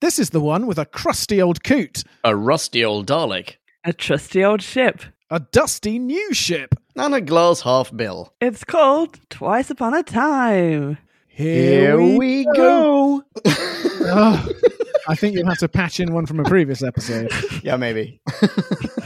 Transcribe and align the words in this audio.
This 0.00 0.18
is 0.18 0.30
the 0.30 0.40
one 0.40 0.66
with 0.66 0.78
a 0.78 0.84
crusty 0.84 1.40
old 1.40 1.64
coot, 1.64 2.02
A 2.22 2.36
rusty 2.36 2.84
old 2.84 3.06
Dalek. 3.06 3.54
A 3.84 3.92
trusty 3.92 4.44
old 4.44 4.60
ship. 4.62 5.00
a 5.30 5.40
dusty 5.40 5.98
new 5.98 6.34
ship. 6.34 6.74
And 6.96 7.14
a 7.14 7.20
glass 7.20 7.62
half 7.62 7.94
bill. 7.96 8.32
It's 8.40 8.64
called 8.64 9.18
Twice 9.30 9.70
Upon 9.70 9.94
a 9.94 10.02
Time. 10.02 10.98
Here, 11.28 12.00
we 12.00 12.44
go. 12.54 13.22
Oh, 13.46 14.48
I 15.08 15.14
think 15.14 15.34
you'll 15.34 15.46
have 15.48 15.58
to 15.58 15.68
patch 15.68 16.00
in 16.00 16.12
one 16.14 16.26
from 16.26 16.40
a 16.40 16.44
previous 16.44 16.82
episode. 16.82 17.30
yeah, 17.62 17.76
maybe. 17.76 18.20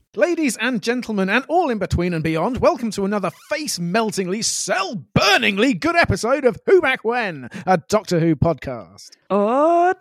Ladies 0.17 0.57
and 0.57 0.81
gentlemen, 0.81 1.29
and 1.29 1.45
all 1.47 1.69
in 1.69 1.77
between 1.77 2.13
and 2.13 2.21
beyond, 2.21 2.57
welcome 2.57 2.91
to 2.91 3.05
another 3.05 3.31
face 3.49 3.79
meltingly, 3.79 4.41
cell 4.41 4.95
burningly 5.13 5.73
good 5.73 5.95
episode 5.95 6.43
of 6.43 6.59
Who 6.65 6.81
Back 6.81 7.05
When, 7.05 7.47
a 7.65 7.77
Doctor 7.77 8.19
Who 8.19 8.35
podcast. 8.35 9.11
Or 9.29 9.93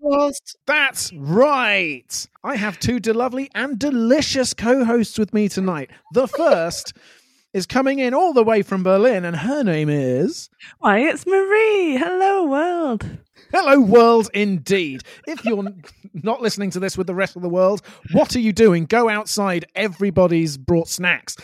Or 0.00 0.32
That's 0.66 1.12
right. 1.12 2.26
I 2.42 2.56
have 2.56 2.80
two 2.80 2.98
lovely 2.98 3.48
and 3.54 3.78
delicious 3.78 4.52
co 4.52 4.84
hosts 4.84 5.16
with 5.16 5.32
me 5.32 5.48
tonight. 5.48 5.92
The 6.12 6.26
first 6.26 6.92
is 7.52 7.66
coming 7.66 8.00
in 8.00 8.14
all 8.14 8.32
the 8.32 8.42
way 8.42 8.62
from 8.62 8.82
Berlin, 8.82 9.24
and 9.24 9.36
her 9.36 9.62
name 9.62 9.88
is. 9.88 10.50
Why, 10.80 10.98
it's 10.98 11.24
Marie. 11.24 11.98
Hello, 11.98 12.48
world. 12.48 13.06
Hello, 13.50 13.80
world, 13.80 14.28
indeed. 14.34 15.02
If 15.26 15.44
you're 15.44 15.64
not 16.12 16.42
listening 16.42 16.70
to 16.70 16.80
this 16.80 16.98
with 16.98 17.06
the 17.06 17.14
rest 17.14 17.34
of 17.34 17.42
the 17.42 17.48
world, 17.48 17.80
what 18.12 18.36
are 18.36 18.40
you 18.40 18.52
doing? 18.52 18.84
Go 18.84 19.08
outside. 19.08 19.64
Everybody's 19.74 20.58
brought 20.58 20.88
snacks. 20.88 21.36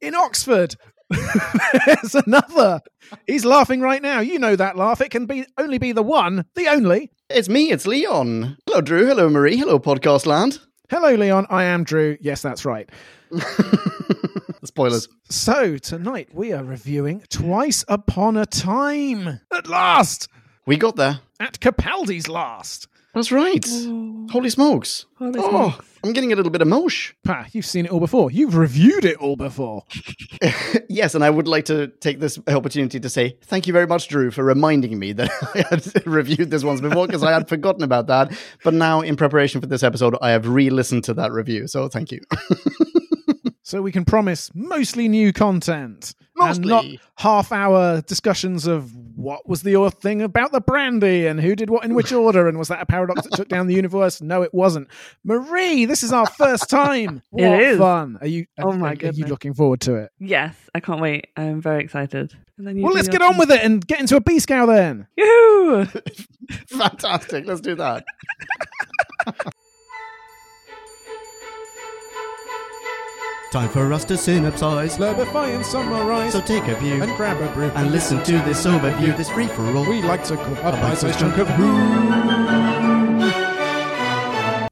In 0.00 0.14
Oxford, 0.14 0.76
there's 1.86 2.14
another. 2.14 2.80
He's 3.26 3.44
laughing 3.44 3.80
right 3.80 4.00
now. 4.00 4.20
You 4.20 4.38
know 4.38 4.54
that 4.54 4.76
laugh. 4.76 5.00
It 5.00 5.10
can 5.10 5.26
be 5.26 5.46
only 5.56 5.78
be 5.78 5.92
the 5.92 6.02
one, 6.02 6.44
the 6.54 6.68
only. 6.68 7.10
It's 7.28 7.48
me, 7.48 7.72
it's 7.72 7.86
Leon. 7.86 8.56
Hello, 8.66 8.80
Drew. 8.80 9.06
Hello, 9.06 9.28
Marie. 9.28 9.56
Hello, 9.56 9.78
podcast 9.80 10.26
land. 10.26 10.60
Hello, 10.90 11.14
Leon. 11.14 11.46
I 11.50 11.64
am 11.64 11.82
Drew. 11.82 12.16
Yes, 12.20 12.40
that's 12.40 12.64
right. 12.64 12.88
Spoilers. 14.64 15.08
So, 15.28 15.76
tonight 15.76 16.28
we 16.32 16.52
are 16.52 16.64
reviewing 16.64 17.24
Twice 17.28 17.84
Upon 17.88 18.36
a 18.36 18.46
Time. 18.46 19.40
At 19.52 19.66
last! 19.66 20.28
We 20.68 20.76
got 20.76 20.96
there. 20.96 21.20
At 21.40 21.58
Capaldi's 21.60 22.28
last. 22.28 22.88
That's 23.14 23.32
right. 23.32 23.66
Holy 24.30 24.50
smokes. 24.50 25.06
Holy 25.18 25.40
oh, 25.40 25.48
smokes. 25.48 25.86
I'm 26.04 26.12
getting 26.12 26.30
a 26.30 26.36
little 26.36 26.52
bit 26.52 26.60
of 26.60 26.68
mosh. 26.68 27.14
Pa, 27.24 27.46
you've 27.52 27.64
seen 27.64 27.86
it 27.86 27.90
all 27.90 28.00
before. 28.00 28.30
You've 28.30 28.54
reviewed 28.54 29.06
it 29.06 29.16
all 29.16 29.34
before. 29.36 29.84
Yes, 30.90 31.14
and 31.14 31.24
I 31.24 31.30
would 31.30 31.48
like 31.48 31.66
to 31.66 31.88
take 31.88 32.18
this 32.18 32.38
opportunity 32.46 33.00
to 33.00 33.08
say 33.08 33.36
thank 33.44 33.66
you 33.66 33.72
very 33.72 33.86
much, 33.86 34.08
Drew, 34.08 34.30
for 34.30 34.42
reminding 34.44 34.98
me 34.98 35.12
that 35.12 35.30
I 35.54 35.64
had 35.70 36.06
reviewed 36.06 36.50
this 36.50 36.64
once 36.64 36.80
before 36.80 37.06
because 37.06 37.22
I 37.22 37.32
had 37.32 37.48
forgotten 37.48 37.82
about 37.82 38.06
that. 38.08 38.38
But 38.62 38.74
now, 38.74 39.00
in 39.00 39.16
preparation 39.16 39.60
for 39.60 39.66
this 39.66 39.82
episode, 39.82 40.16
I 40.20 40.30
have 40.30 40.48
re 40.48 40.70
listened 40.70 41.04
to 41.04 41.14
that 41.14 41.32
review. 41.32 41.66
So 41.66 41.88
thank 41.88 42.12
you. 42.12 42.20
So 43.68 43.82
we 43.82 43.92
can 43.92 44.06
promise 44.06 44.50
mostly 44.54 45.08
new 45.08 45.30
content. 45.30 46.14
And 46.36 46.64
not 46.64 46.86
half 47.16 47.52
hour 47.52 48.00
discussions 48.00 48.66
of 48.66 48.90
what 49.18 49.48
was 49.48 49.62
the 49.62 49.74
other 49.74 49.90
thing 49.90 50.22
about 50.22 50.52
the 50.52 50.60
brandy 50.60 51.26
and 51.26 51.40
who 51.40 51.56
did 51.56 51.70
what 51.70 51.84
in 51.84 51.92
which 51.94 52.12
order 52.12 52.46
and 52.46 52.56
was 52.56 52.68
that 52.68 52.80
a 52.80 52.86
paradox 52.86 53.22
that 53.22 53.32
took 53.32 53.48
down 53.48 53.66
the 53.66 53.74
universe? 53.74 54.22
No, 54.22 54.42
it 54.42 54.54
wasn't. 54.54 54.86
Marie, 55.24 55.86
this 55.86 56.04
is 56.04 56.12
our 56.12 56.26
first 56.26 56.70
time. 56.70 57.20
It 57.36 57.48
What 57.48 57.62
is. 57.62 57.78
fun. 57.78 58.18
Are 58.20 58.26
you 58.28 58.46
Oh 58.58 58.72
my 58.72 58.92
are, 58.92 59.06
Are 59.08 59.12
you 59.12 59.26
looking 59.26 59.54
forward 59.54 59.80
to 59.82 59.96
it? 59.96 60.12
Yes, 60.20 60.54
I 60.74 60.78
can't 60.80 61.00
wait. 61.00 61.26
I'm 61.36 61.60
very 61.60 61.82
excited. 61.82 62.32
And 62.56 62.66
then 62.66 62.76
you 62.76 62.84
Well, 62.84 62.94
let's 62.94 63.08
get 63.08 63.20
on 63.22 63.30
thing. 63.32 63.38
with 63.40 63.50
it 63.50 63.60
and 63.64 63.84
get 63.84 63.98
into 64.00 64.14
a 64.16 64.20
B 64.20 64.38
scow 64.38 64.66
then. 64.66 65.08
Yoo-hoo! 65.16 65.86
Fantastic. 66.68 67.44
Let's 67.46 67.60
do 67.60 67.74
that. 67.74 68.04
Time 73.50 73.70
for 73.70 73.90
us 73.94 74.04
to 74.04 74.14
synopsize. 74.14 74.98
Slurpify 74.98 75.54
and 75.54 75.64
summarize 75.64 76.32
So 76.32 76.40
take 76.42 76.68
a 76.68 76.74
view 76.74 77.02
and 77.02 77.16
grab 77.16 77.40
a 77.40 77.50
brew. 77.54 77.70
and 77.74 77.90
listen 77.90 78.22
to 78.24 78.32
this 78.40 78.66
overview, 78.66 79.16
this 79.16 79.30
free 79.30 79.46
for 79.46 79.64
all. 79.74 79.88
we 79.88 80.02
like 80.02 80.22
to 80.24 80.36
call 80.36 80.54
a 80.54 80.72
bite-sized 80.72 81.18
bite-sized 81.18 81.18
chunk 81.18 81.38
of 81.38 81.48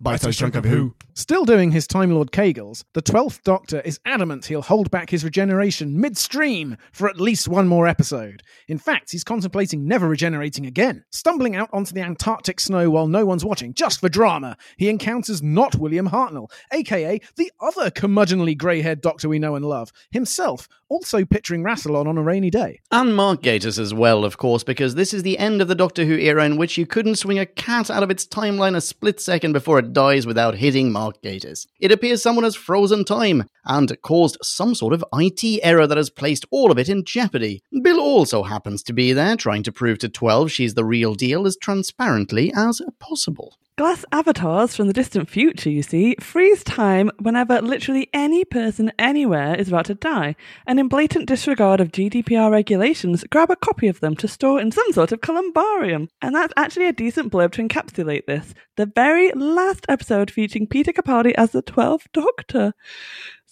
Bite-sized 0.06 0.38
chunk 0.38 0.54
of 0.54 0.64
who? 0.64 0.94
Still 1.14 1.44
doing 1.44 1.72
his 1.72 1.88
Time 1.88 2.12
Lord 2.12 2.30
Kegels, 2.30 2.84
the 2.92 3.02
Twelfth 3.02 3.42
Doctor 3.42 3.80
is 3.80 3.98
adamant 4.04 4.44
he'll 4.44 4.62
hold 4.62 4.88
back 4.90 5.10
his 5.10 5.24
regeneration 5.24 6.00
midstream 6.00 6.76
for 6.92 7.08
at 7.08 7.18
least 7.18 7.48
one 7.48 7.66
more 7.66 7.88
episode. 7.88 8.44
In 8.68 8.78
fact, 8.78 9.10
he's 9.10 9.24
contemplating 9.24 9.88
never 9.88 10.06
regenerating 10.06 10.64
again. 10.64 11.04
Stumbling 11.10 11.56
out 11.56 11.70
onto 11.72 11.92
the 11.92 12.02
Antarctic 12.02 12.60
snow 12.60 12.88
while 12.90 13.08
no 13.08 13.26
one's 13.26 13.44
watching, 13.44 13.74
just 13.74 13.98
for 13.98 14.08
drama, 14.08 14.56
he 14.76 14.88
encounters 14.88 15.42
not 15.42 15.74
William 15.74 16.10
Hartnell, 16.10 16.52
aka 16.70 17.20
the 17.34 17.50
other 17.60 17.90
curmudgeonly 17.90 18.56
grey 18.56 18.82
haired 18.82 19.00
Doctor 19.00 19.28
we 19.28 19.40
know 19.40 19.56
and 19.56 19.64
love, 19.64 19.90
himself, 20.10 20.68
also 20.88 21.24
picturing 21.24 21.64
Rassilon 21.64 22.06
on 22.06 22.18
a 22.18 22.22
rainy 22.22 22.50
day. 22.50 22.80
And 22.92 23.16
Mark 23.16 23.42
Gatiss 23.42 23.78
as 23.78 23.92
well, 23.92 24.24
of 24.24 24.36
course, 24.36 24.62
because 24.62 24.94
this 24.94 25.12
is 25.12 25.24
the 25.24 25.38
end 25.38 25.60
of 25.60 25.66
the 25.66 25.74
Doctor 25.74 26.04
Who 26.04 26.14
era 26.14 26.44
in 26.44 26.58
which 26.58 26.78
you 26.78 26.86
couldn't 26.86 27.16
swing 27.16 27.38
a 27.38 27.46
cat 27.46 27.90
out 27.90 28.02
of 28.02 28.10
its 28.10 28.26
timeline 28.26 28.76
a 28.76 28.80
split 28.80 29.18
second 29.18 29.52
before 29.52 29.78
it 29.78 29.94
dies 29.96 30.26
without 30.26 30.56
hitting 30.56 30.92
Mark 30.92 31.22
Gatiss. 31.22 31.66
It 31.80 31.90
appears 31.90 32.22
someone 32.22 32.44
has 32.44 32.54
frozen 32.54 33.02
time 33.02 33.48
and 33.64 33.96
caused 34.02 34.36
some 34.42 34.74
sort 34.74 34.92
of 34.92 35.02
IT 35.14 35.60
error 35.62 35.86
that 35.86 35.96
has 35.96 36.10
placed 36.10 36.44
all 36.50 36.70
of 36.70 36.78
it 36.78 36.90
in 36.90 37.02
jeopardy. 37.02 37.62
Bill 37.82 37.98
also 37.98 38.42
happens 38.42 38.82
to 38.82 38.92
be 38.92 39.14
there, 39.14 39.36
trying 39.36 39.62
to 39.62 39.72
prove 39.72 39.98
to 40.00 40.10
12 40.10 40.52
she's 40.52 40.74
the 40.74 40.84
real 40.84 41.14
deal 41.14 41.46
as 41.46 41.56
transparently 41.56 42.52
as 42.54 42.82
possible. 43.00 43.56
Glass 43.78 44.06
avatars 44.10 44.74
from 44.74 44.86
the 44.86 44.94
distant 44.94 45.28
future, 45.28 45.68
you 45.68 45.82
see, 45.82 46.16
freeze 46.18 46.64
time 46.64 47.10
whenever 47.18 47.60
literally 47.60 48.08
any 48.14 48.42
person 48.42 48.90
anywhere 48.98 49.54
is 49.54 49.68
about 49.68 49.84
to 49.84 49.94
die, 49.94 50.34
and 50.66 50.80
in 50.80 50.88
blatant 50.88 51.28
disregard 51.28 51.78
of 51.78 51.92
GDPR 51.92 52.50
regulations, 52.50 53.22
grab 53.30 53.50
a 53.50 53.56
copy 53.56 53.86
of 53.86 54.00
them 54.00 54.16
to 54.16 54.28
store 54.28 54.58
in 54.58 54.72
some 54.72 54.90
sort 54.92 55.12
of 55.12 55.20
columbarium. 55.20 56.08
And 56.22 56.34
that's 56.34 56.54
actually 56.56 56.86
a 56.86 56.92
decent 56.94 57.30
blurb 57.30 57.52
to 57.52 57.62
encapsulate 57.62 58.24
this. 58.24 58.54
The 58.76 58.86
very 58.86 59.30
last 59.32 59.84
episode 59.90 60.30
featuring 60.30 60.66
Peter 60.68 60.92
Capaldi 60.94 61.34
as 61.36 61.50
the 61.50 61.62
12th 61.62 62.06
Doctor. 62.14 62.72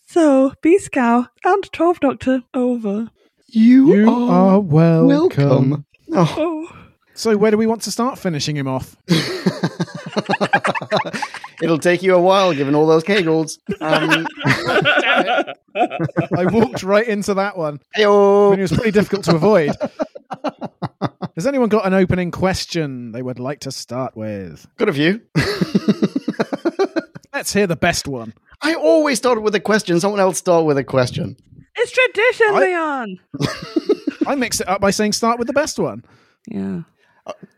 So, 0.06 0.54
B 0.62 0.78
Scow 0.78 1.26
and 1.44 1.64
12th 1.64 2.00
Doctor 2.00 2.42
over. 2.54 3.10
You, 3.48 3.94
You 3.94 4.10
are 4.10 4.58
welcome. 4.58 5.84
Oh. 6.14 6.34
Oh. 6.38 6.83
So, 7.14 7.36
where 7.36 7.50
do 7.50 7.56
we 7.56 7.66
want 7.66 7.82
to 7.82 7.90
start 7.92 8.18
finishing 8.18 8.56
him 8.56 8.66
off? 8.66 8.96
It'll 11.62 11.78
take 11.78 12.02
you 12.02 12.14
a 12.14 12.20
while, 12.20 12.52
given 12.52 12.74
all 12.74 12.86
those 12.86 13.04
kegels. 13.04 13.58
Um, 13.80 14.26
I 16.36 16.46
walked 16.46 16.82
right 16.82 17.06
into 17.06 17.34
that 17.34 17.56
one. 17.56 17.80
I 17.94 18.00
heyo. 18.00 18.50
mean, 18.50 18.58
it 18.58 18.62
was 18.62 18.72
pretty 18.72 18.90
difficult 18.90 19.24
to 19.26 19.36
avoid. 19.36 19.70
Has 21.36 21.46
anyone 21.46 21.68
got 21.68 21.86
an 21.86 21.94
opening 21.94 22.30
question 22.30 23.12
they 23.12 23.22
would 23.22 23.38
like 23.38 23.60
to 23.60 23.70
start 23.72 24.16
with? 24.16 24.66
Got 24.76 24.88
a 24.88 24.92
few. 24.92 25.20
Let's 27.32 27.52
hear 27.52 27.66
the 27.66 27.76
best 27.76 28.06
one. 28.08 28.34
I 28.62 28.74
always 28.74 29.18
start 29.18 29.40
with 29.42 29.54
a 29.54 29.60
question. 29.60 29.98
Someone 30.00 30.20
else 30.20 30.38
start 30.38 30.64
with 30.66 30.78
a 30.78 30.84
question. 30.84 31.36
It's 31.76 31.90
tradition, 31.92 32.46
I- 32.50 32.60
Leon! 32.60 33.20
I 34.26 34.34
mix 34.36 34.60
it 34.60 34.68
up 34.68 34.80
by 34.80 34.90
saying 34.90 35.12
start 35.12 35.38
with 35.38 35.46
the 35.48 35.52
best 35.52 35.78
one. 35.78 36.04
Yeah. 36.46 36.82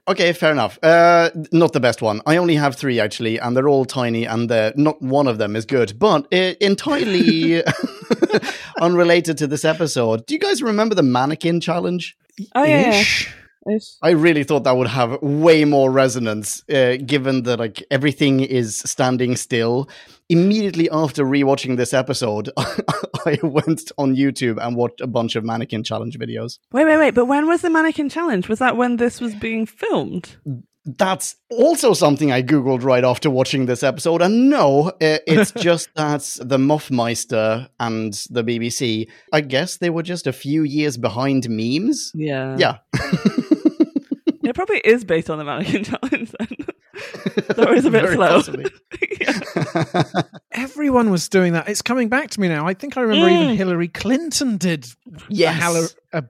Okay, 0.08 0.32
fair 0.32 0.52
enough. 0.52 0.78
Uh, 0.82 1.30
not 1.50 1.72
the 1.72 1.80
best 1.80 2.00
one. 2.00 2.22
I 2.26 2.36
only 2.36 2.54
have 2.54 2.76
three 2.76 3.00
actually, 3.00 3.38
and 3.38 3.56
they're 3.56 3.68
all 3.68 3.84
tiny, 3.84 4.24
and 4.24 4.50
uh, 4.50 4.72
not 4.76 5.02
one 5.02 5.26
of 5.26 5.38
them 5.38 5.56
is 5.56 5.64
good. 5.66 5.98
But 5.98 6.32
uh, 6.32 6.54
entirely 6.60 7.62
unrelated 8.80 9.38
to 9.38 9.46
this 9.46 9.64
episode. 9.64 10.26
Do 10.26 10.34
you 10.34 10.40
guys 10.40 10.62
remember 10.62 10.94
the 10.94 11.02
mannequin 11.02 11.60
challenge? 11.60 12.16
Oh, 12.54 12.62
yeah. 12.62 12.80
yeah. 12.80 13.00
Ish. 13.00 13.34
I 14.02 14.10
really 14.10 14.44
thought 14.44 14.64
that 14.64 14.76
would 14.76 14.86
have 14.88 15.20
way 15.22 15.64
more 15.64 15.90
resonance, 15.90 16.62
uh, 16.70 16.96
given 17.04 17.42
that 17.44 17.58
like 17.58 17.82
everything 17.90 18.40
is 18.40 18.78
standing 18.78 19.36
still. 19.36 19.88
Immediately 20.28 20.90
after 20.90 21.24
rewatching 21.24 21.76
this 21.76 21.94
episode, 21.94 22.50
I 23.26 23.38
went 23.42 23.92
on 23.96 24.16
YouTube 24.16 24.58
and 24.60 24.76
watched 24.76 25.00
a 25.00 25.06
bunch 25.06 25.36
of 25.36 25.44
mannequin 25.44 25.84
challenge 25.84 26.18
videos. 26.18 26.58
Wait, 26.72 26.84
wait, 26.84 26.98
wait. 26.98 27.14
But 27.14 27.26
when 27.26 27.46
was 27.46 27.62
the 27.62 27.70
mannequin 27.70 28.08
challenge? 28.08 28.48
Was 28.48 28.58
that 28.58 28.76
when 28.76 28.96
this 28.96 29.20
was 29.20 29.34
being 29.34 29.66
filmed? 29.66 30.36
That's 30.84 31.34
also 31.50 31.94
something 31.94 32.30
I 32.30 32.42
googled 32.44 32.84
right 32.84 33.02
after 33.02 33.28
watching 33.28 33.66
this 33.66 33.82
episode, 33.82 34.22
and 34.22 34.48
no, 34.48 34.90
uh, 34.90 35.18
it's 35.26 35.50
just 35.56 35.88
that 35.96 36.20
the 36.40 36.58
Mothmeister 36.58 37.68
and 37.80 38.12
the 38.30 38.44
BBC. 38.44 39.08
I 39.32 39.40
guess 39.40 39.78
they 39.78 39.90
were 39.90 40.04
just 40.04 40.28
a 40.28 40.32
few 40.32 40.62
years 40.62 40.96
behind 40.96 41.48
memes. 41.48 42.12
Yeah. 42.14 42.56
Yeah, 42.56 42.78
probably 44.56 44.78
is 44.78 45.04
based 45.04 45.30
on 45.30 45.38
the 45.38 45.44
mannequin 45.44 45.84
challenge 45.90 46.32
then. 46.38 46.48
so 47.54 47.72
it's 47.72 47.86
a 47.86 47.90
bit 47.90 48.02
Very 48.02 48.14
slow. 48.16 48.42
Everyone 50.52 51.10
was 51.10 51.28
doing 51.28 51.52
that. 51.52 51.68
It's 51.68 51.82
coming 51.82 52.08
back 52.08 52.30
to 52.30 52.40
me 52.40 52.48
now. 52.48 52.66
I 52.66 52.74
think 52.74 52.96
I 52.96 53.02
remember 53.02 53.28
Mm. 53.28 53.42
even 53.44 53.56
Hillary 53.56 53.88
Clinton 53.88 54.56
did 54.56 54.86
Yes. 55.28 55.60
a, 55.60 55.64
Hall- 55.64 55.88
a 56.14 56.24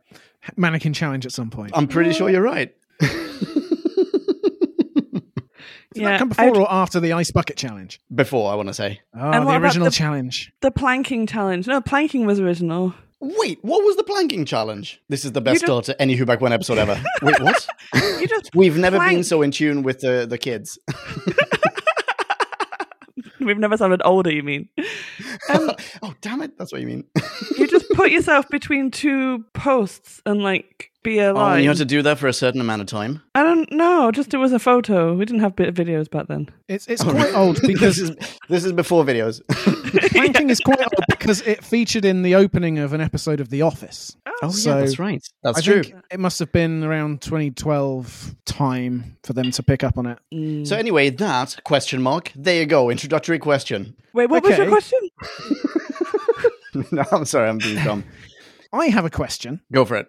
mannequin 0.56 0.92
challenge 0.92 1.24
at 1.24 1.32
some 1.32 1.50
point. 1.50 1.72
I'm 1.74 1.86
pretty 1.88 2.12
sure 2.12 2.28
you're 2.28 2.42
right. 2.42 2.74
Did 5.94 6.02
Yeah, 6.02 6.10
that 6.10 6.18
come 6.18 6.28
before 6.28 6.44
I'd- 6.44 6.58
or 6.58 6.70
after 6.70 7.00
the 7.00 7.14
ice 7.14 7.30
bucket 7.30 7.56
challenge? 7.56 8.00
Before, 8.14 8.52
I 8.52 8.54
want 8.54 8.68
to 8.68 8.74
say. 8.74 9.00
Oh, 9.14 9.30
And 9.30 9.46
the 9.48 9.56
original 9.56 9.86
the- 9.86 9.90
challenge. 9.92 10.52
The 10.60 10.70
planking 10.70 11.26
challenge. 11.26 11.66
No, 11.66 11.80
planking 11.80 12.26
was 12.26 12.38
original. 12.38 12.92
Wait, 13.20 13.58
what 13.62 13.82
was 13.84 13.96
the 13.96 14.04
planking 14.04 14.44
challenge? 14.44 15.00
This 15.08 15.24
is 15.24 15.32
the 15.32 15.40
best 15.40 15.54
just- 15.60 15.64
start 15.66 15.84
to 15.86 16.00
any 16.02 16.14
Who 16.16 16.26
Back 16.26 16.40
When 16.40 16.52
episode 16.52 16.78
ever. 16.78 17.00
Wait, 17.22 17.40
what? 17.40 17.66
You 18.20 18.26
just 18.26 18.50
We've 18.54 18.76
never 18.76 18.98
been 18.98 19.22
so 19.24 19.42
in 19.42 19.50
tune 19.50 19.82
with 19.82 20.00
the, 20.00 20.26
the 20.28 20.36
kids. 20.38 20.78
We've 23.40 23.58
never 23.58 23.76
sounded 23.76 24.02
older, 24.04 24.30
you 24.32 24.42
mean? 24.42 24.68
Um, 25.48 25.70
oh, 26.02 26.12
damn 26.22 26.42
it. 26.42 26.58
That's 26.58 26.72
what 26.72 26.80
you 26.80 26.86
mean. 26.88 27.04
you 27.56 27.65
put 27.96 28.10
yourself 28.10 28.48
between 28.50 28.90
two 28.90 29.44
posts 29.54 30.20
and 30.26 30.42
like 30.42 30.90
be 31.02 31.20
Oh, 31.20 31.32
alive. 31.32 31.54
and 31.56 31.62
you 31.62 31.70
had 31.70 31.78
to 31.78 31.84
do 31.84 32.02
that 32.02 32.18
for 32.18 32.26
a 32.26 32.32
certain 32.32 32.60
amount 32.60 32.82
of 32.82 32.88
time. 32.88 33.22
I 33.36 33.44
don't 33.44 33.70
know. 33.72 34.10
Just 34.10 34.34
it 34.34 34.38
was 34.38 34.52
a 34.52 34.58
photo. 34.58 35.14
We 35.14 35.24
didn't 35.24 35.40
have 35.40 35.54
bit 35.54 35.72
videos 35.74 36.10
back 36.10 36.26
then. 36.26 36.48
It's 36.68 36.86
it's 36.88 37.02
quite 37.04 37.32
old 37.34 37.56
this 37.62 37.66
because 37.66 37.98
is 37.98 38.10
this 38.48 38.64
is 38.64 38.72
before 38.72 39.04
videos. 39.04 39.40
planking 40.12 40.50
is 40.50 40.58
quite 40.60 40.80
old 40.80 41.04
because 41.08 41.42
it 41.42 41.64
featured 41.64 42.04
in 42.04 42.22
the 42.22 42.34
opening 42.34 42.78
of 42.78 42.92
an 42.92 43.00
episode 43.00 43.40
of 43.40 43.50
The 43.50 43.62
Office. 43.62 44.16
Oh, 44.42 44.50
So, 44.50 44.74
yeah, 44.74 44.80
that's 44.80 44.98
right. 44.98 45.24
That's 45.44 45.58
I 45.58 45.60
true. 45.62 45.82
think 45.84 45.94
it 46.10 46.20
must 46.20 46.38
have 46.40 46.50
been 46.52 46.82
around 46.84 47.22
2012 47.22 48.34
time 48.44 49.16
for 49.22 49.32
them 49.32 49.50
to 49.52 49.62
pick 49.62 49.82
up 49.84 49.96
on 49.96 50.06
it. 50.06 50.18
Mm. 50.34 50.66
So 50.66 50.76
anyway, 50.76 51.08
that 51.10 51.62
question 51.64 52.02
mark. 52.02 52.32
There 52.34 52.56
you 52.60 52.66
go. 52.66 52.90
Introductory 52.90 53.38
question. 53.38 53.96
Wait, 54.12 54.26
what 54.28 54.42
was 54.42 54.58
your 54.58 54.68
question? 54.68 54.98
no, 56.90 57.04
I'm 57.12 57.24
sorry, 57.24 57.48
I'm 57.48 57.58
being 57.58 57.82
dumb. 57.82 58.04
I 58.72 58.86
have 58.86 59.04
a 59.04 59.10
question. 59.10 59.60
Go 59.72 59.84
for 59.84 59.96
it. 59.96 60.08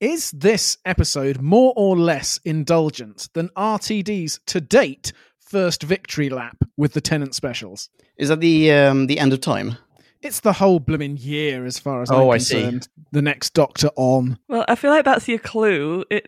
Is 0.00 0.30
this 0.32 0.78
episode 0.84 1.40
more 1.40 1.72
or 1.76 1.96
less 1.96 2.38
indulgent 2.44 3.28
than 3.32 3.48
RTD's 3.50 4.40
to 4.46 4.60
date 4.60 5.12
first 5.40 5.82
victory 5.82 6.28
lap 6.28 6.56
with 6.76 6.92
the 6.92 7.00
Tennant 7.00 7.34
specials? 7.34 7.88
Is 8.16 8.28
that 8.28 8.40
the 8.40 8.72
um, 8.72 9.06
the 9.06 9.18
end 9.18 9.32
of 9.32 9.40
time? 9.40 9.78
It's 10.24 10.40
the 10.40 10.54
whole 10.54 10.80
blooming 10.80 11.16
year, 11.18 11.66
as 11.66 11.78
far 11.78 12.00
as 12.02 12.10
Oh, 12.10 12.30
I'm 12.30 12.34
I 12.34 12.38
see. 12.38 12.54
concerned. 12.62 12.88
The 13.12 13.22
next 13.22 13.52
Doctor 13.54 13.90
on. 13.94 14.38
Well, 14.48 14.64
I 14.66 14.74
feel 14.74 14.90
like 14.90 15.04
that's 15.04 15.28
your 15.28 15.38
clue. 15.38 16.04
It 16.10 16.26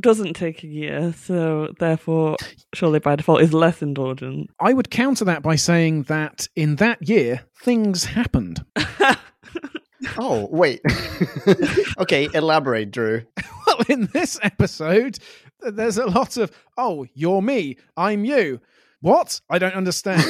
doesn't 0.00 0.34
take 0.34 0.62
a 0.62 0.66
year, 0.68 1.12
so 1.12 1.74
therefore, 1.80 2.36
surely 2.72 3.00
by 3.00 3.16
default, 3.16 3.42
is 3.42 3.52
less 3.52 3.82
indulgent. 3.82 4.48
I 4.60 4.72
would 4.72 4.90
counter 4.90 5.24
that 5.26 5.42
by 5.42 5.56
saying 5.56 6.04
that 6.04 6.48
in 6.56 6.76
that 6.76 7.06
year, 7.08 7.42
things 7.62 8.04
happened. 8.04 8.64
Oh, 10.18 10.46
wait. 10.52 10.80
okay, 11.98 12.28
elaborate, 12.34 12.90
Drew. 12.90 13.22
Well, 13.66 13.78
in 13.88 14.08
this 14.12 14.38
episode, 14.44 15.18
there's 15.60 15.98
a 15.98 16.06
lot 16.06 16.36
of, 16.36 16.52
oh, 16.78 17.04
you're 17.14 17.42
me, 17.42 17.76
I'm 17.96 18.24
you. 18.24 18.60
What? 19.00 19.40
I 19.50 19.58
don't 19.58 19.74
understand. 19.74 20.22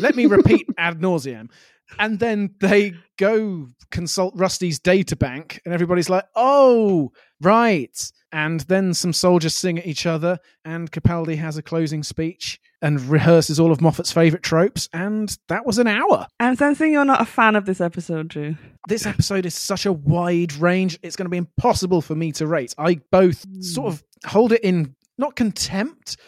Let 0.00 0.14
me 0.16 0.26
repeat 0.26 0.66
ad 0.76 1.00
nauseam. 1.00 1.48
And 1.98 2.18
then 2.18 2.54
they 2.60 2.94
go 3.18 3.68
consult 3.90 4.34
Rusty's 4.36 4.78
data 4.78 5.16
bank, 5.16 5.60
and 5.64 5.72
everybody's 5.72 6.10
like, 6.10 6.24
oh, 6.34 7.12
right. 7.40 8.12
And 8.32 8.60
then 8.60 8.94
some 8.94 9.12
soldiers 9.12 9.54
sing 9.54 9.78
at 9.78 9.86
each 9.86 10.06
other, 10.06 10.38
and 10.64 10.90
Capaldi 10.90 11.36
has 11.38 11.56
a 11.56 11.62
closing 11.62 12.02
speech 12.02 12.60
and 12.82 13.00
rehearses 13.00 13.58
all 13.58 13.72
of 13.72 13.80
Moffat's 13.80 14.12
favourite 14.12 14.42
tropes, 14.42 14.88
and 14.92 15.38
that 15.48 15.64
was 15.64 15.78
an 15.78 15.86
hour. 15.86 16.26
I'm 16.38 16.56
sensing 16.56 16.92
you're 16.92 17.04
not 17.04 17.22
a 17.22 17.24
fan 17.24 17.56
of 17.56 17.64
this 17.64 17.80
episode, 17.80 18.28
Drew. 18.28 18.56
This 18.88 19.06
episode 19.06 19.46
is 19.46 19.54
such 19.54 19.86
a 19.86 19.92
wide 19.92 20.52
range, 20.54 20.98
it's 21.02 21.16
going 21.16 21.26
to 21.26 21.30
be 21.30 21.38
impossible 21.38 22.02
for 22.02 22.14
me 22.14 22.32
to 22.32 22.46
rate. 22.46 22.74
I 22.76 23.00
both 23.10 23.44
hmm. 23.44 23.62
sort 23.62 23.92
of 23.92 24.04
hold 24.26 24.52
it 24.52 24.62
in 24.62 24.94
not 25.16 25.36
contempt, 25.36 26.18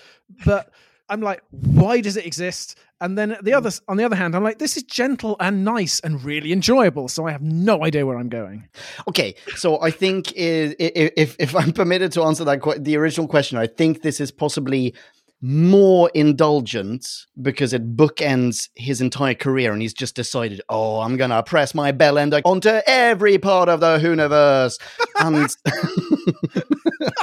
but 0.44 0.72
I'm 1.08 1.20
like, 1.20 1.42
why 1.50 2.00
does 2.00 2.16
it 2.16 2.26
exist? 2.26 2.78
And 3.00 3.18
then 3.18 3.36
the 3.42 3.52
other, 3.52 3.70
on 3.88 3.98
the 3.98 4.04
other 4.04 4.16
hand, 4.16 4.34
I'm 4.34 4.42
like, 4.42 4.58
this 4.58 4.76
is 4.76 4.82
gentle 4.82 5.36
and 5.38 5.64
nice 5.64 6.00
and 6.00 6.22
really 6.24 6.50
enjoyable. 6.52 7.08
So 7.08 7.26
I 7.26 7.32
have 7.32 7.42
no 7.42 7.84
idea 7.84 8.06
where 8.06 8.16
I'm 8.16 8.30
going. 8.30 8.68
Okay, 9.06 9.34
so 9.54 9.80
I 9.82 9.90
think 9.90 10.32
if 10.34 11.36
if 11.38 11.54
I'm 11.54 11.72
permitted 11.72 12.12
to 12.12 12.22
answer 12.22 12.44
that 12.44 12.62
the 12.78 12.96
original 12.96 13.28
question, 13.28 13.58
I 13.58 13.66
think 13.66 14.00
this 14.00 14.18
is 14.18 14.30
possibly 14.30 14.94
more 15.42 16.10
indulgent 16.14 17.06
because 17.42 17.74
it 17.74 17.96
bookends 17.96 18.70
his 18.74 19.02
entire 19.02 19.34
career, 19.34 19.72
and 19.72 19.82
he's 19.82 19.92
just 19.92 20.16
decided, 20.16 20.62
oh, 20.70 21.00
I'm 21.00 21.18
gonna 21.18 21.42
press 21.42 21.74
my 21.74 21.92
bell 21.92 22.16
end 22.16 22.34
onto 22.44 22.80
every 22.86 23.36
part 23.36 23.68
of 23.68 23.80
the 23.80 23.98
universe, 23.98 24.78
and 25.20 25.54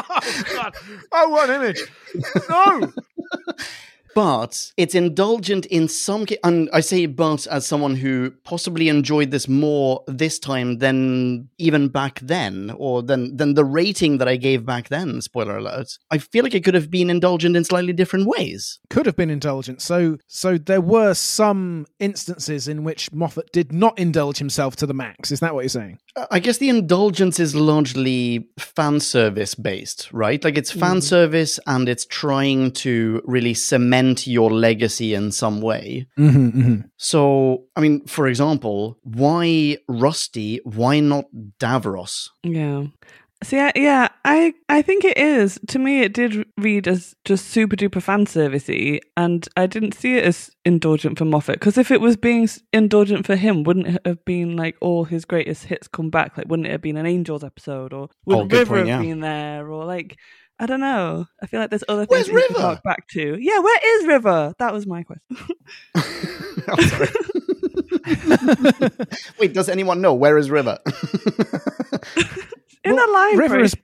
oh, 0.09 0.43
God. 0.53 0.75
Oh, 1.11 1.29
what 1.29 1.49
image. 1.49 1.81
No. 2.47 2.93
but 4.15 4.71
it's 4.77 4.95
indulgent 4.95 5.65
in 5.68 5.88
some 5.88 6.25
and 6.44 6.69
i 6.74 6.80
say 6.80 7.06
but 7.06 7.48
as 7.48 7.65
someone 7.65 7.95
who 7.95 8.31
possibly 8.44 8.89
enjoyed 8.89 9.31
this 9.31 9.48
more 9.48 10.04
this 10.07 10.39
time 10.39 10.77
than 10.77 11.50
even 11.57 11.88
back 11.88 12.19
then 12.19 12.74
or 12.77 13.01
than 13.01 13.36
than 13.38 13.54
the 13.54 13.65
rating 13.65 14.18
that 14.18 14.27
i 14.27 14.36
gave 14.36 14.65
back 14.65 14.89
then 14.89 15.21
spoiler 15.21 15.57
alert 15.57 15.98
i 16.12 16.18
feel 16.18 16.44
like 16.44 16.56
it 16.56 16.63
could 16.63 16.74
have 16.74 16.92
been 16.92 17.10
indulgent 17.10 17.56
in 17.56 17.63
slightly 17.63 17.94
different 17.94 18.27
ways 18.27 18.80
Could 18.89 19.06
have 19.06 19.15
been 19.15 19.30
indulgent. 19.30 19.81
So, 19.81 20.18
so 20.27 20.57
there 20.57 20.81
were 20.81 21.13
some 21.13 21.86
instances 22.00 22.68
in 22.68 22.83
which 22.83 23.12
Moffat 23.12 23.51
did 23.51 23.71
not 23.71 23.98
indulge 23.98 24.38
himself 24.38 24.75
to 24.77 24.86
the 24.86 24.94
max. 24.94 25.31
Is 25.31 25.39
that 25.39 25.54
what 25.54 25.62
you're 25.62 25.69
saying? 25.69 26.00
I 26.30 26.39
guess 26.39 26.60
the 26.60 26.69
indulgence 26.69 27.39
is 27.39 27.56
largely 27.56 28.48
fan 28.60 29.00
service 29.00 29.56
based 29.56 30.12
right 30.13 30.44
like 30.44 30.57
it's 30.57 30.71
fan 30.71 31.01
service 31.01 31.60
and 31.65 31.89
it's 31.89 32.06
trying 32.06 32.71
to 32.71 33.21
really 33.25 33.54
cement 33.54 34.27
your 34.27 34.51
legacy 34.51 35.13
in 35.13 35.31
some 35.31 35.62
way 35.62 36.07
Mm-hmm, 36.18 36.47
mm-hmm. 36.47 36.81
So, 36.97 37.66
I 37.76 37.81
mean, 37.81 38.06
for 38.06 38.28
example, 38.28 38.97
why 39.04 39.78
Rusty? 39.87 40.61
Why 40.64 40.99
not 40.99 41.26
Davros? 41.59 42.30
Yeah. 42.44 42.85
See, 43.44 43.59
I, 43.59 43.71
yeah, 43.76 44.07
I 44.26 44.54
I 44.69 44.81
think 44.81 45.04
it 45.04 45.18
is. 45.18 45.59
To 45.68 45.80
me, 45.80 46.02
it 46.02 46.14
did 46.14 46.45
read 46.57 46.88
as 46.88 47.14
just 47.26 47.47
super 47.47 47.76
duper 47.76 48.02
fan 48.02 48.26
servicey, 48.26 49.00
and 49.18 49.47
I 49.57 49.68
didn't 49.68 49.94
see 49.94 50.16
it 50.18 50.23
as 50.23 50.50
indulgent 50.66 51.18
for 51.18 51.26
Moffat. 51.26 51.59
Because 51.59 51.78
if 51.78 51.92
it 51.92 52.02
was 52.02 52.16
being 52.18 52.47
indulgent 52.71 53.26
for 53.26 53.35
him, 53.35 53.64
wouldn't 53.64 53.88
it 53.88 54.02
have 54.06 54.23
been 54.26 54.56
like 54.56 54.76
all 54.81 55.04
his 55.04 55.26
greatest 55.26 55.66
hits 55.66 55.88
come 55.88 56.09
back? 56.09 56.38
Like, 56.38 56.47
wouldn't 56.47 56.68
it 56.68 56.71
have 56.71 56.81
been 56.81 56.97
an 56.97 57.06
Angels 57.06 57.44
episode, 57.44 57.94
or 57.94 58.09
would 58.26 58.38
Oh, 58.38 58.45
River 58.45 58.76
point, 58.78 58.88
have 58.88 59.02
been 59.02 59.19
there, 59.19 59.69
or 59.69 59.85
like? 59.85 60.18
I 60.59 60.66
don't 60.68 60.80
know. 60.81 61.26
I 61.42 61.47
feel 61.47 61.59
like 61.59 61.71
there's 61.71 61.83
other 61.90 62.06
Where's 62.06 62.28
things 62.28 62.35
River? 62.50 62.59
talk 62.59 62.83
back 62.83 63.07
to. 63.09 63.38
Yeah, 63.40 63.59
where 63.59 64.00
is 64.00 64.06
River? 64.07 64.54
That 64.59 64.71
was 64.71 64.85
my 64.88 65.04
question. 65.04 65.38
Oh, 66.66 66.81
sorry. 66.81 67.09
Wait, 69.40 69.54
does 69.54 69.68
anyone 69.68 70.00
know 70.00 70.14
where 70.14 70.38
is 70.38 70.50
River? 70.50 70.78
In 72.83 72.95
Well, 72.95 73.06
the 73.07 73.13
library. 73.13 73.49
River 73.49 73.59
is, 73.61 73.75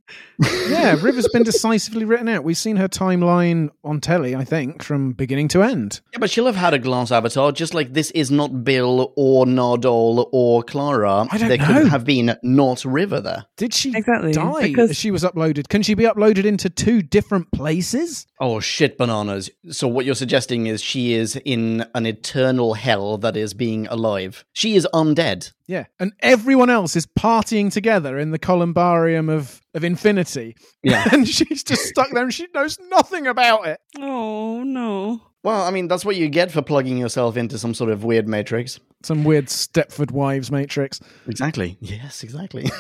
yeah, 0.70 0.96
River's 1.02 1.28
been 1.30 1.44
decisively 1.44 2.06
written 2.06 2.30
out. 2.30 2.44
We've 2.44 2.58
seen 2.58 2.78
her 2.78 2.88
timeline 2.88 3.70
on 3.84 4.00
telly, 4.00 4.36
I 4.36 4.44
think, 4.46 4.84
from 4.84 5.12
beginning 5.14 5.48
to 5.50 5.64
end. 5.64 6.02
yeah, 6.14 6.20
but 6.20 6.30
she'll 6.30 6.46
have 6.46 6.56
had 6.56 6.74
a 6.74 6.80
glass 6.80 7.12
avatar, 7.12 7.52
just 7.52 7.74
like 7.74 7.94
this 7.94 8.12
is 8.12 8.32
not 8.32 8.64
Bill 8.64 9.14
or 9.16 9.46
Nardole 9.46 10.30
or 10.32 10.64
Clara. 10.64 11.28
I 11.30 11.38
don't 11.38 11.50
there 11.50 11.58
know. 11.58 11.66
could 11.66 11.88
have 11.88 12.06
been 12.06 12.36
not 12.44 12.86
River 12.86 13.20
there. 13.22 13.46
Did 13.58 13.74
she 13.74 13.96
Exactly, 13.96 14.32
die 14.32 14.68
because- 14.68 14.92
as 14.92 14.98
she 14.98 15.12
was 15.12 15.24
uploaded? 15.24 15.68
Can 15.70 15.82
she 15.84 15.94
be 15.94 16.04
uploaded 16.04 16.46
into 16.46 16.70
two 16.70 17.02
different 17.02 17.52
places? 17.52 18.26
Oh 18.40 18.60
shit, 18.60 18.98
bananas! 18.98 19.50
So 19.72 19.88
what 19.88 20.06
you're 20.06 20.16
suggesting 20.16 20.68
is 20.68 20.82
she 20.82 21.14
is 21.14 21.36
in 21.44 21.86
an 21.94 22.06
eternal 22.06 22.74
hell 22.76 23.18
that 23.18 23.36
is 23.36 23.54
being 23.54 23.88
alive. 23.88 24.46
She 24.54 24.76
is 24.76 24.88
undead. 24.94 25.52
Yeah, 25.68 25.86
and 26.00 26.14
everyone 26.22 26.70
else 26.72 26.96
is 26.96 27.06
partying 27.06 27.72
together 27.72 28.18
in 28.18 28.32
the 28.32 28.40
columbarium 28.40 29.30
of 29.30 29.59
of 29.74 29.84
infinity. 29.84 30.56
Yeah. 30.84 31.08
and 31.12 31.28
she's 31.28 31.64
just 31.64 31.86
stuck 31.86 32.10
there, 32.12 32.24
and 32.24 32.34
she 32.34 32.48
knows 32.54 32.78
nothing 32.90 33.28
about 33.28 33.68
it. 33.68 33.80
oh 33.98 34.64
no. 34.64 35.22
Well, 35.42 35.64
I 35.64 35.72
mean, 35.72 35.88
that's 35.88 36.04
what 36.04 36.18
you 36.18 36.28
get 36.28 36.52
for 36.52 36.62
plugging 36.62 36.98
yourself 36.98 37.38
into 37.38 37.58
some 37.58 37.74
sort 37.74 37.90
of 37.92 38.04
weird 38.04 38.28
matrix. 38.28 38.78
Some 39.04 39.24
weird 39.24 39.46
Stepford 39.46 40.12
Wives 40.12 40.52
matrix. 40.52 41.00
Exactly. 41.28 41.78
Yes, 41.80 42.24
exactly. 42.24 42.70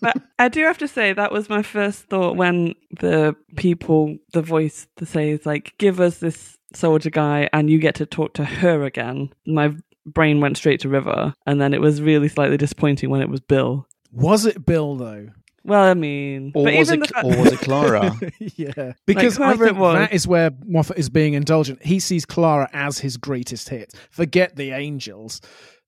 But 0.00 0.20
I 0.40 0.48
do 0.48 0.64
have 0.64 0.78
to 0.78 0.88
say 0.88 1.12
that 1.12 1.30
was 1.30 1.48
my 1.48 1.62
first 1.62 2.06
thought 2.06 2.36
when 2.36 2.74
the 2.98 3.36
people, 3.54 4.16
the 4.32 4.42
voice, 4.42 4.88
the 4.96 5.06
says 5.06 5.46
like, 5.46 5.74
"Give 5.78 6.00
us 6.00 6.18
this 6.18 6.58
soldier 6.74 7.10
guy, 7.10 7.48
and 7.52 7.70
you 7.70 7.78
get 7.78 7.94
to 7.96 8.06
talk 8.06 8.34
to 8.34 8.44
her 8.44 8.82
again." 8.82 9.32
My 9.46 9.76
brain 10.04 10.40
went 10.40 10.56
straight 10.56 10.80
to 10.80 10.88
River, 10.88 11.34
and 11.46 11.60
then 11.60 11.72
it 11.72 11.80
was 11.80 12.02
really 12.02 12.26
slightly 12.28 12.56
disappointing 12.56 13.10
when 13.10 13.22
it 13.22 13.28
was 13.28 13.38
Bill. 13.40 13.86
Was 14.10 14.44
it 14.44 14.66
Bill 14.66 14.96
though? 14.96 15.28
Well, 15.64 15.82
I 15.82 15.94
mean, 15.94 16.52
or, 16.54 16.64
but 16.64 16.74
was 16.74 16.88
even 16.88 17.02
it, 17.02 17.08
the 17.08 17.14
fact- 17.14 17.26
or 17.26 17.36
was 17.42 17.52
it 17.52 17.58
Clara? 17.60 18.18
yeah, 18.38 18.92
because 19.06 19.38
I 19.38 19.54
think 19.56 19.78
was. 19.78 19.94
that 19.94 20.12
is 20.12 20.26
where 20.26 20.50
Moffat 20.64 20.98
is 20.98 21.08
being 21.08 21.34
indulgent. 21.34 21.84
He 21.84 22.00
sees 22.00 22.24
Clara 22.26 22.68
as 22.72 22.98
his 22.98 23.16
greatest 23.16 23.68
hit. 23.68 23.94
Forget 24.10 24.56
the 24.56 24.70
angels. 24.72 25.40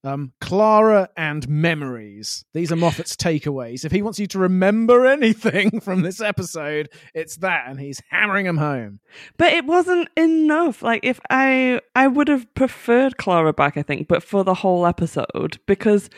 Um, 0.05 0.33
Clara 0.39 1.09
and 1.17 1.49
memories. 1.49 2.45
These 2.53 2.71
are 2.71 2.75
Moffat's 2.75 3.15
takeaways. 3.15 3.83
If 3.85 3.91
he 3.91 4.03
wants 4.03 4.19
you 4.19 4.27
to 4.27 4.39
remember 4.39 5.07
anything 5.07 5.79
from 5.81 6.03
this 6.03 6.21
episode, 6.21 6.89
it's 7.15 7.37
that, 7.37 7.67
and 7.67 7.79
he's 7.79 7.99
hammering 8.11 8.45
them 8.45 8.57
home. 8.57 8.99
But 9.37 9.53
it 9.53 9.65
wasn't 9.65 10.09
enough. 10.15 10.83
Like 10.83 11.03
if 11.03 11.19
I 11.31 11.81
I 11.95 12.07
would 12.07 12.27
have 12.27 12.53
preferred 12.53 13.17
Clara 13.17 13.51
back, 13.51 13.77
I 13.77 13.81
think, 13.81 14.07
but 14.07 14.21
for 14.21 14.43
the 14.43 14.53
whole 14.53 14.85
episode 14.85 15.57
because 15.65 16.11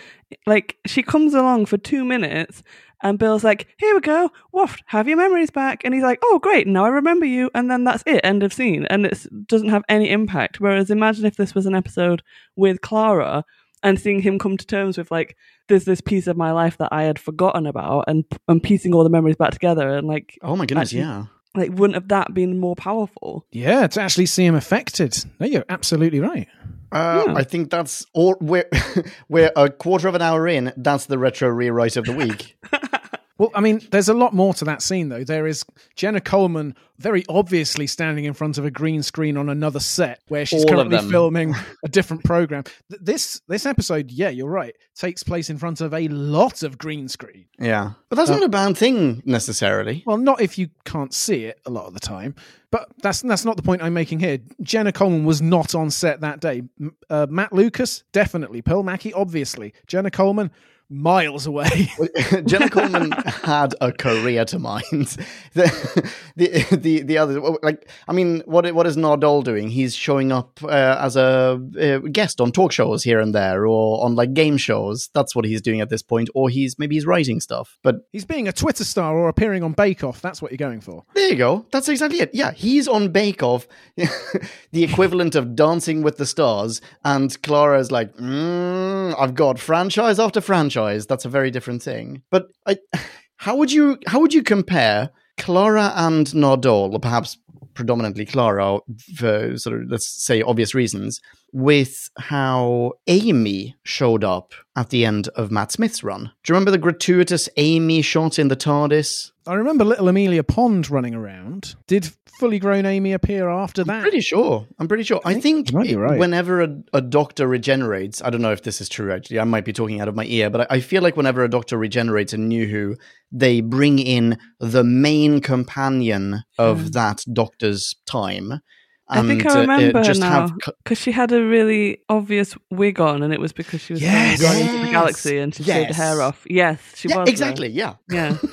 like 0.45 0.75
she 0.85 1.01
comes 1.01 1.33
along 1.33 1.67
for 1.67 1.77
2 1.77 2.03
minutes 2.03 2.61
and 3.01 3.19
Bill's 3.19 3.43
like, 3.43 3.67
"Here 3.77 3.93
we 3.93 4.01
go. 4.01 4.31
Waft, 4.51 4.83
have 4.87 5.07
your 5.07 5.17
memories 5.17 5.49
back." 5.51 5.81
And 5.85 5.93
he's 5.93 6.03
like, 6.03 6.19
"Oh, 6.23 6.39
great. 6.39 6.67
Now 6.67 6.85
I 6.85 6.89
remember 6.89 7.25
you." 7.25 7.49
And 7.53 7.69
then 7.69 7.83
that's 7.83 8.03
it. 8.05 8.21
End 8.23 8.43
of 8.43 8.53
scene. 8.53 8.85
And 8.85 9.05
it 9.05 9.25
doesn't 9.47 9.69
have 9.69 9.83
any 9.89 10.09
impact. 10.09 10.59
Whereas 10.59 10.89
imagine 10.89 11.25
if 11.25 11.35
this 11.35 11.53
was 11.55 11.65
an 11.65 11.75
episode 11.75 12.23
with 12.55 12.81
Clara 12.81 13.45
and 13.83 13.99
seeing 13.99 14.21
him 14.21 14.39
come 14.39 14.57
to 14.57 14.65
terms 14.65 14.97
with 14.97 15.11
like 15.11 15.37
there's 15.67 15.85
this 15.85 16.01
piece 16.01 16.25
of 16.27 16.35
my 16.35 16.51
life 16.51 16.77
that 16.77 16.89
I 16.91 17.03
had 17.03 17.19
forgotten 17.19 17.67
about 17.67 18.05
and 18.07 18.25
and 18.47 18.63
piecing 18.63 18.93
all 18.93 19.03
the 19.03 19.09
memories 19.09 19.35
back 19.35 19.51
together 19.51 19.89
and 19.95 20.07
like 20.07 20.37
Oh 20.41 20.55
my 20.55 20.65
goodness, 20.65 20.89
Actually- 20.89 21.01
yeah. 21.01 21.25
Like 21.57 21.71
wouldn't 21.71 21.95
have 21.95 22.07
that 22.09 22.33
been 22.33 22.59
more 22.59 22.75
powerful? 22.75 23.45
Yeah, 23.51 23.87
to 23.87 24.01
actually 24.01 24.25
see 24.27 24.45
him 24.45 24.55
affected. 24.55 25.17
No, 25.39 25.45
you're 25.47 25.65
absolutely 25.69 26.19
right. 26.19 26.47
Uh, 26.91 27.23
Yeah. 27.27 27.33
I 27.35 27.43
think 27.43 27.69
that's 27.69 28.05
all. 28.13 28.37
We're, 28.39 28.69
we're 29.29 29.51
a 29.55 29.69
quarter 29.69 30.07
of 30.07 30.15
an 30.15 30.21
hour 30.21 30.47
in. 30.47 30.71
That's 30.77 31.05
the 31.07 31.17
retro 31.17 31.49
rewrite 31.49 31.97
of 31.97 32.05
the 32.05 32.13
week. 32.13 32.57
Well, 33.37 33.51
I 33.53 33.61
mean, 33.61 33.81
there's 33.91 34.09
a 34.09 34.13
lot 34.13 34.33
more 34.33 34.53
to 34.55 34.65
that 34.65 34.81
scene, 34.81 35.09
though. 35.09 35.23
There 35.23 35.47
is 35.47 35.63
Jenna 35.95 36.21
Coleman 36.21 36.75
very 36.99 37.23
obviously 37.29 37.85
standing 37.85 38.25
in 38.25 38.33
front 38.33 38.57
of 38.57 38.65
a 38.65 38.71
green 38.71 39.03
screen 39.03 39.37
on 39.37 39.49
another 39.49 39.79
set 39.79 40.19
where 40.27 40.45
she's 40.45 40.63
All 40.63 40.69
currently 40.69 40.97
filming 41.09 41.53
a 41.85 41.87
different 41.87 42.23
program. 42.23 42.63
This 42.89 43.41
this 43.47 43.65
episode, 43.65 44.09
yeah, 44.11 44.29
you're 44.29 44.49
right, 44.49 44.75
takes 44.95 45.23
place 45.23 45.49
in 45.49 45.57
front 45.57 45.81
of 45.81 45.93
a 45.93 46.07
lot 46.07 46.63
of 46.63 46.77
green 46.77 47.07
screen. 47.07 47.45
Yeah, 47.59 47.91
but 48.09 48.15
that's 48.15 48.29
not 48.29 48.43
a 48.43 48.49
bad 48.49 48.77
thing 48.77 49.21
necessarily. 49.25 50.03
Well, 50.05 50.17
not 50.17 50.41
if 50.41 50.57
you 50.57 50.69
can't 50.85 51.13
see 51.13 51.45
it 51.45 51.59
a 51.65 51.69
lot 51.69 51.85
of 51.85 51.93
the 51.93 51.99
time, 51.99 52.35
but 52.71 52.89
that's 53.01 53.21
that's 53.21 53.45
not 53.45 53.57
the 53.57 53.63
point 53.63 53.83
I'm 53.83 53.93
making 53.93 54.19
here. 54.19 54.39
Jenna 54.61 54.91
Coleman 54.91 55.25
was 55.25 55.41
not 55.41 55.75
on 55.75 55.91
set 55.91 56.21
that 56.21 56.39
day. 56.39 56.63
Uh, 57.09 57.27
Matt 57.29 57.53
Lucas, 57.53 58.03
definitely. 58.11 58.61
Pearl 58.61 58.83
Mackie, 58.83 59.13
obviously. 59.13 59.73
Jenna 59.85 60.09
Coleman, 60.09 60.51
miles 60.89 61.45
away. 61.45 61.91
Jenna 62.45 62.69
Coleman 62.71 63.11
had 63.11 63.75
a 63.81 63.91
career 63.91 64.45
to 64.45 64.59
mind. 64.59 65.17
The, 65.53 66.13
the 66.35 66.77
the 66.77 67.01
the 67.01 67.17
other 67.17 67.39
like 67.63 67.89
I 68.07 68.13
mean, 68.13 68.43
what 68.45 68.71
what 68.75 68.85
is 68.85 68.95
Nardole 68.95 69.43
doing? 69.43 69.69
He's 69.69 69.95
showing 69.95 70.31
up 70.31 70.59
uh, 70.63 70.97
as 70.99 71.15
a 71.15 71.59
uh, 71.81 71.97
guest 72.09 72.39
on 72.39 72.51
talk 72.51 72.71
shows 72.71 73.01
here 73.03 73.19
and 73.19 73.33
there, 73.33 73.65
or 73.65 74.05
on 74.05 74.13
like 74.13 74.35
game 74.35 74.57
shows. 74.57 75.09
That's 75.15 75.35
what 75.35 75.45
he's 75.45 75.63
doing 75.63 75.81
at 75.81 75.89
this 75.89 76.03
point. 76.03 76.29
Or 76.35 76.49
he's 76.49 76.77
maybe 76.77 76.93
he's 76.93 77.07
writing 77.07 77.39
stuff. 77.39 77.79
But 77.81 78.07
He's 78.11 78.25
being 78.25 78.47
a 78.47 78.51
Twitter 78.53 78.83
star 78.83 79.17
or 79.17 79.29
appearing 79.29 79.63
on 79.63 79.71
Bake 79.71 80.03
Off. 80.03 80.21
That's 80.21 80.39
what 80.41 80.51
you're 80.51 80.57
going 80.57 80.81
for. 80.81 81.03
There 81.15 81.29
you 81.29 81.35
go. 81.35 81.65
That's 81.71 81.89
exactly 81.89 82.19
it. 82.19 82.29
Yeah, 82.35 82.51
he's 82.51 82.87
on 82.87 83.09
Bake 83.09 83.41
Off, 83.41 83.67
the 83.95 84.83
equivalent 84.83 85.33
of 85.33 85.55
Dancing 85.55 86.03
with 86.03 86.17
the 86.17 86.25
Stars, 86.27 86.81
and 87.03 87.41
Clara's 87.41 87.91
like, 87.91 88.15
mm, 88.17 89.15
"I've 89.17 89.33
got 89.33 89.57
franchise 89.57 90.19
after 90.19 90.39
franchise." 90.39 90.76
That's 90.77 91.25
a 91.25 91.29
very 91.29 91.51
different 91.51 91.83
thing. 91.83 92.23
But 92.29 92.47
I, 92.65 92.77
how 93.37 93.55
would 93.57 93.71
you 93.71 93.97
how 94.07 94.19
would 94.19 94.33
you 94.33 94.43
compare 94.43 95.09
Clara 95.37 95.93
and 95.95 96.27
Nardole, 96.27 96.93
or 96.93 96.99
perhaps 96.99 97.37
predominantly 97.73 98.25
Clara, 98.25 98.79
for 99.15 99.57
sort 99.57 99.81
of 99.81 99.89
let's 99.89 100.07
say 100.07 100.41
obvious 100.41 100.73
reasons, 100.73 101.21
with 101.51 102.09
how 102.17 102.93
Amy 103.07 103.75
showed 103.83 104.23
up 104.23 104.53
at 104.75 104.89
the 104.89 105.05
end 105.05 105.27
of 105.29 105.51
Matt 105.51 105.71
Smith's 105.71 106.03
run? 106.03 106.31
Do 106.43 106.51
you 106.51 106.53
remember 106.53 106.71
the 106.71 106.77
gratuitous 106.77 107.49
Amy 107.57 108.01
shot 108.01 108.37
in 108.37 108.47
the 108.47 108.55
TARDIS? 108.55 109.31
I 109.47 109.53
remember 109.53 109.85
little 109.85 110.09
Amelia 110.09 110.43
Pond 110.43 110.89
running 110.89 111.15
around. 111.15 111.75
Did 111.87 112.11
fully 112.37 112.59
grown 112.59 112.85
Amy 112.85 113.13
appear 113.13 113.49
after 113.49 113.83
that? 113.85 114.01
Pretty 114.01 114.21
sure. 114.21 114.67
I'm 114.77 114.87
pretty 114.87 115.03
sure. 115.03 115.21
I 115.25 115.39
think, 115.39 115.73
might 115.73 115.87
be 115.87 115.95
right. 115.95 116.19
whenever 116.19 116.61
a, 116.61 116.77
a 116.93 117.01
doctor 117.01 117.47
regenerates, 117.47 118.21
I 118.21 118.29
don't 118.29 118.41
know 118.41 118.51
if 118.51 118.63
this 118.63 118.81
is 118.81 118.89
true 118.89 119.11
actually. 119.11 119.39
I 119.39 119.45
might 119.45 119.65
be 119.65 119.73
talking 119.73 120.01
out 120.01 120.07
of 120.07 120.15
my 120.15 120.25
ear, 120.25 120.49
but 120.49 120.61
I, 120.61 120.75
I 120.75 120.79
feel 120.81 121.01
like 121.01 121.17
whenever 121.17 121.43
a 121.43 121.49
doctor 121.49 121.77
regenerates 121.77 122.33
in 122.33 122.47
New 122.47 122.67
Who, 122.67 122.97
they 123.31 123.61
bring 123.61 123.99
in 123.99 124.37
the 124.59 124.83
main 124.83 125.41
companion 125.41 126.43
of 126.57 126.81
hmm. 126.81 126.87
that 126.89 127.23
doctor's 127.31 127.95
time. 128.05 128.61
I 129.09 129.21
think 129.21 129.45
I 129.45 129.61
remember 129.61 130.03
just 130.03 130.19
now 130.19 130.47
have 130.47 130.53
because 130.83 130.97
she 130.99 131.11
had 131.11 131.31
a 131.31 131.43
really 131.43 131.99
obvious 132.09 132.55
wig 132.69 132.99
on, 132.99 133.23
and 133.23 133.33
it 133.33 133.39
was 133.39 133.53
because 133.53 133.81
she 133.81 133.93
was 133.93 134.01
Yes! 134.01 134.41
going 134.41 134.59
into 134.59 134.85
the 134.85 134.91
galaxy 134.91 135.37
and 135.37 135.55
she 135.55 135.63
shaved 135.63 135.89
her 135.89 136.03
hair 136.03 136.21
off. 136.21 136.45
Yes, 136.49 136.79
she 136.95 137.09
yeah, 137.09 137.17
was. 137.17 137.29
exactly. 137.29 137.69
Yeah. 137.69 137.95
Yeah. 138.09 138.37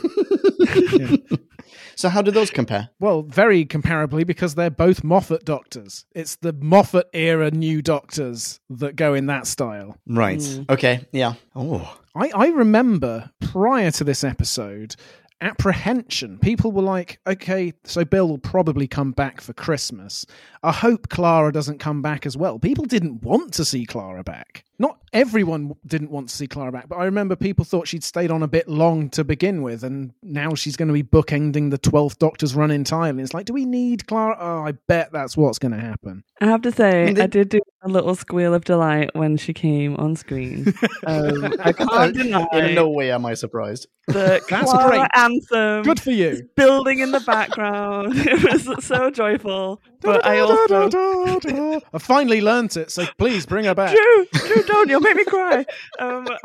So 1.96 2.08
how 2.08 2.22
do 2.22 2.30
those 2.30 2.50
compare? 2.50 2.90
Well, 2.98 3.22
very 3.22 3.64
comparably 3.64 4.26
because 4.26 4.54
they're 4.54 4.70
both 4.70 5.04
Moffat 5.04 5.44
doctors. 5.44 6.04
It's 6.14 6.36
the 6.36 6.52
Moffat 6.52 7.08
era 7.12 7.50
new 7.50 7.82
doctors 7.82 8.60
that 8.70 8.96
go 8.96 9.14
in 9.14 9.26
that 9.26 9.46
style. 9.46 9.96
Right. 10.06 10.38
Mm. 10.38 10.70
Okay. 10.70 11.06
Yeah. 11.12 11.34
Oh. 11.54 11.98
I, 12.16 12.30
I 12.34 12.46
remember 12.48 13.30
prior 13.40 13.90
to 13.92 14.04
this 14.04 14.24
episode 14.24 14.96
apprehension. 15.44 16.38
People 16.38 16.72
were 16.72 16.82
like, 16.82 17.20
okay, 17.26 17.72
so 17.84 18.04
Bill 18.04 18.28
will 18.28 18.38
probably 18.38 18.88
come 18.88 19.12
back 19.12 19.40
for 19.40 19.52
Christmas. 19.52 20.24
I 20.62 20.72
hope 20.72 21.08
Clara 21.08 21.52
doesn't 21.52 21.78
come 21.78 22.02
back 22.02 22.26
as 22.26 22.36
well. 22.36 22.58
People 22.58 22.84
didn't 22.86 23.22
want 23.22 23.52
to 23.54 23.64
see 23.64 23.84
Clara 23.84 24.24
back. 24.24 24.64
Not 24.78 24.98
everyone 25.12 25.74
didn't 25.86 26.10
want 26.10 26.28
to 26.28 26.34
see 26.34 26.46
Clara 26.46 26.72
back, 26.72 26.88
but 26.88 26.96
I 26.96 27.04
remember 27.04 27.36
people 27.36 27.64
thought 27.64 27.86
she'd 27.86 28.02
stayed 28.02 28.30
on 28.30 28.42
a 28.42 28.48
bit 28.48 28.68
long 28.68 29.08
to 29.10 29.22
begin 29.22 29.62
with, 29.62 29.84
and 29.84 30.12
now 30.22 30.54
she's 30.54 30.76
going 30.76 30.88
to 30.88 30.94
be 30.94 31.02
bookending 31.04 31.70
the 31.70 31.78
12th 31.78 32.18
Doctor's 32.18 32.54
run 32.56 32.70
entirely. 32.72 33.22
It's 33.22 33.34
like, 33.34 33.46
do 33.46 33.52
we 33.52 33.64
need 33.64 34.06
Clara? 34.06 34.36
Oh, 34.38 34.66
I 34.66 34.72
bet 34.88 35.12
that's 35.12 35.36
what's 35.36 35.58
going 35.58 35.72
to 35.72 35.80
happen. 35.80 36.24
I 36.40 36.46
have 36.46 36.62
to 36.62 36.72
say, 36.72 37.14
I 37.16 37.22
I 37.22 37.26
did 37.26 37.48
do 37.50 37.60
a 37.82 37.88
little 37.88 38.14
squeal 38.16 38.52
of 38.54 38.64
delight 38.64 39.10
when 39.14 39.36
she 39.36 39.52
came 39.52 39.94
on 39.96 40.16
screen. 40.16 40.74
um, 41.06 41.54
I 41.60 41.72
can't 41.72 42.14
deny 42.16 42.46
In 42.54 42.74
no 42.74 42.88
way 42.90 43.12
am 43.12 43.24
I 43.26 43.34
surprised. 43.34 43.86
the 44.08 44.42
That's 44.50 44.70
Clara 44.70 44.90
great. 44.90 45.10
anthem. 45.14 45.82
Good 45.84 46.00
for 46.00 46.10
you. 46.10 46.48
Building 46.56 46.98
in 46.98 47.12
the 47.12 47.20
background. 47.20 48.12
it 48.16 48.66
was 48.66 48.84
so 48.84 49.10
joyful. 49.10 49.80
But 50.04 50.24
I 50.24 50.40
also. 50.40 51.80
I 51.92 51.98
finally 51.98 52.40
learnt 52.40 52.76
it, 52.76 52.90
so 52.90 53.06
please 53.18 53.46
bring 53.46 53.64
her 53.64 53.74
back. 53.74 53.94
Drew, 53.94 54.26
Drew, 54.32 54.62
don't 54.64 54.88
you'll 54.88 55.00
make 55.00 55.16
me 55.16 55.24
cry. 55.24 55.64
Um, 55.98 56.26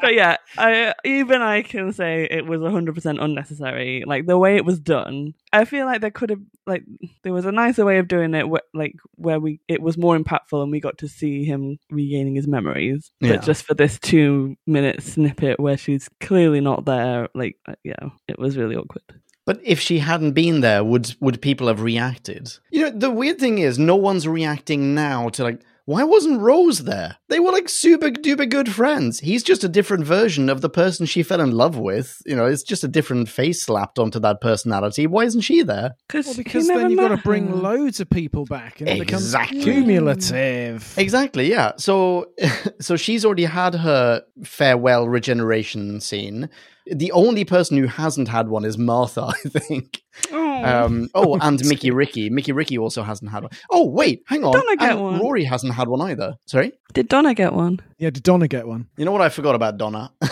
but 0.00 0.14
yeah, 0.14 0.36
I 0.56 0.94
even 1.04 1.42
I 1.42 1.62
can 1.62 1.92
say 1.92 2.26
it 2.30 2.46
was 2.46 2.60
hundred 2.62 2.94
percent 2.94 3.20
unnecessary. 3.20 4.04
Like 4.06 4.26
the 4.26 4.38
way 4.38 4.56
it 4.56 4.64
was 4.64 4.78
done, 4.78 5.34
I 5.52 5.64
feel 5.64 5.86
like 5.86 6.00
there 6.00 6.10
could 6.10 6.30
have 6.30 6.42
like 6.66 6.84
there 7.22 7.32
was 7.32 7.44
a 7.44 7.52
nicer 7.52 7.84
way 7.84 7.98
of 7.98 8.08
doing 8.08 8.34
it, 8.34 8.46
wh- 8.46 8.74
like 8.74 8.94
where 9.16 9.40
we 9.40 9.60
it 9.68 9.82
was 9.82 9.98
more 9.98 10.18
impactful 10.18 10.62
and 10.62 10.70
we 10.70 10.80
got 10.80 10.98
to 10.98 11.08
see 11.08 11.44
him 11.44 11.78
regaining 11.90 12.34
his 12.34 12.46
memories. 12.46 13.10
Yeah. 13.20 13.32
But 13.36 13.44
just 13.44 13.64
for 13.64 13.74
this 13.74 13.98
two 13.98 14.56
minute 14.66 15.02
snippet 15.02 15.60
where 15.60 15.76
she's 15.76 16.08
clearly 16.20 16.60
not 16.60 16.84
there, 16.84 17.28
like 17.34 17.56
uh, 17.66 17.74
yeah, 17.84 18.10
it 18.28 18.38
was 18.38 18.56
really 18.56 18.76
awkward. 18.76 19.02
But 19.46 19.60
if 19.62 19.80
she 19.80 20.00
hadn't 20.00 20.32
been 20.32 20.60
there, 20.60 20.84
would 20.84 21.14
would 21.20 21.40
people 21.40 21.68
have 21.68 21.80
reacted? 21.80 22.52
You 22.70 22.82
know, 22.82 22.90
the 22.90 23.10
weird 23.10 23.38
thing 23.38 23.58
is, 23.58 23.78
no 23.78 23.96
one's 23.96 24.26
reacting 24.28 24.94
now 24.94 25.28
to 25.30 25.44
like, 25.44 25.62
why 25.84 26.02
wasn't 26.02 26.40
Rose 26.40 26.82
there? 26.82 27.16
They 27.28 27.38
were 27.38 27.52
like 27.52 27.68
super 27.68 28.08
duper 28.08 28.48
good 28.50 28.68
friends. 28.68 29.20
He's 29.20 29.44
just 29.44 29.62
a 29.62 29.68
different 29.68 30.04
version 30.04 30.48
of 30.50 30.60
the 30.60 30.68
person 30.68 31.06
she 31.06 31.22
fell 31.22 31.40
in 31.40 31.52
love 31.52 31.78
with. 31.78 32.20
You 32.26 32.34
know, 32.34 32.44
it's 32.46 32.64
just 32.64 32.82
a 32.82 32.88
different 32.88 33.28
face 33.28 33.62
slapped 33.62 34.00
onto 34.00 34.18
that 34.18 34.40
personality. 34.40 35.06
Why 35.06 35.22
isn't 35.26 35.42
she 35.42 35.62
there? 35.62 35.94
Well, 36.12 36.24
because 36.36 36.66
then 36.66 36.90
you've 36.90 36.98
got 36.98 37.14
to 37.14 37.18
bring 37.18 37.62
loads 37.62 38.00
of 38.00 38.10
people 38.10 38.46
back, 38.46 38.80
and 38.80 38.88
it 38.88 39.00
Exactly. 39.00 39.58
becomes 39.60 39.74
cumulative. 39.76 40.94
Exactly, 40.98 41.48
yeah. 41.48 41.70
So 41.76 42.32
so 42.80 42.96
she's 42.96 43.24
already 43.24 43.44
had 43.44 43.76
her 43.76 44.22
farewell 44.42 45.08
regeneration 45.08 46.00
scene. 46.00 46.48
The 46.86 47.10
only 47.12 47.44
person 47.44 47.76
who 47.76 47.86
hasn't 47.86 48.28
had 48.28 48.48
one 48.48 48.64
is 48.64 48.78
Martha, 48.78 49.22
I 49.44 49.48
think. 49.48 50.02
Oh. 50.32 50.64
Um, 50.64 51.08
oh, 51.14 51.38
and 51.42 51.64
Mickey 51.66 51.90
Ricky. 51.90 52.30
Mickey 52.30 52.52
Ricky 52.52 52.78
also 52.78 53.02
hasn't 53.02 53.30
had 53.30 53.42
one. 53.42 53.52
Oh, 53.70 53.86
wait, 53.86 54.22
hang 54.26 54.44
on. 54.44 54.52
Donna 54.52 54.76
get 54.76 54.90
And 54.92 55.02
one? 55.02 55.20
Rory 55.20 55.44
hasn't 55.44 55.74
had 55.74 55.88
one 55.88 56.00
either. 56.02 56.36
Sorry? 56.46 56.72
Did 56.94 57.08
Donna 57.08 57.34
get 57.34 57.52
one? 57.52 57.80
Yeah, 57.98 58.10
did 58.10 58.22
Donna 58.22 58.48
get 58.48 58.66
one? 58.66 58.88
You 58.96 59.04
know 59.04 59.12
what 59.12 59.20
I 59.20 59.28
forgot 59.28 59.54
about 59.54 59.76
Donna? 59.78 60.12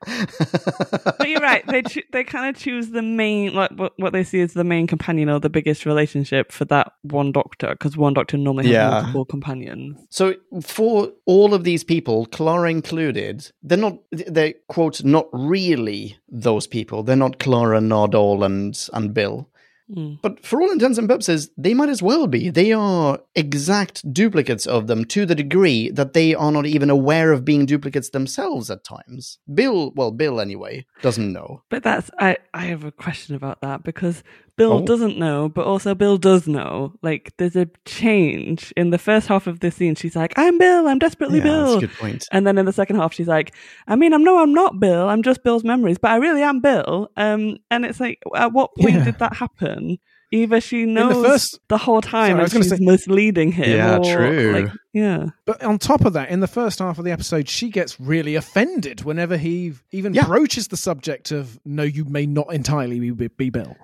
But 0.07 1.29
you're 1.29 1.41
right. 1.41 1.65
They 1.67 1.81
choo- 1.81 2.03
they 2.11 2.23
kind 2.23 2.55
of 2.55 2.61
choose 2.61 2.89
the 2.91 3.01
main, 3.01 3.53
like 3.53 3.71
what, 3.71 3.93
what 3.97 4.13
they 4.13 4.23
see 4.23 4.41
as 4.41 4.53
the 4.53 4.63
main 4.63 4.85
companion 4.87 5.29
or 5.29 5.39
the 5.39 5.49
biggest 5.49 5.85
relationship 5.85 6.51
for 6.51 6.65
that 6.65 6.91
one 7.01 7.31
doctor, 7.31 7.69
because 7.69 7.97
one 7.97 8.13
doctor 8.13 8.37
normally 8.37 8.65
has 8.67 8.73
Yeah. 8.73 8.89
multiple 8.89 9.25
companions. 9.25 9.97
So 10.09 10.35
for 10.61 11.11
all 11.25 11.53
of 11.53 11.63
these 11.63 11.83
people, 11.83 12.27
Clara 12.27 12.69
included, 12.69 13.49
they're 13.63 13.77
not 13.77 13.97
they're 14.11 14.53
quote 14.67 15.03
not 15.03 15.27
really 15.33 16.17
those 16.29 16.67
people. 16.67 17.01
They're 17.03 17.15
not 17.15 17.39
Clara, 17.39 17.79
Nardole, 17.79 18.45
and 18.45 18.77
and 18.93 19.13
Bill. 19.13 19.49
Mm. 19.89 20.19
But 20.21 20.43
for 20.43 20.61
all 20.61 20.71
intents 20.71 20.97
and 20.97 21.07
purposes, 21.07 21.51
they 21.57 21.73
might 21.73 21.89
as 21.89 22.01
well 22.01 22.27
be. 22.27 22.49
They 22.49 22.71
are 22.71 23.19
exact 23.35 24.11
duplicates 24.13 24.65
of 24.65 24.87
them 24.87 25.05
to 25.05 25.25
the 25.25 25.35
degree 25.35 25.89
that 25.91 26.13
they 26.13 26.33
are 26.33 26.51
not 26.51 26.65
even 26.65 26.89
aware 26.89 27.31
of 27.31 27.45
being 27.45 27.65
duplicates 27.65 28.09
themselves 28.09 28.71
at 28.71 28.83
times. 28.83 29.37
Bill, 29.53 29.91
well, 29.95 30.11
Bill 30.11 30.39
anyway, 30.39 30.85
doesn't 31.01 31.31
know. 31.31 31.61
But 31.69 31.83
that's 31.83 32.09
I 32.19 32.37
I 32.53 32.65
have 32.65 32.83
a 32.83 32.91
question 32.91 33.35
about 33.35 33.61
that 33.61 33.83
because 33.83 34.23
Bill 34.57 34.73
Oh. 34.73 34.85
doesn't 34.85 35.17
know, 35.17 35.49
but 35.49 35.65
also 35.65 35.93
Bill 35.95 36.17
does 36.17 36.47
know. 36.47 36.93
Like 37.01 37.33
there's 37.37 37.55
a 37.55 37.67
change 37.85 38.71
in 38.77 38.89
the 38.91 38.97
first 38.97 39.27
half 39.27 39.47
of 39.47 39.59
the 39.59 39.69
scene. 39.71 39.95
She's 39.95 40.15
like, 40.15 40.33
"I'm 40.37 40.57
Bill. 40.57 40.87
I'm 40.87 40.99
desperately 40.99 41.39
that's 41.39 41.49
Bill." 41.49 41.77
a 41.77 41.81
good 41.81 41.93
point. 41.93 42.25
And 42.31 42.47
then 42.47 42.57
in 42.57 42.65
the 42.65 42.73
second 42.73 42.95
half, 42.95 43.13
she's 43.13 43.27
like, 43.27 43.53
"I 43.87 43.95
mean, 43.95 44.13
I'm 44.13 44.23
no, 44.23 44.39
I'm 44.41 44.53
not 44.53 44.79
Bill. 44.79 45.09
I'm 45.09 45.23
just 45.23 45.43
Bill's 45.43 45.63
memories, 45.63 45.97
but 45.97 46.11
I 46.11 46.15
really 46.17 46.41
am 46.41 46.61
Bill." 46.61 47.09
Um, 47.17 47.57
and 47.69 47.85
it's 47.85 47.99
like, 47.99 48.19
at 48.35 48.53
what 48.53 48.73
point 48.75 48.95
Yeah. 48.95 49.03
did 49.05 49.19
that 49.19 49.35
happen? 49.35 49.97
Either 50.31 50.59
she 50.59 50.85
knows 50.85 51.15
the 51.21 51.29
first- 51.29 51.59
the 51.69 51.77
whole 51.77 52.01
time 52.01 52.31
Sorry, 52.31 52.39
I 52.39 52.43
and 52.43 52.51
she's 52.51 52.69
say- 52.69 52.77
misleading 52.79 53.51
him. 53.51 53.69
Yeah, 53.77 53.97
or, 53.97 54.03
true. 54.17 54.51
Like, 54.53 54.71
yeah. 54.93 55.25
But 55.45 55.63
on 55.63 55.77
top 55.77 56.03
of 56.03 56.13
that, 56.13 56.29
in 56.29 56.39
the 56.39 56.47
first 56.47 56.79
half 56.79 56.97
of 56.97 57.05
the 57.05 57.11
episode, 57.11 57.47
she 57.47 57.69
gets 57.69 57.99
really 57.99 58.35
offended 58.35 59.03
whenever 59.03 59.37
he 59.37 59.73
even 59.91 60.13
Yeah. 60.13 60.25
broaches 60.25 60.67
the 60.69 60.77
subject 60.77 61.31
of 61.31 61.59
"No, 61.63 61.83
you 61.83 62.05
may 62.05 62.25
not 62.25 62.51
entirely 62.53 62.99
be, 63.11 63.27
be 63.27 63.49
Bill." 63.49 63.75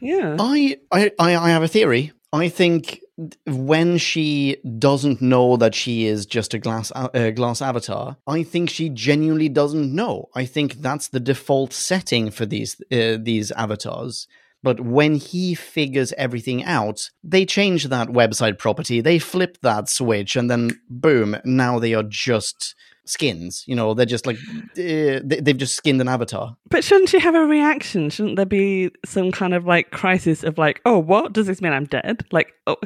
Yeah. 0.00 0.36
I, 0.38 0.78
I, 0.90 1.12
I 1.18 1.50
have 1.50 1.62
a 1.62 1.68
theory. 1.68 2.12
I 2.32 2.48
think 2.48 3.00
when 3.46 3.98
she 3.98 4.56
doesn't 4.78 5.20
know 5.20 5.56
that 5.56 5.74
she 5.74 6.06
is 6.06 6.26
just 6.26 6.54
a 6.54 6.58
glass 6.58 6.90
uh, 6.94 7.30
glass 7.30 7.60
avatar, 7.60 8.16
I 8.26 8.42
think 8.42 8.70
she 8.70 8.88
genuinely 8.88 9.48
doesn't 9.48 9.94
know. 9.94 10.28
I 10.34 10.44
think 10.46 10.74
that's 10.74 11.08
the 11.08 11.20
default 11.20 11.72
setting 11.72 12.30
for 12.30 12.46
these 12.46 12.80
uh, 12.92 13.18
these 13.20 13.50
avatars. 13.52 14.26
But 14.62 14.80
when 14.80 15.14
he 15.14 15.54
figures 15.54 16.12
everything 16.18 16.62
out, 16.64 17.10
they 17.24 17.46
change 17.46 17.84
that 17.88 18.08
website 18.08 18.58
property, 18.58 19.00
they 19.00 19.18
flip 19.18 19.56
that 19.62 19.88
switch, 19.88 20.36
and 20.36 20.50
then 20.50 20.80
boom, 20.88 21.38
now 21.44 21.78
they 21.78 21.94
are 21.94 22.02
just 22.02 22.74
skins. 23.10 23.64
You 23.66 23.74
know, 23.74 23.94
they're 23.94 24.06
just 24.06 24.26
like 24.26 24.36
uh, 24.36 25.20
they, 25.24 25.40
they've 25.42 25.56
just 25.56 25.76
skinned 25.76 26.00
an 26.00 26.08
avatar. 26.08 26.56
But 26.68 26.84
shouldn't 26.84 27.08
she 27.08 27.18
have 27.18 27.34
a 27.34 27.44
reaction? 27.44 28.10
Shouldn't 28.10 28.36
there 28.36 28.46
be 28.46 28.90
some 29.04 29.32
kind 29.32 29.54
of 29.54 29.66
like 29.66 29.90
crisis 29.90 30.42
of 30.42 30.58
like, 30.58 30.80
oh, 30.84 30.98
what 30.98 31.32
does 31.32 31.46
this 31.46 31.60
mean? 31.60 31.72
I'm 31.72 31.86
dead? 31.86 32.24
Like, 32.32 32.52
oh, 32.66 32.76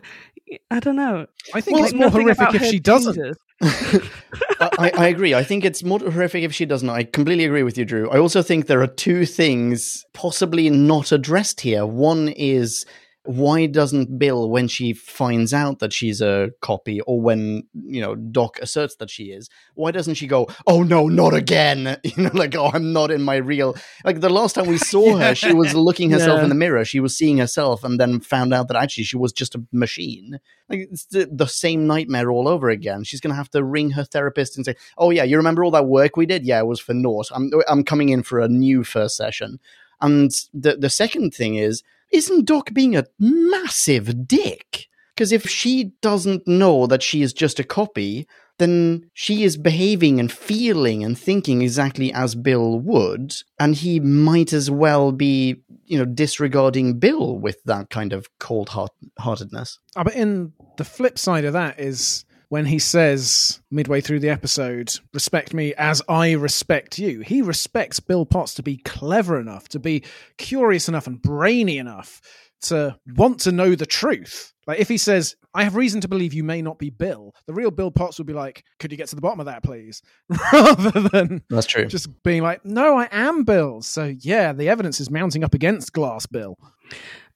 I 0.71 0.81
don't 0.81 0.97
know. 0.97 1.27
I 1.55 1.61
think 1.61 1.77
Well, 1.77 1.85
it's 1.85 1.95
more 1.95 2.11
horrific 2.11 2.55
if 2.55 2.61
her 2.61 2.67
she 2.69 2.79
doesn't. 2.79 3.37
I, 3.63 4.93
I 4.97 5.09
agree. 5.09 5.35
I 5.35 5.43
think 5.45 5.65
it's 5.65 5.83
more 5.83 5.99
horrific 5.99 6.43
if 6.43 6.53
she 6.53 6.67
doesn't. 6.67 6.89
I 6.89 7.05
completely 7.05 7.45
agree 7.45 7.63
with 7.63 7.79
you, 7.79 7.85
Drew. 7.85 8.11
I 8.11 8.19
also 8.19 8.43
think 8.43 8.67
there 8.67 8.83
are 8.83 8.87
two 8.87 9.25
things 9.27 10.05
possibly 10.13 10.69
not 10.71 11.13
addressed 11.13 11.61
here. 11.61 11.87
One 11.87 12.29
is 12.29 12.85
why 13.27 13.65
doesn't 13.67 14.19
Bill, 14.19 14.51
when 14.51 14.69
she 14.69 14.93
finds 14.93 15.55
out 15.55 15.79
that 15.79 15.95
she's 15.95 16.21
a 16.21 16.51
copy, 16.61 17.01
or 17.03 17.21
when 17.21 17.67
you 17.75 18.01
know 18.03 18.15
Doc 18.15 18.59
asserts 18.61 18.97
that 18.97 19.09
she 19.09 19.25
is, 19.25 19.49
why 19.75 19.93
doesn't 19.93 20.15
she 20.17 20.27
go, 20.27 20.47
"Oh 20.67 20.83
no, 20.83 21.09
not 21.09 21.33
again"? 21.33 21.97
You 22.05 22.25
know, 22.25 22.31
like, 22.35 22.55
"Oh, 22.55 22.71
I'm 22.73 22.93
not 22.93 23.11
in 23.11 23.23
my 23.23 23.37
real." 23.37 23.77
Like 24.05 24.21
the 24.21 24.29
last 24.29 24.55
time 24.55 24.67
we 24.67 24.77
saw 24.95 25.17
her, 25.17 25.35
she 25.35 25.55
was 25.55 25.75
looking 25.75 26.11
herself 26.11 26.39
Yeah. 26.39 26.43
in 26.45 26.49
the 26.51 26.55
mirror. 26.55 26.85
She 26.85 27.01
was 27.01 27.17
seeing 27.17 27.39
herself, 27.39 27.83
and 27.83 27.99
then 27.99 28.21
found 28.21 28.53
out 28.53 28.69
that 28.69 28.77
actually 28.77 29.05
she 29.05 29.17
was 29.17 29.33
just 29.33 29.55
a 29.55 29.65
machine. 29.73 30.39
Like 30.69 30.81
it's 30.93 31.07
the, 31.07 31.27
the 31.33 31.47
same 31.47 31.87
nightmare 31.87 32.31
all 32.31 32.47
over 32.47 32.69
again. 32.69 33.05
She's 33.05 33.21
gonna 33.23 33.35
have 33.35 33.51
to 33.53 33.65
ring 33.65 33.93
her 33.93 34.05
therapist 34.05 34.57
and 34.57 34.67
say, 34.67 34.75
"Oh 34.99 35.09
yeah, 35.11 35.25
you 35.25 35.39
remember 35.39 35.65
all 35.65 35.71
that 35.71 35.87
work 35.87 36.17
we 36.19 36.27
did? 36.27 36.45
Yeah, 36.45 36.59
it 36.61 36.67
was 36.67 36.79
for 36.81 36.93
naught. 36.93 37.29
I'm 37.35 37.51
I'm 37.69 37.85
coming 37.85 38.11
in 38.11 38.23
for 38.23 38.39
a 38.41 38.49
new 38.49 38.85
first 38.85 39.17
session." 39.17 39.61
And 40.01 40.31
the 40.53 40.77
the 40.77 40.91
second 40.91 41.33
thing 41.33 41.55
is, 41.55 41.83
isn't 42.15 42.47
Doc 42.47 42.73
being 42.73 42.97
a 42.97 43.07
massive 43.19 44.27
dick? 44.27 44.87
Because 45.15 45.33
if 45.33 45.49
she 45.49 45.93
doesn't 46.01 46.47
know 46.47 46.87
that 46.87 47.03
she 47.03 47.23
is 47.23 47.33
just 47.33 47.61
a 47.61 47.65
copy, 47.65 48.27
then 48.59 49.11
she 49.13 49.43
is 49.43 49.57
behaving 49.57 50.21
and 50.21 50.31
feeling 50.31 51.05
and 51.05 51.19
thinking 51.19 51.63
exactly 51.63 52.13
as 52.13 52.35
Bill 52.35 52.79
would, 52.79 53.35
and 53.59 53.75
he 53.75 53.99
might 54.01 54.53
as 54.53 54.71
well 54.71 55.13
be, 55.13 55.63
you 55.85 55.99
know, 55.99 56.05
disregarding 56.05 56.99
Bill 56.99 57.39
with 57.39 57.63
that 57.65 57.91
kind 57.91 58.13
of 58.13 58.29
cold 58.39 58.71
heartedness. 59.19 59.79
Oh, 59.97 60.01
ah, 60.01 60.05
but 60.05 60.15
in 60.15 60.53
the 60.77 60.85
flip 60.85 61.19
side 61.19 61.45
of 61.45 61.53
that 61.53 61.81
is 61.81 62.25
when 62.55 62.67
he 62.67 62.79
says 62.79 63.61
midway 63.73 64.01
through 64.01 64.21
the 64.21 64.31
episode, 64.31 64.89
respect 65.13 65.53
me 65.53 65.75
as 65.75 66.01
I 66.09 66.35
respect 66.35 67.01
you. 67.01 67.19
He 67.19 67.43
respects 67.43 67.99
Bill 67.99 68.25
Potts 68.25 68.55
to 68.55 68.63
be 68.63 68.77
clever 68.77 69.41
enough, 69.41 69.69
to 69.71 69.81
be 69.81 70.05
curious 70.39 70.89
enough 70.89 71.09
and 71.09 71.21
brainy 71.21 71.79
enough 71.79 72.21
to 72.63 72.97
want 73.17 73.41
to 73.41 73.51
know 73.51 73.75
the 73.75 73.87
truth. 73.87 74.53
Like 74.69 74.79
if 74.79 74.89
he 74.89 74.99
says, 74.99 75.35
I 75.53 75.65
have 75.65 75.75
reason 75.75 76.01
to 76.03 76.09
believe 76.09 76.33
you 76.33 76.45
may 76.45 76.63
not 76.63 76.79
be 76.79 76.91
Bill, 76.91 77.35
the 77.49 77.55
real 77.55 77.73
Bill 77.73 77.91
Potts 77.91 78.19
would 78.19 78.27
be 78.29 78.33
like, 78.33 78.63
Could 78.79 78.93
you 78.93 78.99
get 78.99 79.09
to 79.09 79.17
the 79.17 79.21
bottom 79.21 79.41
of 79.41 79.47
that, 79.47 79.65
please? 79.65 80.01
Rather 80.53 81.09
than 81.09 81.43
That's 81.51 81.67
true. 81.67 81.87
just 81.87 82.23
being 82.23 82.45
like, 82.45 82.65
No, 82.65 82.97
I 82.97 83.09
am 83.11 83.43
Bill. 83.43 83.83
So 83.83 84.15
yeah, 84.21 84.53
the 84.53 84.69
evidence 84.69 85.01
is 85.01 85.11
mounting 85.11 85.43
up 85.43 85.55
against 85.55 85.93
Glass 85.93 86.27
Bill. 86.27 86.57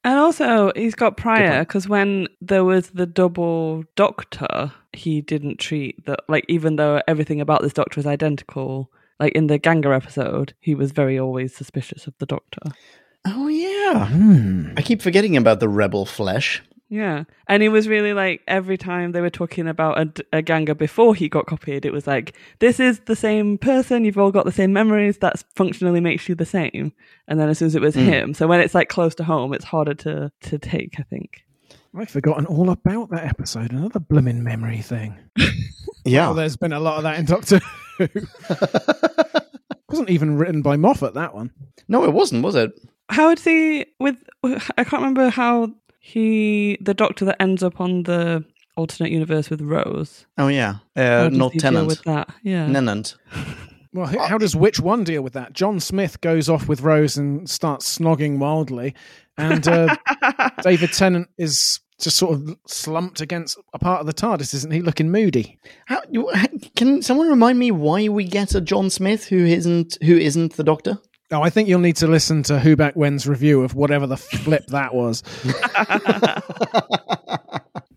And 0.05 0.19
also, 0.19 0.73
he's 0.77 0.95
got 0.95 1.17
prior 1.17 1.61
because 1.61 1.89
when 1.89 2.29
there 2.41 2.65
was 2.65 2.91
the 2.91 3.07
double 3.07 3.85
doctor, 3.97 4.73
he 4.93 5.21
didn't 5.21 5.59
treat 5.59 6.05
the 6.07 6.17
like 6.29 6.45
even 6.49 6.77
though 6.77 7.03
everything 7.09 7.41
about 7.41 7.63
this 7.63 7.73
doctor 7.73 7.99
was 7.99 8.07
identical. 8.07 8.91
Like 9.21 9.33
in 9.33 9.49
the 9.49 9.59
Ganger 9.59 9.93
episode, 9.93 10.55
he 10.61 10.77
was 10.77 10.93
very 10.93 11.19
always 11.19 11.55
suspicious 11.55 12.07
of 12.07 12.15
the 12.19 12.27
doctor. 12.27 12.61
Oh 13.27 13.49
yeah. 13.49 14.07
Hmm. 14.07 14.75
I 14.77 14.83
keep 14.83 15.03
forgetting 15.03 15.37
about 15.37 15.59
the 15.59 15.69
rebel 15.69 16.07
flesh. 16.07 16.63
Yeah, 16.91 17.25
and 17.47 17.63
it 17.63 17.69
was 17.69 17.87
really 17.87 18.15
like 18.15 18.41
every 18.49 18.79
time 18.79 19.13
they 19.13 19.21
were 19.21 19.29
talking 19.29 19.69
about 19.69 19.99
a, 19.99 20.39
a 20.39 20.43
Ganger 20.43 20.75
before 20.75 21.15
he 21.15 21.29
got 21.29 21.45
copied, 21.47 21.85
it 21.85 21.93
was 21.93 22.07
like 22.07 22.35
this 22.61 22.81
is 22.81 23.01
the 23.01 23.15
same 23.17 23.59
person. 23.59 24.05
You've 24.07 24.17
all 24.17 24.31
got 24.33 24.47
the 24.47 24.53
same 24.53 24.73
memories. 24.73 25.19
That 25.19 25.43
functionally 25.55 26.01
makes 26.01 26.29
you 26.31 26.35
the 26.35 26.47
same. 26.47 26.93
And 27.27 27.39
then 27.39 27.51
as 27.51 27.59
soon 27.59 27.67
as 27.67 27.75
it 27.75 27.83
was 27.83 27.95
Mm. 27.95 28.05
him, 28.05 28.35
so 28.35 28.47
when 28.47 28.61
it's 28.61 28.75
like 28.75 28.89
close 28.89 29.15
to 29.17 29.25
home, 29.25 29.53
it's 29.53 29.67
harder 29.67 29.93
to 29.95 30.33
to 30.43 30.59
take. 30.59 30.95
I 30.99 31.03
think. 31.03 31.45
I've 31.95 32.09
forgotten 32.11 32.47
all 32.47 32.71
about 32.71 33.11
that 33.11 33.25
episode. 33.25 33.73
Another 33.73 33.99
blooming 34.01 34.43
memory 34.43 34.79
thing. 34.83 35.15
Yeah. 36.05 36.31
Oh, 36.31 36.35
there's 36.35 36.57
been 36.57 36.73
a 36.73 36.81
lot 36.81 36.97
of 36.97 37.03
that 37.03 37.19
in 37.19 37.27
Doctor 37.27 37.61
Who. 37.99 38.09
wasn't 39.91 40.11
even 40.11 40.37
written 40.39 40.63
by 40.63 40.77
Moffat, 40.77 41.15
that 41.15 41.35
one. 41.35 41.51
no, 41.89 42.05
it 42.05 42.13
wasn't, 42.13 42.43
was 42.45 42.55
it? 42.55 42.73
How 43.11 43.29
would 43.29 43.39
he 43.41 43.87
with? 44.01 44.17
I 44.45 44.85
can't 44.85 45.03
remember 45.03 45.29
how 45.31 45.73
he 46.09 46.79
the 46.81 46.95
doctor 46.95 47.25
that 47.27 47.41
ends 47.41 47.63
up 47.63 47.81
on 47.81 48.05
the 48.05 48.43
alternate 48.77 49.13
universe 49.13 49.51
with 49.51 49.61
Rose. 49.61 50.27
Oh 50.39 50.49
yeah. 50.49 50.77
How 50.97 51.03
Uh, 51.03 51.29
not 51.31 51.53
he 51.53 51.59
deal 51.59 51.87
with 51.87 52.03
that? 52.05 52.33
Yeah. 52.43 52.67
Nenant. 52.67 53.17
Well, 53.95 54.07
how, 54.07 54.27
how 54.27 54.39
does 54.39 54.55
which 54.55 54.81
one 54.81 55.03
deal 55.03 55.23
with 55.23 55.33
that? 55.33 55.55
John 55.55 55.81
Smith 55.81 56.21
goes 56.21 56.51
off 56.51 56.69
with 56.69 56.83
Rose 56.83 57.17
and 57.17 57.49
starts 57.49 57.99
snogging 57.99 58.39
wildly, 58.39 58.95
and 59.39 59.67
uh, 59.67 59.97
David 60.63 60.93
Tennant 60.93 61.31
is 61.39 61.81
just 61.99 62.19
sort 62.19 62.35
of 62.35 62.55
slumped 62.67 63.23
against 63.23 63.59
a 63.73 63.79
part 63.79 64.01
of 64.01 64.07
the 64.07 64.13
TARDIS, 64.13 64.53
isn't 64.53 64.73
he? 64.73 64.83
Looking 64.83 65.11
moody. 65.11 65.59
How, 65.87 66.03
can 66.77 67.01
someone 67.01 67.31
remind 67.31 67.59
me 67.59 67.71
why 67.71 68.09
we 68.09 68.25
get 68.25 68.55
a 68.55 68.61
John 68.61 68.91
Smith 68.91 69.27
who 69.27 69.47
isn't 69.47 69.97
who 70.05 70.19
isn't 70.19 70.57
the 70.57 70.65
Doctor? 70.65 70.99
Oh, 71.31 71.43
I 71.43 71.51
think 71.51 71.69
you'll 71.69 71.81
need 71.81 71.97
to 71.97 72.07
listen 72.07 72.43
to 72.45 72.59
Who 72.59 72.75
Back 72.75 72.95
When's 72.95 73.27
review 73.27 73.63
of 73.63 73.75
whatever 73.75 74.07
the 74.07 74.17
flip 74.17 74.67
that 74.69 74.95
was. 74.95 75.23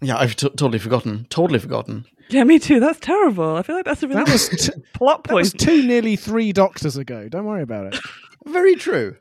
Yeah, 0.04 0.18
I've 0.18 0.36
t- 0.36 0.50
totally 0.50 0.80
forgotten. 0.80 1.28
Totally 1.30 1.60
forgotten. 1.60 2.06
yeah, 2.30 2.44
me 2.44 2.58
too. 2.58 2.80
That's 2.80 3.00
terrible. 3.00 3.56
I 3.56 3.62
feel 3.62 3.76
like 3.76 3.86
that's 3.86 4.02
a 4.02 4.08
really 4.08 4.24
That 4.24 4.32
was 4.32 4.50
t- 4.50 4.72
plot 4.94 5.26
that 5.26 5.36
was 5.36 5.54
two, 5.54 5.86
nearly 5.86 6.16
three 6.16 6.52
Doctors 6.52 6.98
ago. 6.98 7.30
Don't 7.30 7.46
worry 7.46 7.62
about 7.62 7.94
it. 7.94 8.00
Very 8.48 8.74
true. 8.74 9.16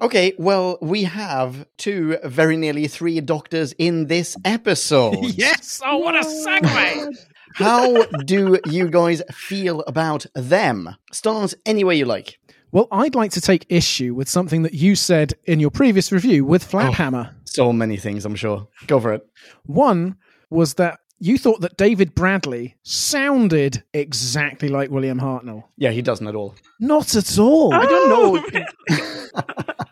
okay, 0.00 0.32
well, 0.38 0.78
we 0.80 1.02
have 1.04 1.66
two, 1.76 2.16
very 2.24 2.56
nearly 2.56 2.88
three 2.88 3.20
doctors 3.20 3.74
in 3.76 4.06
this 4.06 4.34
episode. 4.46 5.18
yes. 5.22 5.82
Oh, 5.84 5.98
what 5.98 6.14
a 6.16 6.20
segue. 6.26 7.14
How 7.56 8.04
do 8.24 8.58
you 8.70 8.88
guys 8.88 9.20
feel 9.30 9.82
about 9.82 10.24
them? 10.34 10.88
Start 11.12 11.52
any 11.66 11.84
way 11.84 11.96
you 11.96 12.06
like. 12.06 12.38
Well, 12.70 12.88
I'd 12.92 13.14
like 13.14 13.30
to 13.32 13.40
take 13.40 13.64
issue 13.70 14.14
with 14.14 14.28
something 14.28 14.62
that 14.62 14.74
you 14.74 14.94
said 14.94 15.34
in 15.44 15.58
your 15.58 15.70
previous 15.70 16.12
review 16.12 16.44
with 16.44 16.68
Flaphammer. 16.70 17.30
Oh, 17.32 17.36
so 17.44 17.72
many 17.72 17.96
things, 17.96 18.24
I'm 18.26 18.34
sure. 18.34 18.68
Go 18.86 19.00
for 19.00 19.14
it. 19.14 19.26
One 19.64 20.16
was 20.50 20.74
that 20.74 21.00
you 21.18 21.38
thought 21.38 21.60
that 21.60 21.76
David 21.76 22.14
Bradley 22.14 22.76
sounded 22.82 23.82
exactly 23.92 24.68
like 24.68 24.90
William 24.90 25.20
Hartnell. 25.20 25.64
Yeah, 25.76 25.90
he 25.90 26.02
doesn't 26.02 26.26
at 26.26 26.34
all. 26.34 26.54
Not 26.80 27.14
at 27.14 27.38
all. 27.38 27.74
I 27.74 27.84
don't 27.86 28.08
know. 28.08 28.44
Oh! 28.90 29.44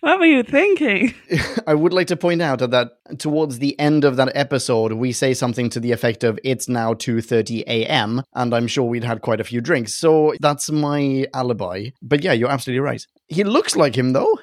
What 0.00 0.20
were 0.20 0.26
you 0.26 0.42
thinking? 0.42 1.14
I 1.66 1.74
would 1.74 1.92
like 1.92 2.06
to 2.08 2.16
point 2.16 2.40
out 2.40 2.58
that 2.58 3.18
towards 3.18 3.58
the 3.58 3.78
end 3.78 4.04
of 4.04 4.16
that 4.16 4.32
episode, 4.34 4.92
we 4.92 5.12
say 5.12 5.34
something 5.34 5.68
to 5.70 5.80
the 5.80 5.92
effect 5.92 6.24
of 6.24 6.38
"It's 6.44 6.68
now 6.68 6.94
2:30 6.94 7.64
a.m." 7.66 8.22
and 8.34 8.54
I'm 8.54 8.66
sure 8.66 8.84
we'd 8.84 9.04
had 9.04 9.20
quite 9.22 9.40
a 9.40 9.44
few 9.44 9.60
drinks, 9.60 9.94
so 9.94 10.34
that's 10.40 10.70
my 10.70 11.26
alibi. 11.34 11.88
But 12.00 12.22
yeah, 12.22 12.32
you're 12.32 12.50
absolutely 12.50 12.80
right. 12.80 13.04
He 13.28 13.44
looks 13.44 13.76
like 13.76 13.96
him 13.96 14.12
though. 14.12 14.38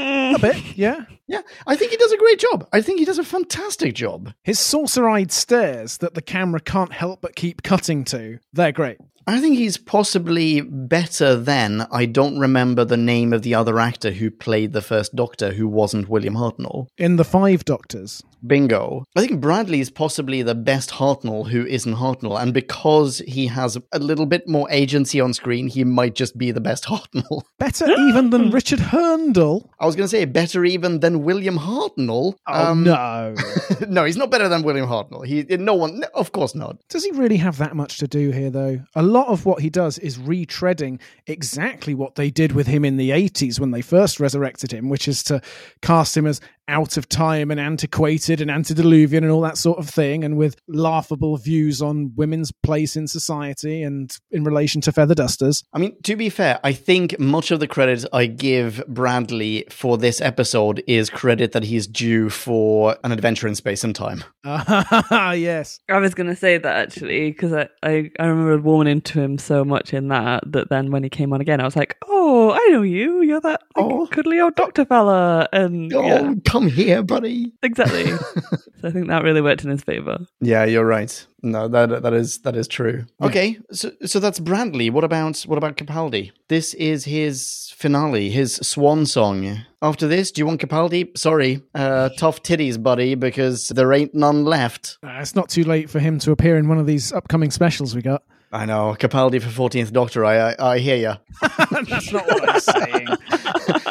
A 0.00 0.38
bit, 0.40 0.76
yeah. 0.76 1.04
Yeah, 1.26 1.42
I 1.66 1.76
think 1.76 1.92
he 1.92 1.96
does 1.96 2.12
a 2.12 2.16
great 2.16 2.38
job. 2.40 2.68
I 2.72 2.80
think 2.80 2.98
he 2.98 3.04
does 3.04 3.18
a 3.18 3.24
fantastic 3.24 3.94
job. 3.94 4.32
His 4.42 4.58
saucer-eyed 4.58 5.30
stares 5.30 5.98
that 5.98 6.14
the 6.14 6.22
camera 6.22 6.60
can't 6.60 6.92
help 6.92 7.20
but 7.20 7.36
keep 7.36 7.62
cutting 7.62 8.04
to, 8.06 8.38
they're 8.52 8.72
great. 8.72 8.98
I 9.26 9.40
think 9.40 9.56
he's 9.56 9.76
possibly 9.76 10.60
better 10.60 11.36
than 11.36 11.86
I 11.92 12.06
don't 12.06 12.38
remember 12.38 12.84
the 12.84 12.96
name 12.96 13.32
of 13.32 13.42
the 13.42 13.54
other 13.54 13.78
actor 13.78 14.10
who 14.10 14.30
played 14.30 14.72
the 14.72 14.82
first 14.82 15.14
Doctor 15.14 15.52
who 15.52 15.68
wasn't 15.68 16.08
William 16.08 16.34
Hartnell. 16.34 16.88
In 16.98 17.14
The 17.16 17.24
Five 17.24 17.64
Doctors. 17.64 18.24
Bingo. 18.46 19.04
I 19.16 19.26
think 19.26 19.40
Bradley 19.40 19.80
is 19.80 19.90
possibly 19.90 20.42
the 20.42 20.54
best 20.54 20.90
Hartnell 20.90 21.48
who 21.48 21.64
isn't 21.66 21.94
Hartnell, 21.94 22.40
and 22.40 22.54
because 22.54 23.18
he 23.26 23.46
has 23.48 23.76
a 23.92 23.98
little 23.98 24.26
bit 24.26 24.48
more 24.48 24.70
agency 24.70 25.20
on 25.20 25.32
screen, 25.34 25.68
he 25.68 25.84
might 25.84 26.14
just 26.14 26.36
be 26.38 26.50
the 26.50 26.60
best 26.60 26.84
Hartnell. 26.90 27.42
Better 27.58 27.90
even 27.90 28.30
than 28.30 28.50
Richard 28.60 28.80
Hurndall. 28.80 29.70
I 29.78 29.86
was 29.86 29.96
going 29.96 30.04
to 30.04 30.08
say 30.08 30.24
better 30.24 30.64
even 30.64 31.00
than 31.00 31.22
William 31.24 31.58
Hartnell. 31.58 32.34
Oh, 32.46 32.70
Um, 32.70 32.84
no. 32.84 33.34
no, 33.88 34.04
he's 34.04 34.16
not 34.16 34.30
better 34.30 34.48
than 34.48 34.62
William 34.62 34.86
Hartnell. 34.88 35.24
He, 35.26 35.42
no 35.56 35.74
one, 35.74 36.02
of 36.14 36.32
course 36.32 36.54
not. 36.54 36.78
Does 36.88 37.04
he 37.04 37.10
really 37.12 37.36
have 37.38 37.58
that 37.58 37.76
much 37.76 37.98
to 37.98 38.08
do 38.08 38.30
here, 38.30 38.50
though? 38.50 38.80
A 38.94 39.02
lot 39.02 39.28
of 39.28 39.44
what 39.46 39.60
he 39.62 39.70
does 39.70 39.98
is 39.98 40.18
retreading 40.18 41.00
exactly 41.26 41.94
what 41.94 42.14
they 42.14 42.30
did 42.30 42.52
with 42.52 42.66
him 42.66 42.84
in 42.84 42.96
the 42.96 43.10
80s 43.10 43.60
when 43.60 43.70
they 43.70 43.82
first 43.82 44.20
resurrected 44.20 44.72
him, 44.72 44.88
which 44.88 45.08
is 45.08 45.22
to 45.24 45.40
cast 45.82 46.16
him 46.16 46.26
as 46.26 46.40
out 46.70 46.96
of 46.96 47.08
time 47.08 47.50
and 47.50 47.60
antiquated 47.60 48.40
and 48.40 48.50
antediluvian 48.50 49.24
and 49.24 49.32
all 49.32 49.40
that 49.42 49.58
sort 49.58 49.78
of 49.78 49.88
thing, 49.88 50.24
and 50.24 50.36
with 50.36 50.56
laughable 50.68 51.36
views 51.36 51.82
on 51.82 52.12
women's 52.14 52.52
place 52.52 52.96
in 52.96 53.06
society 53.06 53.82
and 53.82 54.16
in 54.30 54.44
relation 54.44 54.80
to 54.82 54.92
feather 54.92 55.14
dusters. 55.14 55.64
I 55.72 55.78
mean, 55.78 56.00
to 56.04 56.16
be 56.16 56.30
fair, 56.30 56.60
I 56.64 56.72
think 56.72 57.18
much 57.18 57.50
of 57.50 57.60
the 57.60 57.66
credit 57.66 58.06
I 58.12 58.26
give 58.26 58.82
Bradley 58.86 59.64
for 59.70 59.98
this 59.98 60.20
episode 60.20 60.82
is 60.86 61.10
credit 61.10 61.52
that 61.52 61.64
he's 61.64 61.86
due 61.86 62.30
for 62.30 62.96
an 63.04 63.12
adventure 63.12 63.48
in 63.48 63.54
space 63.54 63.84
and 63.84 63.94
time. 63.94 64.24
Ah, 64.44 65.32
yes. 65.32 65.80
I 65.88 65.98
was 65.98 66.14
going 66.14 66.28
to 66.28 66.36
say 66.36 66.56
that 66.58 66.76
actually 66.76 67.30
because 67.30 67.52
I, 67.52 67.68
I, 67.82 68.10
I 68.18 68.26
remember 68.26 68.58
warming 68.58 68.90
into 68.90 69.20
him 69.20 69.38
so 69.38 69.64
much 69.64 69.92
in 69.92 70.08
that 70.08 70.44
that 70.52 70.68
then 70.70 70.90
when 70.90 71.02
he 71.02 71.10
came 71.10 71.32
on 71.32 71.40
again, 71.40 71.60
I 71.60 71.64
was 71.64 71.76
like, 71.76 71.96
oh, 72.06 72.19
I 72.52 72.68
know 72.70 72.82
you. 72.82 73.22
You're 73.22 73.40
that 73.40 73.62
like, 73.76 73.84
Oh. 73.86 74.06
cuddly 74.10 74.40
old 74.40 74.54
doctor 74.56 74.84
fella. 74.84 75.48
And 75.52 75.92
Oh, 75.92 76.02
yeah, 76.06 76.34
come 76.44 76.68
here, 76.68 77.02
buddy. 77.02 77.52
exactly. 77.62 78.06
so 78.80 78.88
I 78.88 78.90
think 78.90 79.08
that 79.08 79.22
really 79.24 79.40
worked 79.40 79.64
in 79.64 79.70
his 79.70 79.82
favor. 79.82 80.18
Yeah, 80.40 80.64
you're 80.64 80.84
right. 80.86 81.26
No, 81.42 81.68
that 81.68 82.02
that 82.02 82.12
is 82.12 82.38
that 82.40 82.54
is 82.56 82.68
true. 82.68 83.06
Okay, 83.22 83.58
so 83.72 83.90
so 84.04 84.20
that's 84.20 84.38
Bradley. 84.38 84.90
What 84.90 85.04
about 85.04 85.40
what 85.42 85.56
about 85.58 85.76
Capaldi? 85.78 86.32
This 86.48 86.74
is 86.74 87.04
his 87.04 87.72
finale, 87.76 88.28
his 88.30 88.56
swan 88.56 89.06
song. 89.06 89.58
After 89.82 90.06
this, 90.06 90.30
do 90.30 90.40
you 90.42 90.46
want 90.46 90.60
Capaldi? 90.60 91.16
Sorry, 91.16 91.62
uh, 91.74 92.10
tough 92.18 92.42
titties, 92.42 92.82
buddy, 92.82 93.14
because 93.14 93.68
there 93.68 93.90
ain't 93.94 94.14
none 94.14 94.44
left. 94.44 94.98
Uh, 95.02 95.18
it's 95.22 95.34
not 95.34 95.48
too 95.48 95.64
late 95.64 95.88
for 95.88 95.98
him 95.98 96.18
to 96.18 96.30
appear 96.32 96.58
in 96.58 96.68
one 96.68 96.78
of 96.78 96.86
these 96.86 97.10
upcoming 97.12 97.50
specials 97.50 97.94
we 97.94 98.02
got. 98.02 98.22
I 98.52 98.66
know 98.66 98.96
Capaldi 98.98 99.40
for 99.40 99.48
Fourteenth 99.48 99.92
Doctor. 99.92 100.24
I 100.24 100.50
I, 100.52 100.72
I 100.72 100.78
hear 100.78 100.96
you. 100.96 101.14
That's 101.88 102.12
not 102.12 102.26
what 102.26 102.48
I'm 102.50 102.60
saying. 102.60 103.08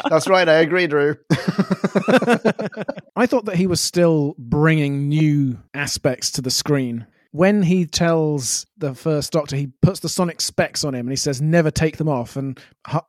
That's 0.10 0.28
right. 0.28 0.48
I 0.48 0.54
agree, 0.54 0.86
Drew. 0.86 1.16
I 3.16 3.26
thought 3.26 3.46
that 3.46 3.56
he 3.56 3.66
was 3.66 3.80
still 3.80 4.34
bringing 4.38 5.08
new 5.08 5.58
aspects 5.72 6.30
to 6.32 6.42
the 6.42 6.50
screen. 6.50 7.06
When 7.32 7.62
he 7.62 7.86
tells 7.86 8.66
the 8.76 8.92
first 8.94 9.32
doctor, 9.32 9.54
he 9.54 9.68
puts 9.82 10.00
the 10.00 10.08
sonic 10.08 10.40
specs 10.40 10.82
on 10.82 10.94
him 10.94 11.06
and 11.06 11.10
he 11.10 11.16
says, 11.16 11.40
never 11.40 11.70
take 11.70 11.96
them 11.96 12.08
off. 12.08 12.34
And 12.36 12.58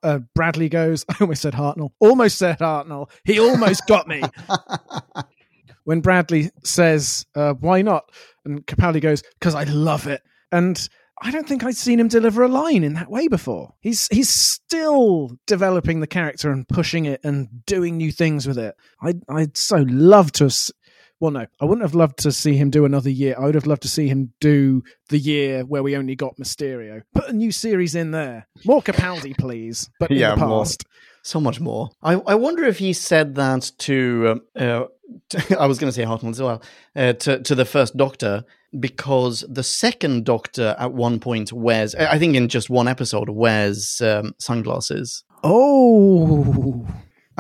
uh, 0.04 0.20
Bradley 0.36 0.70
goes, 0.70 1.04
I 1.10 1.16
almost 1.22 1.42
said 1.42 1.54
Hartnell, 1.56 1.90
almost 2.00 2.38
said 2.38 2.60
Hartnell. 2.60 3.10
He 3.26 3.40
almost 3.40 3.88
got 3.88 4.08
me. 4.08 4.22
when 5.86 6.02
Bradley 6.02 6.52
says, 6.64 7.26
uh, 7.34 7.56
why 7.56 7.82
not? 7.82 8.12
And 8.46 8.66
Capaldi 8.68 9.02
goes, 9.02 9.24
because 9.40 9.56
I 9.56 9.64
love 9.64 10.06
it. 10.06 10.22
And 10.52 10.88
I 11.22 11.32
don't 11.32 11.48
think 11.48 11.64
I'd 11.64 11.76
seen 11.78 12.00
him 12.00 12.08
deliver 12.08 12.44
a 12.44 12.48
line 12.48 12.84
in 12.84 12.94
that 12.96 13.10
way 13.12 13.28
before. 13.28 13.74
He's 13.80 14.08
he's 14.12 14.30
still 14.30 15.32
developing 15.48 16.00
the 16.00 16.08
character 16.08 16.52
and 16.52 16.68
pushing 16.68 17.06
it 17.06 17.22
and 17.24 17.64
doing 17.66 17.98
new 17.98 18.12
things 18.12 18.48
with 18.48 18.58
it. 18.58 18.76
I'd 19.02 19.22
I'd 19.30 19.56
so 19.58 19.86
love 19.88 20.32
to. 20.34 20.46
have 20.46 20.56
Well, 21.20 21.32
no, 21.32 21.46
I 21.60 21.66
wouldn't 21.66 21.84
have 21.84 21.94
loved 21.96 22.18
to 22.20 22.32
see 22.32 22.56
him 22.56 22.72
do 22.72 22.86
another 22.86 23.12
year. 23.12 23.36
I 23.38 23.46
would 23.46 23.56
have 23.56 23.68
loved 23.68 23.84
to 23.84 23.88
see 23.88 24.08
him 24.08 24.34
do 24.40 24.84
the 25.10 25.20
year 25.20 25.64
where 25.64 25.84
we 25.84 25.96
only 25.96 26.16
got 26.16 26.38
Mysterio. 26.38 27.04
Put 27.14 27.30
a 27.30 27.34
new 27.34 27.52
series 27.52 27.94
in 27.94 28.10
there. 28.12 28.48
More 28.66 28.82
Capaldi, 28.82 29.38
please. 29.38 29.90
But 30.00 30.10
in 30.10 30.18
Yeah, 30.18 30.32
the 30.36 30.46
more. 30.48 30.64
past. 30.64 30.86
So 31.24 31.40
much 31.40 31.60
more. 31.60 31.92
I, 32.02 32.14
I 32.14 32.34
wonder 32.34 32.64
if 32.64 32.80
he 32.80 32.94
said 32.94 33.36
that 33.36 33.72
to, 33.80 34.28
um, 34.32 34.42
uh, 34.56 34.86
to 34.86 34.90
I 35.60 35.66
was 35.66 35.80
going 35.80 35.90
to 35.90 35.96
say 35.96 36.04
Hartnell 36.04 36.32
as 36.32 36.42
well, 36.42 36.62
uh, 36.96 37.14
to, 37.14 37.42
to 37.42 37.56
the 37.56 37.66
first 37.66 37.98
Doctor, 37.98 38.44
because 38.80 39.44
the 39.50 39.64
second 39.64 40.26
Doctor 40.26 40.76
at 40.80 40.94
one 40.94 41.20
point 41.20 41.52
wears, 41.52 41.96
I 41.96 42.18
think 42.18 42.36
in 42.36 42.48
just 42.48 42.70
one 42.70 42.88
episode, 42.88 43.30
wears 43.30 44.02
um, 44.02 44.34
sunglasses. 44.40 45.24
Oh, 45.44 46.88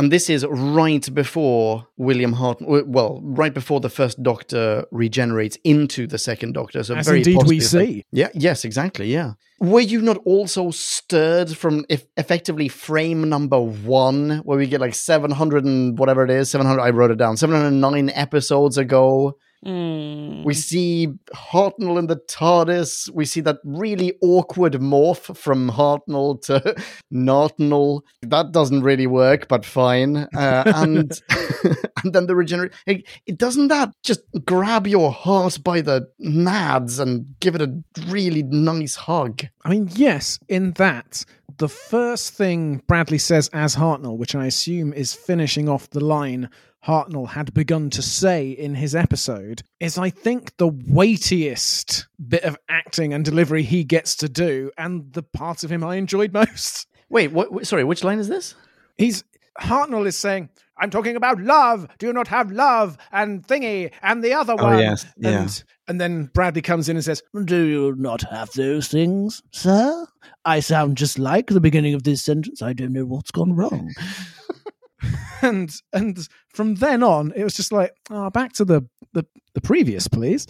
And 0.01 0.11
this 0.11 0.31
is 0.31 0.43
right 0.47 1.13
before 1.13 1.85
William 1.95 2.33
Hartnell, 2.33 2.87
well, 2.87 3.19
right 3.21 3.53
before 3.53 3.79
the 3.79 3.89
first 3.89 4.23
Doctor 4.23 4.85
regenerates 4.89 5.59
into 5.63 6.07
the 6.07 6.17
second 6.17 6.53
Doctor. 6.53 6.81
So 6.81 6.95
as 6.95 7.05
very 7.05 7.19
indeed 7.19 7.43
we 7.45 7.59
see. 7.59 8.03
yeah, 8.11 8.29
yes, 8.33 8.65
exactly, 8.65 9.13
yeah. 9.13 9.33
Were 9.59 9.79
you 9.79 10.01
not 10.01 10.17
also 10.25 10.71
stirred 10.71 11.55
from 11.55 11.85
if 11.87 12.07
effectively 12.17 12.67
frame 12.67 13.29
number 13.29 13.61
one, 13.61 14.39
where 14.39 14.57
we 14.57 14.65
get 14.65 14.81
like 14.81 14.95
700 14.95 15.65
and 15.65 15.99
whatever 15.99 16.23
it 16.23 16.31
is, 16.31 16.49
700, 16.49 16.81
I 16.81 16.89
wrote 16.89 17.11
it 17.11 17.19
down, 17.19 17.37
709 17.37 18.09
episodes 18.15 18.79
ago? 18.79 19.37
Mm. 19.65 20.43
We 20.43 20.53
see 20.55 21.07
Hartnell 21.35 21.99
in 21.99 22.07
the 22.07 22.15
TARDIS. 22.15 23.11
We 23.13 23.25
see 23.25 23.41
that 23.41 23.57
really 23.63 24.13
awkward 24.21 24.73
morph 24.73 25.35
from 25.37 25.69
Hartnell 25.69 26.41
to 26.43 26.75
Nartnell. 27.13 28.01
That 28.23 28.51
doesn't 28.51 28.81
really 28.81 29.07
work, 29.07 29.47
but 29.47 29.65
fine. 29.65 30.17
Uh, 30.17 30.63
and 30.75 31.21
and 32.03 32.13
then 32.13 32.25
the 32.25 32.35
regenerate. 32.35 32.73
It, 32.87 33.05
it 33.27 33.37
doesn't 33.37 33.67
that 33.67 33.93
just 34.03 34.21
grab 34.45 34.87
your 34.87 35.11
heart 35.11 35.59
by 35.63 35.81
the 35.81 36.07
nads 36.19 36.99
and 36.99 37.39
give 37.39 37.55
it 37.55 37.61
a 37.61 37.83
really 38.07 38.43
nice 38.43 38.95
hug. 38.95 39.43
I 39.63 39.69
mean, 39.69 39.89
yes, 39.93 40.39
in 40.47 40.71
that, 40.73 41.23
the 41.57 41.69
first 41.69 42.33
thing 42.33 42.81
Bradley 42.87 43.19
says 43.19 43.49
as 43.53 43.75
Hartnell, 43.75 44.17
which 44.17 44.33
I 44.33 44.47
assume 44.47 44.93
is 44.93 45.13
finishing 45.13 45.69
off 45.69 45.89
the 45.91 46.03
line 46.03 46.49
Hartnell 46.85 47.29
had 47.29 47.53
begun 47.53 47.89
to 47.91 48.01
say 48.01 48.49
in 48.49 48.75
his 48.75 48.95
episode, 48.95 49.61
is 49.79 49.97
I 49.97 50.09
think 50.09 50.57
the 50.57 50.67
weightiest 50.67 52.07
bit 52.27 52.43
of 52.43 52.57
acting 52.69 53.13
and 53.13 53.23
delivery 53.23 53.63
he 53.63 53.83
gets 53.83 54.15
to 54.17 54.29
do, 54.29 54.71
and 54.77 55.13
the 55.13 55.23
part 55.23 55.63
of 55.63 55.71
him 55.71 55.83
I 55.83 55.95
enjoyed 55.95 56.33
most. 56.33 56.87
Wait, 57.09 57.31
what? 57.31 57.67
Sorry, 57.67 57.83
which 57.83 58.03
line 58.03 58.19
is 58.19 58.27
this? 58.27 58.55
He's 58.97 59.23
Hartnell 59.59 60.07
is 60.07 60.15
saying, 60.17 60.49
I'm 60.77 60.89
talking 60.89 61.15
about 61.15 61.39
love. 61.39 61.87
Do 61.99 62.07
you 62.07 62.13
not 62.13 62.29
have 62.29 62.51
love 62.51 62.97
and 63.11 63.45
thingy 63.45 63.91
and 64.01 64.23
the 64.23 64.33
other 64.33 64.55
Oh, 64.57 64.63
one? 64.63 64.79
yes. 64.79 65.05
Yeah. 65.17 65.41
And 65.41 65.63
and 65.87 66.01
then 66.01 66.31
Bradley 66.33 66.61
comes 66.61 66.87
in 66.89 66.95
and 66.95 67.03
says, 67.05 67.21
Do 67.45 67.61
you 67.63 67.93
not 67.97 68.21
have 68.31 68.49
those 68.53 68.87
things, 68.87 69.43
sir? 69.51 70.07
I 70.45 70.61
sound 70.61 70.97
just 70.97 71.19
like 71.19 71.47
the 71.47 71.59
beginning 71.61 71.93
of 71.93 72.03
this 72.03 72.23
sentence. 72.23 72.61
I 72.61 72.73
don't 72.73 72.93
know 72.93 73.05
what's 73.05 73.29
gone 73.31 73.53
wrong. 73.53 73.91
and 75.41 75.71
and 75.93 76.27
from 76.53 76.75
then 76.75 77.03
on, 77.03 77.33
it 77.35 77.43
was 77.43 77.53
just 77.53 77.71
like, 77.71 77.93
oh, 78.09 78.29
back 78.29 78.53
to 78.53 78.65
the 78.65 78.87
the, 79.13 79.25
the 79.53 79.61
previous, 79.61 80.07
please. 80.07 80.47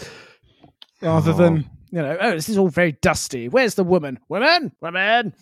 Rather 1.01 1.31
Oh. 1.31 1.35
than, 1.37 1.69
you 1.91 2.01
know, 2.01 2.15
oh, 2.21 2.31
this 2.31 2.47
is 2.49 2.57
all 2.57 2.69
very 2.69 2.91
dusty. 3.01 3.49
Where's 3.49 3.75
the 3.75 3.83
woman? 3.83 4.19
Woman, 4.29 4.71
woman. 4.81 5.33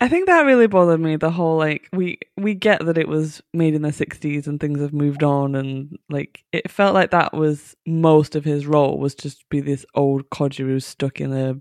I 0.00 0.08
think 0.08 0.26
that 0.26 0.42
really 0.46 0.66
bothered 0.68 1.00
me. 1.00 1.16
The 1.16 1.30
whole 1.30 1.56
like 1.58 1.88
we 1.92 2.18
we 2.36 2.54
get 2.54 2.84
that 2.86 2.98
it 2.98 3.08
was 3.08 3.42
made 3.52 3.74
in 3.74 3.82
the 3.82 3.90
'60s 3.90 4.46
and 4.46 4.58
things 4.58 4.80
have 4.80 4.92
moved 4.92 5.22
on, 5.22 5.54
and 5.54 5.96
like 6.08 6.42
it 6.52 6.70
felt 6.70 6.94
like 6.94 7.10
that 7.10 7.34
was 7.34 7.76
most 7.86 8.34
of 8.34 8.44
his 8.44 8.66
role 8.66 8.98
was 8.98 9.14
just 9.14 9.48
be 9.48 9.60
this 9.60 9.84
old 9.94 10.30
codger 10.30 10.66
who's 10.66 10.86
stuck 10.86 11.20
in 11.20 11.32
a 11.32 11.56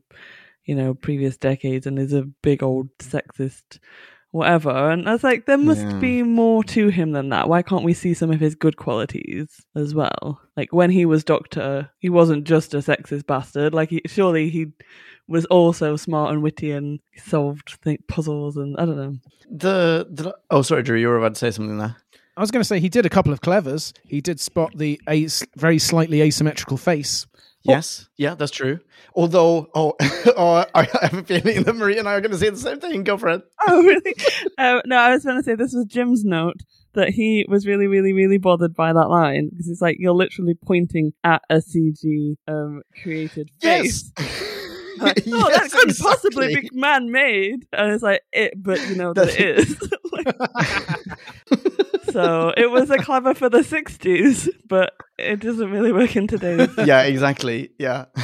you 0.66 0.76
know, 0.76 0.94
previous 0.94 1.38
decades 1.38 1.88
and 1.88 1.98
is 1.98 2.14
a 2.14 2.22
big 2.44 2.62
old 2.62 2.88
sexist 3.00 3.80
whatever. 4.32 4.90
And 4.92 5.08
I 5.08 5.14
was 5.14 5.24
like, 5.24 5.46
there 5.46 5.58
must 5.58 5.82
Yeah. 5.82 6.00
be 6.00 6.24
more 6.24 6.64
to 6.66 6.88
him 6.90 7.12
than 7.12 7.30
that. 7.30 7.48
Why 7.50 7.62
can't 7.62 7.84
we 7.84 7.94
see 7.94 8.14
some 8.14 8.32
of 8.32 8.40
his 8.40 8.56
good 8.56 8.78
qualities 8.78 9.48
as 9.76 9.94
well? 9.94 10.42
Like 10.58 10.74
when 10.74 10.90
he 10.90 11.06
was 11.06 11.24
Doctor, 11.24 11.90
he 12.00 12.10
wasn't 12.10 12.46
just 12.46 12.74
a 12.74 12.78
sexist 12.78 13.28
bastard. 13.28 13.74
Like 13.74 13.90
he, 13.90 14.02
surely 14.06 14.50
he 14.50 14.68
was 15.28 15.46
also 15.46 15.96
smart 15.96 16.34
and 16.34 16.42
witty 16.42 16.72
and 16.72 17.00
solved 17.18 17.78
think, 17.84 18.08
puzzles 18.08 18.58
and 18.58 18.76
I 18.78 18.86
don't 18.86 18.98
know. 18.98 19.16
The, 19.50 20.08
the 20.10 20.36
oh, 20.50 20.62
sorry, 20.62 20.84
Drew, 20.84 20.98
you 20.98 21.08
were 21.08 21.18
about 21.18 21.36
to 21.36 21.40
say 21.40 21.52
something 21.52 21.78
there. 21.78 21.96
I 22.38 22.42
was 22.42 22.52
going 22.52 22.62
to 22.62 22.68
say 22.68 22.80
he 22.80 22.90
did 22.90 23.06
a 23.06 23.10
couple 23.10 23.34
of 23.34 23.42
clevers. 23.42 23.94
He 24.08 24.22
did 24.22 24.40
spot 24.40 24.72
the 24.76 25.00
as- 25.08 25.44
very 25.58 25.78
slightly 25.78 26.22
asymmetrical 26.22 26.78
face. 26.78 27.28
Yes, 27.64 28.10
yeah, 28.18 28.36
that's 28.36 28.52
true. 28.52 28.80
Although, 29.14 29.70
oh, 29.76 29.94
oh, 30.38 30.66
I 30.74 30.88
have 31.02 31.14
a 31.14 31.24
feeling 31.24 31.64
that 31.64 31.76
Marie 31.76 31.98
and 31.98 32.08
I 32.08 32.14
are 32.14 32.22
going 32.22 32.32
to 32.32 32.38
say 32.38 32.50
the 32.50 32.58
same 32.58 32.80
thing. 32.80 33.04
Go 33.04 33.18
for 33.18 33.30
it. 33.30 33.44
Oh, 33.68 33.84
really? 33.84 34.16
uh, 34.58 34.82
no, 34.86 34.98
I 34.98 35.12
was 35.12 35.24
going 35.24 35.38
to 35.38 35.44
say 35.44 35.54
this 35.56 35.74
was 35.74 35.86
Jim's 35.86 36.26
note 36.26 36.62
that 36.94 37.10
he 37.10 37.46
was 37.48 37.68
really, 37.68 37.88
really, 37.88 38.12
really 38.12 38.40
bothered 38.40 38.74
by 38.74 38.92
that 38.92 39.10
line 39.10 39.50
because 39.50 39.70
it's 39.70 39.82
like 39.82 39.98
you're 40.00 40.14
literally 40.14 40.56
pointing 40.66 41.14
at 41.24 41.44
a 41.50 41.58
CG 41.58 42.36
um, 42.48 42.82
created 43.02 43.50
face. 43.62 44.12
Like, 44.98 45.24
oh, 45.28 45.50
that 45.50 45.72
couldn't 45.72 45.98
possibly 45.98 46.56
be 46.56 46.70
man-made, 46.74 47.66
and 47.74 47.92
it's 47.92 48.04
like 48.04 48.22
it, 48.32 48.54
but 48.56 48.80
you 48.88 48.96
know 48.96 49.14
that 49.14 49.30
it 49.30 49.60
is. 49.60 49.92
Like, 50.12 50.28
so 52.12 52.54
it 52.56 52.70
was 52.70 52.92
a 52.92 52.98
clever 52.98 53.34
for 53.34 53.50
the 53.50 53.60
'60s, 53.60 54.48
but 54.68 54.94
it 55.24 55.40
doesn't 55.40 55.72
really 55.72 55.92
work 55.92 56.16
in 56.16 56.28
today's. 56.28 56.70
yeah, 56.86 57.02
exactly. 57.04 57.72
Yeah. 57.78 58.06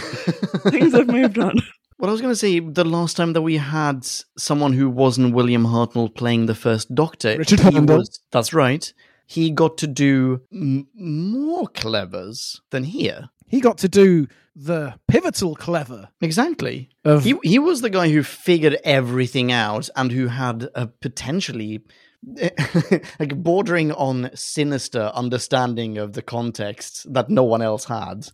Things 0.70 0.94
have 0.94 1.08
moved 1.08 1.38
on. 1.40 1.56
Well, 2.00 2.12
I 2.12 2.14
was 2.14 2.22
going 2.22 2.32
to 2.32 2.36
say 2.36 2.60
the 2.60 2.86
last 2.86 3.18
time 3.18 3.34
that 3.34 3.42
we 3.42 3.58
had 3.58 4.06
someone 4.38 4.74
who 4.74 4.88
wasn't 4.88 5.34
William 5.34 5.66
Hartnell 5.66 6.14
playing 6.14 6.46
the 6.46 6.54
first 6.54 6.94
Doctor, 6.94 7.36
Richard 7.36 7.60
he 7.60 7.72
Hurndall. 7.72 7.98
was- 7.98 8.20
that's 8.32 8.54
right. 8.54 8.94
He 9.26 9.50
got 9.50 9.80
to 9.80 9.88
do 9.88 10.42
m- 10.54 10.88
more 10.94 11.66
clevers 11.68 12.62
than 12.70 12.84
here. 12.84 13.30
He 13.48 13.60
got 13.62 13.80
to 13.80 13.90
do 13.90 14.28
the 14.56 14.94
pivotal 15.08 15.56
clever 15.56 16.10
Exactly. 16.22 16.90
of 17.04 17.24
He 17.24 17.34
he 17.44 17.58
was 17.58 17.82
the 17.82 17.90
guy 17.90 18.10
who 18.10 18.22
figured 18.22 18.78
everything 18.84 19.52
out 19.52 19.90
and 19.96 20.12
who 20.12 20.28
had 20.28 20.70
a 20.76 20.86
potentially 20.86 21.82
like 23.20 23.36
bordering 23.36 23.92
on 23.92 24.30
sinister 24.34 25.12
understanding 25.14 25.98
of 25.98 26.14
the 26.14 26.22
context 26.22 27.12
that 27.14 27.30
no 27.30 27.44
one 27.44 27.62
else 27.62 27.86
had. 27.86 28.28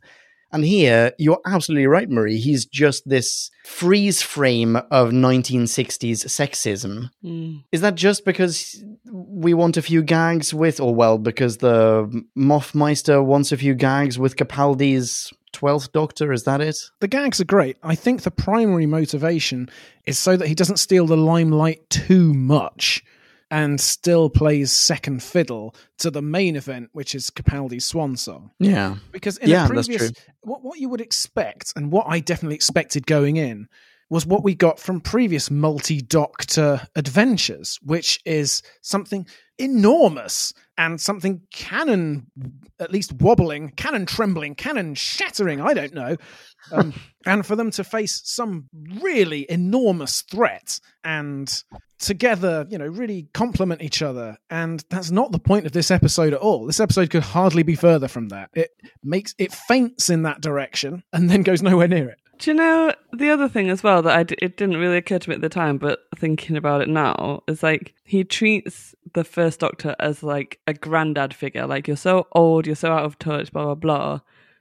And 0.54 0.64
here, 0.64 1.14
you're 1.18 1.42
absolutely 1.48 1.88
right, 1.88 2.08
Marie. 2.08 2.38
He's 2.38 2.64
just 2.64 3.10
this 3.10 3.50
freeze 3.66 4.22
frame 4.22 4.76
of 4.76 5.10
1960s 5.10 6.28
sexism. 6.28 7.10
Mm. 7.26 7.64
Is 7.72 7.82
that 7.82 7.96
just 7.96 8.24
because 8.24 8.84
we 9.12 9.56
want 9.56 9.78
a 9.78 9.82
few 9.82 10.04
gags 10.04 10.54
with, 10.54 10.80
or 10.80 10.94
well, 10.94 11.18
because 11.18 11.58
the 11.58 12.24
Mothmeister 12.38 13.26
wants 13.26 13.52
a 13.52 13.58
few 13.58 13.74
gags 13.74 14.20
with 14.20 14.36
Capaldi's 14.36 15.34
12th 15.54 15.92
Doctor? 15.92 16.32
Is 16.32 16.44
that 16.44 16.62
it? 16.62 16.78
the 17.00 17.08
gags 17.08 17.42
are 17.42 17.46
great. 17.46 17.78
I 17.82 17.96
think 17.96 18.22
the 18.22 18.30
primary 18.30 18.86
motivation 18.86 19.70
is 20.06 20.20
so 20.20 20.38
that 20.38 20.48
he 20.48 20.54
doesn't 20.54 20.78
steal 20.78 21.08
the 21.08 21.18
limelight 21.18 21.90
too 21.90 22.32
much 22.32 23.04
and 23.54 23.80
still 23.80 24.32
plays 24.32 24.72
second 24.72 25.22
fiddle 25.22 25.76
to 26.00 26.10
the 26.10 26.24
main 26.24 26.56
event, 26.56 26.90
which 26.94 27.14
is 27.14 27.30
Capaldi's 27.30 27.86
swan 27.86 28.18
song. 28.18 28.50
Yeah. 28.58 28.96
Because 29.12 29.38
in 29.38 29.50
Yeah, 29.50 29.66
a 29.66 29.70
previous, 29.70 30.12
what 30.42 30.64
what 30.64 30.80
you 30.80 30.90
would 30.90 31.02
expect, 31.02 31.72
and 31.76 31.92
what 31.92 32.08
I 32.10 32.20
definitely 32.20 32.56
expected 32.56 33.06
going 33.06 33.38
in, 33.38 33.68
was 34.10 34.26
what 34.26 34.44
we 34.44 34.56
got 34.56 34.80
from 34.80 35.00
previous 35.02 35.52
multi-doctor 35.52 36.88
adventures, 36.96 37.80
which 37.84 38.20
is 38.26 38.64
something 38.82 39.28
enormous 39.58 40.54
and 40.78 41.00
something 41.00 41.42
cannon, 41.52 42.28
at 42.80 42.92
least 42.92 43.14
wobbling, 43.14 43.70
cannon 43.72 44.06
trembling, 44.06 44.56
cannon 44.56 44.96
shattering. 44.96 45.62
I 45.62 45.74
don't 45.74 45.94
know. 45.94 46.18
Um, 46.72 46.94
and 47.26 47.46
for 47.46 47.56
them 47.56 47.72
to 47.72 47.84
face 47.84 48.22
some 48.24 48.70
really 49.02 49.46
enormous 49.50 50.22
threat 50.22 50.80
and 51.04 51.64
together, 52.00 52.66
you 52.70 52.78
know, 52.78 52.88
really 52.88 53.28
complement 53.34 53.82
each 53.82 54.02
other. 54.02 54.38
And 54.50 54.84
that's 54.90 55.12
not 55.12 55.32
the 55.32 55.40
point 55.40 55.66
of 55.66 55.72
this 55.72 55.92
episode 55.92 56.34
at 56.34 56.40
all. 56.40 56.66
This 56.66 56.80
episode 56.80 57.10
could 57.10 57.24
hardly 57.24 57.64
be 57.64 57.76
further 57.76 58.08
from 58.08 58.30
that. 58.30 58.50
It 58.54 58.72
makes 59.04 59.34
it 59.38 59.54
faints 59.54 60.10
in 60.10 60.24
that 60.24 60.42
direction 60.42 61.04
and 61.14 61.30
then 61.30 61.44
goes 61.44 61.62
nowhere 61.62 61.88
near 61.88 62.10
it. 62.10 62.20
Do 62.44 62.52
you 62.52 62.56
know 62.56 62.94
the 63.14 63.30
other 63.30 63.48
thing 63.48 63.70
as 63.70 63.84
well 63.84 64.02
that 64.02 64.18
I 64.18 64.24
d- 64.24 64.36
it 64.42 64.58
didn't 64.58 64.76
really 64.76 64.98
occur 64.98 65.18
to 65.18 65.30
me 65.30 65.36
at 65.36 65.40
the 65.40 65.48
time, 65.48 65.78
but 65.78 66.00
thinking 66.18 66.58
about 66.58 66.82
it 66.82 66.90
now 66.90 67.42
is 67.48 67.64
like 67.64 67.94
he 68.04 68.26
treats 68.26 68.94
the 69.14 69.24
first 69.24 69.62
Doctor 69.62 69.96
as 69.98 70.24
like 70.24 70.60
a 70.68 70.74
granddad 70.74 71.34
figure. 71.34 71.66
Like 71.66 71.88
you're 71.88 71.96
so 71.96 72.28
old, 72.34 72.68
you're 72.68 72.76
so 72.76 72.92
out 72.92 73.06
of 73.06 73.18
touch, 73.18 73.54
blah 73.54 73.64
blah 73.64 73.76
blah. 73.76 74.20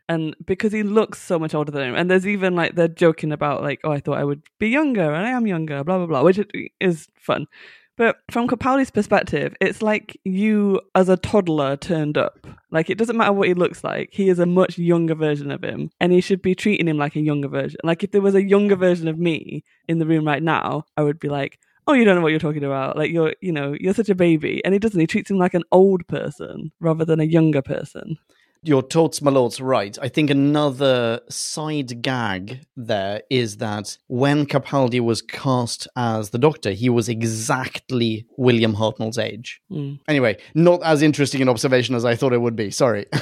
And 0.09 0.37
because 0.47 0.73
he 0.73 0.85
looks 0.85 1.21
so 1.21 1.41
much 1.41 1.57
older 1.57 1.73
than 1.73 1.89
him, 1.89 1.97
and 1.97 2.09
there's 2.09 2.25
even 2.25 2.55
like 2.55 2.77
they're 2.77 2.87
joking 2.87 3.33
about 3.33 3.63
like, 3.63 3.81
oh, 3.83 3.91
I 3.91 3.99
thought 3.99 4.19
I 4.19 4.23
would 4.23 4.43
be 4.61 4.69
younger, 4.69 5.13
and 5.13 5.27
I 5.27 5.31
am 5.31 5.49
younger, 5.49 5.83
blah 5.83 5.99
blah 5.99 6.07
blah, 6.07 6.23
which 6.23 6.39
is 6.79 7.09
fun. 7.17 7.49
But 7.97 8.17
from 8.31 8.49
Capaldi's 8.49 8.91
perspective, 8.91 9.55
it's 9.61 9.83
like 9.83 10.19
you 10.25 10.81
as 10.95 11.09
a 11.09 11.17
toddler 11.17 11.77
turned 11.77 12.17
up. 12.17 12.47
Like 12.71 12.89
it 12.89 12.97
doesn't 12.97 13.17
matter 13.17 13.33
what 13.33 13.49
he 13.49 13.55
looks 13.55 13.85
like. 13.85 14.11
He 14.13 14.29
is 14.31 14.39
a 14.39 14.47
much 14.47 14.79
younger 14.79 15.15
version 15.15 15.51
of 15.51 15.63
him, 15.63 15.91
and 16.01 16.11
he 16.11 16.23
should 16.23 16.41
be 16.41 16.55
treating 16.55 16.89
him 16.89 16.97
like 16.97 17.17
a 17.17 17.21
younger 17.21 17.49
version. 17.49 17.81
Like 17.85 18.03
if 18.03 18.11
there 18.11 18.23
was 18.23 18.35
a 18.35 18.43
younger 18.43 18.77
version 18.77 19.09
of 19.09 19.19
me 19.19 19.63
in 19.89 19.99
the 19.99 20.07
room 20.07 20.27
right 20.27 20.43
now, 20.43 20.85
I 20.97 21.03
would 21.03 21.21
be 21.21 21.29
like, 21.29 21.59
"Oh, 21.87 21.93
you 21.93 22.05
don't 22.05 22.17
know 22.17 22.23
what 22.23 22.31
you're 22.31 22.39
talking 22.39 22.65
about. 22.65 22.97
Like 22.97 23.11
you're, 23.11 23.35
you 23.43 23.53
know, 23.53 23.77
you're 23.79 23.95
such 23.95 24.09
a 24.09 24.15
baby." 24.15 24.65
And 24.65 24.73
he 24.73 24.79
doesn't. 24.81 24.99
He 25.01 25.07
treats 25.07 25.31
him 25.31 25.39
like 25.39 25.55
an 25.55 25.65
old 25.71 26.07
person 26.07 26.73
rather 26.81 27.05
than 27.05 27.21
a 27.21 27.25
younger 27.25 27.63
person. 27.63 28.17
Your 28.65 28.83
totes, 28.83 29.21
my 29.21 29.31
lords, 29.31 29.61
right. 29.61 29.99
I 30.01 30.09
think 30.09 30.31
another 30.31 31.21
side 31.29 32.01
gag 32.01 32.61
there 32.77 33.23
is 33.29 33.57
that 33.57 33.99
when 34.07 34.47
Capaldi 34.47 35.01
was 35.01 35.21
cast 35.21 35.89
as 35.97 36.31
the 36.31 36.39
Doctor, 36.39 36.71
he 36.71 36.89
was 36.89 37.09
exactly 37.09 38.27
William 38.37 38.77
Hartnell's 38.77 39.19
age. 39.19 39.61
Mm. 39.71 39.99
Anyway, 40.07 40.39
not 40.55 40.81
as 40.85 41.03
interesting 41.03 41.43
an 41.43 41.49
observation 41.49 41.97
as 41.97 42.05
I 42.05 42.15
thought 42.15 42.33
it 42.33 42.41
would 42.41 42.57
be. 42.57 42.71
Sorry. 42.71 43.07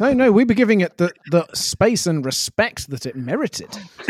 No, 0.00 0.12
no, 0.12 0.32
we 0.32 0.42
were 0.44 0.54
giving 0.54 0.80
it 0.80 0.96
the, 0.96 1.12
the 1.30 1.46
space 1.54 2.08
and 2.08 2.24
respect 2.24 2.90
that 2.90 3.06
it 3.06 3.14
merited. 3.14 3.68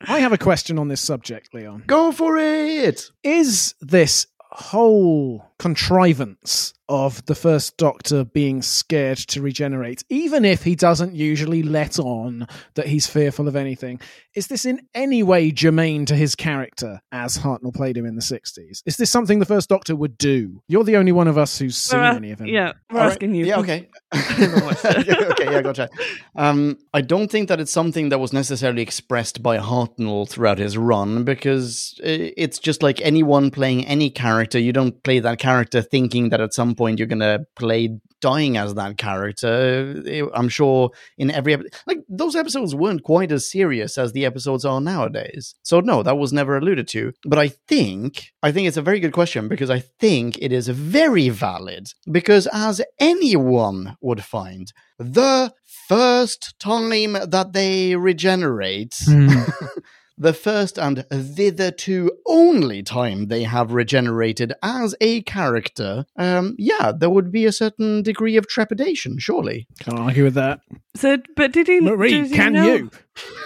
I 0.00 0.18
have 0.18 0.32
a 0.32 0.38
question 0.38 0.76
on 0.76 0.88
this 0.88 1.00
subject, 1.00 1.54
Leon. 1.54 1.84
Go 1.86 2.10
for 2.10 2.36
it! 2.36 3.12
Is 3.22 3.76
this 3.80 4.26
whole 4.40 5.47
contrivance 5.58 6.74
of 6.88 7.22
the 7.26 7.34
first 7.34 7.76
doctor 7.76 8.24
being 8.24 8.62
scared 8.62 9.18
to 9.18 9.42
regenerate, 9.42 10.02
even 10.08 10.44
if 10.44 10.62
he 10.62 10.74
doesn't 10.74 11.14
usually 11.14 11.62
let 11.62 11.98
on 11.98 12.46
that 12.74 12.86
he's 12.86 13.06
fearful 13.06 13.46
of 13.46 13.56
anything, 13.56 14.00
is 14.34 14.46
this 14.46 14.64
in 14.64 14.80
any 14.94 15.22
way 15.22 15.50
germane 15.50 16.06
to 16.06 16.14
his 16.14 16.34
character 16.34 17.00
as 17.12 17.36
Hartnell 17.36 17.74
played 17.74 17.96
him 17.96 18.06
in 18.06 18.14
the 18.14 18.22
60s? 18.22 18.82
Is 18.86 18.96
this 18.96 19.10
something 19.10 19.38
the 19.38 19.44
first 19.44 19.68
doctor 19.68 19.94
would 19.94 20.16
do? 20.16 20.62
You're 20.66 20.84
the 20.84 20.96
only 20.96 21.12
one 21.12 21.28
of 21.28 21.36
us 21.36 21.58
who's 21.58 21.76
seen 21.76 22.00
We're 22.00 22.06
any 22.06 22.30
of 22.30 22.40
him. 22.40 22.46
Yeah, 22.46 22.72
we're 22.90 23.00
All 23.00 23.04
right. 23.04 23.12
asking 23.12 23.34
you. 23.34 23.44
Yeah, 23.44 23.58
okay. 23.58 23.88
okay, 24.14 25.52
yeah, 25.52 25.60
gotcha. 25.60 25.90
Um, 26.36 26.78
I 26.94 27.02
don't 27.02 27.30
think 27.30 27.48
that 27.48 27.60
it's 27.60 27.72
something 27.72 28.08
that 28.08 28.18
was 28.18 28.32
necessarily 28.32 28.80
expressed 28.80 29.42
by 29.42 29.58
Hartnell 29.58 30.26
throughout 30.26 30.58
his 30.58 30.78
run 30.78 31.24
because 31.24 32.00
it's 32.02 32.58
just 32.58 32.82
like 32.82 33.00
anyone 33.02 33.50
playing 33.50 33.84
any 33.84 34.08
character. 34.08 34.58
You 34.58 34.72
don't 34.72 35.02
play 35.02 35.18
that 35.18 35.38
character 35.38 35.47
thinking 35.90 36.30
that 36.30 36.40
at 36.40 36.54
some 36.54 36.74
point 36.74 36.98
you're 36.98 37.08
going 37.08 37.20
to 37.20 37.44
play 37.56 37.98
dying 38.20 38.56
as 38.56 38.74
that 38.74 38.98
character. 38.98 40.02
I'm 40.34 40.48
sure 40.48 40.90
in 41.16 41.30
every 41.30 41.56
like 41.86 42.00
those 42.08 42.36
episodes 42.36 42.74
weren't 42.74 43.02
quite 43.02 43.32
as 43.32 43.50
serious 43.50 43.98
as 43.98 44.12
the 44.12 44.24
episodes 44.24 44.64
are 44.64 44.80
nowadays. 44.80 45.54
So 45.62 45.80
no, 45.80 46.02
that 46.02 46.18
was 46.18 46.32
never 46.32 46.56
alluded 46.56 46.88
to. 46.88 47.12
But 47.24 47.38
I 47.38 47.48
think 47.48 48.32
I 48.42 48.52
think 48.52 48.68
it's 48.68 48.76
a 48.76 48.82
very 48.82 49.00
good 49.00 49.12
question 49.12 49.48
because 49.48 49.70
I 49.70 49.80
think 49.80 50.38
it 50.38 50.52
is 50.52 50.68
very 50.68 51.28
valid 51.28 51.88
because 52.10 52.48
as 52.52 52.80
anyone 52.98 53.96
would 54.00 54.24
find, 54.24 54.72
the 54.98 55.52
first 55.88 56.58
time 56.58 57.12
that 57.12 57.52
they 57.52 57.96
regenerate 57.96 58.94
hmm. 59.04 59.28
the 60.18 60.32
first 60.32 60.78
and 60.78 60.98
thitherto 61.10 62.08
only 62.26 62.82
time 62.82 63.26
they 63.28 63.44
have 63.44 63.72
regenerated 63.72 64.52
as 64.62 64.94
a 65.00 65.22
character, 65.22 66.04
um, 66.16 66.54
yeah, 66.58 66.92
there 66.96 67.10
would 67.10 67.30
be 67.30 67.44
a 67.44 67.52
certain 67.52 68.02
degree 68.02 68.36
of 68.36 68.46
trepidation, 68.48 69.18
surely. 69.18 69.66
Can't 69.80 69.98
argue 69.98 70.24
with 70.24 70.34
that. 70.34 70.60
So, 70.96 71.18
but 71.36 71.52
did 71.52 71.68
he? 71.68 71.80
Marie, 71.80 72.10
does 72.20 72.30
he 72.30 72.36
can 72.36 72.52
know- 72.52 72.66
you? 72.74 72.90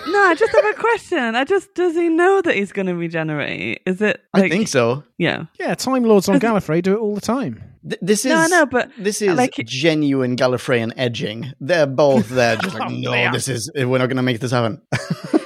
No, 0.08 0.18
I 0.20 0.34
just 0.34 0.52
have 0.54 0.64
a 0.66 0.74
question. 0.74 1.34
I 1.34 1.44
just 1.44 1.72
does 1.74 1.94
he 1.94 2.08
know 2.10 2.42
that 2.42 2.54
he's 2.54 2.72
going 2.72 2.86
to 2.86 2.94
regenerate? 2.94 3.80
Is 3.86 4.02
it? 4.02 4.20
I 4.34 4.48
think 4.48 4.68
so. 4.68 5.02
Yeah. 5.16 5.44
Yeah, 5.58 5.74
Time 5.74 6.02
Lords 6.04 6.28
on 6.28 6.38
Gallifrey 6.40 6.82
do 6.82 6.94
it 6.94 6.98
all 7.00 7.14
the 7.14 7.22
time. 7.22 7.62
Th- 7.88 7.98
this 8.02 8.24
is 8.26 8.32
No, 8.32 8.46
no, 8.48 8.66
but 8.66 8.90
this 8.98 9.22
is 9.22 9.34
like- 9.36 9.54
genuine 9.64 10.36
Gallifreyan 10.36 10.92
edging. 10.96 11.52
They're 11.60 11.86
both 11.86 12.28
there, 12.28 12.56
just 12.56 12.74
like, 12.78 12.82
Oh, 12.90 12.94
no, 12.94 13.10
they 13.12 13.30
this 13.32 13.48
is 13.48 13.70
we're 13.74 13.98
not 13.98 14.06
going 14.08 14.16
to 14.18 14.22
make 14.22 14.40
this 14.40 14.50
happen. 14.50 14.82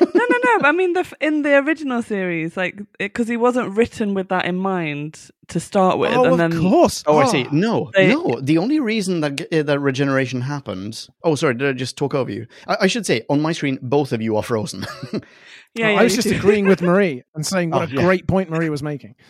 I 0.68 0.72
mean, 0.72 0.92
the, 0.94 1.04
in 1.20 1.42
the 1.42 1.56
original 1.58 2.02
series, 2.02 2.56
like, 2.56 2.80
because 2.98 3.28
he 3.28 3.36
wasn't 3.36 3.76
written 3.76 4.14
with 4.14 4.28
that 4.28 4.44
in 4.46 4.56
mind 4.56 5.30
to 5.48 5.60
start 5.60 5.98
with, 5.98 6.12
oh, 6.12 6.24
and 6.24 6.32
of 6.32 6.38
then 6.38 6.60
course. 6.60 7.04
Oh, 7.06 7.18
I 7.18 7.26
see. 7.26 7.44
Ah. 7.46 7.50
No, 7.52 7.90
They- 7.94 8.08
no. 8.08 8.40
The 8.40 8.58
only 8.58 8.80
reason 8.80 9.20
that 9.20 9.40
uh, 9.52 9.62
that 9.62 9.78
regeneration 9.80 10.40
happened. 10.42 11.06
Oh, 11.22 11.34
sorry. 11.36 11.54
Did 11.54 11.68
I 11.68 11.72
just 11.72 11.96
talk 11.96 12.14
over 12.14 12.30
you? 12.32 12.46
I, 12.66 12.76
I 12.82 12.86
should 12.88 13.06
say 13.06 13.24
on 13.30 13.40
my 13.40 13.52
screen, 13.52 13.78
both 13.80 14.12
of 14.12 14.20
you 14.20 14.36
are 14.36 14.42
frozen. 14.42 14.84
yeah, 15.12 15.20
Oh, 15.20 15.20
yeah, 15.74 15.88
I 16.00 16.02
was 16.04 16.14
just 16.16 16.28
do. 16.28 16.36
agreeing 16.36 16.66
with 16.66 16.82
Marie 16.82 17.22
and 17.34 17.46
saying 17.46 17.70
what 17.70 17.82
Oh, 17.82 17.84
a 17.84 17.88
yeah. 17.94 18.02
great 18.02 18.26
point 18.26 18.50
Marie 18.50 18.70
was 18.70 18.82
making. 18.82 19.14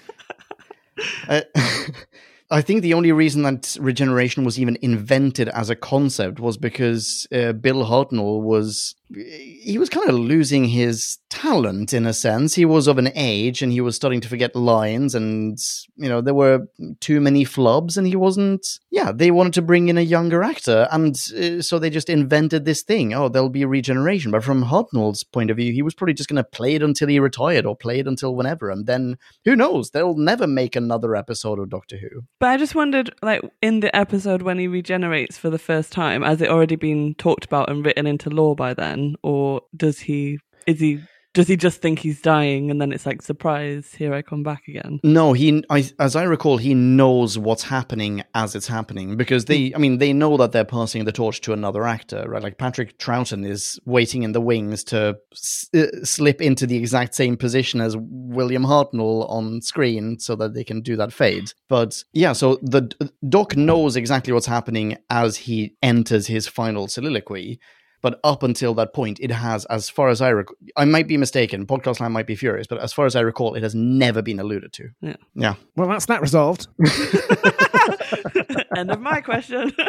Uh, 1.28 1.42
I 2.50 2.62
think 2.62 2.82
the 2.82 2.94
only 2.94 3.10
reason 3.12 3.42
that 3.42 3.76
regeneration 3.80 4.44
was 4.44 4.58
even 4.58 4.78
invented 4.80 5.48
as 5.48 5.68
a 5.68 5.74
concept 5.76 6.38
was 6.38 6.56
because 6.56 7.26
uh, 7.32 7.52
Bill 7.52 7.84
Hartnell 7.84 8.40
was 8.40 8.94
he 9.14 9.78
was 9.78 9.88
kind 9.88 10.08
of 10.08 10.16
losing 10.16 10.64
his 10.64 11.18
talent 11.30 11.92
in 11.92 12.06
a 12.06 12.12
sense. 12.12 12.54
He 12.54 12.64
was 12.64 12.88
of 12.88 12.98
an 12.98 13.10
age 13.14 13.62
and 13.62 13.70
he 13.70 13.80
was 13.80 13.94
starting 13.94 14.20
to 14.20 14.28
forget 14.28 14.56
lines, 14.56 15.14
and 15.14 15.58
you 15.96 16.08
know 16.08 16.20
there 16.20 16.34
were 16.34 16.66
too 17.00 17.20
many 17.20 17.44
flubs, 17.44 17.96
and 17.96 18.06
he 18.06 18.16
wasn't. 18.16 18.66
Yeah, 18.90 19.12
they 19.12 19.30
wanted 19.30 19.54
to 19.54 19.62
bring 19.62 19.88
in 19.88 19.98
a 19.98 20.02
younger 20.02 20.42
actor, 20.42 20.88
and 20.90 21.16
uh, 21.36 21.62
so 21.62 21.78
they 21.78 21.90
just 21.90 22.10
invented 22.10 22.64
this 22.64 22.82
thing. 22.82 23.14
Oh, 23.14 23.28
there'll 23.28 23.48
be 23.48 23.64
regeneration, 23.64 24.30
but 24.32 24.44
from 24.44 24.64
Hartnell's 24.64 25.22
point 25.22 25.50
of 25.50 25.56
view, 25.56 25.72
he 25.72 25.82
was 25.82 25.94
probably 25.94 26.14
just 26.14 26.28
going 26.28 26.42
to 26.42 26.44
play 26.44 26.74
it 26.74 26.82
until 26.82 27.08
he 27.08 27.20
retired 27.20 27.66
or 27.66 27.76
play 27.76 28.00
it 28.00 28.08
until 28.08 28.34
whenever, 28.34 28.70
and 28.70 28.86
then 28.86 29.18
who 29.44 29.54
knows? 29.54 29.90
They'll 29.90 30.16
never 30.16 30.46
make 30.46 30.74
another 30.74 31.14
episode 31.14 31.58
of 31.58 31.70
Doctor 31.70 31.96
Who. 31.96 32.24
But 32.40 32.48
I 32.48 32.56
just 32.56 32.74
wondered, 32.74 33.14
like, 33.22 33.42
in 33.62 33.80
the 33.80 33.94
episode 33.94 34.42
when 34.42 34.58
he 34.58 34.66
regenerates 34.66 35.38
for 35.38 35.50
the 35.50 35.58
first 35.58 35.92
time, 35.92 36.22
has 36.22 36.40
it 36.40 36.48
already 36.48 36.76
been 36.76 37.14
talked 37.14 37.44
about 37.44 37.70
and 37.70 37.84
written 37.84 38.06
into 38.06 38.30
law 38.30 38.54
by 38.54 38.74
then, 38.74 38.95
or 39.22 39.62
does 39.76 39.98
he? 40.00 40.38
Is 40.66 40.80
he? 40.80 41.00
Does 41.34 41.48
he 41.48 41.56
just 41.58 41.82
think 41.82 41.98
he's 41.98 42.22
dying, 42.22 42.70
and 42.70 42.80
then 42.80 42.92
it's 42.92 43.04
like, 43.04 43.20
surprise, 43.20 43.92
here 43.92 44.14
I 44.14 44.22
come 44.22 44.42
back 44.42 44.62
again? 44.68 45.00
No, 45.04 45.34
he, 45.34 45.62
I, 45.68 45.84
as 45.98 46.16
I 46.16 46.22
recall, 46.22 46.56
he 46.56 46.72
knows 46.72 47.36
what's 47.36 47.64
happening 47.64 48.22
as 48.34 48.54
it's 48.54 48.68
happening 48.68 49.18
because 49.18 49.44
they, 49.44 49.70
I 49.74 49.76
mean, 49.76 49.98
they 49.98 50.14
know 50.14 50.38
that 50.38 50.52
they're 50.52 50.64
passing 50.64 51.04
the 51.04 51.12
torch 51.12 51.42
to 51.42 51.52
another 51.52 51.86
actor, 51.86 52.24
right? 52.26 52.42
Like 52.42 52.56
Patrick 52.56 52.96
Troughton 52.98 53.46
is 53.46 53.78
waiting 53.84 54.22
in 54.22 54.32
the 54.32 54.40
wings 54.40 54.82
to 54.84 55.18
s- 55.30 55.68
uh, 55.74 55.88
slip 56.04 56.40
into 56.40 56.66
the 56.66 56.78
exact 56.78 57.14
same 57.14 57.36
position 57.36 57.82
as 57.82 57.94
William 57.98 58.64
Hartnell 58.64 59.28
on 59.28 59.60
screen 59.60 60.18
so 60.18 60.36
that 60.36 60.54
they 60.54 60.64
can 60.64 60.80
do 60.80 60.96
that 60.96 61.12
fade. 61.12 61.52
But 61.68 62.02
yeah, 62.14 62.32
so 62.32 62.58
the 62.62 62.90
Doc 63.28 63.58
knows 63.58 63.94
exactly 63.94 64.32
what's 64.32 64.46
happening 64.46 64.96
as 65.10 65.36
he 65.36 65.76
enters 65.82 66.28
his 66.28 66.48
final 66.48 66.88
soliloquy. 66.88 67.60
But 68.06 68.20
up 68.22 68.44
until 68.44 68.72
that 68.74 68.92
point, 68.92 69.18
it 69.20 69.32
has, 69.32 69.64
as 69.64 69.88
far 69.88 70.10
as 70.10 70.20
I 70.20 70.28
recall, 70.28 70.56
I 70.76 70.84
might 70.84 71.08
be 71.08 71.16
mistaken. 71.16 71.66
Podcast 71.66 71.98
Land 71.98 72.14
might 72.14 72.28
be 72.28 72.36
furious, 72.36 72.68
but 72.68 72.80
as 72.80 72.92
far 72.92 73.04
as 73.04 73.16
I 73.16 73.20
recall, 73.20 73.56
it 73.56 73.64
has 73.64 73.74
never 73.74 74.22
been 74.22 74.38
alluded 74.38 74.72
to. 74.74 74.90
Yeah. 75.00 75.16
Yeah. 75.34 75.54
Well, 75.74 75.88
that's 75.88 76.06
that 76.06 76.20
resolved. 76.20 76.68
End 78.76 78.92
of 78.92 79.00
my 79.00 79.20
question. 79.20 79.72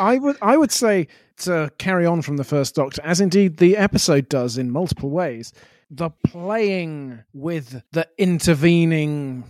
I 0.00 0.18
would 0.18 0.36
I 0.42 0.56
would 0.56 0.72
say 0.72 1.06
to 1.42 1.70
carry 1.78 2.04
on 2.04 2.22
from 2.22 2.36
the 2.36 2.42
first 2.42 2.74
Doctor, 2.74 3.00
as 3.04 3.20
indeed 3.20 3.58
the 3.58 3.76
episode 3.76 4.28
does 4.28 4.58
in 4.58 4.72
multiple 4.72 5.10
ways, 5.10 5.52
the 5.88 6.10
playing 6.26 7.22
with 7.32 7.80
the 7.92 8.08
intervening 8.18 9.44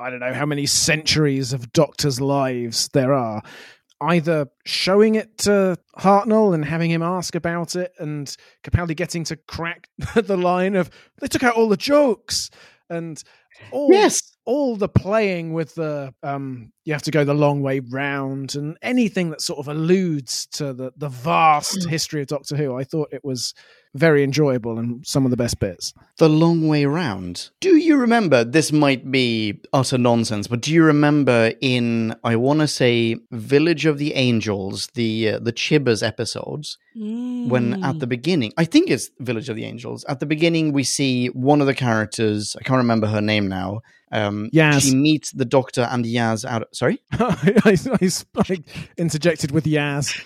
I 0.00 0.10
don't 0.10 0.20
know 0.20 0.32
how 0.32 0.46
many 0.46 0.66
centuries 0.66 1.52
of 1.52 1.72
Doctors' 1.72 2.20
lives 2.20 2.88
there 2.88 3.12
are. 3.12 3.42
Either 4.00 4.46
showing 4.64 5.16
it 5.16 5.38
to 5.38 5.76
Hartnell 5.98 6.54
and 6.54 6.64
having 6.64 6.90
him 6.90 7.02
ask 7.02 7.34
about 7.34 7.74
it, 7.74 7.92
and 7.98 8.34
Capaldi 8.62 8.94
getting 8.94 9.24
to 9.24 9.36
crack 9.36 9.88
the 10.14 10.36
line 10.36 10.76
of 10.76 10.90
"They 11.20 11.26
took 11.26 11.42
out 11.42 11.56
all 11.56 11.68
the 11.68 11.76
jokes," 11.76 12.50
and 12.88 13.22
all 13.72 13.88
Yes. 13.90 14.20
all 14.44 14.76
the 14.76 14.88
playing 14.88 15.52
with 15.52 15.74
the 15.74 16.14
um 16.22 16.72
you 16.84 16.92
have 16.92 17.02
to 17.02 17.10
go 17.10 17.24
the 17.24 17.34
long 17.34 17.60
way 17.60 17.80
round 17.80 18.54
and 18.54 18.78
anything 18.82 19.30
that 19.30 19.40
sort 19.40 19.58
of 19.58 19.66
alludes 19.66 20.46
to 20.52 20.72
the 20.72 20.92
the 20.96 21.08
vast 21.08 21.88
history 21.88 22.20
of 22.22 22.28
Doctor 22.28 22.56
Who, 22.56 22.76
I 22.76 22.84
thought 22.84 23.08
it 23.12 23.24
was 23.24 23.52
very 23.98 24.22
enjoyable 24.24 24.78
and 24.78 25.06
some 25.06 25.24
of 25.24 25.30
the 25.30 25.36
best 25.36 25.58
bits. 25.60 25.92
The 26.18 26.28
long 26.28 26.68
way 26.68 26.84
round. 26.84 27.50
Do 27.60 27.76
you 27.76 27.96
remember? 27.96 28.44
This 28.44 28.72
might 28.72 29.10
be 29.10 29.60
utter 29.72 29.98
nonsense, 29.98 30.46
but 30.46 30.60
do 30.60 30.72
you 30.72 30.84
remember 30.84 31.52
in 31.60 32.14
I 32.24 32.36
want 32.36 32.60
to 32.60 32.68
say 32.68 33.16
Village 33.30 33.86
of 33.86 33.98
the 33.98 34.14
Angels, 34.14 34.88
the 34.94 35.30
uh, 35.30 35.38
the 35.38 35.52
Chibbers 35.52 36.06
episodes, 36.06 36.78
when 36.94 37.84
at 37.84 38.00
the 38.00 38.06
beginning, 38.06 38.52
I 38.56 38.64
think 38.64 38.90
it's 38.90 39.10
Village 39.20 39.48
of 39.48 39.56
the 39.56 39.64
Angels. 39.64 40.04
At 40.08 40.20
the 40.20 40.26
beginning, 40.26 40.72
we 40.72 40.84
see 40.84 41.26
one 41.28 41.60
of 41.60 41.66
the 41.66 41.74
characters. 41.74 42.56
I 42.58 42.64
can't 42.64 42.78
remember 42.78 43.06
her 43.06 43.20
name 43.20 43.48
now. 43.48 43.80
Um, 44.10 44.50
Yaz. 44.52 44.82
She 44.82 44.94
meets 44.94 45.32
the 45.32 45.44
Doctor 45.44 45.82
and 45.90 46.04
Yaz 46.04 46.44
out. 46.44 46.74
Sorry. 46.74 47.00
I, 47.12 47.76
I, 48.00 48.08
I 48.38 48.56
interjected 48.96 49.50
with 49.50 49.64
Yaz. 49.64 50.24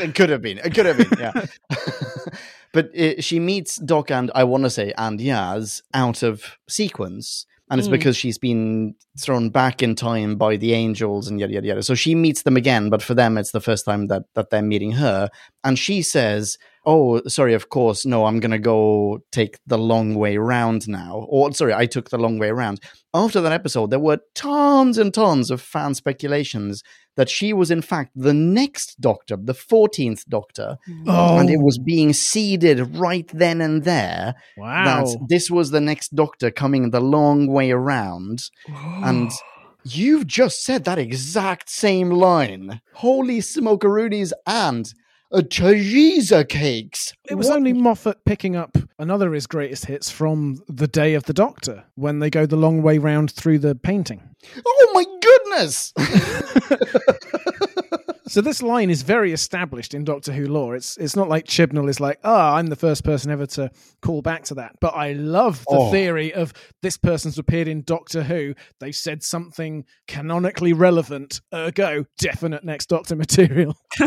It 0.00 0.14
could 0.14 0.30
have 0.30 0.42
been. 0.42 0.58
It 0.58 0.74
could 0.74 0.86
have 0.86 0.98
been. 0.98 1.10
Yeah. 1.18 1.32
but 2.72 2.94
uh, 2.96 3.20
she 3.20 3.40
meets 3.40 3.76
Doc 3.76 4.10
and 4.10 4.30
I 4.34 4.44
want 4.44 4.64
to 4.64 4.70
say 4.70 4.92
and 4.96 5.18
Yaz 5.20 5.82
out 5.94 6.22
of 6.22 6.56
sequence, 6.68 7.46
and 7.70 7.78
it's 7.78 7.88
Mm. 7.88 7.92
because 7.92 8.16
she's 8.16 8.38
been 8.38 8.94
thrown 9.20 9.50
back 9.50 9.82
in 9.82 9.94
time 9.94 10.36
by 10.36 10.56
the 10.56 10.72
angels 10.72 11.28
and 11.28 11.38
yada 11.40 11.52
yada 11.54 11.66
yada. 11.66 11.82
So 11.82 11.94
she 11.94 12.14
meets 12.14 12.42
them 12.42 12.56
again, 12.56 12.88
but 12.90 13.02
for 13.02 13.14
them 13.14 13.36
it's 13.38 13.52
the 13.52 13.60
first 13.60 13.84
time 13.84 14.06
that 14.08 14.22
that 14.34 14.50
they're 14.50 14.62
meeting 14.62 14.92
her, 14.92 15.28
and 15.64 15.78
she 15.78 16.02
says. 16.02 16.56
Oh, 16.90 17.20
sorry, 17.26 17.52
of 17.52 17.68
course. 17.68 18.06
No, 18.06 18.24
I'm 18.24 18.40
going 18.40 18.52
to 18.52 18.58
go 18.58 19.18
take 19.30 19.58
the 19.66 19.76
long 19.76 20.14
way 20.14 20.38
round 20.38 20.88
now. 20.88 21.26
Or, 21.28 21.52
sorry, 21.52 21.74
I 21.74 21.84
took 21.84 22.08
the 22.08 22.16
long 22.16 22.38
way 22.38 22.48
around. 22.48 22.80
After 23.12 23.42
that 23.42 23.52
episode, 23.52 23.90
there 23.90 23.98
were 23.98 24.20
tons 24.34 24.96
and 24.96 25.12
tons 25.12 25.50
of 25.50 25.60
fan 25.60 25.92
speculations 25.94 26.82
that 27.18 27.28
she 27.28 27.52
was, 27.52 27.70
in 27.70 27.82
fact, 27.82 28.12
the 28.14 28.32
next 28.32 29.00
Doctor, 29.00 29.36
the 29.36 29.52
14th 29.52 30.24
Doctor, 30.28 30.78
Oh, 31.06 31.36
and 31.38 31.50
it 31.50 31.60
was 31.60 31.76
being 31.76 32.12
seeded 32.12 32.96
right 32.96 33.28
then 33.34 33.60
and 33.60 33.82
there 33.82 34.36
wow. 34.56 35.04
that 35.04 35.26
this 35.28 35.50
was 35.50 35.70
the 35.72 35.80
next 35.80 36.14
Doctor 36.14 36.50
coming 36.52 36.90
the 36.90 37.00
long 37.00 37.48
way 37.48 37.72
around. 37.72 38.48
And 39.08 39.30
you've 39.84 40.26
just 40.28 40.62
said 40.64 40.84
that 40.84 40.98
exact 40.98 41.68
same 41.70 42.10
line. 42.10 42.80
Holy 42.94 43.40
smokeroonies 43.40 44.32
and 44.46 44.92
uh, 45.32 45.38
Chagiza 45.40 46.48
cakes. 46.48 47.14
It 47.28 47.34
was 47.34 47.48
What- 47.48 47.56
only 47.56 47.72
Moffat 47.72 48.24
picking 48.24 48.54
up 48.56 48.76
another 48.98 49.26
of 49.28 49.34
his 49.34 49.46
greatest 49.48 49.86
hits 49.86 50.08
from 50.10 50.62
the 50.68 50.86
Day 50.88 51.14
of 51.14 51.24
the 51.24 51.32
Doctor 51.34 51.84
when 51.96 52.20
they 52.20 52.30
go 52.30 52.46
the 52.46 52.56
long 52.56 52.80
way 52.82 52.98
round 52.98 53.30
through 53.32 53.58
the 53.58 53.74
painting. 53.74 54.22
Oh 54.64 54.90
my 54.94 55.04
goodness! 55.20 55.92
So 58.28 58.40
this 58.42 58.62
line 58.62 58.90
is 58.90 59.02
very 59.02 59.32
established 59.32 59.94
in 59.94 60.04
Doctor 60.04 60.32
Who 60.32 60.46
lore. 60.46 60.76
It's 60.76 60.96
it's 60.98 61.16
not 61.16 61.28
like 61.28 61.46
Chibnall 61.46 61.88
is 61.88 61.98
like, 62.00 62.18
ah, 62.24 62.54
I'm 62.56 62.66
the 62.66 62.76
first 62.76 63.04
person 63.04 63.30
ever 63.30 63.46
to 63.46 63.70
call 64.02 64.20
back 64.22 64.44
to 64.44 64.54
that. 64.56 64.76
But 64.80 64.94
I 64.94 65.12
love 65.12 65.60
the 65.68 65.76
Oh. 65.76 65.90
theory 65.90 66.32
of 66.34 66.52
this 66.82 66.96
person's 66.96 67.38
appeared 67.38 67.68
in 67.68 67.82
Doctor 67.82 68.22
Who. 68.22 68.54
They 68.80 68.92
said 68.92 69.22
something 69.22 69.84
canonically 70.06 70.72
relevant, 70.72 71.40
ergo 71.54 72.04
definite 72.18 72.64
next 72.64 72.86
Doctor 72.86 73.16
material. 73.16 73.76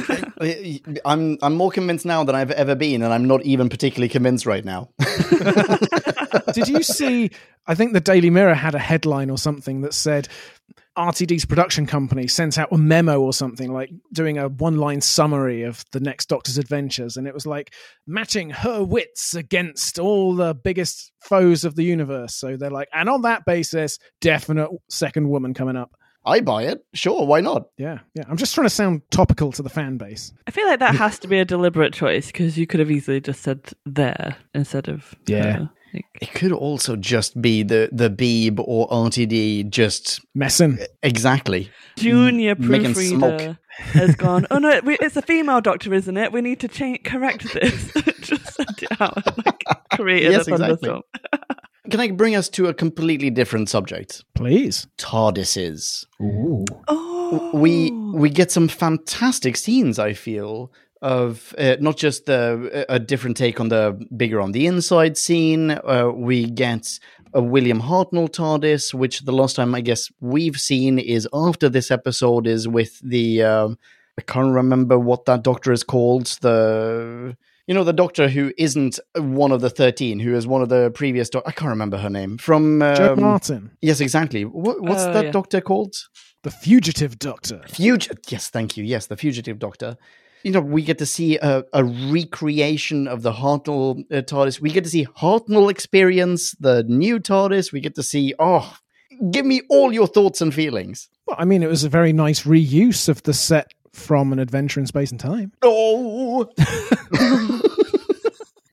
I'm 1.05 1.38
I'm 1.41 1.55
more 1.55 1.71
convinced 1.71 2.05
now 2.05 2.23
than 2.23 2.36
I've 2.36 2.51
ever 2.51 2.75
been, 2.75 3.01
and 3.01 3.12
I'm 3.13 3.25
not 3.27 3.43
even 3.43 3.69
particularly 3.69 4.10
convinced 4.10 4.45
right 4.45 4.63
now. 4.65 4.89
Did 6.53 6.67
you 6.67 6.84
see? 6.84 7.31
I 7.67 7.75
think 7.75 7.93
the 7.93 8.01
Daily 8.01 8.29
Mirror 8.29 8.55
had 8.55 8.75
a 8.75 8.79
headline 8.79 9.29
or 9.29 9.38
something 9.38 9.81
that 9.81 9.93
said 9.93 10.27
RTD's 10.97 11.45
production 11.45 11.86
company 11.86 12.27
sent 12.27 12.58
out 12.58 12.71
a 12.71 12.77
memo 12.77 13.21
or 13.21 13.32
something 13.32 13.71
like 13.71 13.89
doing 14.12 14.38
a 14.38 14.49
one 14.49 14.77
line 14.77 14.99
summary 15.01 15.63
of 15.63 15.86
the 15.93 15.99
next 16.01 16.27
Doctor's 16.27 16.58
adventures. 16.58 17.15
And 17.15 17.27
it 17.27 17.34
was 17.34 17.45
like 17.45 17.73
matching 18.06 18.49
her 18.49 18.84
wits 18.84 19.34
against 19.34 19.99
all 19.99 20.36
the 20.36 20.54
biggest 20.54 21.13
foes 21.21 21.63
of 21.63 21.75
the 21.75 21.84
universe. 21.84 22.36
So 22.36 22.58
they're 22.58 22.69
like, 22.69 22.89
and 22.93 23.10
on 23.10 23.21
that 23.21 23.45
basis, 23.45 23.99
definite 24.19 24.69
second 24.89 25.30
woman 25.30 25.54
coming 25.54 25.77
up. 25.77 25.95
I 26.25 26.41
buy 26.41 26.63
it. 26.63 26.86
Sure, 26.93 27.25
why 27.25 27.41
not? 27.41 27.63
Yeah, 27.77 27.99
yeah. 28.13 28.23
I'm 28.30 28.38
just 28.38 28.54
trying 28.54 28.65
to 28.65 28.69
sound 28.69 29.01
topical 29.10 29.51
to 29.54 29.63
the 29.63 29.69
fan 29.71 29.97
base. 29.97 30.32
I 30.45 30.51
feel 30.51 30.67
like 30.67 30.80
that 30.80 30.94
has 30.96 31.17
to 31.19 31.27
be 31.27 31.39
a 31.39 31.46
deliberate 31.46 31.94
choice 31.94 32.27
because 32.27 32.60
you 32.60 32.67
could 32.67 32.79
have 32.79 32.92
easily 32.92 33.21
just 33.21 33.42
said 33.42 33.71
there 33.87 34.35
instead 34.54 34.87
of 34.87 35.15
Yeah. 35.25 35.52
her. 35.54 35.69
Like, 35.94 36.06
It 36.21 36.33
could 36.33 36.52
also 36.52 36.96
just 36.96 37.42
be 37.42 37.63
the 37.63 37.89
the 37.92 38.10
Beeb 38.10 38.60
or 38.65 38.87
RTD 38.89 39.69
just 39.69 40.21
Messing. 40.33 40.79
exactly. 41.04 41.69
junior 41.98 42.56
Making 42.58 42.94
proofreader 42.94 43.58
has 43.77 44.15
gone. 44.25 44.46
Oh 44.52 44.58
no, 44.60 44.79
it's 44.85 45.17
a 45.17 45.21
female 45.21 45.62
doctor, 45.62 45.94
isn't 45.94 46.15
it? 46.17 46.31
We 46.31 46.42
need 46.42 46.60
to 46.62 46.67
change, 46.67 47.04
correct 47.04 47.54
this. 47.54 47.92
just 48.21 48.54
sent 48.54 48.83
it 48.83 49.02
out 49.02 49.17
and 49.25 49.46
like, 49.46 49.63
created 49.94 50.31
Yes, 50.31 50.48
a 50.48 50.52
exactly. 50.54 50.89
thunderstorm. 50.89 51.02
Can 51.89 52.00
I 52.00 52.12
bring 52.12 52.35
us 52.35 52.48
to 52.50 52.67
a 52.67 52.73
completely 52.73 53.29
different 53.29 53.67
subject? 53.67 54.23
Please. 54.35 54.87
TARDISes. 54.98 56.06
Ooh. 56.21 56.65
Oh, 56.87 57.52
We 57.54 57.92
we 58.13 58.29
get 58.29 58.52
some 58.52 58.67
fantastic 58.67 59.58
scenes. 59.58 59.98
I 60.00 60.13
feel 60.13 60.71
of 61.02 61.54
uh, 61.58 61.77
not 61.79 61.97
just 61.97 62.25
the 62.25 62.85
a 62.89 62.99
different 62.99 63.37
take 63.37 63.60
on 63.60 63.69
the 63.69 63.99
bigger 64.15 64.39
on 64.41 64.52
the 64.52 64.67
inside 64.67 65.17
scene. 65.17 65.71
Uh, 65.71 66.12
we 66.13 66.45
get 66.49 66.99
a 67.33 67.41
William 67.41 67.81
Hartnell 67.81 68.29
TARDIS, 68.29 68.93
which 68.93 69.21
the 69.21 69.31
last 69.31 69.56
time 69.56 69.73
I 69.73 69.81
guess 69.81 70.12
we've 70.19 70.58
seen 70.58 70.99
is 70.99 71.27
after 71.33 71.69
this 71.69 71.89
episode 71.91 72.45
is 72.45 72.67
with 72.67 72.99
the 72.99 73.41
um, 73.43 73.79
I 74.17 74.21
can't 74.21 74.54
remember 74.54 74.99
what 74.99 75.25
that 75.25 75.43
doctor 75.43 75.71
is 75.71 75.83
called. 75.83 76.27
The 76.41 77.35
you 77.67 77.73
know 77.73 77.83
the 77.83 77.93
doctor 77.93 78.27
who 78.27 78.52
isn't 78.58 78.99
one 79.15 79.52
of 79.52 79.62
the 79.62 79.69
thirteen, 79.69 80.19
who 80.19 80.35
is 80.35 80.45
one 80.45 80.62
of 80.62 80.69
the 80.69 80.91
previous. 80.91 81.29
Do- 81.29 81.41
I 81.45 81.52
can't 81.52 81.69
remember 81.69 81.97
her 81.97 82.10
name 82.10 82.37
from 82.37 82.81
um, 82.81 82.95
Jo 82.95 83.15
Martin, 83.15 83.71
Yes, 83.81 84.02
exactly. 84.02 84.43
What, 84.45 84.81
what's 84.81 85.04
Oh, 85.04 85.13
that 85.13 85.25
yeah. 85.25 85.31
doctor 85.31 85.62
called? 85.62 85.95
the 86.43 86.49
fugitive 86.52 87.19
doctor. 87.19 87.62
Fugitive. 87.69 88.17
Yes, 88.27 88.49
thank 88.49 88.75
you. 88.75 88.83
Yes, 88.83 89.06
the 89.06 89.15
fugitive 89.15 89.60
doctor. 89.60 89.95
You 90.44 90.52
know, 90.52 90.62
we 90.62 90.81
get 90.81 90.98
to 91.00 91.06
see 91.06 91.37
a, 91.37 91.63
a 91.73 91.83
recreation 91.83 93.08
of 93.08 93.21
the 93.21 93.31
Hartnell 93.31 94.04
uh, 94.12 94.21
TARDIS. 94.21 94.60
We 94.60 94.71
get 94.71 94.83
to 94.85 94.89
see 94.89 95.06
Hartnell 95.06 95.69
experience 95.69 96.52
the 96.60 96.83
new 96.83 97.19
TARDIS. 97.19 97.71
We 97.71 97.79
get 97.79 97.96
to 97.96 98.04
see. 98.04 98.33
Oh, 98.39 98.75
give 99.29 99.46
me 99.46 99.62
all 99.69 99.94
your 99.94 100.08
thoughts 100.08 100.42
and 100.42 100.54
feelings. 100.54 101.10
Well, 101.27 101.35
I 101.39 101.46
mean, 101.46 101.63
it 101.63 101.69
was 101.69 101.83
a 101.83 101.89
very 101.89 102.13
nice 102.13 102.44
reuse 102.44 103.08
of 103.08 103.21
the 103.23 103.33
set 103.33 103.73
from 103.94 104.33
an 104.33 104.39
adventure 104.39 104.79
in 104.79 104.87
space 104.87 105.12
and 105.12 105.19
time. 105.19 105.52
Oh, 105.62 106.50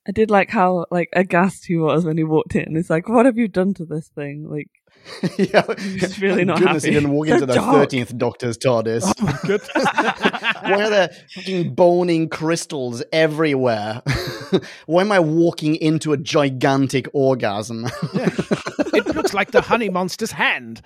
I 0.07 0.11
did 0.11 0.31
like 0.31 0.49
how 0.49 0.85
like 0.89 1.09
aghast 1.13 1.65
he 1.65 1.77
was 1.77 2.03
when 2.05 2.17
he 2.17 2.23
walked 2.23 2.55
in. 2.55 2.75
It's 2.75 2.89
like, 2.89 3.07
what 3.07 3.27
have 3.27 3.37
you 3.37 3.47
done 3.47 3.75
to 3.75 3.85
this 3.85 4.07
thing? 4.07 4.49
Like, 4.49 4.69
yeah. 5.37 5.63
He's 5.77 6.21
really 6.21 6.45
not 6.45 6.59
Goodness, 6.59 6.83
happy. 6.83 6.93
he 6.93 6.99
didn't 6.99 7.11
walk 7.11 7.27
into 7.27 7.45
the 7.45 7.55
thirteenth 7.55 8.17
Doctor's 8.17 8.57
TARDIS. 8.57 9.03
Oh 9.05 9.25
my 9.25 9.37
goodness. 9.43 9.71
Why 10.63 10.83
are 10.83 10.89
there 10.89 11.09
fucking 11.33 11.73
boning 11.73 12.29
crystals 12.29 13.03
everywhere? 13.11 14.01
Why 14.85 15.01
am 15.01 15.11
I 15.11 15.19
walking 15.19 15.75
into 15.75 16.13
a 16.13 16.17
gigantic 16.17 17.07
orgasm? 17.13 17.87
it 18.13 19.15
looks 19.15 19.33
like 19.33 19.51
the 19.51 19.61
honey 19.61 19.89
monster's 19.89 20.31
hand. 20.31 20.81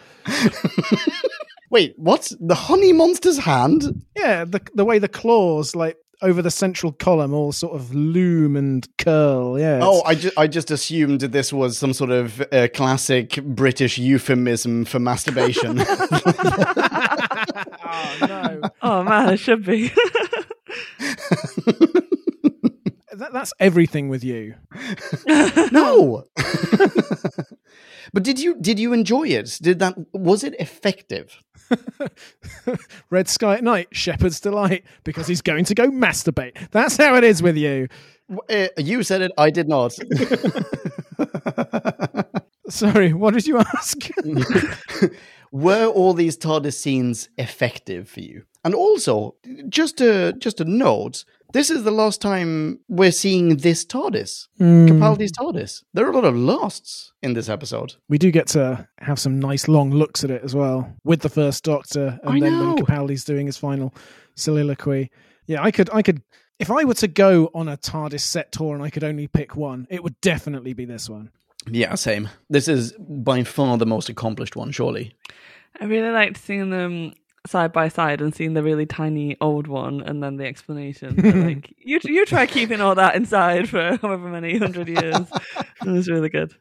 Wait, 1.70 1.96
what? 1.98 2.32
The 2.40 2.56
honey 2.56 2.94
monster's 2.94 3.40
hand? 3.40 4.04
Yeah, 4.16 4.46
the 4.46 4.62
the 4.76 4.86
way 4.86 5.00
the 5.00 5.08
claws 5.10 5.76
like 5.76 5.98
over 6.24 6.42
the 6.42 6.50
central 6.50 6.92
column 6.92 7.34
all 7.34 7.52
sort 7.52 7.76
of 7.76 7.94
loom 7.94 8.56
and 8.56 8.88
curl. 8.98 9.60
Yeah. 9.60 9.80
Oh, 9.84 10.02
I, 10.06 10.16
ju- 10.16 10.32
I 10.38 10.48
just 10.48 10.72
assumed 10.72 11.20
that 11.20 11.32
this 11.32 11.54
was 11.54 11.78
some 11.78 11.94
sort 11.94 12.10
of 12.10 12.42
uh, 12.52 12.68
classic 12.74 13.36
British 13.44 13.98
euphemism 13.98 14.86
for 14.86 15.00
masturbation. 15.00 15.84
oh 15.90 17.46
no. 18.22 18.62
oh 18.82 19.04
man, 19.04 19.34
it 19.34 19.38
should 19.38 19.66
be. 19.66 19.92
That, 23.16 23.32
that's 23.32 23.54
everything 23.60 24.10
with 24.10 24.24
you. 24.24 24.56
no. 25.72 26.24
but 28.12 28.24
did 28.24 28.40
you 28.40 28.56
did 28.60 28.80
you 28.80 28.92
enjoy 28.92 29.28
it? 29.28 29.60
Did 29.62 29.78
that 29.80 29.94
was 30.14 30.44
it 30.44 30.56
effective? 30.60 31.38
Red 33.10 33.28
sky 33.28 33.56
at 33.56 33.64
night, 33.64 33.88
shepherd's 33.92 34.40
delight, 34.40 34.84
because 35.04 35.28
he's 35.28 35.42
going 35.42 35.66
to 35.66 35.76
go 35.76 35.90
masturbate. 35.90 36.58
That's 36.72 36.98
how 36.98 37.16
it 37.16 37.24
is 37.24 37.42
with 37.42 37.58
you. 37.58 37.88
Uh, 38.50 38.68
you 38.78 39.04
said 39.04 39.22
it. 39.22 39.32
I 39.38 39.50
did 39.50 39.68
not. 39.68 39.94
Sorry, 42.70 43.14
what 43.14 43.34
did 43.34 43.46
you 43.46 43.58
ask? 43.60 43.98
Were 45.52 45.86
all 45.86 46.14
these 46.14 46.38
TARDIS 46.38 46.74
scenes 46.74 47.30
effective 47.38 48.10
for 48.10 48.22
you? 48.22 48.44
And 48.64 48.74
also, 48.74 49.36
just 49.68 50.02
a 50.02 50.34
just 50.34 50.62
a 50.62 50.66
note. 50.66 51.26
This 51.54 51.70
is 51.70 51.84
the 51.84 51.92
last 51.92 52.20
time 52.20 52.80
we're 52.90 53.12
seeing 53.12 53.58
this 53.58 53.86
TARDIS, 53.86 54.48
hmm. 54.58 54.88
Capaldi's 54.88 55.32
TARDIS. 55.32 55.84
There 55.94 56.04
are 56.04 56.10
a 56.10 56.16
lot 56.16 56.26
of 56.26 56.36
lasts 56.36 57.14
in 57.22 57.34
this 57.34 57.48
episode. 57.48 57.94
we 58.10 58.18
do 58.18 58.32
get 58.32 58.48
to 58.48 58.88
have 58.98 59.20
some 59.20 59.40
nice 59.40 59.68
long 59.68 59.92
looks 59.92 60.24
at 60.24 60.32
it 60.32 60.44
as 60.44 60.56
well 60.56 60.92
with 61.04 61.22
the 61.22 61.30
first 61.30 61.64
Doctor, 61.64 62.20
and 62.24 62.38
I 62.38 62.40
then 62.40 62.58
know. 62.58 62.74
when 62.74 62.84
Capaldi's 62.84 63.24
doing 63.24 63.46
his 63.46 63.56
final 63.56 63.94
soliloquy. 64.36 65.12
Yeah, 65.46 65.62
I 65.62 65.70
could, 65.70 65.92
I 65.94 66.02
could, 66.02 66.24
if 66.58 66.72
I 66.72 66.86
were 66.86 66.96
to 66.96 67.08
go 67.08 67.52
on 67.54 67.68
a 67.68 67.78
TARDIS 67.78 68.22
set 68.22 68.52
tour 68.52 68.74
and 68.74 68.84
I 68.84 68.90
could 68.90 69.04
only 69.04 69.28
pick 69.28 69.56
one, 69.56 69.86
it 69.92 70.04
would 70.04 70.20
definitely 70.22 70.74
be 70.74 70.86
this 70.86 71.08
one. 71.08 71.30
Yeah, 71.70 71.94
same. 71.94 72.30
This 72.50 72.68
is 72.68 72.94
by 72.98 73.44
far 73.44 73.78
the 73.78 73.86
most 73.86 74.10
accomplished 74.10 74.56
one, 74.56 74.72
surely. 74.72 75.14
I 75.80 75.86
really 75.86 76.10
liked 76.10 76.38
seeing 76.38 76.72
them 76.72 77.14
side 77.46 77.74
by 77.74 77.90
side 77.90 78.22
and 78.22 78.34
seeing 78.34 78.54
the 78.54 78.64
really 78.64 78.86
tiny 78.86 79.36
old 79.42 79.68
one 79.68 80.02
and 80.02 80.24
then 80.24 80.38
the 80.38 80.46
explanation. 80.46 81.20
Like 81.44 81.74
you, 81.80 82.00
you 82.04 82.26
try 82.26 82.46
keeping 82.46 82.80
all 82.80 82.96
that 82.96 83.16
inside 83.16 83.68
for 83.68 83.98
however 84.02 84.30
many 84.30 84.58
hundred 84.58 84.88
years. 84.88 85.28
it 85.82 85.88
was 85.88 86.10
really 86.10 86.30
good. 86.30 86.54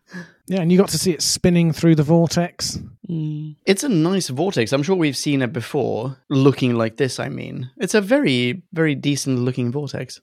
Yeah, 0.46 0.60
and 0.60 0.72
you 0.72 0.78
got 0.78 0.88
to 0.90 0.98
see 0.98 1.12
it 1.12 1.22
spinning 1.22 1.72
through 1.72 1.94
the 1.94 2.02
vortex. 2.02 2.78
Mm. 3.08 3.56
It's 3.64 3.84
a 3.84 3.88
nice 3.88 4.28
vortex. 4.28 4.72
I'm 4.72 4.82
sure 4.82 4.96
we've 4.96 5.16
seen 5.16 5.42
it 5.42 5.52
before, 5.52 6.16
looking 6.30 6.74
like 6.74 6.96
this, 6.96 7.20
I 7.20 7.28
mean. 7.28 7.70
It's 7.76 7.94
a 7.94 8.00
very, 8.00 8.62
very 8.72 8.94
decent 8.94 9.38
looking 9.40 9.70
vortex. 9.70 10.20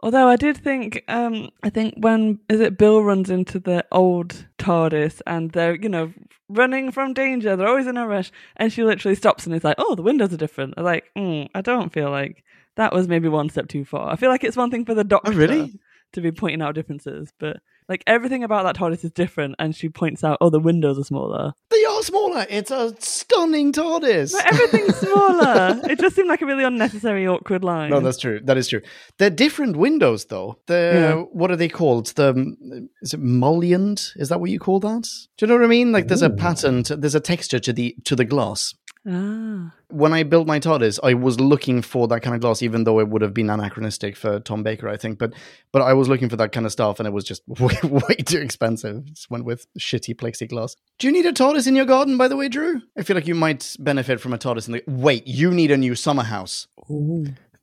Although 0.00 0.28
I 0.28 0.36
did 0.36 0.56
think, 0.56 1.02
um, 1.08 1.50
I 1.62 1.70
think 1.70 1.94
when 1.96 2.38
is 2.48 2.60
it 2.60 2.78
Bill 2.78 3.02
runs 3.02 3.30
into 3.30 3.58
the 3.58 3.84
old 3.90 4.46
TARDIS 4.58 5.20
and 5.26 5.50
they're 5.50 5.74
you 5.74 5.88
know 5.88 6.12
running 6.48 6.92
from 6.92 7.14
danger, 7.14 7.56
they're 7.56 7.68
always 7.68 7.86
in 7.86 7.96
a 7.96 8.06
rush, 8.06 8.30
and 8.56 8.72
she 8.72 8.84
literally 8.84 9.16
stops 9.16 9.44
and 9.44 9.54
is 9.54 9.64
like, 9.64 9.76
"Oh, 9.78 9.94
the 9.94 10.02
windows 10.02 10.32
are 10.32 10.36
different." 10.36 10.74
I'm 10.76 10.84
like, 10.84 11.04
mm, 11.16 11.48
I 11.54 11.60
don't 11.62 11.92
feel 11.92 12.10
like 12.10 12.44
that 12.76 12.92
was 12.92 13.08
maybe 13.08 13.28
one 13.28 13.50
step 13.50 13.68
too 13.68 13.84
far. 13.84 14.10
I 14.10 14.16
feel 14.16 14.30
like 14.30 14.44
it's 14.44 14.56
one 14.56 14.70
thing 14.70 14.84
for 14.84 14.94
the 14.94 15.04
Doctor 15.04 15.32
really? 15.32 15.80
to 16.12 16.20
be 16.20 16.30
pointing 16.30 16.62
out 16.62 16.76
differences, 16.76 17.32
but 17.38 17.58
like 17.88 18.02
everything 18.06 18.44
about 18.44 18.64
that 18.64 18.76
TARDIS 18.76 19.04
is 19.04 19.10
different, 19.10 19.54
and 19.58 19.74
she 19.74 19.88
points 19.88 20.22
out, 20.24 20.38
"Oh, 20.40 20.50
the 20.50 20.60
windows 20.60 20.98
are 20.98 21.04
smaller." 21.04 21.52
They 21.70 21.84
are 21.84 22.02
smaller. 22.02 22.46
It's 22.50 22.70
a 22.70 22.94
stunning 22.98 23.72
TARDIS. 23.72 24.32
But 24.32 24.46
everything's 24.52 24.96
smaller. 25.06 25.80
it 25.88 25.98
just 25.98 26.16
seemed 26.16 26.28
like 26.28 26.42
a 26.42 26.46
really 26.46 26.64
unnecessary, 26.64 27.26
awkward 27.26 27.64
line. 27.64 27.90
No, 27.90 28.00
that's 28.00 28.18
true. 28.18 28.40
That 28.44 28.56
is 28.56 28.68
true. 28.68 28.80
They're 29.18 29.30
different 29.30 29.76
windows, 29.76 30.26
though. 30.26 30.58
The 30.66 30.74
Yeah. 30.94 31.14
what 31.32 31.50
are 31.50 31.56
they 31.56 31.68
called? 31.68 32.06
The 32.08 32.56
is 33.02 33.14
it 33.14 33.20
mullioned? 33.20 34.12
Is 34.16 34.28
that 34.28 34.40
what 34.40 34.50
you 34.50 34.58
call 34.58 34.80
that? 34.80 35.08
Do 35.36 35.44
you 35.44 35.48
know 35.48 35.54
what 35.56 35.64
I 35.64 35.68
mean? 35.68 35.92
Like 35.92 36.08
there's 36.08 36.22
a 36.22 36.30
pattern. 36.30 36.82
To, 36.84 36.96
there's 36.96 37.14
a 37.14 37.20
texture 37.20 37.58
to 37.60 37.72
the 37.72 37.96
to 38.04 38.14
the 38.16 38.24
glass. 38.24 38.74
Ah. 39.08 39.72
When 39.90 40.12
I 40.12 40.22
built 40.22 40.46
my 40.46 40.60
TARDIS, 40.60 40.98
I 41.02 41.14
was 41.14 41.40
looking 41.40 41.80
for 41.80 42.06
that 42.08 42.20
kind 42.20 42.34
of 42.34 42.40
glass, 42.42 42.62
even 42.62 42.84
though 42.84 43.00
it 43.00 43.08
would 43.08 43.22
have 43.22 43.32
been 43.32 43.48
anachronistic 43.48 44.16
for 44.16 44.38
Tom 44.40 44.62
Baker, 44.62 44.88
I 44.88 44.96
think. 44.96 45.18
But 45.18 45.32
but 45.72 45.82
I 45.82 45.94
was 45.94 46.08
looking 46.08 46.28
for 46.28 46.36
that 46.36 46.52
kind 46.52 46.66
of 46.66 46.72
stuff, 46.72 47.00
and 47.00 47.06
it 47.06 47.12
was 47.12 47.24
just 47.24 47.42
way, 47.48 47.76
way 47.82 48.16
too 48.24 48.38
expensive. 48.38 49.04
Just 49.06 49.30
went 49.30 49.44
with 49.44 49.66
shitty 49.78 50.14
plexiglass. 50.16 50.76
Do 50.98 51.06
you 51.06 51.12
need 51.12 51.26
a 51.26 51.32
TARDIS 51.32 51.66
in 51.66 51.74
your 51.74 51.86
garden, 51.86 52.16
by 52.18 52.28
the 52.28 52.36
way, 52.36 52.48
Drew? 52.48 52.82
I 52.96 53.02
feel 53.02 53.16
like 53.16 53.26
you 53.26 53.34
might 53.34 53.76
benefit 53.78 54.20
from 54.20 54.32
a 54.34 54.38
TARDIS 54.38 54.68
in 54.68 54.74
the. 54.74 54.82
Wait, 54.86 55.26
you 55.26 55.50
need 55.52 55.70
a 55.70 55.76
new 55.76 55.94
summer 55.94 56.24
house. 56.24 56.66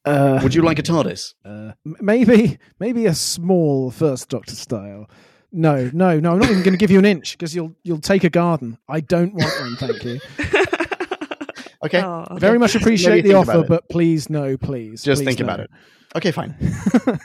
Uh, 0.05 0.39
Would 0.43 0.53
you 0.53 0.61
like 0.61 0.79
a 0.79 0.83
TARDIS? 0.83 1.33
uh, 1.45 1.71
maybe, 1.83 2.59
maybe 2.79 3.05
a 3.05 3.13
small 3.15 3.89
first 3.91 4.29
Doctor 4.29 4.55
style. 4.55 5.09
No, 5.51 5.89
no, 5.93 6.19
no. 6.19 6.33
I'm 6.33 6.39
not 6.39 6.49
even 6.49 6.63
going 6.63 6.73
to 6.73 6.77
give 6.77 6.91
you 6.91 6.99
an 6.99 7.05
inch 7.05 7.37
because 7.37 7.55
you'll 7.55 7.73
you'll 7.83 8.01
take 8.01 8.23
a 8.25 8.29
garden. 8.29 8.77
I 8.89 8.99
don't 8.99 9.33
want 9.33 9.53
one, 9.59 9.75
thank 9.77 10.03
you. 10.03 10.19
Okay. 11.85 12.01
Oh. 12.01 12.25
Very 12.37 12.57
much 12.57 12.75
appreciate 12.79 13.21
the 13.21 13.35
offer, 13.35 13.63
but 13.63 13.87
please, 13.89 14.29
no, 14.29 14.57
please. 14.57 15.03
Just 15.03 15.21
please 15.21 15.25
think 15.25 15.39
no. 15.39 15.45
about 15.45 15.59
it. 15.61 15.69
Okay, 16.15 16.31
fine. 16.31 16.55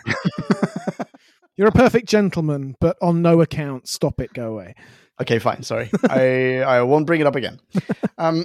You're 1.56 1.68
a 1.68 1.72
perfect 1.72 2.08
gentleman, 2.08 2.76
but 2.80 2.96
on 3.00 3.22
no 3.22 3.40
account, 3.40 3.88
stop 3.88 4.20
it. 4.20 4.32
Go 4.32 4.52
away. 4.52 4.74
Okay, 5.20 5.38
fine. 5.38 5.62
Sorry, 5.62 5.90
I 6.08 6.60
I 6.60 6.82
won't 6.82 7.06
bring 7.06 7.20
it 7.20 7.26
up 7.26 7.36
again. 7.36 7.60
Um, 8.18 8.44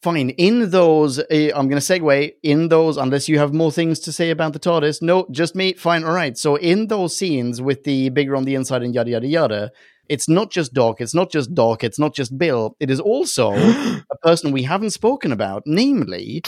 fine. 0.00 0.30
In 0.30 0.70
those, 0.70 1.18
uh, 1.18 1.50
I'm 1.54 1.68
going 1.68 1.78
to 1.78 1.86
segue 2.00 2.32
in 2.42 2.68
those. 2.68 2.96
Unless 2.96 3.28
you 3.28 3.38
have 3.38 3.52
more 3.52 3.70
things 3.70 4.00
to 4.00 4.12
say 4.12 4.30
about 4.30 4.54
the 4.54 4.58
TARDIS, 4.58 5.02
no, 5.02 5.26
just 5.30 5.54
me. 5.54 5.74
Fine. 5.74 6.04
All 6.04 6.14
right. 6.14 6.38
So 6.38 6.56
in 6.56 6.86
those 6.86 7.14
scenes 7.14 7.60
with 7.60 7.84
the 7.84 8.08
bigger 8.08 8.34
on 8.36 8.44
the 8.44 8.54
inside 8.54 8.82
and 8.82 8.94
yada 8.94 9.10
yada 9.10 9.26
yada. 9.26 9.72
It's 10.12 10.28
not 10.28 10.50
just 10.50 10.74
Doc, 10.74 11.00
it's 11.00 11.14
not 11.14 11.32
just 11.32 11.54
Doc, 11.54 11.82
it's 11.82 11.98
not 11.98 12.14
just 12.14 12.36
Bill. 12.36 12.76
It 12.80 12.90
is 12.90 13.00
also 13.00 13.52
a 13.54 14.16
person 14.22 14.52
we 14.52 14.62
haven't 14.62 14.90
spoken 14.90 15.32
about, 15.32 15.62
namely 15.64 16.42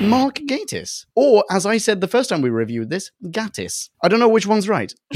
Mark 0.00 0.36
Gatiss. 0.36 1.04
Or, 1.14 1.44
as 1.50 1.66
I 1.66 1.76
said 1.76 2.00
the 2.00 2.08
first 2.08 2.30
time 2.30 2.40
we 2.40 2.48
reviewed 2.48 2.88
this, 2.88 3.10
Gatis. 3.24 3.90
I 4.02 4.08
don't 4.08 4.20
know 4.20 4.28
which 4.28 4.46
one's 4.46 4.70
right. 4.70 4.94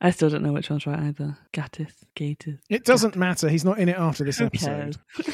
I 0.00 0.12
still 0.12 0.30
don't 0.30 0.44
know 0.44 0.52
which 0.52 0.70
one's 0.70 0.86
right 0.86 1.00
either. 1.00 1.36
Gatis, 1.52 1.90
Gatis. 2.14 2.60
It 2.70 2.84
doesn't 2.84 3.16
matter. 3.16 3.48
He's 3.48 3.64
not 3.64 3.80
in 3.80 3.88
it 3.88 3.96
after 3.98 4.22
this 4.24 4.40
episode. 4.40 4.96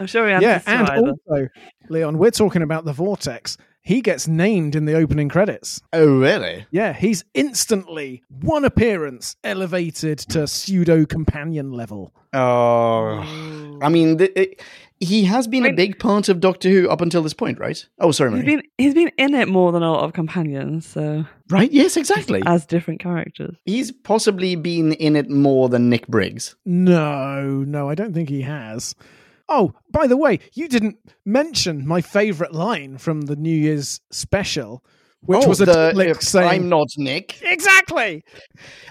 I'm 0.00 0.06
sure 0.06 0.26
he 0.26 0.32
Yeah, 0.32 0.54
answers 0.54 0.64
to 0.64 0.70
and 0.70 0.88
either. 0.88 1.12
also, 1.28 1.48
Leon, 1.88 2.18
we're 2.18 2.30
talking 2.30 2.62
about 2.62 2.84
the 2.84 2.92
vortex. 2.92 3.56
He 3.84 4.00
gets 4.00 4.26
named 4.26 4.74
in 4.74 4.86
the 4.86 4.94
opening 4.94 5.28
credits. 5.28 5.80
Oh, 5.92 6.18
really? 6.18 6.66
Yeah, 6.70 6.94
he's 6.94 7.22
instantly 7.34 8.22
one 8.28 8.64
appearance 8.64 9.36
elevated 9.44 10.18
to 10.30 10.46
pseudo 10.48 11.04
companion 11.04 11.70
level. 11.70 12.12
Oh, 12.32 13.78
I 13.82 13.88
mean, 13.90 14.16
the, 14.16 14.36
it, 14.40 14.60
he 15.00 15.24
has 15.24 15.46
been 15.46 15.66
a 15.66 15.72
big 15.72 15.98
part 15.98 16.28
of 16.28 16.40
Doctor 16.40 16.68
Who 16.70 16.88
up 16.88 17.00
until 17.00 17.22
this 17.22 17.34
point, 17.34 17.58
right? 17.60 17.86
Oh, 18.00 18.10
sorry, 18.10 18.30
He's 18.32 18.42
Marie. 18.42 18.56
been 18.56 18.62
he's 18.78 18.94
been 18.94 19.10
in 19.18 19.34
it 19.34 19.48
more 19.48 19.70
than 19.70 19.82
a 19.82 19.92
lot 19.92 20.02
of 20.04 20.14
companions, 20.14 20.86
so 20.86 21.24
right? 21.50 21.70
Yes, 21.70 21.96
exactly. 21.96 22.42
as 22.46 22.64
different 22.66 23.00
characters. 23.00 23.54
He's 23.66 23.92
possibly 23.92 24.56
been 24.56 24.92
in 24.94 25.14
it 25.14 25.28
more 25.30 25.68
than 25.68 25.88
Nick 25.90 26.08
Briggs. 26.08 26.56
No, 26.64 27.42
no, 27.66 27.88
I 27.88 27.94
don't 27.94 28.14
think 28.14 28.28
he 28.30 28.42
has. 28.42 28.94
Oh, 29.48 29.74
by 29.90 30.06
the 30.06 30.16
way, 30.16 30.40
you 30.54 30.68
didn't 30.68 30.98
mention 31.24 31.86
my 31.86 32.00
favorite 32.00 32.52
line 32.52 32.98
from 32.98 33.22
the 33.22 33.36
New 33.36 33.54
Year's 33.54 34.00
special, 34.10 34.82
which 35.26 35.44
oh, 35.44 35.48
was 35.48 35.60
a 35.60 35.64
the, 35.66 35.92
Dalek 35.94 36.22
saying, 36.22 36.48
I'm 36.48 36.68
not 36.68 36.88
Nick. 36.96 37.40
Exactly. 37.42 38.24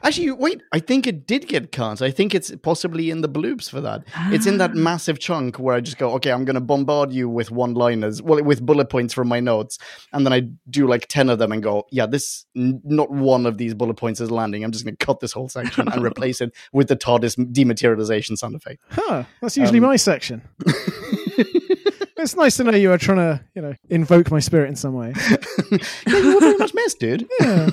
Actually, 0.03 0.31
wait, 0.31 0.61
I 0.71 0.79
think 0.79 1.07
it 1.07 1.27
did 1.27 1.47
get 1.47 1.71
cut. 1.71 2.01
I 2.01 2.11
think 2.11 2.33
it's 2.33 2.51
possibly 2.63 3.09
in 3.09 3.21
the 3.21 3.29
bloops 3.29 3.69
for 3.69 3.81
that. 3.81 4.03
It's 4.27 4.45
in 4.45 4.57
that 4.57 4.73
massive 4.75 5.19
chunk 5.19 5.57
where 5.57 5.75
I 5.75 5.81
just 5.81 5.97
go, 5.97 6.11
okay, 6.13 6.31
I'm 6.31 6.45
going 6.45 6.55
to 6.55 6.61
bombard 6.61 7.13
you 7.13 7.29
with 7.29 7.51
one 7.51 7.73
liners, 7.73 8.21
well, 8.21 8.43
with 8.43 8.65
bullet 8.65 8.89
points 8.89 9.13
from 9.13 9.27
my 9.27 9.39
notes. 9.39 9.77
And 10.11 10.25
then 10.25 10.33
I 10.33 10.41
do 10.69 10.87
like 10.87 11.07
10 11.07 11.29
of 11.29 11.39
them 11.39 11.51
and 11.51 11.61
go, 11.61 11.85
yeah, 11.91 12.05
this, 12.05 12.45
n- 12.55 12.81
not 12.83 13.11
one 13.11 13.45
of 13.45 13.57
these 13.57 13.73
bullet 13.73 13.95
points 13.95 14.19
is 14.19 14.31
landing. 14.31 14.63
I'm 14.63 14.71
just 14.71 14.85
going 14.85 14.95
to 14.95 15.05
cut 15.05 15.19
this 15.19 15.33
whole 15.33 15.49
section 15.49 15.87
and 15.87 16.03
replace 16.05 16.41
it 16.41 16.53
with 16.71 16.87
the 16.87 16.95
TARDIS 16.95 17.35
dematerialization 17.53 18.37
sound 18.37 18.55
effect. 18.55 18.81
Huh, 18.89 19.23
that's 19.41 19.57
usually 19.57 19.79
Um, 19.79 19.85
my 19.85 19.95
section. 19.95 20.41
it's 22.23 22.35
nice 22.35 22.57
to 22.57 22.63
know 22.63 22.71
you 22.71 22.91
are 22.91 22.97
trying 22.97 23.17
to, 23.17 23.43
you 23.53 23.61
know, 23.61 23.73
invoke 23.89 24.31
my 24.31 24.39
spirit 24.39 24.69
in 24.69 24.75
some 24.75 24.93
way. 24.93 25.13
yeah, 25.71 25.77
you 26.07 26.33
were 26.33 26.39
very 26.39 26.57
much 26.57 26.73
missed, 26.73 26.99
dude. 26.99 27.27
Yeah. 27.39 27.69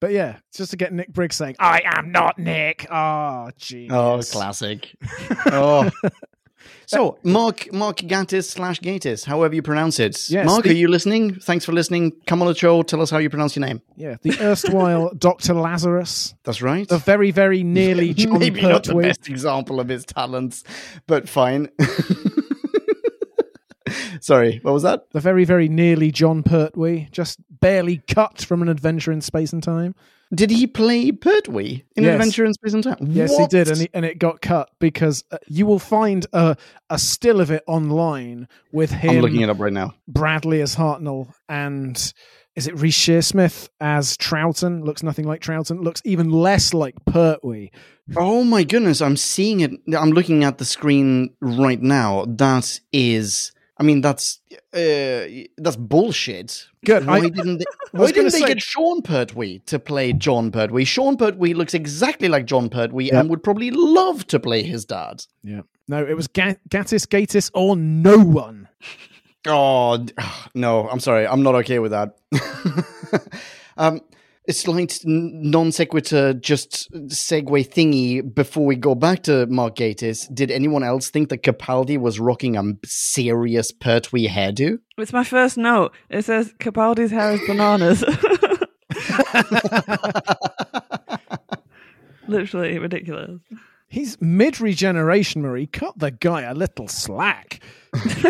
but 0.00 0.12
yeah, 0.12 0.36
just 0.52 0.72
to 0.72 0.76
get 0.76 0.92
Nick 0.92 1.12
Briggs 1.12 1.36
saying, 1.36 1.56
I 1.58 1.82
am 1.84 2.12
not 2.12 2.38
Nick. 2.38 2.86
Oh, 2.90 3.50
genius. 3.56 3.92
Oh, 3.92 4.20
classic. 4.38 4.94
oh. 5.46 5.90
So, 6.86 7.18
Mark 7.24 7.72
Mark 7.72 7.96
Gattis 7.98 8.44
slash 8.44 8.80
Gatis, 8.80 9.24
however 9.24 9.54
you 9.56 9.62
pronounce 9.62 9.98
it. 9.98 10.30
Yes, 10.30 10.46
Mark, 10.46 10.64
the- 10.64 10.70
are 10.70 10.72
you 10.72 10.86
listening? 10.88 11.34
Thanks 11.34 11.64
for 11.64 11.72
listening. 11.72 12.12
Come 12.26 12.42
on 12.42 12.48
the 12.48 12.54
show. 12.54 12.82
Tell 12.82 13.00
us 13.00 13.10
how 13.10 13.18
you 13.18 13.28
pronounce 13.28 13.56
your 13.56 13.66
name. 13.66 13.82
Yeah, 13.96 14.16
the 14.22 14.38
erstwhile 14.40 15.12
Dr. 15.18 15.54
Lazarus, 15.54 16.34
That's 16.44 16.62
right. 16.62 16.86
the 16.88 16.98
very, 16.98 17.32
very 17.32 17.64
nearly 17.64 18.14
Jon 18.14 18.38
Maybe 18.38 18.62
not 18.62 18.84
the 18.84 18.94
best 18.94 19.28
example 19.28 19.80
of 19.80 19.88
his 19.88 20.04
talents, 20.04 20.62
but 21.08 21.28
fine. 21.28 21.70
Sorry, 24.20 24.58
what 24.62 24.72
was 24.72 24.82
that? 24.82 25.10
The 25.12 25.20
very, 25.20 25.44
very 25.44 25.68
nearly 25.68 26.10
Jon 26.10 26.42
Pertwee, 26.42 27.08
just 27.12 27.38
barely 27.60 27.98
cut 28.08 28.42
from 28.42 28.62
an 28.62 28.68
adventure 28.68 29.12
in 29.12 29.20
space 29.20 29.52
and 29.52 29.62
time. 29.62 29.94
Did 30.34 30.50
he 30.50 30.66
play 30.66 31.12
Pertwee 31.12 31.84
in 31.94 32.02
Yes. 32.02 32.14
Adventure 32.14 32.44
in 32.44 32.52
Space 32.54 32.74
and 32.74 32.82
Time? 32.82 32.96
Yes, 33.00 33.30
What? 33.30 33.42
he 33.42 33.46
did, 33.46 33.68
and, 33.68 33.78
he, 33.78 33.88
and 33.94 34.04
it 34.04 34.18
got 34.18 34.40
cut 34.40 34.70
because 34.80 35.22
uh, 35.30 35.38
you 35.46 35.66
will 35.66 35.78
find 35.78 36.26
a, 36.32 36.56
a 36.90 36.98
still 36.98 37.40
of 37.40 37.52
it 37.52 37.62
online 37.68 38.48
with 38.72 38.90
him. 38.90 39.10
I'm 39.10 39.20
looking 39.20 39.42
it 39.42 39.50
up 39.50 39.60
right 39.60 39.72
now. 39.72 39.94
Bradley 40.08 40.60
as 40.62 40.74
Hartnell, 40.74 41.32
and 41.48 41.96
is 42.56 42.66
it 42.66 42.74
Reece 42.76 42.98
Shearsmith 42.98 43.68
as 43.80 44.16
Troughton? 44.16 44.82
Looks 44.84 45.04
nothing 45.04 45.26
like 45.28 45.42
Troughton. 45.42 45.84
Looks 45.84 46.02
even 46.04 46.30
less 46.32 46.74
like 46.74 46.96
Pertwee. 47.04 47.70
Oh 48.16 48.42
my 48.42 48.64
goodness, 48.64 49.00
I'm 49.00 49.16
seeing 49.16 49.60
it. 49.60 49.70
I'm 49.96 50.10
looking 50.10 50.42
at 50.42 50.58
the 50.58 50.64
screen 50.64 51.36
right 51.40 51.80
now. 51.80 52.24
That 52.26 52.80
is, 52.92 53.52
I 53.78 53.82
mean, 53.82 54.00
that's 54.00 54.40
uh, 54.72 55.26
that's 55.58 55.76
bullshit. 55.76 56.66
Good. 56.84 57.06
Why 57.06 57.16
I- 57.18 57.28
didn't 57.28 57.58
they, 57.58 57.64
why 57.92 58.06
didn't 58.06 58.32
they 58.32 58.40
say- 58.40 58.46
get 58.46 58.62
Sean 58.62 59.02
Pertwee 59.02 59.58
to 59.66 59.78
play 59.78 60.12
Jon 60.14 60.50
Pertwee? 60.50 60.84
Sean 60.84 61.16
Pertwee 61.16 61.52
looks 61.54 61.74
exactly 61.74 62.28
like 62.28 62.46
Jon 62.46 62.68
Pertwee 62.70 63.06
Yeah. 63.08 63.20
and 63.20 63.28
would 63.30 63.42
probably 63.42 63.70
love 63.70 64.26
to 64.28 64.40
play 64.40 64.62
his 64.62 64.84
dad. 64.86 65.24
Yeah. 65.42 65.62
No, 65.88 66.04
it 66.04 66.16
was 66.16 66.26
Ga- 66.26 66.56
Gatis, 66.70 67.06
Gatis, 67.06 67.50
or 67.54 67.76
no 67.76 68.18
one. 68.18 68.68
Oh 69.46 70.04
no, 70.54 70.88
I'm 70.88 71.00
sorry, 71.00 71.26
I'm 71.26 71.42
not 71.42 71.54
okay 71.56 71.78
with 71.78 71.92
that. 71.92 72.16
um, 73.76 74.00
it's 74.46 74.68
like 74.68 74.92
non 75.04 75.72
sequitur, 75.72 76.34
just 76.34 76.90
segue 76.92 77.68
thingy. 77.68 78.34
Before 78.34 78.64
we 78.64 78.76
go 78.76 78.94
back 78.94 79.24
to 79.24 79.46
Mark 79.46 79.76
Gatiss, 79.76 80.32
did 80.32 80.50
anyone 80.50 80.82
else 80.82 81.10
think 81.10 81.28
that 81.30 81.42
Capaldi 81.42 81.98
was 81.98 82.20
rocking 82.20 82.56
a 82.56 82.62
serious 82.84 83.72
Pertwee 83.72 84.28
hairdo? 84.28 84.78
It's 84.98 85.12
my 85.12 85.24
first 85.24 85.56
note. 85.58 85.92
It 86.08 86.24
says 86.24 86.52
Capaldi's 86.60 87.10
hair 87.10 87.32
is 87.32 87.40
bananas. 87.46 88.04
Literally 92.28 92.78
ridiculous. 92.78 93.40
He's 93.88 94.20
mid 94.20 94.60
regeneration, 94.60 95.42
Marie. 95.42 95.66
Cut 95.66 95.98
the 95.98 96.10
guy 96.10 96.42
a 96.42 96.54
little 96.54 96.88
slack. 96.88 97.60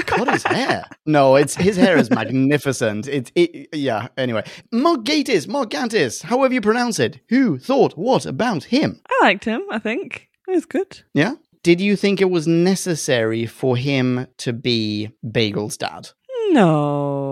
Cut 0.07 0.33
his 0.33 0.43
hair. 0.43 0.85
No, 1.05 1.37
it's 1.37 1.55
his 1.55 1.77
hair 1.77 1.97
is 1.97 2.11
magnificent. 2.11 3.09
It, 3.09 3.33
it 3.35 3.69
yeah. 3.73 4.09
Anyway, 4.17 4.45
Mark 4.73 5.05
Gatiss, 5.05 6.23
however 6.23 6.55
you 6.55 6.61
pronounce 6.61 6.99
it. 6.99 7.21
Who 7.29 7.59
thought 7.59 7.97
what 7.97 8.27
about 8.27 8.65
him? 8.65 9.01
I 9.09 9.25
liked 9.25 9.45
him, 9.45 9.63
I 9.71 9.79
think. 9.79 10.29
He 10.47 10.53
was 10.53 10.67
good. 10.67 11.03
Yeah. 11.15 11.35
Did 11.63 11.81
you 11.81 11.97
think 11.97 12.21
it 12.21 12.31
was 12.31 12.47
necessary 12.47 13.47
for 13.47 13.77
him 13.77 14.29
to 14.39 14.53
be 14.53 15.11
Bagel's 15.29 15.77
dad? 15.77 16.11
No. 16.51 17.26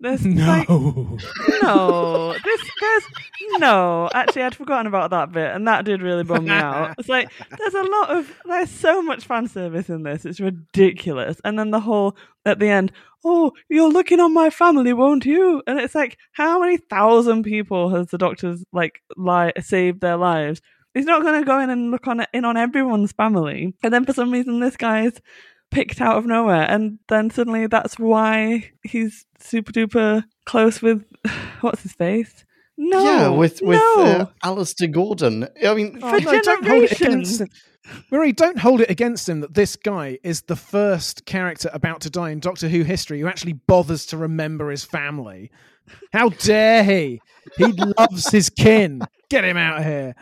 There's 0.00 0.24
like, 0.24 0.68
No. 0.68 1.18
no. 1.62 2.34
This 2.44 2.60
there's 2.80 3.02
no. 3.58 4.08
Actually 4.14 4.42
I'd 4.42 4.54
forgotten 4.54 4.86
about 4.86 5.10
that 5.10 5.32
bit 5.32 5.52
and 5.54 5.66
that 5.66 5.84
did 5.84 6.02
really 6.02 6.22
bum 6.24 6.44
me 6.44 6.50
out. 6.52 6.94
It's 6.98 7.08
like 7.08 7.30
there's 7.58 7.74
a 7.74 7.82
lot 7.82 8.10
of 8.10 8.32
there's 8.44 8.70
so 8.70 9.02
much 9.02 9.26
fan 9.26 9.48
service 9.48 9.88
in 9.88 10.04
this. 10.04 10.24
It's 10.24 10.40
ridiculous. 10.40 11.40
And 11.44 11.58
then 11.58 11.70
the 11.72 11.80
whole 11.80 12.16
at 12.44 12.58
the 12.60 12.68
end, 12.68 12.92
oh, 13.24 13.52
you're 13.68 13.90
looking 13.90 14.20
on 14.20 14.32
my 14.32 14.50
family, 14.50 14.92
won't 14.92 15.26
you? 15.26 15.62
And 15.66 15.80
it's 15.80 15.94
like, 15.94 16.16
how 16.32 16.60
many 16.60 16.76
thousand 16.76 17.42
people 17.42 17.90
has 17.90 18.06
the 18.08 18.18
doctors 18.18 18.64
like 18.72 19.00
li- 19.16 19.52
saved 19.60 20.00
their 20.00 20.16
lives? 20.16 20.60
He's 20.94 21.04
not 21.04 21.22
going 21.22 21.40
to 21.40 21.46
go 21.46 21.58
in 21.60 21.70
and 21.70 21.90
look 21.90 22.06
on 22.06 22.24
in 22.32 22.44
on 22.44 22.56
everyone's 22.56 23.12
family. 23.12 23.74
And 23.82 23.92
then 23.92 24.04
for 24.04 24.12
some 24.12 24.30
reason, 24.32 24.60
this 24.60 24.76
guy's 24.76 25.20
picked 25.70 26.00
out 26.00 26.16
of 26.18 26.26
nowhere, 26.26 26.66
and 26.68 26.98
then 27.08 27.30
suddenly 27.30 27.66
that's 27.66 27.98
why 27.98 28.70
he's 28.82 29.24
super 29.38 29.72
duper 29.72 30.24
close 30.46 30.80
with 30.82 31.04
what's 31.60 31.82
his 31.82 31.92
face? 31.92 32.44
No, 32.76 33.02
yeah, 33.02 33.28
with 33.28 33.60
with 33.60 33.78
no. 33.78 34.04
uh, 34.04 34.26
Alistair 34.44 34.88
Gordon. 34.88 35.48
I 35.66 35.74
mean, 35.74 35.98
For 35.98 36.20
No, 36.20 36.40
don't 36.40 36.46
hold 36.66 36.84
it 36.84 36.96
generations. 36.96 37.00
against 37.00 37.40
him. 37.40 37.48
Marie, 38.12 38.32
don't 38.32 38.58
hold 38.58 38.80
it 38.82 38.90
against 38.90 39.28
him 39.28 39.40
that 39.40 39.54
this 39.54 39.74
guy 39.74 40.18
is 40.22 40.42
the 40.42 40.54
first 40.56 41.24
character 41.24 41.70
about 41.72 42.02
to 42.02 42.10
die 42.10 42.30
in 42.30 42.38
Doctor 42.38 42.68
Who 42.68 42.82
history 42.82 43.20
who 43.20 43.26
actually 43.26 43.54
bothers 43.54 44.06
to 44.06 44.16
remember 44.16 44.70
his 44.70 44.84
family. 44.84 45.50
How 46.12 46.28
dare 46.28 46.84
he? 46.84 47.20
He 47.56 47.64
loves 47.98 48.30
his 48.30 48.50
kin. 48.50 49.00
Get 49.30 49.44
him 49.44 49.56
out 49.56 49.78
of 49.78 49.84
here. 49.84 50.14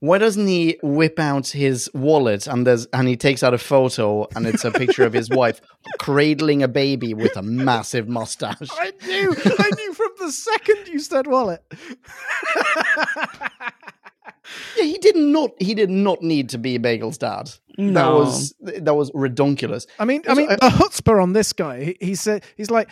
Why 0.00 0.18
doesn't 0.18 0.46
he 0.46 0.78
whip 0.82 1.18
out 1.18 1.48
his 1.48 1.90
wallet 1.94 2.46
and 2.46 2.66
there's 2.66 2.86
and 2.92 3.08
he 3.08 3.16
takes 3.16 3.42
out 3.42 3.54
a 3.54 3.58
photo 3.58 4.26
and 4.34 4.46
it's 4.46 4.64
a 4.64 4.70
picture 4.70 5.04
of 5.04 5.12
his 5.12 5.28
wife 5.30 5.60
cradling 5.98 6.62
a 6.62 6.68
baby 6.68 7.14
with 7.14 7.36
a 7.36 7.42
massive 7.42 8.08
mustache? 8.08 8.68
I 8.72 8.92
knew. 9.06 9.34
I 9.58 9.70
knew 9.76 9.92
from 9.94 10.10
the 10.18 10.30
second 10.32 10.88
you 10.88 10.98
said 10.98 11.26
wallet. 11.26 11.62
Yeah, 14.76 14.84
he 14.84 14.98
did 14.98 15.16
not. 15.16 15.50
He 15.58 15.74
did 15.74 15.90
not 15.90 16.22
need 16.22 16.50
to 16.50 16.58
be 16.58 16.78
Bagel's 16.78 17.18
dad. 17.18 17.50
That 17.78 18.08
was 18.12 18.54
that 18.60 18.94
was 18.94 19.10
redonkulous. 19.10 19.86
I 19.98 20.04
mean, 20.04 20.22
I 20.28 20.34
mean, 20.34 20.48
I- 20.50 20.54
the 20.56 20.68
chutzpah 20.76 21.20
on 21.20 21.32
this 21.32 21.52
guy. 21.52 21.82
He, 21.84 21.96
he 22.00 22.14
said, 22.14 22.44
he's 22.56 22.70
like, 22.70 22.88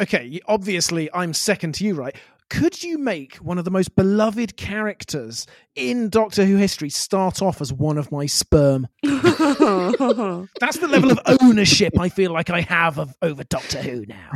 okay, 0.00 0.40
obviously 0.46 1.10
I'm 1.12 1.34
second 1.34 1.74
to 1.76 1.84
you, 1.84 1.94
right? 1.94 2.14
Could 2.52 2.82
you 2.82 2.98
make 2.98 3.36
one 3.36 3.56
of 3.56 3.64
the 3.64 3.70
most 3.70 3.96
beloved 3.96 4.58
characters 4.58 5.46
in 5.74 6.10
Doctor 6.10 6.44
Who 6.44 6.56
history 6.56 6.90
start 6.90 7.40
off 7.40 7.62
as 7.62 7.72
one 7.72 7.96
of 7.96 8.12
my 8.12 8.26
sperm? 8.26 8.88
That's 9.02 10.76
the 10.76 10.86
level 10.86 11.10
of 11.12 11.18
ownership 11.40 11.98
I 11.98 12.10
feel 12.10 12.30
like 12.30 12.50
I 12.50 12.60
have 12.60 12.98
of 12.98 13.16
over 13.22 13.42
Doctor 13.44 13.80
Who 13.80 14.04
now. 14.04 14.30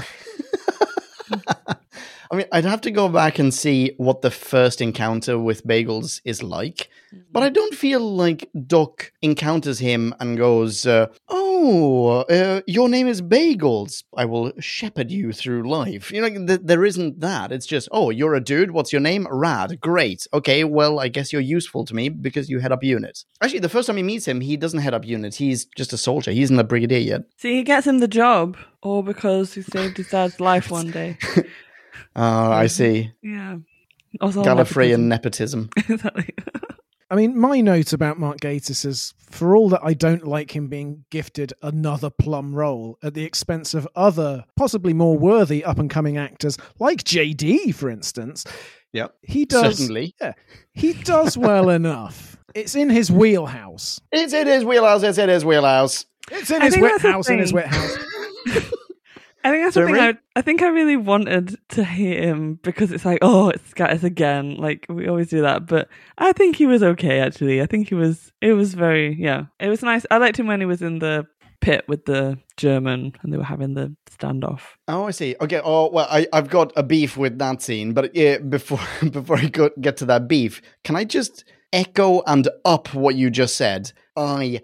I 2.31 2.37
mean, 2.37 2.47
I'd 2.53 2.64
have 2.64 2.81
to 2.83 2.91
go 2.91 3.11
back 3.11 3.39
and 3.39 3.53
see 3.53 3.93
what 3.99 4.23
the 4.23 4.31
first 4.31 4.81
encounter 4.81 5.39
with 5.39 5.67
Bagels 5.67 6.23
is 6.25 6.43
like. 6.43 6.89
But 7.31 7.43
I 7.43 7.51
don't 7.51 7.75
feel 7.75 8.01
like 8.01 8.49
Doc 8.67 9.12
encounters 9.21 9.79
him 9.79 10.14
and 10.21 10.39
goes, 10.39 10.87
uh, 10.87 11.09
"Oh, 11.29 11.45
oh, 11.57 12.25
uh, 12.29 12.61
your 12.67 12.89
name 12.89 13.07
is 13.07 13.23
Bagels. 13.23 14.05
I 14.17 14.25
will 14.25 14.53
shepherd 14.61 15.11
you 15.11 15.33
through 15.33 15.69
life. 15.69 16.13
You 16.13 16.21
know, 16.21 16.47
th- 16.47 16.61
there 16.63 16.85
isn't 16.85 17.21
that. 17.21 17.53
It's 17.53 17.67
just, 17.67 17.89
oh, 17.93 18.11
you're 18.11 18.35
a 18.35 18.41
dude. 18.41 18.71
What's 18.71 18.93
your 18.93 19.01
name? 19.01 19.27
Rad. 19.31 19.81
Great. 19.81 20.27
Okay, 20.33 20.65
well, 20.65 21.01
I 21.01 21.09
guess 21.09 21.33
you're 21.33 21.43
useful 21.43 21.85
to 21.87 21.95
me 21.95 22.09
because 22.09 22.49
you 22.49 22.59
head 22.61 22.73
up 22.73 22.85
unit. 22.85 23.25
Actually, 23.41 23.61
the 23.61 23.69
first 23.69 23.87
time 23.87 23.97
he 23.97 24.03
meets 24.03 24.27
him, 24.27 24.41
he 24.41 24.57
doesn't 24.57 24.81
head 24.81 24.95
up 24.95 25.05
unit. 25.05 25.35
He's 25.35 25.65
just 25.77 25.93
a 25.93 25.99
soldier. 25.99 26.31
He's 26.33 26.51
not 26.51 26.61
a 26.61 26.65
brigadier 26.65 26.99
yet. 26.99 27.23
See, 27.37 27.57
he 27.57 27.63
gets 27.63 27.87
him 27.87 27.99
the 27.99 28.09
job, 28.09 28.57
or 28.83 29.03
because 29.03 29.55
he 29.55 29.63
saved 29.63 29.97
his 29.97 30.11
dad's 30.11 30.41
life 30.41 30.71
one 30.71 30.91
day. 30.91 31.19
Oh, 31.37 31.43
I 32.63 32.67
see. 32.67 33.13
Yeah. 33.23 33.57
Also 34.21 34.43
Gallifreyan 34.43 35.01
nepotism. 35.01 35.71
exactly. 35.77 36.35
I 37.09 37.15
mean, 37.15 37.39
my 37.39 37.61
note 37.61 37.93
about 37.93 38.19
Mark 38.19 38.41
Gatiss 38.41 38.85
is 38.85 39.15
for 39.31 39.55
all 39.55 39.69
that 39.69 39.81
I 39.85 39.95
don't 39.95 40.27
like 40.27 40.55
him 40.55 40.67
being 40.67 41.05
gifted 41.11 41.53
another 41.63 42.11
plum 42.11 42.55
role 42.55 42.99
at 43.03 43.15
the 43.15 43.23
expense 43.25 43.75
of 43.75 43.87
other, 43.95 44.45
possibly 44.57 44.93
more 44.93 45.17
worthy 45.17 45.65
up 45.65 45.79
and 45.79 45.89
coming 45.89 46.17
actors, 46.17 46.59
like 46.81 47.05
JD, 47.05 47.75
for 47.75 47.89
instance. 47.91 48.45
Yep. 48.93 49.15
He 49.23 49.45
does. 49.45 49.79
Certainly. 49.79 50.15
Yeah, 50.21 50.33
he 50.73 50.95
does 50.95 51.39
well 51.39 51.71
enough. 51.71 52.39
It's 52.55 52.75
in 52.75 52.91
his 52.91 53.13
wheelhouse. 53.13 54.01
It's 54.11 54.33
in 54.33 54.47
his 54.47 54.65
wheelhouse. 54.65 55.03
It's 55.03 55.19
in 55.19 55.29
his 55.29 55.45
wheelhouse. 55.45 56.07
It's 56.31 56.51
in 56.51 56.63
I 56.63 56.65
his 56.65 56.75
think 56.75 56.83
wet 56.87 57.01
house. 57.01 57.29
In 57.29 57.39
his 57.39 57.53
thing. 57.53 57.67
I 59.47 59.51
think 59.51 59.64
that's 59.64 59.74
So 59.74 59.86
something 59.86 60.03
I, 60.03 60.14
I 60.34 60.42
think 60.42 60.61
I 60.61 60.66
really 60.66 60.97
wanted 60.97 61.57
to 61.68 61.84
hate 61.84 62.18
him 62.18 62.59
because 62.64 62.90
it's 62.90 63.05
like, 63.05 63.20
oh, 63.22 63.51
it's 63.51 63.72
Gatis 63.74 64.03
again. 64.03 64.57
Like 64.57 64.86
we 64.88 65.07
always 65.07 65.28
do 65.28 65.42
that. 65.42 65.68
But 65.68 65.88
I 66.18 66.32
think 66.32 66.57
he 66.57 66.66
was 66.66 66.82
okay 66.82 67.20
actually. 67.20 67.62
I 67.62 67.66
think 67.66 67.88
he 67.88 67.94
was 67.94 68.32
it 68.40 68.55
was 68.55 68.74
very 68.74 69.14
yeah. 69.14 69.44
It 69.61 69.68
was 69.68 69.84
nice. 69.84 70.05
I 70.11 70.18
liked 70.18 70.36
him 70.36 70.49
when 70.49 70.59
he 70.59 70.66
was 70.66 70.82
in 70.82 70.99
the 70.99 71.28
pit 71.61 71.84
with 71.86 72.07
the 72.07 72.38
German 72.57 73.12
and 73.22 73.32
they 73.32 73.36
were 73.36 73.44
having 73.44 73.74
the 73.74 73.94
standoff. 74.11 74.62
Oh, 74.88 75.05
I 75.05 75.12
see. 75.12 75.36
Okay. 75.40 75.61
Oh, 75.62 75.90
well, 75.90 76.09
I, 76.11 76.26
I've 76.32 76.51
got 76.51 76.72
a 76.74 76.82
beef 76.82 77.16
with 77.16 77.38
that 77.38 77.62
scene, 77.62 77.92
but 77.92 78.16
yeah, 78.16 78.38
before 78.38 78.80
before 79.11 79.38
I 79.38 79.47
go, 79.47 79.70
get 79.80 79.97
to 79.99 80.07
that 80.07 80.26
beef, 80.26 80.61
can 80.82 80.97
I 80.97 81.05
just 81.05 81.44
echo 81.72 82.20
and 82.26 82.49
up 82.64 82.92
what 82.94 83.14
you 83.14 83.30
just 83.30 83.57
said? 83.57 83.92
I 84.16 84.62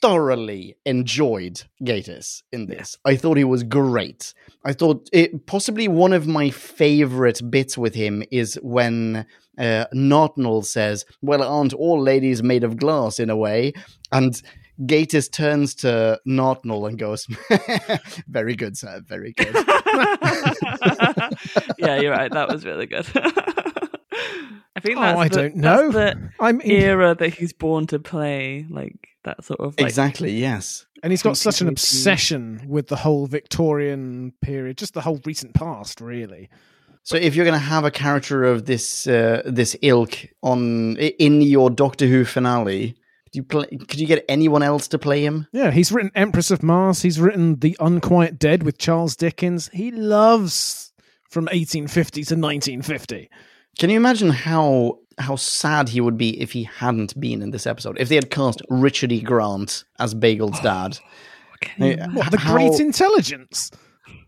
thoroughly 0.00 0.76
enjoyed 0.86 1.62
Gatus 1.84 2.42
in 2.52 2.66
this. 2.66 2.96
I 3.04 3.16
thought 3.16 3.36
he 3.36 3.44
was 3.44 3.62
great. 3.62 4.32
I 4.64 4.72
thought 4.72 5.08
it 5.12 5.46
possibly 5.46 5.88
one 5.88 6.12
of 6.12 6.26
my 6.26 6.50
favorite 6.50 7.40
bits 7.50 7.76
with 7.76 7.94
him 7.94 8.22
is 8.30 8.58
when 8.62 9.26
uh, 9.58 9.86
Notnell 9.92 10.62
says, 10.64 11.04
"Well, 11.22 11.42
aren't 11.42 11.72
all 11.72 12.00
ladies 12.00 12.42
made 12.42 12.64
of 12.64 12.76
glass 12.76 13.18
in 13.18 13.30
a 13.30 13.36
way?" 13.36 13.72
and 14.12 14.40
Gatus 14.86 15.28
turns 15.28 15.74
to 15.76 16.20
Notnell 16.24 16.86
and 16.86 16.96
goes, 16.98 17.26
"Very 18.28 18.54
good, 18.54 18.76
sir. 18.78 19.02
Very 19.08 19.32
good." 19.32 19.52
yeah, 21.78 22.00
you're 22.00 22.12
right. 22.12 22.30
That 22.32 22.48
was 22.48 22.64
really 22.64 22.86
good. 22.86 23.06
I 24.76 24.80
think 24.80 24.98
Oh, 24.98 25.02
I 25.02 25.28
the, 25.28 25.34
don't 25.34 25.56
know. 25.56 25.90
That's 25.90 26.16
the 26.20 26.30
I 26.38 26.52
mean, 26.52 26.70
era 26.70 27.14
that 27.16 27.34
he's 27.34 27.52
born 27.52 27.86
to 27.88 27.98
play, 27.98 28.66
like 28.70 29.08
that 29.28 29.44
sort 29.44 29.60
of 29.60 29.74
like, 29.78 29.86
exactly. 29.86 30.32
Yes. 30.32 30.86
and 31.02 31.12
he's 31.12 31.22
got 31.22 31.36
such 31.36 31.60
an 31.60 31.68
obsession 31.68 32.64
with 32.66 32.88
the 32.88 32.96
whole 32.96 33.26
Victorian 33.26 34.32
period, 34.42 34.78
just 34.78 34.94
the 34.94 35.00
whole 35.00 35.20
recent 35.24 35.54
past, 35.54 36.00
really. 36.00 36.48
So 37.02 37.16
if 37.16 37.34
you're 37.34 37.44
going 37.46 37.58
to 37.58 37.66
have 37.66 37.84
a 37.84 37.90
character 37.90 38.44
of 38.44 38.66
this 38.66 39.06
uh, 39.06 39.42
this 39.46 39.76
ilk 39.82 40.26
on 40.42 40.96
in 40.96 41.40
your 41.40 41.70
Doctor 41.70 42.06
Who 42.06 42.24
finale, 42.24 42.96
could 43.24 43.34
you 43.34 43.42
play, 43.42 43.66
could 43.66 44.00
you 44.00 44.06
get 44.06 44.24
anyone 44.28 44.62
else 44.62 44.88
to 44.88 44.98
play 44.98 45.24
him? 45.24 45.46
Yeah, 45.52 45.70
he's 45.70 45.92
written 45.92 46.10
Empress 46.14 46.50
of 46.50 46.62
Mars. 46.62 47.02
He's 47.02 47.20
written 47.20 47.60
The 47.60 47.76
Unquiet 47.80 48.38
Dead 48.38 48.62
with 48.62 48.78
Charles 48.78 49.16
Dickens. 49.16 49.70
He 49.72 49.90
loves 49.90 50.92
from 51.30 51.44
1850 51.44 52.24
to 52.24 52.34
1950. 52.34 53.30
Can 53.78 53.90
you 53.90 53.96
imagine 53.96 54.30
how 54.30 54.98
how 55.18 55.36
sad 55.36 55.88
he 55.88 56.00
would 56.00 56.16
be 56.16 56.40
if 56.40 56.52
he 56.52 56.64
hadn't 56.64 57.18
been 57.20 57.42
in 57.42 57.50
this 57.50 57.66
episode? 57.66 57.96
If 58.00 58.08
they 58.08 58.14
had 58.16 58.30
cast 58.30 58.62
Richard 58.68 59.12
E. 59.12 59.20
Grant 59.20 59.84
as 59.98 60.14
Bagel's 60.14 60.58
dad? 60.60 60.98
can 61.60 61.84
you 61.86 61.96
What, 62.14 62.30
the 62.30 62.38
How- 62.38 62.54
great 62.54 62.80
intelligence? 62.80 63.70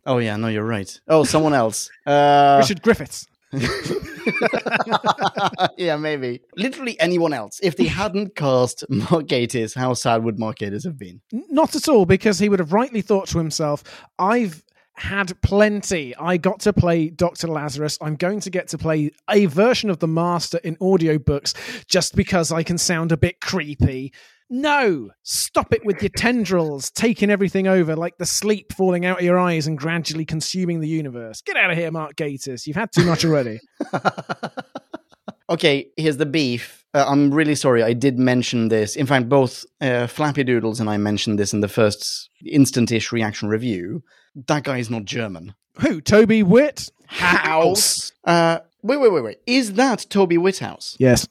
Oh 0.06 0.18
yeah, 0.18 0.36
no, 0.36 0.48
you're 0.48 0.64
right. 0.64 1.00
Oh, 1.08 1.24
someone 1.24 1.54
else. 1.54 1.90
Uh, 2.06 2.58
Richard 2.62 2.82
Griffiths. 2.82 3.26
yeah, 5.76 5.96
maybe. 5.96 6.40
Literally 6.56 6.98
anyone 7.00 7.32
else. 7.32 7.58
If 7.62 7.76
they 7.76 7.86
hadn't 7.86 8.36
cast 8.36 8.84
Mark 8.88 9.26
Gatiss, 9.26 9.76
how 9.76 9.94
sad 9.94 10.24
would 10.24 10.38
Mark 10.38 10.58
Gatiss 10.58 10.84
have 10.84 10.98
been? 10.98 11.20
Not 11.32 11.74
at 11.76 11.88
all, 11.88 12.06
because 12.06 12.38
he 12.38 12.48
would 12.48 12.58
have 12.58 12.72
rightly 12.72 13.02
thought 13.02 13.28
to 13.28 13.38
himself, 13.38 13.82
I've 14.18 14.62
had 15.00 15.40
plenty. 15.42 16.14
I 16.16 16.36
got 16.36 16.60
to 16.60 16.72
play 16.72 17.08
Dr. 17.08 17.48
Lazarus. 17.48 17.98
I'm 18.00 18.16
going 18.16 18.40
to 18.40 18.50
get 18.50 18.68
to 18.68 18.78
play 18.78 19.10
a 19.28 19.46
version 19.46 19.90
of 19.90 19.98
the 19.98 20.06
Master 20.06 20.58
in 20.58 20.76
audiobooks 20.76 21.86
just 21.86 22.14
because 22.14 22.52
I 22.52 22.62
can 22.62 22.78
sound 22.78 23.10
a 23.10 23.16
bit 23.16 23.40
creepy. 23.40 24.12
No, 24.50 25.10
stop 25.22 25.72
it 25.72 25.84
with 25.84 26.02
your 26.02 26.10
tendrils 26.10 26.90
taking 26.90 27.30
everything 27.30 27.66
over 27.66 27.94
like 27.94 28.18
the 28.18 28.26
sleep 28.26 28.72
falling 28.72 29.06
out 29.06 29.20
of 29.20 29.24
your 29.24 29.38
eyes 29.38 29.66
and 29.66 29.78
gradually 29.78 30.24
consuming 30.24 30.80
the 30.80 30.88
universe. 30.88 31.40
Get 31.40 31.56
out 31.56 31.70
of 31.70 31.78
here, 31.78 31.90
Mark 31.90 32.16
Gatiss. 32.16 32.66
You've 32.66 32.76
had 32.76 32.92
too 32.92 33.04
much 33.06 33.24
already. 33.24 33.60
okay, 35.50 35.86
here's 35.96 36.16
the 36.16 36.26
beef. 36.26 36.84
Uh, 36.92 37.04
I'm 37.06 37.32
really 37.32 37.54
sorry. 37.54 37.84
I 37.84 37.92
did 37.92 38.18
mention 38.18 38.68
this. 38.68 38.96
In 38.96 39.06
fact, 39.06 39.28
both 39.28 39.64
uh, 39.80 40.08
Flappy 40.08 40.42
Doodles 40.42 40.80
and 40.80 40.90
I 40.90 40.96
mentioned 40.98 41.38
this 41.38 41.52
in 41.52 41.60
the 41.60 41.68
first 41.68 42.28
instant-ish 42.44 43.12
reaction 43.12 43.48
review. 43.48 44.02
That 44.46 44.64
guy 44.64 44.78
is 44.78 44.90
not 44.90 45.04
German. 45.04 45.54
Who? 45.80 46.00
Toby 46.00 46.42
Witt? 46.42 46.90
House. 47.06 48.12
Uh, 48.24 48.60
wait, 48.82 48.98
wait, 48.98 49.12
wait, 49.12 49.24
wait. 49.24 49.38
Is 49.46 49.74
that 49.74 50.06
Toby 50.10 50.38
Whithouse? 50.38 50.96
Yes. 50.98 51.26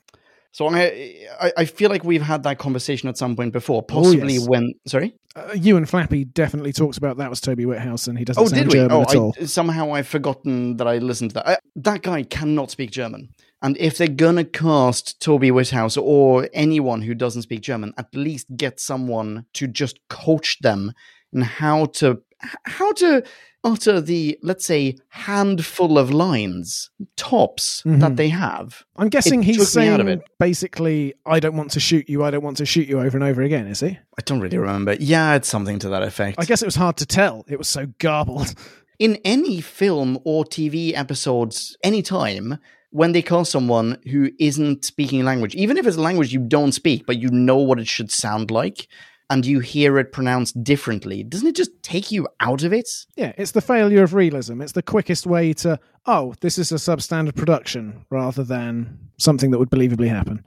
So 0.51 0.67
I, 0.67 1.27
I, 1.39 1.53
I 1.57 1.65
feel 1.65 1.89
like 1.89 2.03
we've 2.03 2.21
had 2.21 2.43
that 2.43 2.57
conversation 2.57 3.07
at 3.07 3.17
some 3.17 3.35
point 3.35 3.53
before. 3.53 3.83
Possibly 3.83 4.33
yes. 4.33 4.47
when. 4.47 4.73
Sorry. 4.87 5.15
Uh, 5.35 5.53
you 5.55 5.77
and 5.77 5.87
Flappy 5.87 6.25
definitely 6.25 6.73
talks 6.73 6.97
about 6.97 7.17
that 7.17 7.29
was 7.29 7.39
Toby 7.39 7.65
Whithouse, 7.65 8.07
and 8.07 8.17
he 8.17 8.25
doesn't 8.25 8.41
Oh, 8.41 8.47
sound 8.47 8.63
did 8.63 8.67
we? 8.67 8.73
German 8.73 8.91
Oh, 8.91 9.01
at 9.03 9.15
all. 9.15 9.35
I, 9.39 9.45
somehow 9.45 9.93
I've 9.93 10.07
forgotten 10.07 10.77
that 10.77 10.87
I 10.87 10.97
listened 10.97 11.31
to 11.31 11.33
that. 11.35 11.47
I, 11.47 11.57
that 11.77 12.01
guy 12.01 12.23
cannot 12.23 12.71
speak 12.71 12.91
German. 12.91 13.29
And 13.61 13.77
if 13.77 13.97
they're 13.97 14.07
gonna 14.07 14.43
cast 14.45 15.21
Toby 15.21 15.51
Whithouse 15.51 15.97
or 15.97 16.49
anyone 16.53 17.03
who 17.03 17.13
doesn't 17.13 17.43
speak 17.43 17.61
German, 17.61 17.93
at 17.97 18.13
least 18.15 18.47
get 18.57 18.79
someone 18.79 19.45
to 19.53 19.67
just 19.67 19.99
coach 20.09 20.57
them 20.61 20.93
in 21.33 21.41
how 21.41 21.85
to 21.85 22.21
how 22.63 22.91
to 22.93 23.23
utter 23.65 23.99
the 23.99 24.39
let's 24.41 24.65
say 24.65 24.95
handful 25.09 25.97
of 25.97 26.09
lines 26.11 26.89
tops 27.17 27.83
Mhm. 27.85 27.99
that 27.99 28.15
they 28.15 28.29
have. 28.29 28.83
I'm 28.95 29.09
guessing 29.09 29.41
It 29.41 29.47
he's 29.47 29.57
took 29.73 29.83
out 29.83 29.99
of 29.99 30.07
saying 30.07 30.21
basically, 30.39 31.13
I 31.25 31.41
don't 31.41 31.57
want 31.57 31.71
to 31.71 31.79
shoot 31.81 32.07
you, 32.09 32.23
I 32.23 32.31
don't 32.31 32.43
want 32.43 32.57
to 32.57 32.65
shoot 32.65 32.87
you 32.87 33.01
over 33.01 33.17
and 33.17 33.23
over 33.23 33.41
again, 33.41 33.67
is 33.67 33.81
he? 33.81 33.89
I 33.89 34.21
don't 34.25 34.39
really 34.39 34.57
remember. 34.57 34.95
Yeah, 34.99 35.35
it's 35.35 35.49
something 35.49 35.77
to 35.79 35.89
that 35.89 36.03
effect. 36.03 36.37
I 36.39 36.45
guess 36.45 36.61
it 36.61 36.65
was 36.65 36.75
hard 36.75 36.95
to 36.97 37.05
tell. 37.05 37.43
It 37.49 37.57
was 37.57 37.67
so 37.67 37.87
garbled. 37.99 38.53
in 38.99 39.17
any 39.25 39.59
film 39.61 40.19
or 40.23 40.45
TV 40.45 40.93
episodes, 40.95 41.77
anytime 41.83 42.59
when 42.91 43.11
they 43.11 43.21
cast 43.21 43.51
someone 43.51 43.97
who 44.09 44.29
isn't 44.39 44.83
speaking 44.85 45.23
language, 45.23 45.53
even 45.55 45.77
if 45.77 45.85
it's 45.85 45.97
a 45.97 46.01
language 46.01 46.33
you 46.33 46.39
don't 46.39 46.71
speak, 46.71 47.05
but 47.05 47.17
you 47.19 47.29
know 47.29 47.57
what 47.57 47.79
it 47.79 47.87
should 47.87 48.09
sound 48.11 48.49
like, 48.51 48.87
and 49.29 49.45
you 49.45 49.59
hear 49.59 49.99
it 49.99 50.11
pronounced 50.11 50.63
differently, 50.63 51.23
doesn't 51.23 51.47
it 51.47 51.55
just 51.55 51.71
take 51.83 52.11
you 52.11 52.27
out 52.39 52.63
of 52.63 52.73
it? 52.73 52.89
Yeah, 53.15 53.33
it's 53.37 53.51
the 53.51 53.61
failure 53.61 54.03
of 54.03 54.13
realism. 54.13 54.61
It's 54.61 54.71
the 54.71 54.81
quickest 54.81 55.27
way 55.27 55.53
to, 55.53 55.79
oh, 56.05 56.33
this 56.41 56.57
is 56.57 56.71
a 56.71 56.75
substandard 56.75 57.35
production 57.35 58.05
rather 58.09 58.43
than 58.43 58.97
something 59.17 59.51
that 59.51 59.59
would 59.59 59.69
believably 59.69 60.09
happen. 60.09 60.43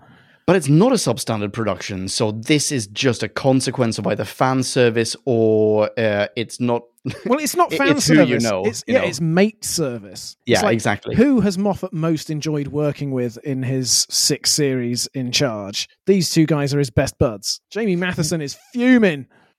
But 0.47 0.57
it's 0.57 0.69
not 0.69 0.91
a 0.91 0.97
substandard 0.97 1.53
production, 1.53 2.09
so 2.09 2.33
this 2.33 2.73
is 2.73 2.89
just 2.89 3.23
a 3.23 3.29
consequence 3.29 3.99
of 3.99 4.07
either 4.09 4.25
fan 4.25 4.65
service 4.65 5.15
or 5.25 5.89
uh, 5.99 6.27
it's 6.35 6.59
not. 6.59 6.83
Well, 7.27 7.41
it's 7.41 7.57
not 7.57 7.73
fan 7.75 7.97
it's 7.97 8.07
who 8.07 8.23
you 8.25 8.39
know, 8.39 8.65
it's, 8.65 8.85
you 8.87 8.95
yeah, 8.95 9.01
know. 9.01 9.07
it's 9.07 9.21
mate 9.21 9.65
service. 9.65 10.37
Yeah, 10.47 10.63
like, 10.63 10.75
exactly. 10.75 11.17
Who 11.17 11.41
has 11.41 11.59
Moffat 11.59 11.93
most 11.93 12.31
enjoyed 12.31 12.69
working 12.69 13.11
with 13.11 13.39
in 13.39 13.63
his 13.63 14.07
six 14.09 14.53
series 14.53 15.09
in 15.09 15.33
charge? 15.33 15.89
These 16.07 16.31
two 16.31 16.47
guys 16.47 16.73
are 16.75 16.79
his 16.79 16.91
best 16.91 17.19
buds. 17.19 17.61
Jamie 17.71 17.97
Mathieson 17.97 18.41
is 18.41 18.57
fuming. 18.73 19.27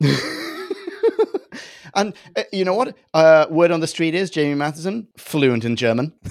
and 1.95 2.13
uh, 2.35 2.43
you 2.51 2.63
know 2.65 2.75
what? 2.75 2.95
Uh, 3.13 3.45
word 3.49 3.71
on 3.71 3.79
the 3.81 3.87
street 3.87 4.15
is 4.15 4.29
Jamie 4.29 4.55
Mathieson, 4.55 5.07
fluent 5.17 5.65
in 5.65 5.75
German. 5.75 6.13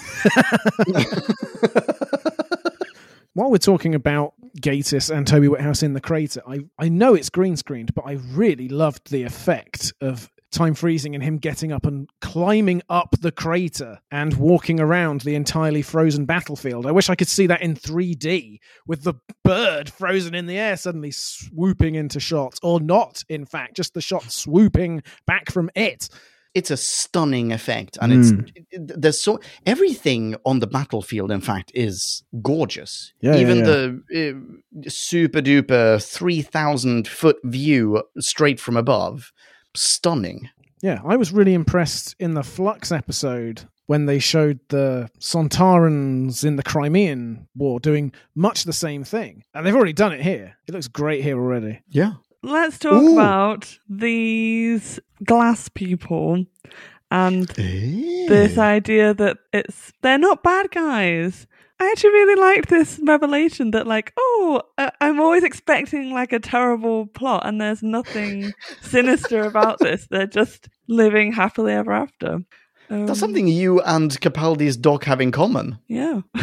While 3.34 3.50
we're 3.50 3.56
talking 3.58 3.94
about 3.94 4.34
Gatiss 4.60 5.14
and 5.14 5.26
Toby 5.26 5.48
Whithouse 5.48 5.82
in 5.82 5.94
the 5.94 6.02
crater, 6.02 6.42
I, 6.46 6.60
I 6.78 6.90
know 6.90 7.14
it's 7.14 7.30
green 7.30 7.56
screened, 7.56 7.94
but 7.94 8.04
I 8.06 8.18
really 8.32 8.68
loved 8.68 9.10
the 9.10 9.22
effect 9.22 9.94
of 10.02 10.30
time 10.52 10.74
freezing 10.74 11.14
and 11.14 11.24
him 11.24 11.38
getting 11.38 11.72
up 11.72 11.86
and 11.86 12.08
climbing 12.20 12.82
up 12.88 13.14
the 13.20 13.32
crater 13.32 13.98
and 14.10 14.34
walking 14.34 14.78
around 14.78 15.22
the 15.22 15.34
entirely 15.34 15.82
frozen 15.82 16.24
battlefield. 16.24 16.86
I 16.86 16.92
wish 16.92 17.10
I 17.10 17.14
could 17.14 17.28
see 17.28 17.46
that 17.48 17.62
in 17.62 17.74
3D 17.74 18.60
with 18.86 19.02
the 19.02 19.14
bird 19.42 19.90
frozen 19.90 20.34
in 20.34 20.46
the 20.46 20.58
air 20.58 20.76
suddenly 20.76 21.10
swooping 21.10 21.94
into 21.94 22.20
shot, 22.20 22.58
or 22.62 22.80
not, 22.80 23.24
in 23.28 23.46
fact, 23.46 23.76
just 23.76 23.94
the 23.94 24.00
shot 24.00 24.30
swooping 24.30 25.02
back 25.26 25.50
from 25.50 25.70
it 25.74 26.08
it's 26.54 26.70
a 26.70 26.76
stunning 26.76 27.52
effect 27.52 27.96
and 28.00 28.12
it's 28.12 28.30
it, 28.70 29.00
there's 29.00 29.20
so 29.20 29.40
everything 29.64 30.36
on 30.44 30.58
the 30.58 30.66
battlefield 30.66 31.30
in 31.30 31.40
fact 31.40 31.72
is 31.74 32.22
gorgeous 32.42 33.12
yeah, 33.20 33.36
even 33.36 33.58
yeah, 33.58 33.64
yeah. 33.64 33.92
the 34.10 34.62
uh, 34.86 34.90
super 34.90 35.40
duper 35.40 36.02
3000 36.02 37.08
foot 37.08 37.38
view 37.44 38.02
straight 38.18 38.60
from 38.60 38.76
above 38.76 39.32
stunning 39.74 40.48
yeah 40.82 41.00
i 41.04 41.16
was 41.16 41.32
really 41.32 41.54
impressed 41.54 42.14
in 42.18 42.34
the 42.34 42.42
flux 42.42 42.92
episode 42.92 43.64
when 43.86 44.06
they 44.06 44.20
showed 44.20 44.60
the 44.68 45.10
Sontarans 45.18 46.44
in 46.44 46.54
the 46.54 46.62
Crimean 46.62 47.48
War 47.54 47.80
doing 47.80 48.12
much 48.34 48.62
the 48.62 48.72
same 48.72 49.02
thing. 49.02 49.42
And 49.52 49.66
they've 49.66 49.74
already 49.74 49.92
done 49.92 50.12
it 50.12 50.22
here. 50.22 50.56
It 50.68 50.72
looks 50.72 50.86
great 50.86 51.22
here 51.22 51.36
already. 51.36 51.82
Yeah 51.88 52.12
let's 52.42 52.78
talk 52.78 53.02
Ooh. 53.02 53.14
about 53.14 53.78
these 53.88 54.98
glass 55.24 55.68
people 55.68 56.44
and 57.10 57.46
this 57.46 58.58
idea 58.58 59.14
that 59.14 59.38
it's 59.52 59.92
they're 60.02 60.18
not 60.18 60.42
bad 60.42 60.70
guys. 60.70 61.46
I 61.82 61.90
actually 61.90 62.10
really 62.10 62.40
liked 62.40 62.68
this 62.68 63.00
revelation 63.02 63.72
that, 63.72 63.86
like, 63.86 64.12
oh, 64.16 64.62
I'm 65.00 65.20
always 65.20 65.42
expecting 65.42 66.12
like 66.12 66.32
a 66.32 66.38
terrible 66.38 67.06
plot, 67.06 67.44
and 67.46 67.60
there's 67.60 67.82
nothing 67.82 68.52
sinister 68.82 69.42
about 69.44 69.78
this. 69.80 70.06
They're 70.10 70.26
just 70.26 70.68
living 70.88 71.32
happily 71.32 71.72
ever 71.72 71.92
after. 71.92 72.44
Um, 72.90 73.06
That's 73.06 73.18
something 73.20 73.48
you 73.48 73.80
and 73.80 74.10
Capaldi's 74.20 74.76
dog 74.76 75.04
have 75.04 75.20
in 75.20 75.32
common. 75.32 75.78
Yeah. 75.88 76.20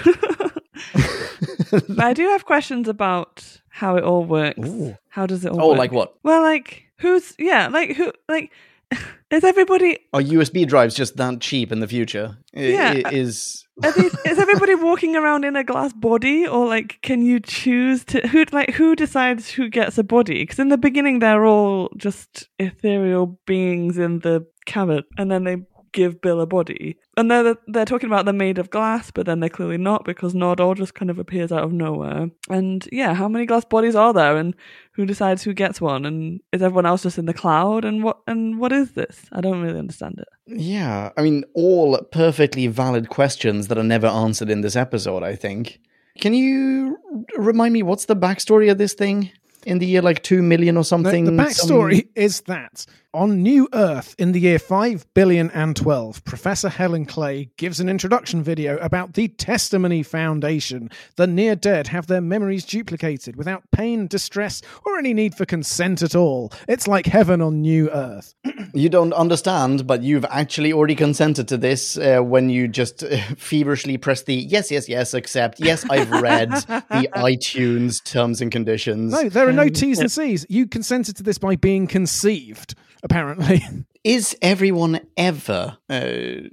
but 1.71 1.99
I 1.99 2.13
do 2.13 2.27
have 2.29 2.45
questions 2.45 2.87
about 2.87 3.61
how 3.69 3.95
it 3.97 4.03
all 4.03 4.25
works. 4.25 4.67
Ooh. 4.67 4.97
How 5.09 5.25
does 5.25 5.45
it 5.45 5.51
all 5.51 5.61
Oh, 5.61 5.69
work? 5.69 5.77
like 5.77 5.91
what? 5.91 6.15
Well, 6.23 6.41
like 6.41 6.83
who's 6.97 7.33
yeah, 7.37 7.67
like 7.67 7.95
who 7.95 8.11
like 8.27 8.51
is 9.31 9.43
everybody 9.43 9.99
Are 10.13 10.21
USB 10.21 10.67
drives 10.67 10.95
just 10.95 11.17
that 11.17 11.41
cheap 11.41 11.71
in 11.71 11.79
the 11.79 11.87
future? 11.87 12.37
Yeah. 12.53 13.01
I, 13.05 13.09
is 13.13 13.65
these, 13.95 14.15
is 14.25 14.39
everybody 14.39 14.75
walking 14.75 15.15
around 15.15 15.45
in 15.45 15.55
a 15.55 15.63
glass 15.63 15.93
body 15.93 16.47
or 16.47 16.67
like 16.67 16.99
can 17.01 17.21
you 17.21 17.39
choose 17.39 18.03
to 18.05 18.27
who 18.27 18.45
like 18.51 18.71
who 18.71 18.95
decides 18.95 19.49
who 19.49 19.69
gets 19.69 19.97
a 19.97 20.03
body 20.03 20.43
because 20.43 20.59
in 20.59 20.69
the 20.69 20.77
beginning 20.77 21.19
they're 21.19 21.45
all 21.45 21.89
just 21.95 22.49
ethereal 22.57 23.39
beings 23.45 23.97
in 23.97 24.19
the 24.19 24.45
cabinet 24.65 25.05
and 25.17 25.31
then 25.31 25.43
they 25.43 25.57
give 25.91 26.21
Bill 26.21 26.41
a 26.41 26.45
body. 26.45 26.97
And 27.19 27.29
they're 27.29 27.57
they're 27.67 27.83
talking 27.83 28.07
about 28.07 28.23
they're 28.23 28.33
made 28.33 28.59
of 28.59 28.69
glass, 28.69 29.11
but 29.11 29.25
then 29.25 29.41
they're 29.41 29.49
clearly 29.49 29.77
not 29.77 30.05
because 30.05 30.33
Nardole 30.33 30.77
just 30.77 30.93
kind 30.93 31.11
of 31.11 31.19
appears 31.19 31.51
out 31.51 31.65
of 31.65 31.73
nowhere. 31.73 32.29
And 32.49 32.87
yeah, 32.93 33.13
how 33.13 33.27
many 33.27 33.45
glass 33.45 33.65
bodies 33.65 33.93
are 33.93 34.13
there, 34.13 34.37
and 34.37 34.55
who 34.93 35.05
decides 35.05 35.43
who 35.43 35.53
gets 35.53 35.81
one? 35.81 36.05
And 36.05 36.39
is 36.53 36.61
everyone 36.61 36.85
else 36.85 37.03
just 37.03 37.17
in 37.17 37.25
the 37.25 37.33
cloud? 37.33 37.83
And 37.83 38.05
what 38.05 38.19
and 38.25 38.57
what 38.57 38.71
is 38.71 38.93
this? 38.93 39.25
I 39.33 39.41
don't 39.41 39.61
really 39.61 39.77
understand 39.77 40.15
it. 40.19 40.29
Yeah, 40.47 41.09
I 41.17 41.21
mean, 41.21 41.43
all 41.55 41.97
perfectly 42.09 42.67
valid 42.67 43.09
questions 43.09 43.67
that 43.67 43.77
are 43.77 43.83
never 43.83 44.07
answered 44.07 44.49
in 44.49 44.61
this 44.61 44.77
episode. 44.77 45.21
I 45.21 45.35
think. 45.35 45.81
Can 46.21 46.33
you 46.33 46.97
remind 47.37 47.73
me 47.73 47.83
what's 47.83 48.05
the 48.05 48.15
backstory 48.15 48.71
of 48.71 48.77
this 48.77 48.93
thing? 48.93 49.31
in 49.65 49.79
the 49.79 49.85
year 49.85 50.01
like 50.01 50.23
2 50.23 50.41
million 50.41 50.77
or 50.77 50.85
something. 50.85 51.25
The, 51.25 51.31
the 51.31 51.37
backstory 51.37 51.97
some... 51.97 52.09
is 52.15 52.41
that 52.41 52.85
on 53.13 53.41
New 53.41 53.67
Earth 53.73 54.13
in 54.19 54.33
the 54.33 54.39
year 54.39 54.59
5 54.59 55.13
billion 55.13 55.49
and 55.51 55.75
12, 55.75 56.23
Professor 56.25 56.69
Helen 56.69 57.05
Clay 57.05 57.49
gives 57.57 57.79
an 57.79 57.89
introduction 57.89 58.43
video 58.43 58.77
about 58.77 59.13
the 59.13 59.27
Testimony 59.29 60.03
Foundation. 60.03 60.91
The 61.15 61.25
near 61.25 61.55
dead 61.55 61.87
have 61.87 62.07
their 62.07 62.21
memories 62.21 62.65
duplicated 62.65 63.35
without 63.35 63.63
pain, 63.71 64.05
distress, 64.05 64.61
or 64.85 64.97
any 64.97 65.13
need 65.13 65.33
for 65.33 65.45
consent 65.45 66.03
at 66.03 66.15
all. 66.15 66.51
It's 66.67 66.87
like 66.87 67.07
heaven 67.07 67.41
on 67.41 67.61
New 67.61 67.89
Earth. 67.89 68.35
you 68.73 68.89
don't 68.89 69.13
understand, 69.13 69.87
but 69.87 70.03
you've 70.03 70.25
actually 70.25 70.71
already 70.71 70.95
consented 70.95 71.47
to 71.47 71.57
this 71.57 71.97
uh, 71.97 72.19
when 72.19 72.49
you 72.49 72.67
just 72.67 73.03
uh, 73.03 73.17
feverishly 73.37 73.97
press 73.97 74.23
the 74.23 74.35
yes, 74.35 74.69
yes, 74.69 74.87
yes, 74.87 75.15
accept. 75.15 75.59
Yes, 75.59 75.83
I've 75.89 76.11
read 76.11 76.51
the 76.51 77.09
iTunes 77.15 78.03
terms 78.03 78.39
and 78.39 78.51
conditions. 78.51 79.11
No, 79.13 79.29
there 79.29 79.47
are 79.47 79.53
no 79.53 79.69
T's 79.69 79.99
and 79.99 80.11
C's. 80.11 80.45
You 80.47 80.67
consented 80.67 81.15
to 81.17 81.23
this 81.23 81.39
by 81.39 81.55
being 81.55 81.87
conceived 81.87 82.75
apparently. 83.03 83.63
Is 84.03 84.37
everyone 84.41 85.01
ever? 85.17 85.77
Uh, 85.89 86.47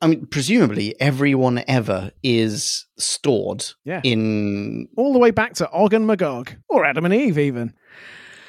I 0.00 0.06
mean, 0.06 0.26
presumably 0.26 0.98
everyone 0.98 1.62
ever 1.68 2.10
is 2.22 2.86
stored. 2.96 3.66
Yeah. 3.84 4.00
In 4.02 4.88
all 4.96 5.12
the 5.12 5.18
way 5.18 5.30
back 5.30 5.52
to 5.56 5.70
Og 5.70 5.92
and 5.92 6.06
Magog, 6.06 6.52
or 6.70 6.86
Adam 6.86 7.04
and 7.04 7.12
Eve, 7.12 7.38
even. 7.38 7.74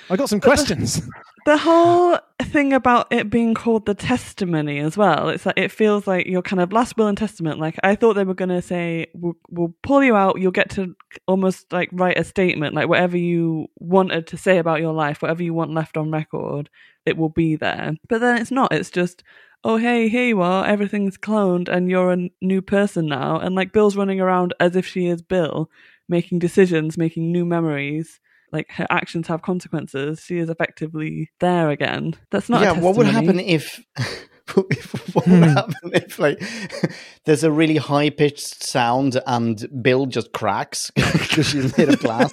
I 0.10 0.16
got 0.16 0.30
some 0.30 0.40
questions. 0.50 1.02
The 1.48 1.58
whole 1.58 2.20
thing 2.42 2.74
about 2.74 3.08
it 3.10 3.30
being 3.30 3.54
called 3.54 3.86
the 3.86 3.96
testimony 3.96 4.80
as 4.80 4.98
well 4.98 5.30
it's 5.30 5.46
like 5.46 5.58
it 5.58 5.72
feels 5.72 6.06
like 6.06 6.28
your 6.28 6.42
kind 6.42 6.60
of 6.60 6.74
last 6.74 6.98
will 6.98 7.08
and 7.08 7.18
testament. 7.18 7.58
Like 7.58 7.78
i 7.84 7.96
thought 7.96 8.16
they 8.16 8.26
were 8.26 8.34
going 8.34 8.50
to 8.50 8.62
say 8.62 9.08
we'll, 9.14 9.38
we'll, 9.50 9.74
pull 9.82 10.04
you 10.04 10.14
out 10.14 10.42
you'll 10.42 10.52
get 10.52 10.70
to 10.72 10.94
almost 11.26 11.72
like 11.72 11.88
write 11.94 12.20
a 12.20 12.26
statement 12.26 12.76
like 12.76 12.90
whatever 12.90 13.18
you 13.18 13.68
wanted 13.78 14.28
to 14.28 14.36
say 14.36 14.58
about 14.58 14.82
your 14.82 14.92
life 14.92 15.22
whatever 15.22 15.42
you 15.42 15.54
want 15.54 15.74
left 15.74 15.96
on 15.96 16.12
record 16.12 16.70
it 17.06 17.16
will 17.16 17.30
be 17.30 17.56
there. 17.56 17.94
But 18.10 18.20
then 18.20 18.42
it's 18.42 18.52
not 18.52 18.74
it's 18.74 18.92
just 18.92 19.24
oh 19.64 19.78
hey 19.78 20.10
here 20.10 20.26
you 20.26 20.42
are 20.42 20.68
everything's 20.68 21.18
cloned 21.18 21.70
and 21.70 21.90
you're 21.90 22.12
a 22.12 22.30
new 22.42 22.62
person 22.62 23.06
now. 23.06 23.40
And 23.40 23.56
like 23.56 23.72
bill's 23.72 23.96
running 23.96 24.20
around 24.20 24.54
as 24.60 24.76
if 24.76 24.86
she 24.86 25.08
is 25.08 25.22
bill 25.22 25.72
making 26.10 26.40
decisions 26.40 26.98
making 26.98 27.32
new 27.32 27.46
memories 27.46 28.20
like 28.52 28.72
her 28.72 28.88
actions 28.90 29.28
have 29.28 29.42
consequences, 29.42 30.22
she 30.22 30.38
is 30.38 30.50
effectively 30.50 31.30
there 31.40 31.70
again. 31.70 32.16
That's 32.32 32.50
not. 32.50 32.62
Yeah. 32.62 32.80
what 32.80 32.96
would 32.96 33.08
happen 33.08 33.40
if? 33.40 33.84
what 34.54 34.68
would 34.70 35.24
hmm. 35.26 35.44
happen 35.44 35.92
if 35.94 36.20
like 36.20 36.42
there's 37.26 37.44
a 37.44 37.52
really 37.52 37.76
high 37.78 38.10
pitched 38.10 38.64
sound 38.64 39.20
and 39.28 39.68
Bill 39.82 40.06
just 40.06 40.32
cracks 40.32 40.92
because 40.96 41.48
she's 41.48 41.78
made 41.78 41.90
of 41.90 42.00
glass? 42.00 42.32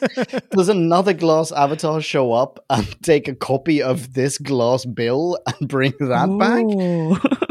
Does 0.51 0.69
another 0.69 1.13
glass 1.13 1.51
avatar 1.51 2.01
show 2.01 2.33
up 2.33 2.65
and 2.71 3.03
take 3.03 3.29
a 3.29 3.35
copy 3.35 3.83
of 3.83 4.15
this 4.15 4.39
glass 4.39 4.85
Bill 4.85 5.39
and 5.47 5.69
bring 5.69 5.95
that 6.01 6.29
Ooh. 6.29 7.19
back? 7.19 7.51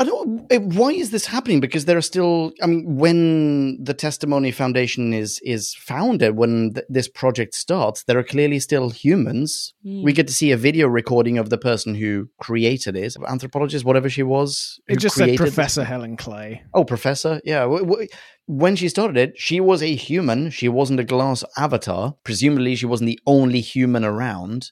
I 0.00 0.04
don't. 0.04 0.50
Why 0.74 0.92
is 0.92 1.10
this 1.10 1.26
happening? 1.26 1.60
Because 1.60 1.84
there 1.84 1.98
are 1.98 2.00
still. 2.02 2.52
I 2.62 2.66
mean, 2.66 2.96
when 2.96 3.76
the 3.84 3.92
Testimony 3.92 4.50
Foundation 4.50 5.12
is 5.12 5.38
is 5.44 5.74
founded, 5.74 6.38
when 6.38 6.72
th- 6.72 6.86
this 6.88 7.06
project 7.06 7.54
starts, 7.54 8.04
there 8.04 8.18
are 8.18 8.22
clearly 8.22 8.60
still 8.60 8.88
humans. 8.88 9.74
Mm. 9.84 10.02
We 10.02 10.14
get 10.14 10.26
to 10.28 10.32
see 10.32 10.52
a 10.52 10.56
video 10.56 10.88
recording 10.88 11.36
of 11.36 11.50
the 11.50 11.58
person 11.58 11.94
who 11.94 12.30
created 12.40 12.96
it, 12.96 13.14
anthropologist, 13.28 13.84
whatever 13.84 14.08
she 14.08 14.22
was. 14.22 14.80
It 14.88 15.00
just 15.00 15.16
said 15.16 15.36
Professor 15.36 15.84
Helen 15.84 16.16
Clay. 16.16 16.62
Oh, 16.72 16.84
Professor. 16.84 17.42
Yeah. 17.44 17.60
W- 17.60 17.84
w- 17.84 18.08
when 18.46 18.76
she 18.76 18.88
started 18.88 19.18
it, 19.18 19.34
she 19.36 19.60
was 19.60 19.82
a 19.82 19.94
human. 19.94 20.48
She 20.48 20.70
wasn't 20.70 21.00
a 21.00 21.04
glass 21.04 21.44
avatar. 21.58 22.14
Presumably, 22.24 22.74
she 22.74 22.86
wasn't 22.86 23.08
the 23.08 23.20
only 23.26 23.60
human 23.60 24.06
around. 24.06 24.70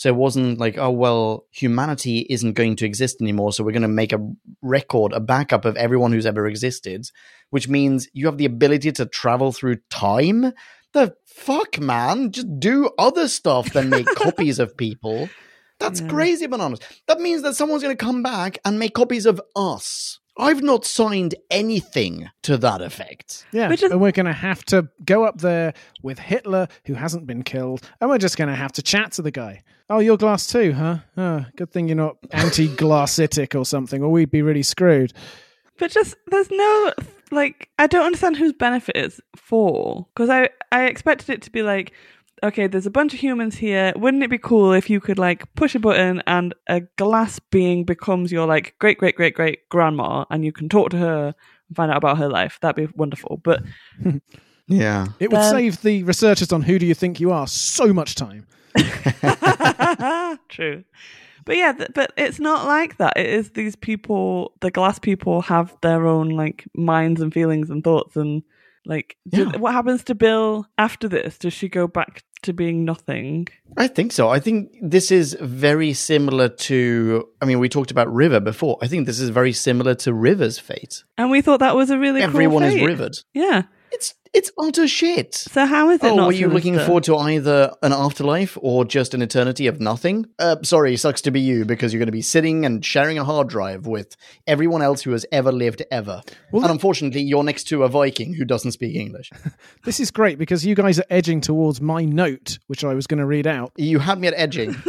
So 0.00 0.08
it 0.08 0.16
wasn't 0.16 0.58
like, 0.58 0.78
oh, 0.78 0.90
well, 0.92 1.44
humanity 1.50 2.26
isn't 2.30 2.54
going 2.54 2.76
to 2.76 2.86
exist 2.86 3.20
anymore. 3.20 3.52
So 3.52 3.62
we're 3.62 3.72
going 3.72 3.82
to 3.82 3.88
make 3.88 4.14
a 4.14 4.32
record, 4.62 5.12
a 5.12 5.20
backup 5.20 5.66
of 5.66 5.76
everyone 5.76 6.10
who's 6.10 6.24
ever 6.24 6.46
existed, 6.46 7.04
which 7.50 7.68
means 7.68 8.08
you 8.14 8.24
have 8.24 8.38
the 8.38 8.46
ability 8.46 8.92
to 8.92 9.04
travel 9.04 9.52
through 9.52 9.76
time. 9.90 10.54
The 10.94 11.14
fuck, 11.26 11.78
man? 11.78 12.32
Just 12.32 12.46
do 12.58 12.88
other 12.98 13.28
stuff 13.28 13.74
than 13.74 13.90
make 13.90 14.06
copies 14.14 14.58
of 14.58 14.74
people. 14.74 15.28
That's 15.78 16.00
yeah. 16.00 16.08
crazy 16.08 16.46
bananas. 16.46 16.80
That 17.06 17.20
means 17.20 17.42
that 17.42 17.56
someone's 17.56 17.82
going 17.82 17.94
to 17.94 18.02
come 18.02 18.22
back 18.22 18.56
and 18.64 18.78
make 18.78 18.94
copies 18.94 19.26
of 19.26 19.38
us. 19.54 20.18
I've 20.40 20.62
not 20.62 20.84
signed 20.84 21.34
anything 21.50 22.28
to 22.42 22.56
that 22.58 22.80
effect. 22.80 23.46
Yeah, 23.52 23.70
is- 23.70 23.82
and 23.82 24.00
we're 24.00 24.12
going 24.12 24.26
to 24.26 24.32
have 24.32 24.64
to 24.66 24.88
go 25.04 25.24
up 25.24 25.38
there 25.40 25.74
with 26.02 26.18
Hitler, 26.18 26.66
who 26.86 26.94
hasn't 26.94 27.26
been 27.26 27.42
killed, 27.42 27.88
and 28.00 28.08
we're 28.10 28.18
just 28.18 28.36
going 28.36 28.48
to 28.48 28.56
have 28.56 28.72
to 28.72 28.82
chat 28.82 29.12
to 29.12 29.22
the 29.22 29.30
guy. 29.30 29.62
Oh, 29.88 29.98
you're 29.98 30.16
glass 30.16 30.46
too, 30.46 30.72
huh? 30.72 30.98
Oh, 31.16 31.44
good 31.56 31.70
thing 31.70 31.88
you're 31.88 31.96
not 31.96 32.16
anti-glassitic 32.32 33.54
or 33.54 33.64
something, 33.64 34.02
or 34.02 34.10
we'd 34.10 34.30
be 34.30 34.42
really 34.42 34.62
screwed. 34.62 35.12
But 35.78 35.90
just 35.90 36.14
there's 36.30 36.50
no 36.50 36.92
like 37.32 37.68
I 37.78 37.86
don't 37.86 38.04
understand 38.04 38.36
whose 38.36 38.52
benefit 38.52 38.96
is 38.96 39.20
for 39.36 40.06
because 40.14 40.28
I 40.28 40.50
I 40.70 40.84
expected 40.86 41.30
it 41.30 41.42
to 41.42 41.50
be 41.50 41.62
like 41.62 41.92
okay, 42.42 42.66
there's 42.66 42.86
a 42.86 42.90
bunch 42.90 43.14
of 43.14 43.20
humans 43.20 43.56
here. 43.56 43.92
Wouldn't 43.96 44.22
it 44.22 44.30
be 44.30 44.38
cool 44.38 44.72
if 44.72 44.90
you 44.90 45.00
could 45.00 45.18
like 45.18 45.52
push 45.54 45.74
a 45.74 45.78
button 45.78 46.22
and 46.26 46.54
a 46.68 46.80
glass 46.96 47.38
being 47.38 47.84
becomes 47.84 48.32
your 48.32 48.46
like 48.46 48.74
great 48.78 48.98
great 48.98 49.16
great 49.16 49.34
great 49.34 49.68
grandma 49.68 50.24
and 50.30 50.44
you 50.44 50.52
can 50.52 50.68
talk 50.68 50.90
to 50.90 50.98
her 50.98 51.34
and 51.68 51.76
find 51.76 51.90
out 51.90 51.98
about 51.98 52.18
her 52.18 52.28
life? 52.28 52.58
That'd 52.60 52.88
be 52.88 52.92
wonderful. 52.96 53.40
But 53.42 53.62
yeah, 54.66 55.06
it 55.18 55.30
would 55.30 55.40
um, 55.40 55.50
save 55.50 55.82
the 55.82 56.02
researchers 56.04 56.52
on 56.52 56.62
who 56.62 56.78
do 56.78 56.86
you 56.86 56.94
think 56.94 57.20
you 57.20 57.32
are 57.32 57.46
so 57.46 57.92
much 57.92 58.14
time. 58.14 58.46
True. 60.48 60.84
But 61.44 61.56
yeah, 61.56 61.72
th- 61.72 61.90
but 61.94 62.12
it's 62.16 62.38
not 62.38 62.66
like 62.66 62.98
that. 62.98 63.14
It 63.16 63.26
is 63.26 63.50
these 63.50 63.76
people, 63.76 64.52
the 64.60 64.70
glass 64.70 64.98
people 64.98 65.42
have 65.42 65.76
their 65.82 66.06
own 66.06 66.28
like 66.28 66.64
minds 66.74 67.20
and 67.20 67.32
feelings 67.32 67.70
and 67.70 67.82
thoughts 67.82 68.16
and 68.16 68.42
like 68.86 69.16
do- 69.28 69.50
Yeah. 69.52 69.58
what 69.58 69.72
happens 69.72 70.04
to 70.04 70.14
Bill 70.14 70.66
after 70.78 71.08
this? 71.08 71.38
Does 71.38 71.52
she 71.52 71.68
go 71.68 71.86
back 71.86 72.22
to 72.42 72.52
being 72.54 72.84
nothing? 72.84 73.46
I 73.76 73.86
think 73.86 74.12
so. 74.12 74.28
I 74.30 74.40
think 74.40 74.70
this 74.82 75.10
is 75.10 75.36
very 75.40 75.92
similar 75.92 76.48
to. 76.48 77.28
I 77.42 77.44
mean, 77.44 77.58
we 77.58 77.68
talked 77.68 77.90
about 77.90 78.12
River 78.12 78.40
before. 78.40 78.78
I 78.82 78.86
think 78.86 79.06
this 79.06 79.20
is 79.20 79.28
very 79.30 79.52
similar 79.52 79.94
to 79.96 80.14
River's 80.14 80.58
fate. 80.58 81.04
And 81.18 81.30
we 81.30 81.42
thought 81.42 81.60
that 81.60 81.76
was 81.76 81.90
a 81.90 81.98
really 81.98 82.20
cool 82.20 82.30
Everyone 82.30 82.62
is 82.64 82.74
fate. 82.74 82.86
rivered. 82.86 83.16
Yeah. 83.34 83.62
It's 83.92 84.14
it's 84.32 84.52
utter 84.56 84.86
shit. 84.86 85.34
So 85.34 85.66
how 85.66 85.90
is 85.90 86.04
it 86.04 86.06
Oh, 86.06 86.14
not 86.14 86.26
were 86.28 86.32
you 86.32 86.46
looking 86.48 86.78
forward 86.78 87.02
to 87.04 87.16
either 87.16 87.72
an 87.82 87.92
afterlife 87.92 88.56
or 88.60 88.84
just 88.84 89.12
an 89.12 89.22
eternity 89.22 89.66
of 89.66 89.80
nothing? 89.80 90.26
Uh, 90.38 90.54
sorry, 90.62 90.96
sucks 90.96 91.20
to 91.22 91.32
be 91.32 91.40
you 91.40 91.64
because 91.64 91.92
you're 91.92 91.98
going 91.98 92.06
to 92.06 92.12
be 92.12 92.22
sitting 92.22 92.64
and 92.64 92.84
sharing 92.84 93.18
a 93.18 93.24
hard 93.24 93.48
drive 93.48 93.86
with 93.88 94.14
everyone 94.46 94.82
else 94.82 95.02
who 95.02 95.10
has 95.10 95.26
ever 95.32 95.50
lived 95.50 95.82
ever. 95.90 96.22
Well, 96.52 96.62
and 96.62 96.70
unfortunately, 96.70 97.22
you're 97.22 97.42
next 97.42 97.64
to 97.64 97.82
a 97.82 97.88
Viking 97.88 98.32
who 98.34 98.44
doesn't 98.44 98.72
speak 98.72 98.94
English. 98.94 99.30
This 99.84 99.98
is 99.98 100.10
great 100.10 100.38
because 100.38 100.64
you 100.64 100.74
guys 100.74 100.98
are 101.00 101.06
edging 101.10 101.40
towards 101.40 101.80
my 101.80 102.04
note, 102.04 102.58
which 102.66 102.84
I 102.84 102.92
was 102.94 103.06
going 103.06 103.18
to 103.18 103.24
read 103.26 103.46
out. 103.46 103.72
You 103.76 103.98
had 103.98 104.20
me 104.20 104.28
at 104.28 104.34
edging. 104.36 104.76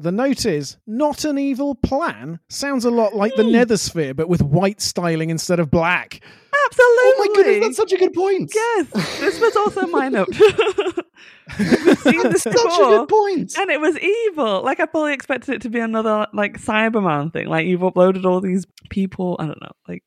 The 0.00 0.10
note 0.12 0.46
is 0.46 0.78
not 0.86 1.24
an 1.26 1.38
evil 1.38 1.74
plan. 1.74 2.40
Sounds 2.48 2.86
a 2.86 2.90
lot 2.90 3.14
like 3.14 3.34
the 3.36 3.42
Nethersphere, 3.42 4.16
but 4.16 4.30
with 4.30 4.40
white 4.42 4.80
styling 4.80 5.28
instead 5.28 5.60
of 5.60 5.70
black. 5.70 6.20
Absolutely. 6.66 7.02
oh 7.04 7.14
my 7.18 7.26
goodness, 7.34 7.66
that's 7.66 7.76
such 7.76 7.92
a 7.92 7.98
good 7.98 8.14
point. 8.14 8.50
Yes, 8.54 8.86
this 9.20 9.38
was 9.40 9.54
also 9.56 9.86
my 9.88 10.08
note. 10.16 10.28
We've 11.58 11.98
seen 11.98 12.22
this 12.30 12.42
Such 12.42 12.54
a 12.54 12.76
good 12.78 13.08
point. 13.08 13.58
and 13.58 13.70
it 13.70 13.80
was 13.80 13.98
evil. 13.98 14.62
Like 14.62 14.80
I 14.80 14.86
fully 14.86 15.12
expected 15.12 15.56
it 15.56 15.62
to 15.62 15.68
be 15.68 15.80
another 15.80 16.26
like 16.32 16.58
Cyberman 16.58 17.32
thing. 17.32 17.48
Like 17.48 17.66
you've 17.66 17.80
uploaded 17.82 18.24
all 18.24 18.40
these 18.40 18.66
people. 18.88 19.36
I 19.38 19.46
don't 19.46 19.60
know. 19.60 19.72
Like 19.86 20.02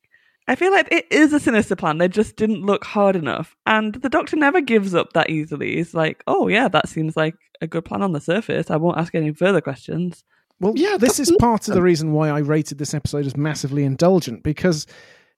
I 0.46 0.56
feel 0.56 0.72
like 0.72 0.88
it 0.92 1.06
is 1.10 1.32
a 1.32 1.40
sinister 1.40 1.74
plan. 1.74 1.98
They 1.98 2.08
just 2.08 2.36
didn't 2.36 2.66
look 2.66 2.84
hard 2.84 3.16
enough, 3.16 3.56
and 3.66 3.94
the 3.94 4.10
Doctor 4.10 4.36
never 4.36 4.60
gives 4.60 4.94
up 4.94 5.14
that 5.14 5.30
easily. 5.30 5.76
He's 5.76 5.94
like, 5.94 6.22
"Oh 6.26 6.48
yeah, 6.48 6.68
that 6.68 6.88
seems 6.88 7.16
like 7.16 7.34
a 7.60 7.66
good 7.66 7.84
plan 7.84 8.02
on 8.02 8.12
the 8.12 8.20
surface. 8.20 8.70
I 8.70 8.76
won't 8.76 8.98
ask 8.98 9.14
any 9.14 9.32
further 9.32 9.60
questions." 9.60 10.24
Well, 10.60 10.74
Yeah, 10.76 10.96
this 10.98 11.18
is 11.18 11.32
part 11.40 11.68
of 11.68 11.74
the 11.74 11.82
reason 11.82 12.12
why 12.12 12.28
I 12.28 12.38
rated 12.38 12.78
this 12.78 12.94
episode 12.94 13.26
as 13.26 13.36
massively 13.36 13.84
indulgent 13.84 14.42
because 14.42 14.86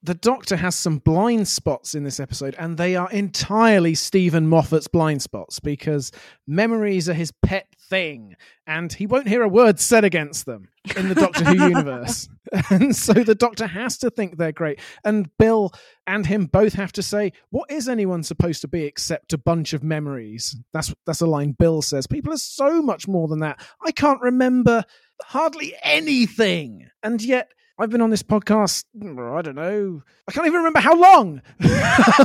the 0.03 0.15
Doctor 0.15 0.57
has 0.57 0.77
some 0.77 0.99
blind 0.99 1.49
spots 1.49 1.95
in 1.95 2.05
this 2.05 2.21
episode, 2.21 2.55
and 2.59 2.77
they 2.77 2.97
are 2.97 3.11
entirely 3.11 3.95
Steven 3.95 4.47
Moffat's 4.47 4.89
blind 4.89 5.23
spots 5.23 5.59
because 5.59 6.13
memories 6.47 7.09
are 7.09 7.15
his 7.15 7.33
pet 7.43 7.67
thing, 7.89 8.37
and 8.67 8.93
he 8.93 9.07
won't 9.07 9.29
hear 9.29 9.43
a 9.43 9.49
word 9.49 9.81
said 9.81 10.05
against 10.05 10.47
them 10.47 10.69
in 10.97 11.09
the 11.09 11.15
Doctor 11.15 11.45
Who 11.45 11.69
universe. 11.69 12.29
And 12.71 12.95
so 12.95 13.13
the 13.13 13.35
Doctor 13.35 13.67
has 13.67 13.99
to 13.99 14.11
think 14.11 14.37
they're 14.37 14.53
great. 14.53 14.81
And 15.05 15.29
Bill 15.39 15.73
and 16.07 16.25
him 16.25 16.47
both 16.47 16.75
have 16.75 16.93
to 16.93 17.03
say, 17.03 17.33
What 17.51 17.71
is 17.71 17.89
anyone 17.89 18.23
supposed 18.23 18.61
to 18.61 18.69
be 18.69 18.85
except 18.85 19.33
a 19.33 19.39
bunch 19.39 19.73
of 19.73 19.83
memories? 19.83 20.57
That's 20.73 20.95
that's 21.07 21.21
a 21.21 21.27
line 21.27 21.57
Bill 21.59 21.83
says. 21.83 22.07
People 22.07 22.33
are 22.33 22.39
so 22.39 22.83
much 22.83 23.09
more 23.09 23.27
than 23.29 23.41
that. 23.41 23.61
I 23.85 23.91
can't 23.91 24.21
remember 24.21 24.85
hardly 25.23 25.75
anything. 25.83 26.89
And 27.03 27.21
yet 27.23 27.51
I've 27.79 27.91
been 27.91 28.01
on 28.01 28.09
this 28.11 28.23
podcast, 28.23 28.85
I 29.03 29.43
don't 29.43 29.55
know, 29.55 30.03
I 30.27 30.33
can't 30.33 30.47
even 30.47 30.59
remember 30.59 30.81
how 30.81 30.95
long. 30.99 31.43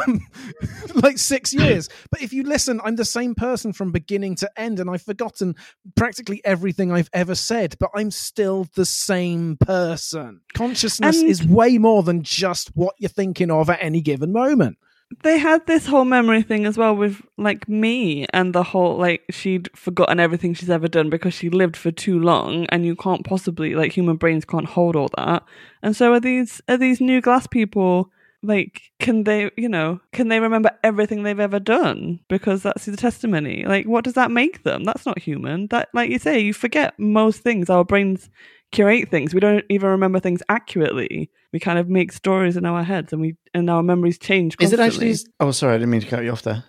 Um, 0.06 0.22
like 0.95 1.18
six 1.18 1.54
years. 1.54 1.89
But 2.10 2.22
if 2.22 2.32
you 2.32 2.43
listen, 2.43 2.80
I'm 2.86 2.95
the 2.95 3.04
same 3.06 3.36
person 3.36 3.74
from 3.74 3.91
beginning 3.91 4.36
to 4.36 4.49
end, 4.60 4.80
and 4.80 4.89
I've 4.89 5.02
forgotten 5.02 5.56
practically 5.95 6.41
everything 6.45 6.91
I've 6.91 7.10
ever 7.12 7.36
said, 7.36 7.76
but 7.80 7.89
I'm 7.93 8.12
still 8.12 8.68
the 8.76 8.86
same 8.86 9.58
person. 9.58 10.41
Consciousness 10.54 11.20
And- 11.20 11.30
is 11.30 11.45
way 11.45 11.78
more 11.78 12.04
than 12.04 12.24
just 12.24 12.70
what 12.76 12.95
you're 12.97 13.10
thinking 13.10 13.52
of 13.52 13.70
at 13.70 13.80
any 13.82 13.99
given 14.02 14.32
moment. 14.32 14.78
They 15.24 15.38
had 15.38 15.66
this 15.68 15.86
whole 15.86 16.05
memory 16.05 16.41
thing 16.41 16.66
as 16.66 16.78
well 16.78 16.95
with 16.95 17.22
like 17.38 17.68
me 17.68 18.26
and 18.34 18.53
the 18.53 18.64
whole 18.64 18.97
like 18.97 19.24
she'd 19.30 19.70
forgotten 19.76 20.20
everything 20.20 20.53
she's 20.53 20.70
ever 20.70 20.88
done 20.88 21.09
because 21.09 21.34
she 21.34 21.49
lived 21.49 21.76
for 21.76 21.91
too 21.91 22.20
long 22.20 22.66
and 22.68 22.86
you 22.86 22.95
can't 22.95 23.26
possibly 23.26 23.76
like 23.76 23.91
human 23.91 24.16
brains 24.16 24.45
can't 24.45 24.66
hold 24.66 24.95
all 24.95 25.09
that. 25.18 25.43
And 25.82 25.95
so 25.95 26.14
are 26.14 26.20
these 26.20 26.62
are 26.68 26.78
these 26.78 27.01
new 27.01 27.22
glass 27.22 27.47
people 27.47 28.12
like 28.43 28.91
can 28.99 29.24
they 29.26 29.51
you 29.55 29.70
know 29.70 29.99
can 30.14 30.30
they 30.30 30.39
remember 30.39 30.72
everything 30.84 31.24
they've 31.24 31.39
ever 31.39 31.59
done? 31.59 32.20
Because 32.30 32.64
that's 32.64 32.86
the 32.86 32.97
testimony. 32.97 33.66
Like 33.66 33.88
what 33.88 34.03
does 34.03 34.14
that 34.14 34.32
make 34.32 34.64
them? 34.64 34.84
That's 34.84 35.05
not 35.05 35.20
human. 35.20 35.68
That 35.68 35.89
like 35.93 36.09
you 36.09 36.20
say 36.20 36.39
you 36.39 36.53
forget 36.53 36.97
most 36.97 37.41
things. 37.41 37.70
Our 37.70 37.84
brains 37.84 38.30
curate 38.72 39.10
things 39.10 39.34
we 39.34 39.40
don't 39.40 39.66
even 39.70 39.90
remember 39.90 40.20
things 40.20 40.42
accurately 40.50 41.30
we 41.52 41.60
kind 41.60 41.78
of 41.78 41.90
make 41.90 42.12
stories 42.12 42.56
in 42.56 42.66
our 42.66 42.84
heads 42.84 43.12
and 43.12 43.22
we 43.22 43.36
and 43.54 43.70
our 43.70 43.84
memories 43.84 44.18
change 44.18 44.56
Is 44.60 44.72
it 44.74 44.80
actually? 44.80 45.16
Oh, 45.40 45.52
sorry, 45.52 45.76
I 45.76 45.78
didn't 45.78 45.90
mean 45.92 46.02
to 46.02 46.08
cut 46.08 46.24
you 46.24 46.32
off 46.32 46.42
there. 46.44 46.64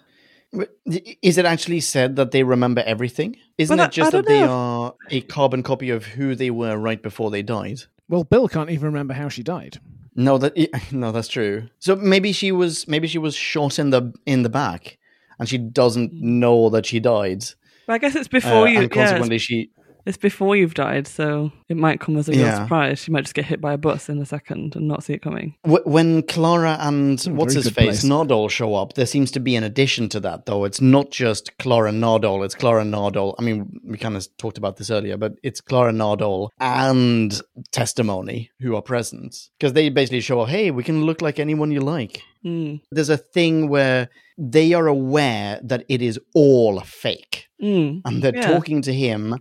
Is 1.22 1.38
it 1.38 1.44
actually 1.44 1.80
said 1.80 2.16
that 2.16 2.30
they 2.32 2.42
remember 2.42 2.82
everything? 2.84 3.36
Isn't 3.56 3.78
Well, 3.78 3.86
it 3.86 3.92
just 3.92 4.12
I- 4.14 4.18
I 4.18 4.20
that 4.20 4.26
they 4.26 4.40
don't 4.40 4.48
are 4.50 4.94
a 5.10 5.20
carbon 5.22 5.62
copy 5.62 5.88
of 5.90 6.04
who 6.04 6.34
they 6.34 6.50
were 6.50 6.76
right 6.76 7.02
before 7.02 7.30
they 7.30 7.42
died? 7.42 7.82
Well, 8.08 8.24
Bill 8.24 8.48
can't 8.48 8.68
even 8.70 8.86
remember 8.86 9.14
how 9.14 9.28
she 9.28 9.42
died. 9.42 9.78
No, 10.14 10.36
that 10.38 10.52
no, 10.92 11.12
that's 11.12 11.28
true. 11.28 11.68
So 11.78 11.96
maybe 11.96 12.32
she 12.32 12.52
was 12.52 12.86
maybe 12.86 13.06
she 13.08 13.18
was 13.18 13.34
shot 13.34 13.78
in 13.78 13.90
the 13.90 14.12
in 14.26 14.42
the 14.42 14.50
back, 14.50 14.98
and 15.38 15.48
she 15.48 15.56
doesn't 15.58 16.12
know 16.12 16.68
that 16.70 16.84
she 16.84 17.00
died. 17.00 17.44
But 17.86 17.94
I 17.94 17.98
guess 17.98 18.14
it's 18.14 18.28
before 18.28 18.66
Uh, 18.66 18.70
you. 18.72 18.78
and 18.80 18.90
Yeah, 18.90 18.94
consequently, 19.02 19.38
she 19.38 19.70
it's 20.06 20.16
before 20.16 20.56
you've 20.56 20.74
died, 20.74 21.06
so 21.06 21.52
it 21.68 21.76
might 21.76 22.00
come 22.00 22.16
as 22.16 22.28
a 22.28 22.32
real 22.32 22.40
Yeah. 22.40 22.62
surprise. 22.62 23.06
You 23.06 23.12
might 23.12 23.22
just 23.22 23.34
get 23.34 23.44
hit 23.44 23.60
by 23.60 23.72
a 23.72 23.78
bus 23.78 24.08
in 24.08 24.18
a 24.18 24.26
second 24.26 24.74
and 24.76 24.88
not 24.88 25.04
see 25.04 25.12
it 25.12 25.22
coming. 25.22 25.54
When 25.64 26.22
Clara 26.22 26.76
and 26.80 27.20
what's 27.24 27.54
his 27.54 27.66
face 27.70 27.74
place. 27.74 28.04
Nardole 28.04 28.50
show 28.50 28.74
up, 28.74 28.94
there 28.94 29.06
seems 29.06 29.30
to 29.32 29.40
be 29.40 29.54
an 29.56 29.64
addition 29.64 30.08
to 30.10 30.20
that, 30.20 30.46
though. 30.46 30.64
It's 30.64 30.80
not 30.80 31.10
just 31.10 31.56
Clara 31.58 31.90
Nardole; 31.92 32.44
it's 32.44 32.54
Clara 32.54 32.84
Nardole. 32.84 33.34
I 33.38 33.42
mean, 33.42 33.80
we 33.84 33.96
kind 33.98 34.16
of 34.16 34.26
talked 34.38 34.58
about 34.58 34.76
this 34.76 34.90
earlier, 34.90 35.16
but 35.16 35.34
it's 35.42 35.60
Clara 35.60 35.92
Nardole 35.92 36.48
and 36.60 37.40
Testimony 37.72 38.50
who 38.60 38.76
are 38.76 38.82
present 38.82 39.36
because 39.58 39.72
they 39.72 39.88
basically 39.88 40.20
show, 40.20 40.40
up, 40.40 40.48
"Hey, 40.48 40.70
we 40.70 40.82
can 40.84 41.04
look 41.04 41.22
like 41.22 41.38
anyone 41.38 41.70
you 41.72 41.80
like." 41.80 42.22
Mm. 42.44 42.80
There's 42.90 43.08
a 43.08 43.16
thing 43.16 43.68
where 43.68 44.08
they 44.36 44.72
are 44.72 44.86
aware 44.88 45.60
that 45.62 45.84
it 45.88 46.02
is 46.02 46.18
all 46.34 46.80
fake, 46.80 47.46
Mm. 47.62 48.02
and 48.04 48.22
they're 48.22 48.34
Yeah. 48.34 48.52
talking 48.52 48.82
to 48.82 48.92
him 48.92 49.36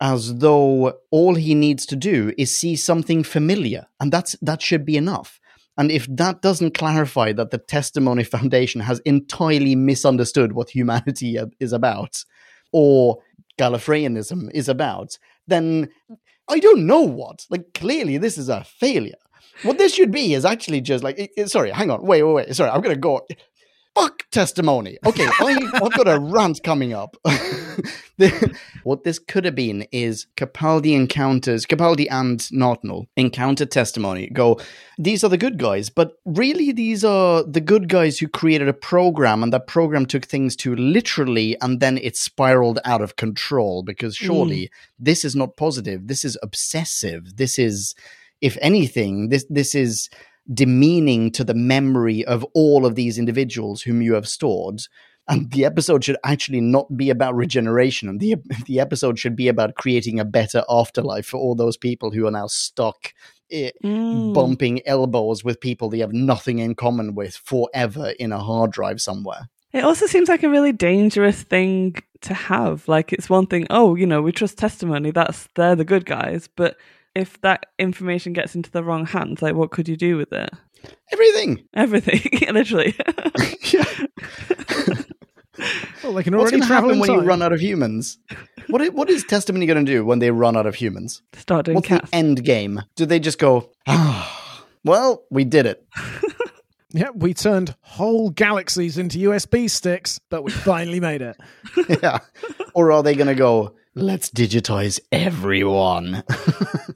as 0.00 0.36
though 0.36 0.94
all 1.10 1.34
he 1.34 1.54
needs 1.54 1.84
to 1.86 1.96
do 1.96 2.32
is 2.38 2.56
see 2.56 2.74
something 2.74 3.22
familiar 3.22 3.86
and 4.00 4.10
that's 4.10 4.34
that 4.42 4.62
should 4.62 4.84
be 4.84 4.96
enough. 4.96 5.40
And 5.76 5.90
if 5.90 6.06
that 6.16 6.42
doesn't 6.42 6.74
clarify 6.74 7.32
that 7.32 7.50
the 7.50 7.58
testimony 7.58 8.24
foundation 8.24 8.80
has 8.82 8.98
entirely 9.00 9.76
misunderstood 9.76 10.52
what 10.52 10.70
humanity 10.70 11.38
is 11.58 11.72
about 11.72 12.24
or 12.72 13.18
gallifreyanism 13.58 14.50
is 14.54 14.68
about 14.68 15.18
then 15.46 15.88
i 16.48 16.58
don't 16.58 16.86
know 16.86 17.02
what. 17.02 17.46
Like 17.50 17.74
clearly 17.74 18.16
this 18.16 18.38
is 18.38 18.48
a 18.48 18.64
failure. 18.64 19.14
What 19.62 19.76
this 19.76 19.94
should 19.94 20.10
be 20.10 20.32
is 20.32 20.46
actually 20.46 20.80
just 20.80 21.04
like 21.04 21.30
sorry 21.46 21.70
hang 21.70 21.90
on 21.90 22.02
wait 22.06 22.22
wait 22.22 22.32
wait 22.32 22.56
sorry 22.56 22.70
i'm 22.70 22.80
gonna 22.80 22.96
go 22.96 23.26
fuck 23.94 24.28
testimony. 24.30 24.98
Okay, 25.04 25.26
I, 25.40 25.70
I've 25.74 25.92
got 25.92 26.08
a 26.08 26.18
rant 26.20 26.62
coming 26.62 26.92
up. 26.92 27.16
The- 27.24 28.56
what 28.84 29.04
this 29.04 29.18
could 29.18 29.44
have 29.44 29.54
been 29.54 29.86
is 29.92 30.26
Capaldi 30.36 30.94
encounters, 30.94 31.66
Capaldi 31.66 32.06
and 32.10 32.40
Nartnell 32.40 33.06
encounter 33.16 33.66
testimony, 33.66 34.28
go, 34.28 34.60
these 34.98 35.24
are 35.24 35.28
the 35.28 35.38
good 35.38 35.58
guys, 35.58 35.90
but 35.90 36.12
really 36.24 36.72
these 36.72 37.04
are 37.04 37.42
the 37.42 37.60
good 37.60 37.88
guys 37.88 38.18
who 38.18 38.28
created 38.28 38.68
a 38.68 38.74
program, 38.74 39.42
and 39.42 39.52
that 39.52 39.66
program 39.66 40.06
took 40.06 40.24
things 40.24 40.56
too 40.56 40.76
literally, 40.76 41.56
and 41.60 41.80
then 41.80 41.98
it 41.98 42.16
spiraled 42.16 42.78
out 42.84 43.02
of 43.02 43.16
control 43.16 43.82
because 43.82 44.16
mm. 44.16 44.26
surely 44.26 44.70
this 44.98 45.24
is 45.24 45.34
not 45.34 45.56
positive. 45.56 46.06
This 46.06 46.24
is 46.24 46.38
obsessive. 46.42 47.36
This 47.36 47.58
is, 47.58 47.94
if 48.40 48.56
anything, 48.60 49.28
this 49.28 49.44
this 49.48 49.74
is 49.74 50.08
demeaning 50.52 51.30
to 51.32 51.44
the 51.44 51.54
memory 51.54 52.24
of 52.24 52.44
all 52.54 52.84
of 52.86 52.94
these 52.94 53.18
individuals 53.18 53.82
whom 53.82 54.02
you 54.02 54.14
have 54.14 54.28
stored. 54.28 54.80
And 55.28 55.50
the 55.52 55.64
episode 55.64 56.02
should 56.02 56.16
actually 56.24 56.60
not 56.60 56.96
be 56.96 57.08
about 57.08 57.36
regeneration. 57.36 58.08
And 58.08 58.18
the 58.20 58.36
the 58.66 58.80
episode 58.80 59.18
should 59.18 59.36
be 59.36 59.46
about 59.48 59.76
creating 59.76 60.18
a 60.18 60.24
better 60.24 60.64
afterlife 60.68 61.26
for 61.26 61.36
all 61.38 61.54
those 61.54 61.76
people 61.76 62.10
who 62.10 62.26
are 62.26 62.32
now 62.32 62.48
stuck 62.48 63.12
eh, 63.52 63.70
Mm. 63.84 64.34
bumping 64.34 64.80
elbows 64.86 65.44
with 65.44 65.60
people 65.60 65.88
they 65.88 65.98
have 66.00 66.12
nothing 66.12 66.58
in 66.58 66.74
common 66.74 67.14
with 67.14 67.36
forever 67.36 68.10
in 68.18 68.32
a 68.32 68.38
hard 68.40 68.72
drive 68.72 69.00
somewhere. 69.00 69.48
It 69.72 69.84
also 69.84 70.06
seems 70.06 70.28
like 70.28 70.42
a 70.42 70.48
really 70.50 70.72
dangerous 70.72 71.42
thing 71.44 71.94
to 72.22 72.34
have. 72.34 72.88
Like 72.88 73.12
it's 73.12 73.30
one 73.30 73.46
thing, 73.46 73.68
oh, 73.70 73.94
you 73.94 74.06
know, 74.06 74.20
we 74.22 74.32
trust 74.32 74.58
testimony, 74.58 75.12
that's 75.12 75.48
they're 75.54 75.76
the 75.76 75.84
good 75.84 76.06
guys, 76.06 76.48
but 76.56 76.76
if 77.14 77.40
that 77.42 77.66
information 77.78 78.32
gets 78.32 78.54
into 78.54 78.70
the 78.70 78.84
wrong 78.84 79.06
hands, 79.06 79.42
like 79.42 79.54
what 79.54 79.70
could 79.70 79.88
you 79.88 79.96
do 79.96 80.16
with 80.16 80.32
it? 80.32 80.50
Everything. 81.12 81.64
Everything, 81.74 82.20
literally. 82.54 82.94
Well, 86.02 86.14
they 86.14 86.22
can 86.22 86.34
What's 86.34 86.44
already 86.44 86.56
going 86.56 86.62
to 86.62 86.66
travel 86.68 86.88
happen 86.90 87.00
when 87.00 87.10
you 87.12 87.20
run 87.20 87.42
out 87.42 87.52
of 87.52 87.60
humans? 87.60 88.18
What 88.68 88.94
what 88.94 89.10
is 89.10 89.24
testimony 89.24 89.66
going 89.66 89.84
to 89.84 89.92
do 89.92 90.04
when 90.06 90.18
they 90.18 90.30
run 90.30 90.56
out 90.56 90.64
of 90.66 90.74
humans? 90.74 91.20
Start 91.34 91.66
doing 91.66 91.74
What's 91.76 91.88
cats. 91.88 92.10
the 92.10 92.16
end 92.16 92.42
game? 92.44 92.80
Do 92.96 93.04
they 93.04 93.20
just 93.20 93.38
go? 93.38 93.70
"Ah, 93.86 94.64
well, 94.84 95.24
we 95.30 95.44
did 95.44 95.66
it. 95.66 95.86
Yeah, 96.92 97.10
we 97.14 97.34
turned 97.34 97.76
whole 97.82 98.30
galaxies 98.30 98.98
into 98.98 99.18
USB 99.18 99.70
sticks, 99.70 100.18
but 100.28 100.42
we 100.42 100.50
finally 100.50 100.98
made 100.98 101.22
it. 101.22 101.36
yeah. 102.02 102.18
Or 102.74 102.90
are 102.90 103.00
they 103.04 103.14
going 103.14 103.28
to 103.28 103.36
go? 103.36 103.76
Let's 103.94 104.30
digitize 104.30 105.00
everyone. 105.12 106.24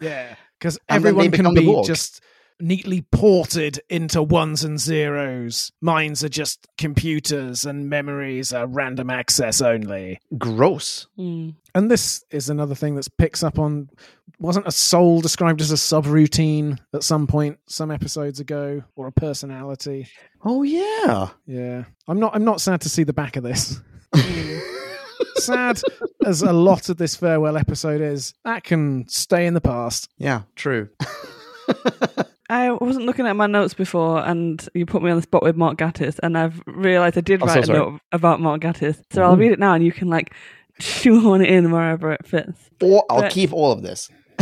Yeah, 0.01 0.35
because 0.59 0.79
And 0.89 1.05
then 1.05 1.15
they 1.15 1.27
everyone 1.27 1.55
can 1.55 1.55
be 1.55 1.83
just 1.87 2.21
neatly 2.61 3.03
ported 3.03 3.81
into 3.89 4.23
ones 4.23 4.65
and 4.65 4.79
zeros. 4.79 5.73
Minds 5.81 6.25
are 6.25 6.29
just 6.29 6.67
computers, 6.79 7.65
and 7.65 7.89
memories 7.89 8.53
are 8.53 8.67
random 8.67 9.11
access 9.11 9.61
only. 9.61 10.21
Gross. 10.39 11.07
Mm. 11.19 11.55
And 11.75 11.91
this 11.91 12.25
is 12.31 12.49
another 12.49 12.75
thing 12.75 12.97
that 12.97 13.09
picks 13.19 13.43
up 13.43 13.59
on. 13.59 13.89
Wasn't 14.39 14.67
a 14.67 14.73
soul 14.73 15.21
described 15.21 15.61
as 15.61 15.71
a 15.71 15.77
subroutine 15.77 16.79
at 16.93 17.05
some 17.05 17.27
point, 17.27 17.59
some 17.67 17.91
episodes 17.91 18.41
ago, 18.41 18.83
or 18.97 19.07
a 19.07 19.13
personality? 19.13 20.09
Oh 20.45 20.63
yeah. 20.63 21.29
Yeah, 21.47 21.85
I'm 22.09 22.19
not. 22.19 22.35
I'm 22.35 22.45
not 22.45 22.61
sad 22.61 22.81
to 22.83 22.89
see 22.89 23.05
the 23.05 23.13
back 23.13 23.37
of 23.37 23.43
this. 23.43 23.81
sad 25.37 25.81
as 26.25 26.43
a 26.43 26.53
lot 26.53 26.89
of 26.89 26.97
this 26.97 27.17
farewell 27.17 27.57
episode 27.57 28.01
is, 28.01 28.35
that 28.45 28.65
can 28.65 29.07
stay 29.09 29.47
in 29.47 29.55
the 29.55 29.61
past. 29.61 30.09
Yeah. 30.19 30.43
True. 30.57 30.89
I 32.51 32.73
wasn't 32.73 33.07
looking 33.07 33.27
at 33.27 33.37
my 33.37 33.47
notes 33.47 33.75
before, 33.75 34.19
and 34.25 34.67
you 34.75 34.85
put 34.87 35.03
me 35.03 35.11
on 35.11 35.17
the 35.17 35.23
spot 35.23 35.43
with 35.43 35.57
Mark 35.57 35.79
Gatiss, 35.79 36.21
and 36.23 36.37
I've 36.37 36.61
realised 36.67 37.17
I 37.17 37.23
did 37.23 37.43
Oh, 37.43 37.47
so 37.47 37.55
write 37.55 37.65
a 37.65 37.67
sorry. 37.67 37.79
note 37.79 38.01
about 38.13 38.41
Mark 38.41 38.61
Gatiss. 38.61 39.03
So 39.13 39.23
I'll 39.23 39.33
mm-hmm. 39.33 39.41
read 39.41 39.53
it 39.53 39.59
now, 39.59 39.75
and 39.75 39.85
you 39.85 39.93
can 39.93 40.09
like 40.09 40.35
shoehorn 40.79 41.41
it 41.43 41.49
in 41.51 41.71
wherever 41.71 42.13
it 42.13 42.27
fits. 42.27 42.71
Or 42.83 43.05
I'll 43.11 43.23
But- 43.23 43.33
keep 43.33 43.53
all 43.53 43.73
of 43.73 43.83
this. 43.83 44.11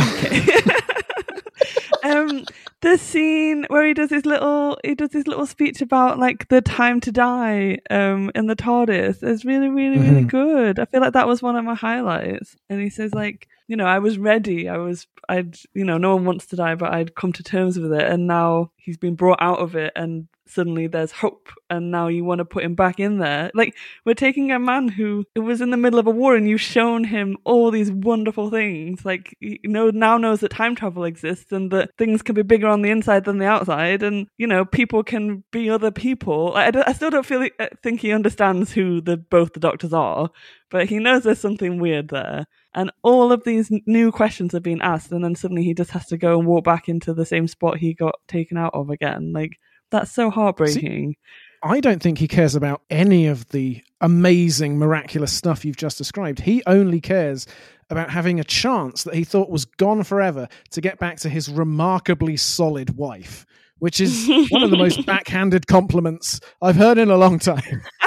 um, 2.03 2.45
the 2.81 2.97
scene 2.97 3.65
where 3.69 3.85
he 3.87 3.93
does 3.93 4.09
his 4.09 4.25
little 4.25 4.77
he 4.83 4.93
does 4.95 5.13
his 5.13 5.25
little 5.27 5.45
speech 5.45 5.81
about 5.81 6.19
like 6.19 6.47
the 6.49 6.61
time 6.61 6.99
to 7.01 7.11
die 7.11 7.79
um 7.89 8.29
in 8.35 8.47
the 8.47 8.55
TARDIS 8.55 9.23
is 9.23 9.45
really 9.45 9.69
really 9.69 9.97
really 9.99 10.23
Mhm. 10.23 10.29
good. 10.29 10.79
I 10.79 10.85
feel 10.85 11.01
like 11.01 11.13
that 11.13 11.27
was 11.27 11.41
one 11.41 11.55
of 11.55 11.63
my 11.65 11.75
highlights. 11.75 12.55
And 12.69 12.81
he 12.81 12.89
says 12.89 13.13
like 13.13 13.47
you 13.67 13.77
know 13.77 13.85
I 13.85 13.99
was 13.99 14.17
ready. 14.17 14.67
I 14.67 14.77
was 14.77 15.07
I'd 15.29 15.57
you 15.73 15.85
know 15.85 15.97
no 15.97 16.15
one 16.15 16.25
wants 16.25 16.45
to 16.47 16.55
die, 16.57 16.75
but 16.75 16.91
I'd 16.93 17.15
come 17.15 17.31
to 17.33 17.43
terms 17.43 17.79
with 17.79 17.93
it. 17.93 18.03
And 18.03 18.27
now 18.27 18.71
he's 18.75 18.97
been 18.97 19.15
brought 19.15 19.41
out 19.41 19.59
of 19.59 19.75
it, 19.75 19.93
and 19.95 20.27
suddenly 20.47 20.87
there's 20.87 21.11
hope. 21.11 21.49
And 21.69 21.91
now 21.91 22.07
you 22.07 22.23
want 22.23 22.39
to 22.39 22.45
put 22.45 22.63
him 22.63 22.75
back 22.75 22.99
in 22.99 23.17
there. 23.17 23.51
Like 23.53 23.75
we're 24.05 24.13
taking 24.13 24.51
a 24.51 24.59
man 24.59 24.87
who 24.87 25.25
was 25.35 25.61
in 25.61 25.71
the 25.71 25.77
middle 25.77 25.99
of 25.99 26.07
a 26.07 26.11
war, 26.11 26.35
and 26.35 26.47
you've 26.47 26.61
shown 26.61 27.03
him 27.03 27.37
all 27.43 27.71
these 27.71 27.91
wonderful 27.91 28.49
things. 28.49 29.05
Like 29.05 29.35
you 29.39 29.57
know 29.63 29.89
now 29.89 30.17
knows 30.17 30.41
that 30.41 30.51
time 30.51 30.75
travel 30.75 31.03
exists 31.03 31.51
and 31.51 31.71
that 31.71 31.91
things 31.97 32.21
can 32.21 32.35
be 32.35 32.43
bigger 32.43 32.67
on 32.67 32.81
the 32.81 32.91
inside 32.91 33.25
than 33.25 33.37
the 33.37 33.45
outside, 33.45 34.03
and 34.03 34.27
you 34.37 34.47
know 34.47 34.65
people 34.65 35.03
can 35.03 35.43
be 35.51 35.69
other 35.69 35.91
people. 35.91 36.53
I, 36.55 36.71
I 36.85 36.93
still 36.93 37.09
don't 37.09 37.25
feel 37.25 37.47
think 37.81 38.01
he 38.01 38.11
understands 38.11 38.71
who 38.71 39.01
the 39.01 39.17
both 39.17 39.53
the 39.53 39.59
doctors 39.59 39.93
are, 39.93 40.29
but 40.69 40.87
he 40.87 40.99
knows 40.99 41.23
there's 41.23 41.39
something 41.39 41.79
weird 41.79 42.09
there. 42.09 42.45
And 42.75 42.91
all 43.03 43.31
of 43.31 43.43
these 43.43 43.69
new 43.85 44.11
questions 44.11 44.55
are 44.55 44.59
being 44.59 44.81
asked, 44.81 45.11
and 45.11 45.23
then 45.23 45.35
suddenly 45.35 45.63
he 45.63 45.73
just 45.75 45.91
has 45.91 46.07
to 46.07 46.17
go 46.17 46.39
and 46.39 46.47
walk 46.47 46.63
back 46.63 46.89
into 46.89 47.13
the 47.13 47.25
same 47.25 47.47
spot 47.47 47.77
he 47.77 47.93
got 47.93 48.15
taken 48.27 48.57
out 48.57 48.73
of 48.73 48.89
again. 48.89 49.31
Like 49.33 49.59
that's 49.93 50.11
so 50.11 50.29
heartbreaking. 50.29 51.15
I 51.63 51.79
don't 51.79 52.03
think 52.03 52.17
he 52.17 52.27
cares 52.27 52.55
about 52.55 52.81
any 52.89 53.27
of 53.27 53.47
the 53.49 53.81
amazing, 54.01 54.77
miraculous 54.77 55.31
stuff 55.31 55.63
you've 55.63 55.77
just 55.77 55.97
described. 55.97 56.41
He 56.41 56.61
only 56.67 56.99
cares 56.99 57.47
about 57.89 58.09
having 58.09 58.39
a 58.39 58.43
chance 58.43 59.03
that 59.03 59.13
he 59.13 59.23
thought 59.23 59.49
was 59.49 59.63
gone 59.63 60.03
forever 60.03 60.49
to 60.71 60.81
get 60.81 60.99
back 60.99 61.17
to 61.19 61.29
his 61.29 61.47
remarkably 61.47 62.35
solid 62.35 62.97
wife, 62.97 63.45
which 63.79 64.01
is 64.01 64.27
one 64.49 64.63
of 64.63 64.71
the 64.71 64.77
most 64.77 65.05
backhanded 65.05 65.67
compliments 65.67 66.41
I've 66.61 66.75
heard 66.75 66.97
in 66.97 67.09
a 67.09 67.17
long 67.17 67.39
time. 67.39 67.83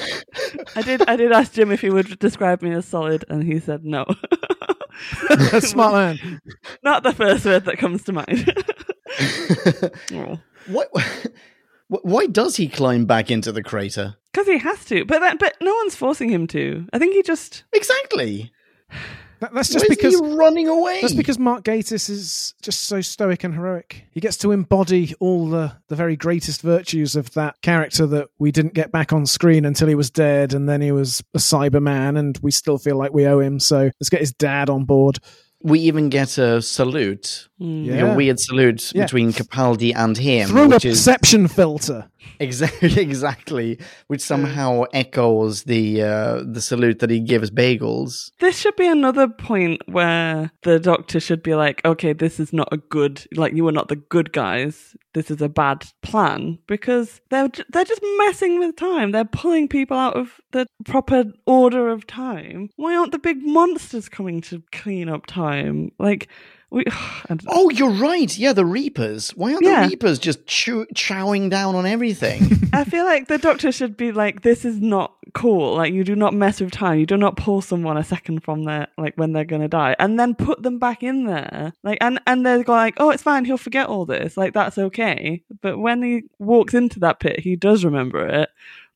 I 0.76 0.82
did. 0.82 1.02
I 1.08 1.16
did 1.16 1.32
ask 1.32 1.52
Jim 1.52 1.70
if 1.70 1.80
he 1.80 1.90
would 1.90 2.18
describe 2.18 2.62
me 2.62 2.72
as 2.72 2.86
solid, 2.86 3.24
and 3.28 3.42
he 3.42 3.58
said 3.60 3.84
no. 3.84 4.06
Smart 5.60 5.94
man. 5.94 6.40
Not 6.82 7.02
the 7.02 7.12
first 7.12 7.44
word 7.44 7.64
that 7.66 7.78
comes 7.78 8.04
to 8.04 8.12
mind. 8.12 8.64
Oh. 10.12 10.38
What? 10.66 10.90
Why 11.88 12.26
does 12.26 12.56
he 12.56 12.68
climb 12.68 13.04
back 13.04 13.30
into 13.32 13.50
the 13.50 13.62
crater? 13.64 14.14
Because 14.32 14.46
he 14.46 14.58
has 14.58 14.84
to, 14.86 15.04
but 15.04 15.18
that, 15.20 15.40
but 15.40 15.56
no 15.60 15.74
one's 15.74 15.96
forcing 15.96 16.28
him 16.28 16.46
to. 16.48 16.86
I 16.92 16.98
think 17.00 17.14
he 17.14 17.22
just 17.22 17.64
Exactly. 17.72 18.52
That- 19.40 19.54
that's 19.54 19.70
just 19.70 19.86
is 19.86 19.96
because 19.96 20.20
he 20.20 20.34
running 20.34 20.68
away. 20.68 21.00
That's 21.00 21.14
because 21.14 21.38
Mark 21.38 21.64
Gatiss 21.64 22.10
is 22.10 22.54
just 22.62 22.82
so 22.82 23.00
stoic 23.00 23.42
and 23.42 23.54
heroic. 23.54 24.04
He 24.12 24.20
gets 24.20 24.36
to 24.38 24.52
embody 24.52 25.14
all 25.18 25.48
the, 25.48 25.72
the 25.88 25.96
very 25.96 26.14
greatest 26.14 26.60
virtues 26.60 27.16
of 27.16 27.32
that 27.32 27.60
character 27.62 28.06
that 28.06 28.28
we 28.38 28.52
didn't 28.52 28.74
get 28.74 28.92
back 28.92 29.14
on 29.14 29.24
screen 29.24 29.64
until 29.64 29.88
he 29.88 29.94
was 29.94 30.10
dead, 30.10 30.52
and 30.52 30.68
then 30.68 30.82
he 30.82 30.92
was 30.92 31.24
a 31.34 31.38
Cyberman, 31.38 32.18
and 32.18 32.38
we 32.42 32.50
still 32.50 32.76
feel 32.76 32.96
like 32.96 33.14
we 33.14 33.26
owe 33.26 33.40
him. 33.40 33.58
So 33.58 33.90
let's 33.98 34.10
get 34.10 34.20
his 34.20 34.32
dad 34.34 34.68
on 34.68 34.84
board. 34.84 35.18
We 35.62 35.80
even 35.80 36.08
get 36.08 36.38
a 36.38 36.60
salute, 36.62 37.48
Mm. 37.60 37.84
Yeah. 37.86 38.12
a 38.12 38.16
weird 38.16 38.40
salute 38.40 38.92
Yeah. 38.94 39.04
between 39.04 39.32
Capaldi 39.32 39.92
and 39.94 40.16
him, 40.16 40.48
Through 40.48 40.62
a 40.64 40.68
which 40.68 40.84
is 40.84 40.98
perception 40.98 41.48
filter. 41.48 42.09
Exactly 42.38 42.90
exactly, 43.00 43.78
which 44.06 44.20
somehow 44.20 44.84
echoes 44.92 45.64
the 45.64 46.02
uh, 46.02 46.42
the 46.44 46.60
salute 46.60 46.98
that 47.00 47.10
he 47.10 47.20
gives 47.20 47.50
Bagels. 47.50 48.30
This 48.40 48.58
should 48.58 48.76
be 48.76 48.86
another 48.86 49.28
point 49.28 49.82
where 49.86 50.50
the 50.62 50.78
doctor 50.78 51.20
should 51.20 51.42
be 51.42 51.54
like, 51.54 51.84
okay, 51.84 52.12
this 52.12 52.40
is 52.40 52.52
not 52.52 52.68
a 52.72 52.76
good, 52.76 53.26
like 53.34 53.54
you 53.54 53.66
are 53.68 53.72
not 53.72 53.88
the 53.88 53.96
good 53.96 54.32
guys. 54.32 54.94
This 55.12 55.30
is 55.30 55.42
a 55.42 55.48
bad 55.48 55.86
plan 56.02 56.58
because 56.66 57.20
they're 57.30 57.50
they're 57.70 57.84
just 57.84 58.02
messing 58.18 58.58
with 58.58 58.76
time. 58.76 59.12
They're 59.12 59.24
pulling 59.24 59.68
people 59.68 59.96
out 59.96 60.16
of 60.16 60.40
the 60.52 60.66
proper 60.84 61.24
order 61.46 61.88
of 61.88 62.06
time. 62.06 62.70
Why 62.76 62.94
aren't 62.96 63.12
the 63.12 63.18
big 63.18 63.38
monsters 63.42 64.08
coming 64.08 64.40
to 64.42 64.62
clean 64.72 65.08
up 65.08 65.26
time? 65.26 65.90
Like 65.98 66.28
we, 66.70 66.84
don't- 67.28 67.42
Oh, 67.48 67.70
you're 67.70 67.90
right. 67.90 68.36
Yeah, 68.38 68.52
the 68.52 68.64
Reapers. 68.64 69.30
Why 69.30 69.52
aren't 69.52 69.64
Yeah. 69.64 69.82
the 69.84 69.88
Reapers 69.90 70.18
just 70.18 70.46
chew- 70.46 70.86
chowing 70.94 71.50
down 71.50 71.74
on 71.74 71.86
everything? 71.86 72.42
I 72.72 72.84
feel 72.84 73.04
like 73.04 73.28
the 73.28 73.38
doctor 73.38 73.72
should 73.72 73.96
be 73.96 74.12
like, 74.12 74.42
this 74.42 74.64
is 74.64 74.80
not 74.80 75.14
cool. 75.34 75.76
Like, 75.76 75.92
you 75.92 76.04
do 76.04 76.14
not 76.16 76.34
mess 76.34 76.60
with 76.60 76.70
time. 76.72 76.98
You 76.98 77.06
do 77.06 77.16
not 77.16 77.36
pull 77.36 77.60
someone 77.60 77.96
a 77.96 78.04
second 78.04 78.42
from 78.44 78.64
their, 78.64 78.88
like, 78.96 79.14
when 79.16 79.32
they're 79.32 79.44
going 79.44 79.62
to 79.62 79.68
die 79.68 79.94
and 79.98 80.18
then 80.18 80.34
put 80.34 80.62
them 80.62 80.78
back 80.78 81.02
in 81.02 81.24
there. 81.24 81.72
Like, 81.82 81.98
and, 82.00 82.20
and 82.26 82.44
they're 82.46 82.62
like, 82.62 82.94
oh, 82.98 83.10
it's 83.10 83.22
fine. 83.22 83.44
He'll 83.44 83.56
forget 83.56 83.86
all 83.88 84.06
this. 84.06 84.36
Like, 84.36 84.54
that's 84.54 84.78
okay. 84.78 85.42
But 85.60 85.78
when 85.78 86.02
he 86.02 86.22
walks 86.38 86.74
into 86.74 87.00
that 87.00 87.20
pit, 87.20 87.40
he 87.40 87.56
does 87.56 87.84
remember 87.84 88.26
it. 88.26 88.50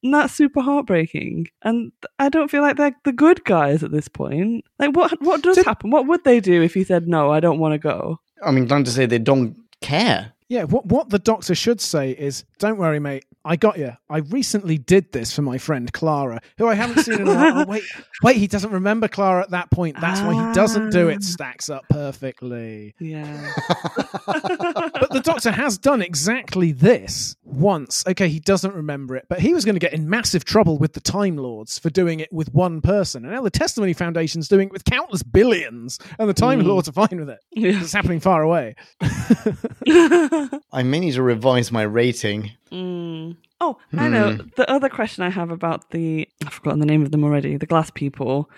And 0.04 0.12
that's 0.14 0.34
super 0.34 0.60
heartbreaking. 0.60 1.48
And 1.62 1.90
I 2.18 2.28
don't 2.28 2.50
feel 2.50 2.60
like 2.62 2.76
they're 2.76 2.94
the 3.04 3.12
good 3.12 3.42
guys 3.44 3.82
at 3.82 3.90
this 3.90 4.06
point. 4.06 4.64
Like, 4.78 4.94
what, 4.94 5.20
what 5.22 5.42
does 5.42 5.56
Did- 5.56 5.64
happen? 5.64 5.90
What 5.90 6.06
would 6.06 6.22
they 6.24 6.40
do 6.40 6.62
if 6.62 6.74
he 6.74 6.84
said, 6.84 7.08
no, 7.08 7.32
I 7.32 7.40
don't 7.40 7.58
want 7.58 7.72
to 7.72 7.78
go? 7.78 8.20
I 8.44 8.50
mean, 8.50 8.68
time 8.68 8.84
to 8.84 8.90
say 8.90 9.06
they 9.06 9.18
don't 9.18 9.56
care. 9.80 10.32
Yeah, 10.48 10.64
what 10.64 10.84
what 10.86 11.08
the 11.08 11.18
doctor 11.18 11.54
should 11.54 11.80
say 11.80 12.10
is, 12.10 12.44
"Don't 12.58 12.76
worry, 12.76 13.00
mate. 13.00 13.24
I 13.46 13.56
got 13.56 13.78
you. 13.78 13.92
I 14.08 14.18
recently 14.18 14.78
did 14.78 15.12
this 15.12 15.34
for 15.34 15.42
my 15.42 15.58
friend 15.58 15.92
Clara, 15.92 16.40
who 16.56 16.66
I 16.66 16.74
haven't 16.74 17.02
seen 17.04 17.20
in 17.20 17.28
a 17.28 17.34
while. 17.34 17.58
Oh, 17.60 17.64
wait, 17.66 17.82
wait, 18.22 18.36
he 18.36 18.46
doesn't 18.46 18.70
remember 18.70 19.06
Clara 19.06 19.42
at 19.42 19.50
that 19.50 19.70
point. 19.70 20.00
That's 20.00 20.20
why 20.22 20.48
he 20.48 20.54
doesn't 20.54 20.90
do 20.90 21.08
Ah. 21.08 21.12
it. 21.12 21.22
Stacks 21.22 21.68
up 21.68 21.84
perfectly. 21.90 22.94
Yeah. 22.98 23.52
But 24.26 25.10
the 25.12 25.20
doctor 25.22 25.50
has 25.50 25.76
done 25.76 26.00
exactly 26.00 26.72
this 26.72 27.36
once. 27.44 28.04
Okay, 28.06 28.28
he 28.28 28.40
doesn't 28.40 28.74
remember 28.74 29.16
it, 29.16 29.26
but 29.28 29.40
he 29.40 29.52
was 29.52 29.64
going 29.64 29.74
to 29.74 29.80
get 29.80 29.92
in 29.92 30.08
massive 30.08 30.44
trouble 30.44 30.78
with 30.78 30.94
the 30.94 31.00
Time 31.00 31.36
Lords 31.36 31.78
for 31.78 31.90
doing 31.90 32.20
it 32.20 32.32
with 32.32 32.52
one 32.54 32.80
person. 32.80 33.24
And 33.24 33.34
now 33.34 33.42
the 33.42 33.50
Testimony 33.50 33.92
Foundation's 33.92 34.48
doing 34.48 34.68
it 34.68 34.72
with 34.72 34.84
countless 34.84 35.22
billions, 35.22 35.98
and 36.18 36.28
the 36.28 36.34
Time 36.34 36.60
Mm. 36.62 36.66
Lords 36.66 36.88
are 36.88 36.92
fine 36.92 37.18
with 37.18 37.28
it. 37.28 37.40
yeah. 37.52 37.80
It's 37.80 37.92
happening 37.92 38.20
far 38.20 38.42
away. 38.42 38.76
I 39.86 40.82
may 40.84 41.00
need 41.00 41.14
to 41.14 41.22
revise 41.22 41.70
my 41.72 41.82
rating. 41.82 42.52
Mm. 42.74 43.36
Oh, 43.64 43.78
I 43.96 44.08
know. 44.08 44.32
Hmm. 44.32 44.48
The 44.56 44.70
other 44.70 44.90
question 44.90 45.24
I 45.24 45.30
have 45.30 45.50
about 45.50 45.90
the 45.90 46.28
I've 46.44 46.52
forgotten 46.52 46.80
the 46.80 46.86
name 46.86 47.02
of 47.02 47.12
them 47.12 47.24
already. 47.24 47.56
The 47.56 47.66
glass 47.66 47.90
people. 47.90 48.50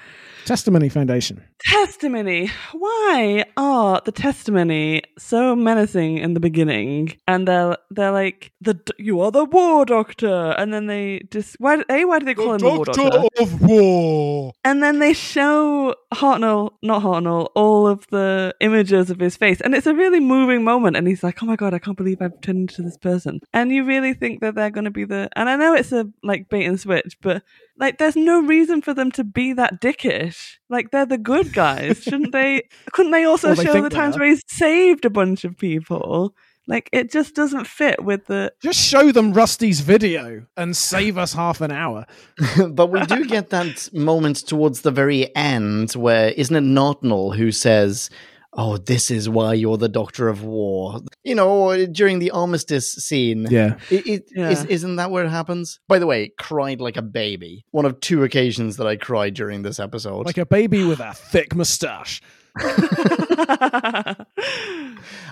Testimony 0.44 0.88
Foundation. 0.88 1.42
Testimony. 1.58 2.50
Why 2.72 3.44
are 3.56 4.00
the 4.04 4.12
testimony 4.12 5.02
so 5.18 5.56
menacing 5.56 6.18
in 6.18 6.34
the 6.34 6.40
beginning? 6.40 7.16
And 7.26 7.46
they're 7.48 7.76
they're 7.90 8.12
like 8.12 8.52
the 8.60 8.76
you 8.98 9.20
are 9.20 9.30
the 9.30 9.44
war 9.44 9.84
doctor, 9.84 10.54
and 10.58 10.72
then 10.72 10.86
they 10.86 11.26
just 11.30 11.56
why 11.58 11.82
a 11.90 12.04
why 12.04 12.18
do 12.18 12.26
they 12.26 12.34
call 12.34 12.54
him 12.54 12.58
the 12.58 12.68
war 12.68 12.84
doctor? 12.84 13.26
of 13.38 13.60
War. 13.62 14.52
And 14.64 14.82
then 14.82 14.98
they 14.98 15.12
show 15.12 15.94
Hartnell, 16.14 16.72
not 16.82 17.02
Hartnell, 17.02 17.48
all 17.54 17.86
of 17.86 18.06
the 18.08 18.54
images 18.60 19.10
of 19.10 19.18
his 19.18 19.36
face. 19.36 19.60
And 19.60 19.74
it's 19.74 19.86
a 19.86 19.94
really 19.94 20.20
moving 20.20 20.64
moment. 20.64 20.96
And 20.96 21.06
he's 21.06 21.22
like, 21.22 21.42
oh 21.42 21.46
my 21.46 21.56
God, 21.56 21.74
I 21.74 21.78
can't 21.78 21.96
believe 21.96 22.20
I've 22.20 22.40
turned 22.40 22.70
into 22.70 22.82
this 22.82 22.96
person. 22.96 23.40
And 23.52 23.70
you 23.70 23.84
really 23.84 24.14
think 24.14 24.40
that 24.40 24.54
they're 24.54 24.70
going 24.70 24.84
to 24.84 24.90
be 24.96 25.04
the. 25.04 25.28
And 25.36 25.48
I 25.48 25.54
know 25.54 25.74
it's 25.74 25.92
a 25.92 26.08
like 26.24 26.48
bait 26.48 26.64
and 26.64 26.80
switch, 26.80 27.16
but 27.20 27.42
like, 27.78 27.98
there's 27.98 28.16
no 28.16 28.42
reason 28.42 28.82
for 28.82 28.94
them 28.94 29.12
to 29.12 29.24
be 29.24 29.52
that 29.52 29.80
dickish. 29.80 30.56
Like, 30.68 30.90
they're 30.90 31.06
the 31.06 31.18
good 31.18 31.52
guys, 31.52 32.02
shouldn't 32.02 32.32
they? 32.32 32.68
Couldn't 32.92 33.12
they 33.12 33.24
also 33.24 33.48
Well, 33.48 33.56
they 33.56 33.64
show 33.64 33.82
the 33.82 33.90
times 33.90 34.18
where 34.18 34.28
he's 34.28 34.42
saved 34.48 35.04
a 35.04 35.10
bunch 35.10 35.44
of 35.44 35.56
people? 35.56 36.34
Like, 36.68 36.90
it 36.92 37.12
just 37.12 37.36
doesn't 37.36 37.66
fit 37.66 38.02
with 38.02 38.26
the. 38.26 38.52
Just 38.60 38.80
show 38.80 39.12
them 39.12 39.32
Rusty's 39.32 39.80
video 39.80 40.46
and 40.56 40.76
save 40.76 41.16
us 41.16 41.32
half 41.32 41.60
an 41.60 41.70
hour. 41.70 42.06
but 42.70 42.88
we 42.88 43.00
do 43.06 43.24
get 43.24 43.50
that 43.50 43.88
moment 43.92 44.38
towards 44.38 44.80
the 44.80 44.90
very 44.90 45.34
end 45.36 45.92
where 45.92 46.30
isn't 46.30 46.56
it 46.56 46.62
Notnell 46.62 47.36
who 47.36 47.52
says, 47.52 48.10
"Oh, 48.56 48.76
this 48.78 49.10
is 49.10 49.28
why 49.28 49.54
you're 49.54 49.76
the 49.76 49.88
Doctor 49.88 50.28
of 50.28 50.42
War." 50.42 51.00
You 51.24 51.34
know, 51.34 51.86
during 51.86 52.18
the 52.18 52.30
armistice 52.30 52.92
scene. 52.92 53.46
Yeah. 53.50 53.76
It, 53.90 54.06
it, 54.06 54.24
Yeah. 54.34 54.50
is, 54.50 54.64
isn't 54.64 54.96
that 54.96 55.10
where 55.10 55.24
it 55.24 55.30
happens? 55.30 55.80
By 55.88 55.98
the 55.98 56.06
way, 56.06 56.32
cried 56.38 56.80
like 56.80 56.96
a 56.96 57.02
baby. 57.02 57.64
One 57.70 57.84
of 57.84 58.00
two 58.00 58.24
occasions 58.24 58.76
that 58.76 58.86
I 58.86 58.96
cried 58.96 59.34
during 59.34 59.62
this 59.62 59.78
episode. 59.80 60.26
Like 60.26 60.38
a 60.38 60.46
baby 60.46 60.84
with 60.84 61.00
a 61.00 61.12
thick 61.12 61.54
moustache. 61.54 62.20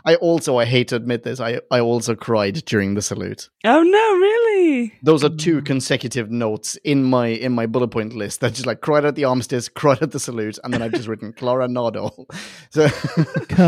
I 0.06 0.16
also, 0.16 0.58
I 0.58 0.66
hate 0.66 0.88
to 0.88 0.96
admit 0.96 1.22
this, 1.22 1.40
I, 1.40 1.60
I 1.70 1.80
also 1.80 2.14
cried 2.14 2.64
during 2.66 2.94
the 2.94 3.02
salute. 3.02 3.48
oh 3.64 3.82
no, 3.82 4.12
really? 4.16 4.92
Those 5.02 5.24
are 5.24 5.30
two 5.30 5.60
mm. 5.60 5.66
consecutive 5.66 6.30
notes 6.30 6.76
in 6.84 7.04
my 7.04 7.28
in 7.28 7.52
my 7.52 7.66
bullet 7.66 7.88
point 7.88 8.14
list. 8.14 8.40
That 8.40 8.52
just 8.52 8.66
like 8.66 8.82
cried 8.82 9.04
at 9.06 9.14
the 9.14 9.24
armistice, 9.24 9.68
cried 9.74 10.02
at 10.02 10.10
the 10.10 10.20
salute, 10.20 10.58
and 10.62 10.74
then 10.74 10.82
I've 10.82 10.92
just 10.92 11.08
written 11.08 11.32
Clara 11.32 11.68
Nardole. 11.68 12.26
So 12.70 12.88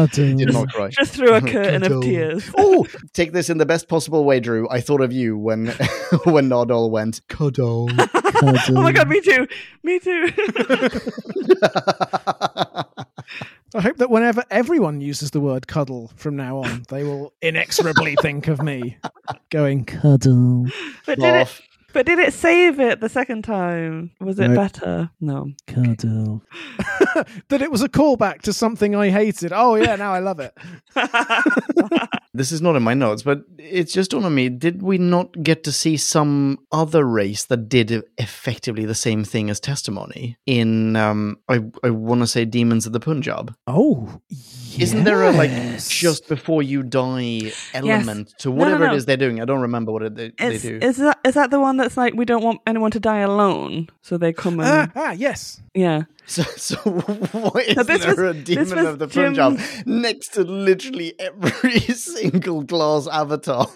did 0.07 0.53
not 0.53 0.69
cry. 0.73 0.89
Just 0.89 1.13
through 1.13 1.35
a 1.35 1.41
curtain 1.41 1.85
of 1.85 2.03
tears. 2.03 2.51
Oh, 2.59 2.87
take 3.13 3.33
this 3.33 3.49
in 3.49 3.59
the 3.59 3.67
best 3.67 3.89
possible 3.89 4.25
way, 4.25 4.41
Drew. 4.41 4.69
I 4.69 4.81
thought 4.81 5.01
of 5.01 5.13
you 5.13 5.39
when 5.39 5.67
when 6.25 6.49
Nardole 6.49 6.91
went 6.91 7.21
cuddle. 7.29 7.89
Oh 8.43 8.83
my 8.83 8.93
god, 8.93 9.09
me 9.09 9.21
too. 9.21 9.47
Me 9.83 9.99
too. 10.01 10.33
I 13.75 13.81
hope 13.81 13.97
that 13.99 14.11
whenever 14.11 14.45
everyone 14.51 15.01
uses 15.01 15.33
the 15.33 15.41
word 15.41 15.67
cuddle 15.67 16.11
from 16.17 16.37
now 16.37 16.59
on, 16.59 16.85
they 16.89 17.05
will 17.05 17.33
inexorably 17.43 18.17
think 18.23 18.49
of 18.49 18.63
me 18.63 18.97
going 19.51 19.85
cuddle, 19.85 20.67
but 21.05 21.19
did 21.19 21.25
it 21.25 21.33
Laugh. 21.33 21.61
But 21.97 22.05
did 22.05 22.19
it 22.19 22.35
save 22.35 22.79
it 22.79 23.01
the 23.01 23.09
second 23.09 23.43
time? 23.43 24.11
Was 24.21 24.39
it 24.39 24.49
No. 24.49 24.55
better? 24.55 25.11
No. 25.19 25.49
cuddle. 25.67 26.43
that 27.49 27.63
it 27.63 27.71
was 27.71 27.81
a 27.81 27.89
callback 27.89 28.43
to 28.43 28.53
something 28.53 28.95
I 28.95 29.09
hated. 29.09 29.51
Oh 29.55 29.77
yeah, 29.77 29.97
now 29.97 30.13
I 30.13 30.19
love 30.19 30.39
it. 30.39 30.53
This 32.35 32.53
is 32.53 32.61
not 32.61 32.77
in 32.77 32.83
my 32.83 32.93
notes, 32.93 33.23
but 33.23 33.45
it's 33.57 33.95
just 33.95 34.13
on 34.13 34.35
me. 34.35 34.51
Did 34.51 34.83
we 34.83 34.99
not 34.99 35.43
get 35.43 35.65
to 35.65 35.73
see 35.73 35.97
some 35.97 36.59
other 36.71 37.03
race 37.03 37.45
that 37.47 37.67
did 37.71 38.03
effectively 38.19 38.85
the 38.85 38.95
same 38.95 39.25
thing 39.25 39.49
as 39.49 39.59
testimony 39.59 40.37
in? 40.45 40.97
Um, 40.97 41.39
I 41.49 41.63
I 41.83 41.89
want 41.89 42.21
to 42.21 42.27
say 42.27 42.45
Demons 42.45 42.85
of 42.85 42.93
the 42.93 43.01
Punjab. 43.01 43.55
Oh, 43.67 44.21
Isn't 44.79 45.05
there 45.05 45.23
a 45.23 45.31
like 45.33 45.51
just 45.89 46.29
before 46.29 46.63
you 46.63 46.83
die 46.83 47.53
element 47.75 48.35
to 48.39 48.49
no, 48.49 48.55
whatever 48.55 48.87
no. 48.87 48.93
it 48.93 48.97
is 48.97 49.07
they're 49.07 49.17
doing? 49.17 49.41
I 49.41 49.45
don't 49.45 49.61
remember 49.63 49.93
what 49.93 50.03
it, 50.03 50.15
they, 50.15 50.31
they 50.39 50.55
Is, 50.55 50.63
do. 50.63 50.79
is 50.83 50.97
that 50.99 51.19
is 51.25 51.35
that 51.35 51.51
the 51.51 51.61
one 51.61 51.77
that's 51.77 51.97
like 51.97 52.15
we 52.15 52.25
don't 52.25 52.43
want 52.43 52.61
anyone 52.67 52.91
to 52.93 53.01
die 53.01 53.19
alone, 53.19 53.89
so 54.03 54.19
they 54.19 54.33
come 54.33 54.61
and 54.61 54.69
ah, 54.69 54.93
ah 54.95 55.13
yes. 55.13 55.61
yeah. 55.75 56.03
So, 56.27 56.43
so 56.57 56.77
why 56.81 57.61
is 57.63 57.75
So 57.77 57.83
this 57.85 58.01
there 58.05 58.11
was- 58.17 58.19
a 58.19 58.35
demon 58.35 58.79
of 58.79 58.99
the 58.99 59.07
Jim's- 59.07 59.39
Punjab 59.39 59.87
next 59.87 60.35
to 60.35 60.43
literally 60.43 61.15
every 61.21 61.79
single 61.95 62.63
glass 62.63 63.07
avatar? 63.07 63.69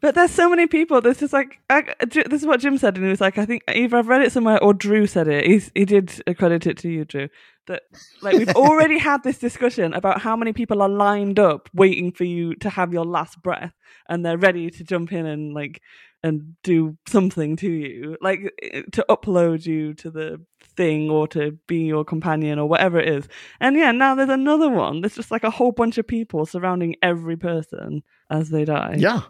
But 0.00 0.14
there's 0.14 0.30
so 0.30 0.48
many 0.48 0.66
people. 0.66 1.00
This 1.00 1.22
is 1.22 1.32
like 1.32 1.58
I, 1.68 1.84
this 2.00 2.42
is 2.42 2.46
what 2.46 2.60
Jim 2.60 2.78
said, 2.78 2.96
and 2.96 3.04
he 3.04 3.10
was 3.10 3.20
like, 3.20 3.36
I 3.36 3.44
think 3.44 3.62
either 3.68 3.96
I've 3.96 4.08
read 4.08 4.22
it 4.22 4.32
somewhere 4.32 4.62
or 4.62 4.72
Drew 4.72 5.06
said 5.06 5.26
it. 5.26 5.44
He's, 5.46 5.72
he 5.74 5.84
did 5.84 6.22
accredit 6.26 6.66
it 6.66 6.78
to 6.78 6.88
you, 6.88 7.04
Drew. 7.04 7.28
That 7.66 7.82
like 8.22 8.36
we've 8.36 8.48
already 8.56 8.98
had 8.98 9.24
this 9.24 9.38
discussion 9.38 9.92
about 9.94 10.20
how 10.20 10.36
many 10.36 10.52
people 10.52 10.82
are 10.82 10.88
lined 10.88 11.38
up 11.38 11.68
waiting 11.74 12.12
for 12.12 12.24
you 12.24 12.54
to 12.56 12.70
have 12.70 12.92
your 12.92 13.04
last 13.04 13.42
breath, 13.42 13.72
and 14.08 14.24
they're 14.24 14.38
ready 14.38 14.70
to 14.70 14.84
jump 14.84 15.12
in 15.12 15.26
and 15.26 15.52
like 15.52 15.80
and 16.22 16.54
do 16.62 16.96
something 17.06 17.56
to 17.56 17.70
you, 17.70 18.16
like 18.20 18.40
eh, 18.62 18.82
to 18.92 19.04
upload 19.08 19.66
you 19.66 19.94
to 19.94 20.10
the 20.10 20.40
thing 20.76 21.10
or 21.10 21.26
to 21.28 21.58
be 21.66 21.78
your 21.84 22.04
companion 22.04 22.58
or 22.58 22.68
whatever 22.68 22.98
it 22.98 23.08
is. 23.08 23.28
And 23.60 23.76
yeah, 23.76 23.92
now 23.92 24.14
there's 24.14 24.28
another 24.28 24.68
one. 24.68 25.00
There's 25.00 25.14
just 25.14 25.30
like 25.30 25.44
a 25.44 25.50
whole 25.50 25.72
bunch 25.72 25.98
of 25.98 26.06
people 26.06 26.46
surrounding 26.46 26.96
every 27.02 27.36
person 27.36 28.02
as 28.30 28.50
they 28.50 28.64
die. 28.64 28.96
yeah. 28.98 29.22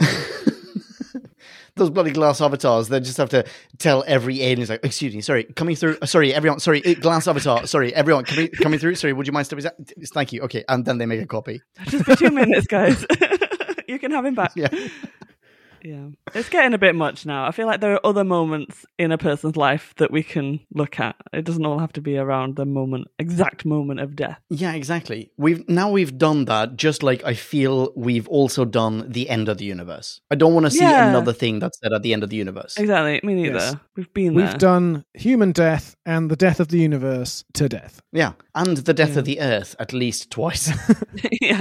Those 1.74 1.88
bloody 1.88 2.10
glass 2.10 2.42
avatars, 2.42 2.88
they 2.88 3.00
just 3.00 3.16
have 3.16 3.30
to 3.30 3.46
tell 3.78 4.04
every 4.06 4.42
alien, 4.42 4.68
like, 4.68 4.84
excuse 4.84 5.14
me, 5.14 5.22
sorry, 5.22 5.44
coming 5.44 5.74
through, 5.74 5.96
sorry, 6.04 6.34
everyone, 6.34 6.60
sorry, 6.60 6.84
uh, 6.84 6.92
glass 7.00 7.26
avatar, 7.26 7.66
sorry, 7.66 7.94
everyone, 7.94 8.24
coming, 8.24 8.48
coming 8.48 8.78
through, 8.78 8.94
sorry, 8.94 9.14
would 9.14 9.26
you 9.26 9.32
mind 9.32 9.46
stepping? 9.46 9.64
Thank 10.12 10.34
you, 10.34 10.42
okay, 10.42 10.64
and 10.68 10.84
then 10.84 10.98
they 10.98 11.06
make 11.06 11.22
a 11.22 11.26
copy. 11.26 11.62
Just 11.86 12.04
for 12.04 12.14
two 12.14 12.30
minutes, 12.30 12.66
guys. 12.66 13.06
you 13.88 13.98
can 13.98 14.10
have 14.10 14.24
him 14.26 14.34
back. 14.34 14.52
Yeah. 14.56 14.68
Yeah. 15.84 16.08
It's 16.34 16.48
getting 16.48 16.74
a 16.74 16.78
bit 16.78 16.94
much 16.94 17.26
now. 17.26 17.46
I 17.46 17.50
feel 17.50 17.66
like 17.66 17.80
there 17.80 17.92
are 17.94 18.06
other 18.06 18.24
moments 18.24 18.86
in 18.98 19.10
a 19.12 19.18
person's 19.18 19.56
life 19.56 19.94
that 19.96 20.10
we 20.10 20.22
can 20.22 20.60
look 20.72 21.00
at. 21.00 21.16
It 21.32 21.44
doesn't 21.44 21.64
all 21.66 21.78
have 21.78 21.92
to 21.94 22.00
be 22.00 22.16
around 22.16 22.56
the 22.56 22.64
moment, 22.64 23.08
exact 23.18 23.64
moment 23.64 24.00
of 24.00 24.14
death. 24.14 24.38
Yeah, 24.48 24.74
exactly. 24.74 25.30
We've 25.36 25.68
now 25.68 25.90
we've 25.90 26.16
done 26.16 26.44
that. 26.46 26.76
Just 26.76 27.02
like 27.02 27.24
I 27.24 27.34
feel 27.34 27.92
we've 27.96 28.28
also 28.28 28.64
done 28.64 29.10
the 29.10 29.28
end 29.28 29.48
of 29.48 29.58
the 29.58 29.64
universe. 29.64 30.20
I 30.30 30.36
don't 30.36 30.54
want 30.54 30.66
to 30.66 30.70
see 30.70 30.80
Yeah. 30.84 31.08
another 31.10 31.32
thing 31.32 31.58
that's 31.58 31.78
said 31.82 31.92
at 31.92 32.02
the 32.02 32.12
end 32.12 32.22
of 32.22 32.30
the 32.30 32.36
universe. 32.36 32.76
Exactly. 32.78 33.20
Me 33.24 33.34
neither. 33.34 33.54
Yes. 33.58 33.76
We've 33.96 34.12
been 34.14 34.34
We've 34.34 34.46
there. 34.50 34.58
done 34.58 35.04
human 35.14 35.52
death 35.52 35.96
and 36.06 36.30
the 36.30 36.36
death 36.36 36.60
of 36.60 36.68
the 36.68 36.78
universe 36.78 37.44
to 37.54 37.68
death. 37.68 38.00
Yeah, 38.12 38.32
and 38.54 38.76
the 38.76 38.94
death 38.94 39.12
Yeah. 39.14 39.18
of 39.18 39.24
the 39.24 39.40
Earth 39.40 39.74
at 39.78 39.92
least 39.92 40.30
twice. 40.30 40.70
yeah. 41.40 41.60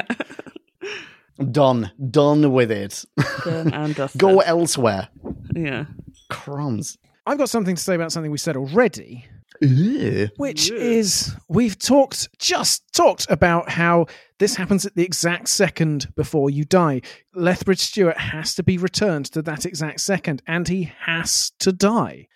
Done, 1.41 1.91
done 2.09 2.51
with 2.51 2.71
it. 2.71 3.03
Done 3.43 3.73
and 3.73 3.95
dusted. 3.95 4.19
Go 4.19 4.39
elsewhere. 4.39 5.09
Yeah. 5.55 5.85
Crumbs. 6.29 6.97
I've 7.25 7.37
got 7.37 7.49
something 7.49 7.75
to 7.75 7.81
say 7.81 7.95
about 7.95 8.11
something 8.11 8.31
we 8.31 8.37
said 8.37 8.55
already, 8.57 9.25
Ew. 9.61 10.29
which 10.37 10.71
Yeah. 10.71 10.77
is 10.77 11.35
we've 11.49 11.77
talked 11.77 12.29
just 12.39 12.83
talked 12.93 13.27
about 13.29 13.69
how 13.69 14.07
this 14.39 14.55
happens 14.55 14.85
at 14.85 14.95
the 14.95 15.03
exact 15.03 15.47
second 15.49 16.13
before 16.15 16.49
you 16.49 16.65
die. 16.65 17.01
Lethbridge 17.35 17.79
Stewart 17.79 18.17
has 18.17 18.55
to 18.55 18.63
be 18.63 18.77
returned 18.79 19.25
to 19.33 19.41
that 19.43 19.65
exact 19.65 19.99
second, 20.01 20.41
and 20.47 20.67
he 20.67 20.91
has 21.01 21.51
to 21.59 21.71
die. 21.71 22.27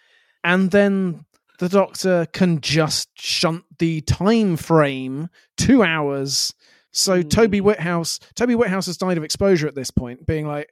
And 0.44 0.70
then 0.70 1.26
the 1.58 1.70
doctor 1.70 2.28
can 2.32 2.62
just 2.62 3.10
shunt 3.16 3.64
the 3.80 4.02
time 4.02 4.56
frame 4.58 5.30
two 5.58 5.82
hours. 5.82 6.54
So 6.96 7.22
Hmm. 7.22 7.28
Toby 7.28 7.60
Whithouse, 7.62 8.20
Toby 8.36 8.56
Whithouse 8.56 8.86
has 8.88 8.98
died 8.98 9.18
of 9.18 9.24
exposure 9.24 9.68
at 9.68 9.76
this 9.76 9.92
point, 9.92 10.26
being 10.26 10.48
like, 10.48 10.70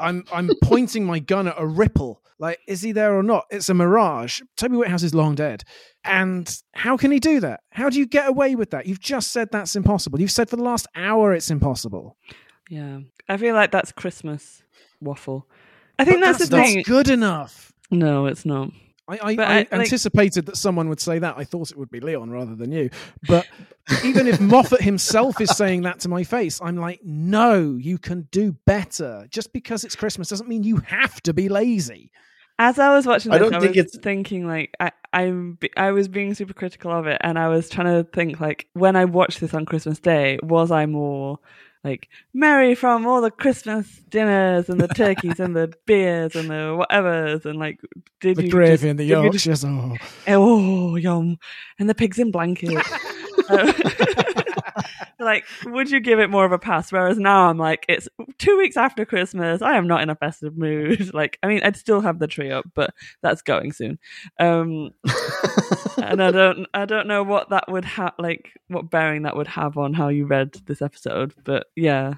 I'm 0.00 0.24
I'm 0.32 0.50
pointing 0.62 1.04
my 1.04 1.20
gun 1.20 1.46
at 1.48 1.54
a 1.56 1.66
ripple. 1.66 2.20
Like, 2.40 2.58
is 2.66 2.82
he 2.82 2.90
there 2.90 3.16
or 3.16 3.22
not? 3.22 3.44
It's 3.50 3.68
a 3.68 3.74
mirage. 3.74 4.40
Toby 4.56 4.76
Whithouse 4.76 5.04
is 5.04 5.14
long 5.14 5.36
dead. 5.36 5.62
And 6.04 6.52
how 6.72 6.96
can 6.96 7.12
he 7.12 7.20
do 7.20 7.38
that? 7.40 7.60
How 7.70 7.88
do 7.88 7.98
you 7.98 8.06
get 8.06 8.28
away 8.28 8.56
with 8.56 8.70
that? 8.70 8.86
You've 8.86 9.00
just 9.00 9.30
said 9.32 9.48
that's 9.52 9.76
impossible. 9.76 10.20
You've 10.20 10.32
said 10.32 10.50
for 10.50 10.56
the 10.56 10.64
last 10.64 10.88
hour 10.96 11.32
it's 11.32 11.50
impossible. 11.50 12.16
Yeah. 12.68 13.00
I 13.28 13.36
feel 13.36 13.54
like 13.54 13.70
that's 13.70 13.92
Christmas 13.92 14.62
waffle. 15.00 15.46
I 15.98 16.04
think 16.04 16.20
that's, 16.22 16.38
that's 16.38 16.50
the 16.50 16.56
not 16.56 16.66
thing. 16.66 16.82
good 16.82 17.08
enough. 17.08 17.72
No, 17.92 18.26
it's 18.26 18.44
not. 18.44 18.70
I, 19.06 19.18
I, 19.22 19.36
But 19.36 19.46
I 19.48 19.52
I- 19.52 19.56
like- 19.58 19.72
anticipated 19.72 20.46
that 20.46 20.56
someone 20.56 20.88
would 20.88 21.00
say 21.00 21.18
that. 21.18 21.34
I 21.36 21.44
thought 21.44 21.70
it 21.70 21.76
would 21.76 21.90
be 21.90 22.00
Leon 22.00 22.30
rather 22.30 22.54
than 22.54 22.72
you. 22.72 22.90
But 23.28 23.46
even 24.02 24.26
if 24.26 24.40
Moffat 24.40 24.80
himself 24.80 25.40
is 25.40 25.54
saying 25.56 25.82
that 25.82 26.00
to 26.00 26.08
my 26.08 26.24
face, 26.24 26.60
I'm 26.62 26.76
like, 26.76 27.00
no, 27.04 27.76
you 27.76 27.98
can 27.98 28.28
do 28.30 28.52
better. 28.66 29.26
Just 29.30 29.52
because 29.52 29.84
it's 29.84 29.94
Christmas 29.94 30.28
doesn't 30.28 30.48
mean 30.48 30.62
you 30.64 30.78
have 30.78 31.20
to 31.22 31.34
be 31.34 31.48
lazy. 31.48 32.10
As 32.58 32.78
I 32.78 32.94
was 32.94 33.04
watching 33.04 33.32
I 33.32 33.38
this, 33.38 33.48
I, 33.48 33.50
don't 33.50 33.60
think 33.60 33.76
was 33.76 33.86
it's- 33.86 34.02
thinking 34.02 34.46
like 34.46 34.72
I, 34.78 34.92
I'm, 35.12 35.58
I 35.76 35.90
was 35.90 36.06
being 36.08 36.34
super 36.34 36.54
critical 36.54 36.92
of 36.92 37.06
it, 37.08 37.20
and 37.20 37.36
I 37.38 37.48
was 37.48 37.68
trying 37.68 37.88
to 37.88 38.08
think 38.10 38.40
like 38.40 38.68
when 38.74 38.94
I 38.96 39.04
watched 39.06 39.40
this 39.40 39.52
on 39.54 39.66
Christmas 39.66 39.98
Day, 39.98 40.38
was 40.42 40.70
I 40.70 40.86
more 40.86 41.40
like 41.84 42.08
merry 42.32 42.74
from 42.74 43.06
all 43.06 43.20
the 43.20 43.30
Christmas 43.30 43.86
dinners 44.08 44.68
and 44.70 44.80
the 44.80 44.88
turkeys 44.96 45.38
and 45.38 45.54
the 45.54 45.72
beers 45.86 46.34
and 46.34 46.48
the 46.50 46.84
whatevers, 46.90 47.44
and 47.44 47.58
like 47.58 47.78
did 48.20 48.36
The 48.38 48.44
you 48.46 48.50
gravy 48.50 48.72
just- 48.72 48.84
and 48.84 48.98
the 48.98 49.04
you 49.04 49.30
just- 49.30 49.64
Oh. 49.64 49.94
oh 50.26 50.96
yum, 50.96 51.38
and 51.78 51.88
the 51.88 51.94
pigs 51.94 52.18
in 52.18 52.30
blankets. 52.30 52.90
Uh, 53.50 53.72
like, 55.20 55.44
would 55.64 55.90
you 55.90 56.00
give 56.00 56.18
it 56.18 56.30
more 56.30 56.44
of 56.44 56.52
a 56.52 56.58
pass? 56.58 56.92
Whereas 56.92 57.18
now 57.18 57.48
I'm 57.48 57.58
like, 57.58 57.84
it's 57.88 58.08
two 58.38 58.56
weeks 58.56 58.76
after 58.76 59.04
Christmas. 59.04 59.62
I 59.62 59.76
am 59.76 59.86
not 59.86 60.02
in 60.02 60.10
a 60.10 60.16
festive 60.16 60.56
mood. 60.56 61.12
Like, 61.14 61.38
I 61.42 61.46
mean, 61.46 61.60
I'd 61.62 61.76
still 61.76 62.00
have 62.00 62.18
the 62.18 62.26
tree 62.26 62.50
up, 62.50 62.64
but 62.74 62.92
that's 63.22 63.40
going 63.40 63.72
soon. 63.72 63.98
Um, 64.40 64.90
and 65.96 66.20
I 66.20 66.32
don't, 66.32 66.66
I 66.74 66.86
don't 66.86 67.06
know 67.06 67.22
what 67.22 67.50
that 67.50 67.70
would 67.70 67.84
have, 67.84 68.14
like, 68.18 68.52
what 68.68 68.90
bearing 68.90 69.22
that 69.22 69.36
would 69.36 69.46
have 69.46 69.78
on 69.78 69.94
how 69.94 70.08
you 70.08 70.26
read 70.26 70.52
this 70.66 70.82
episode. 70.82 71.32
But 71.44 71.66
yeah, 71.76 72.14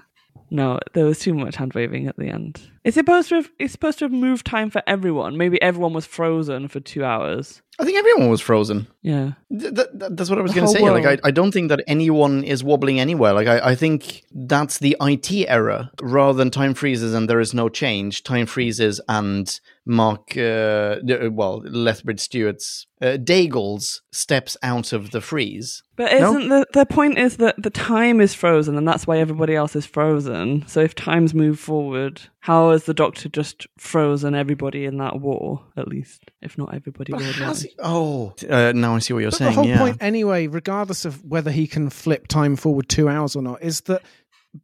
no, 0.49 0.79
there 0.93 1.05
was 1.05 1.19
too 1.19 1.33
much 1.33 1.55
hand 1.55 1.73
waving 1.73 2.07
at 2.07 2.17
the 2.17 2.27
end. 2.27 2.61
It's 2.87 2.95
supposed 2.95 3.27
to 3.29 3.35
have 3.35 3.51
it's 3.59 3.73
supposed 3.73 3.99
to 3.99 4.05
have 4.05 4.13
moved 4.13 4.45
time 4.45 4.69
for 4.69 4.81
everyone. 4.87 5.35
Maybe 5.35 5.61
everyone 5.61 5.91
was 5.91 6.05
frozen 6.05 6.69
for 6.69 6.79
two 6.79 7.03
hours. 7.03 7.61
I 7.79 7.85
think 7.85 7.97
everyone 7.97 8.29
was 8.29 8.41
frozen. 8.41 8.87
Yeah. 9.03 9.33
Th- 9.51 9.75
th- 9.75 9.87
th- 9.99 10.11
that's 10.13 10.29
what 10.31 10.39
I 10.39 10.41
was 10.41 10.53
going 10.53 10.65
to 10.65 10.73
say. 10.73 10.81
Like. 10.81 11.05
I, 11.05 11.27
I 11.27 11.31
don't 11.31 11.51
think 11.51 11.69
that 11.69 11.83
anyone 11.85 12.43
is 12.43 12.63
wobbling 12.63 12.99
anywhere. 12.99 13.33
Like, 13.33 13.47
I, 13.47 13.59
I 13.71 13.75
think 13.75 14.23
that's 14.31 14.79
the 14.79 14.97
IT 14.99 15.31
error 15.47 15.91
rather 16.01 16.35
than 16.35 16.49
time 16.49 16.73
freezes 16.73 17.13
and 17.13 17.29
there 17.29 17.39
is 17.39 17.53
no 17.53 17.69
change. 17.69 18.23
Time 18.23 18.47
freezes 18.47 18.99
and 19.07 19.59
Mark, 19.85 20.35
uh, 20.35 20.97
well, 21.31 21.59
Lethbridge 21.65 22.19
Stewart's 22.19 22.87
uh, 22.99 23.17
Daigle's 23.17 24.01
steps 24.11 24.57
out 24.63 24.91
of 24.91 25.11
the 25.11 25.21
freeze. 25.21 25.83
But 25.95 26.11
isn't 26.13 26.49
the 26.49 26.65
the 26.73 26.85
point 26.85 27.17
is 27.17 27.37
that 27.37 27.61
the 27.61 27.69
time 27.69 28.19
is 28.19 28.33
frozen 28.33 28.75
and 28.77 28.87
that's 28.87 29.07
why 29.07 29.19
everybody 29.19 29.55
else 29.55 29.75
is 29.75 29.85
frozen. 29.85 30.67
So 30.67 30.81
if 30.81 30.95
times 30.95 31.33
move 31.33 31.59
forward, 31.59 32.21
how 32.39 32.71
has 32.77 32.85
the 32.85 32.93
doctor 32.93 33.29
just 33.29 33.67
frozen 33.77 34.35
everybody 34.35 34.85
in 34.85 34.97
that 34.97 35.19
war, 35.19 35.63
at 35.75 35.87
least? 35.87 36.23
If 36.41 36.57
not 36.57 36.73
everybody 36.73 37.11
But 37.11 37.21
worldwide. 37.21 37.47
has 37.47 37.61
he- 37.63 37.75
oh, 37.79 38.33
uh, 38.49 38.71
now 38.75 38.95
I 38.95 38.99
see 38.99 39.13
what 39.13 39.19
you're 39.21 39.31
But 39.31 39.37
saying. 39.37 39.51
the 39.51 39.55
whole 39.55 39.67
yeah. 39.67 39.77
point, 39.79 39.97
anyway, 39.99 40.47
regardless 40.47 41.05
of 41.05 41.23
whether 41.23 41.51
he 41.51 41.67
can 41.67 41.89
flip 41.89 42.27
time 42.27 42.55
forward 42.55 42.87
two 42.89 43.09
hours 43.09 43.35
or 43.35 43.41
not, 43.41 43.61
is 43.61 43.81
that 43.81 44.01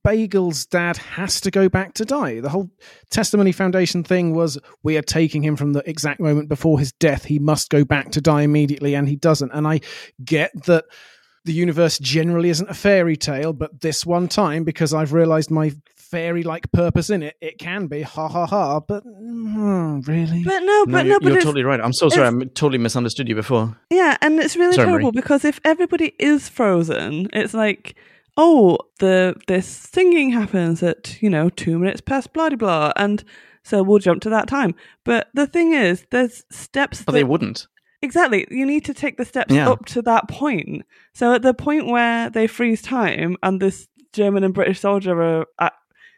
Bagel's 0.03 0.65
dad 0.65 0.97
has 0.97 1.39
to 1.41 1.51
go 1.51 1.69
back 1.69 1.93
to 1.95 2.05
die. 2.05 2.39
The 2.39 2.49
whole 2.49 2.69
Testimony 3.11 3.51
Foundation 3.51 4.03
thing 4.03 4.33
was 4.33 4.57
we 4.81 4.97
are 4.97 5.01
taking 5.03 5.43
him 5.43 5.55
from 5.55 5.73
the 5.73 5.87
exact 5.87 6.19
moment 6.19 6.49
before 6.49 6.79
his 6.79 6.91
death. 6.93 7.25
He 7.25 7.37
must 7.37 7.69
go 7.69 7.83
back 7.85 8.11
to 8.11 8.21
die 8.21 8.41
immediately, 8.41 8.95
and 8.95 9.07
he 9.07 9.15
doesn't. 9.15 9.51
And 9.51 9.67
I 9.67 9.81
get 10.23 10.51
that 10.65 10.85
the 11.45 11.53
universe 11.53 11.99
generally 11.99 12.49
isn't 12.49 12.69
a 12.69 12.73
fairy 12.73 13.17
tale, 13.17 13.53
but 13.53 13.81
this 13.81 14.05
one 14.05 14.29
time, 14.29 14.63
because 14.63 14.93
I've 14.93 15.13
realized 15.13 15.51
my 15.51 15.73
fairy 16.13 16.43
like 16.43 16.71
purpose 16.71 17.09
in 17.09 17.23
it, 17.23 17.35
it 17.41 17.57
can 17.57 17.87
be 17.87 18.01
ha 18.03 18.27
ha 18.27 18.45
ha. 18.45 18.79
But 18.79 19.03
mm, 19.05 20.07
really? 20.07 20.43
But 20.43 20.59
no, 20.63 20.85
but 20.85 20.91
No, 20.91 20.91
but 20.91 21.05
you're, 21.05 21.13
no, 21.13 21.19
but 21.19 21.27
you're 21.29 21.35
it's, 21.37 21.45
totally 21.45 21.63
right. 21.63 21.81
I'm 21.81 21.93
so 21.93 22.09
sorry. 22.09 22.27
I 22.27 22.29
it's- 22.29 22.51
totally 22.55 22.77
misunderstood 22.77 23.27
you 23.27 23.35
before. 23.35 23.75
Yeah, 23.89 24.17
and 24.21 24.39
it's 24.39 24.55
really 24.55 24.73
Sorry, 24.73 24.87
terrible 24.87 25.11
Marie. 25.11 25.21
because 25.21 25.43
if 25.45 25.59
everybody 25.65 26.13
is 26.19 26.47
frozen, 26.49 27.29
it's 27.33 27.53
like, 27.53 27.95
oh, 28.37 28.77
the 28.99 29.35
this 29.47 29.67
singing 29.67 30.29
happens 30.31 30.83
at 30.83 31.21
you 31.21 31.29
know 31.29 31.49
two 31.49 31.77
minutes 31.79 32.01
past 32.01 32.31
blah 32.33 32.49
blah 32.49 32.57
blah, 32.57 32.93
and 32.95 33.23
so 33.63 33.81
we'll 33.83 33.99
jump 33.99 34.21
to 34.23 34.29
that 34.29 34.47
time. 34.47 34.75
But 35.03 35.29
the 35.33 35.47
thing 35.47 35.73
is, 35.73 36.05
there's 36.11 36.43
steps. 36.51 36.99
But 37.03 37.13
that, 37.13 37.17
they 37.19 37.23
wouldn't. 37.23 37.67
exactly. 38.01 38.45
You 38.51 38.65
need 38.65 38.85
to 38.85 38.93
take 38.93 39.17
the 39.17 39.25
steps 39.25 39.53
Yeah. 39.53 39.69
up 39.69 39.85
to 39.93 40.01
that 40.03 40.27
point. 40.29 40.83
So 41.13 41.33
at 41.33 41.41
the 41.41 41.53
point 41.53 41.87
where 41.87 42.29
they 42.29 42.47
freeze 42.47 42.81
time 42.81 43.37
and 43.41 43.61
this 43.61 43.87
German 44.11 44.43
and 44.43 44.53
British 44.53 44.79
soldier 44.81 45.15
are 45.21 45.45
at 45.59 45.73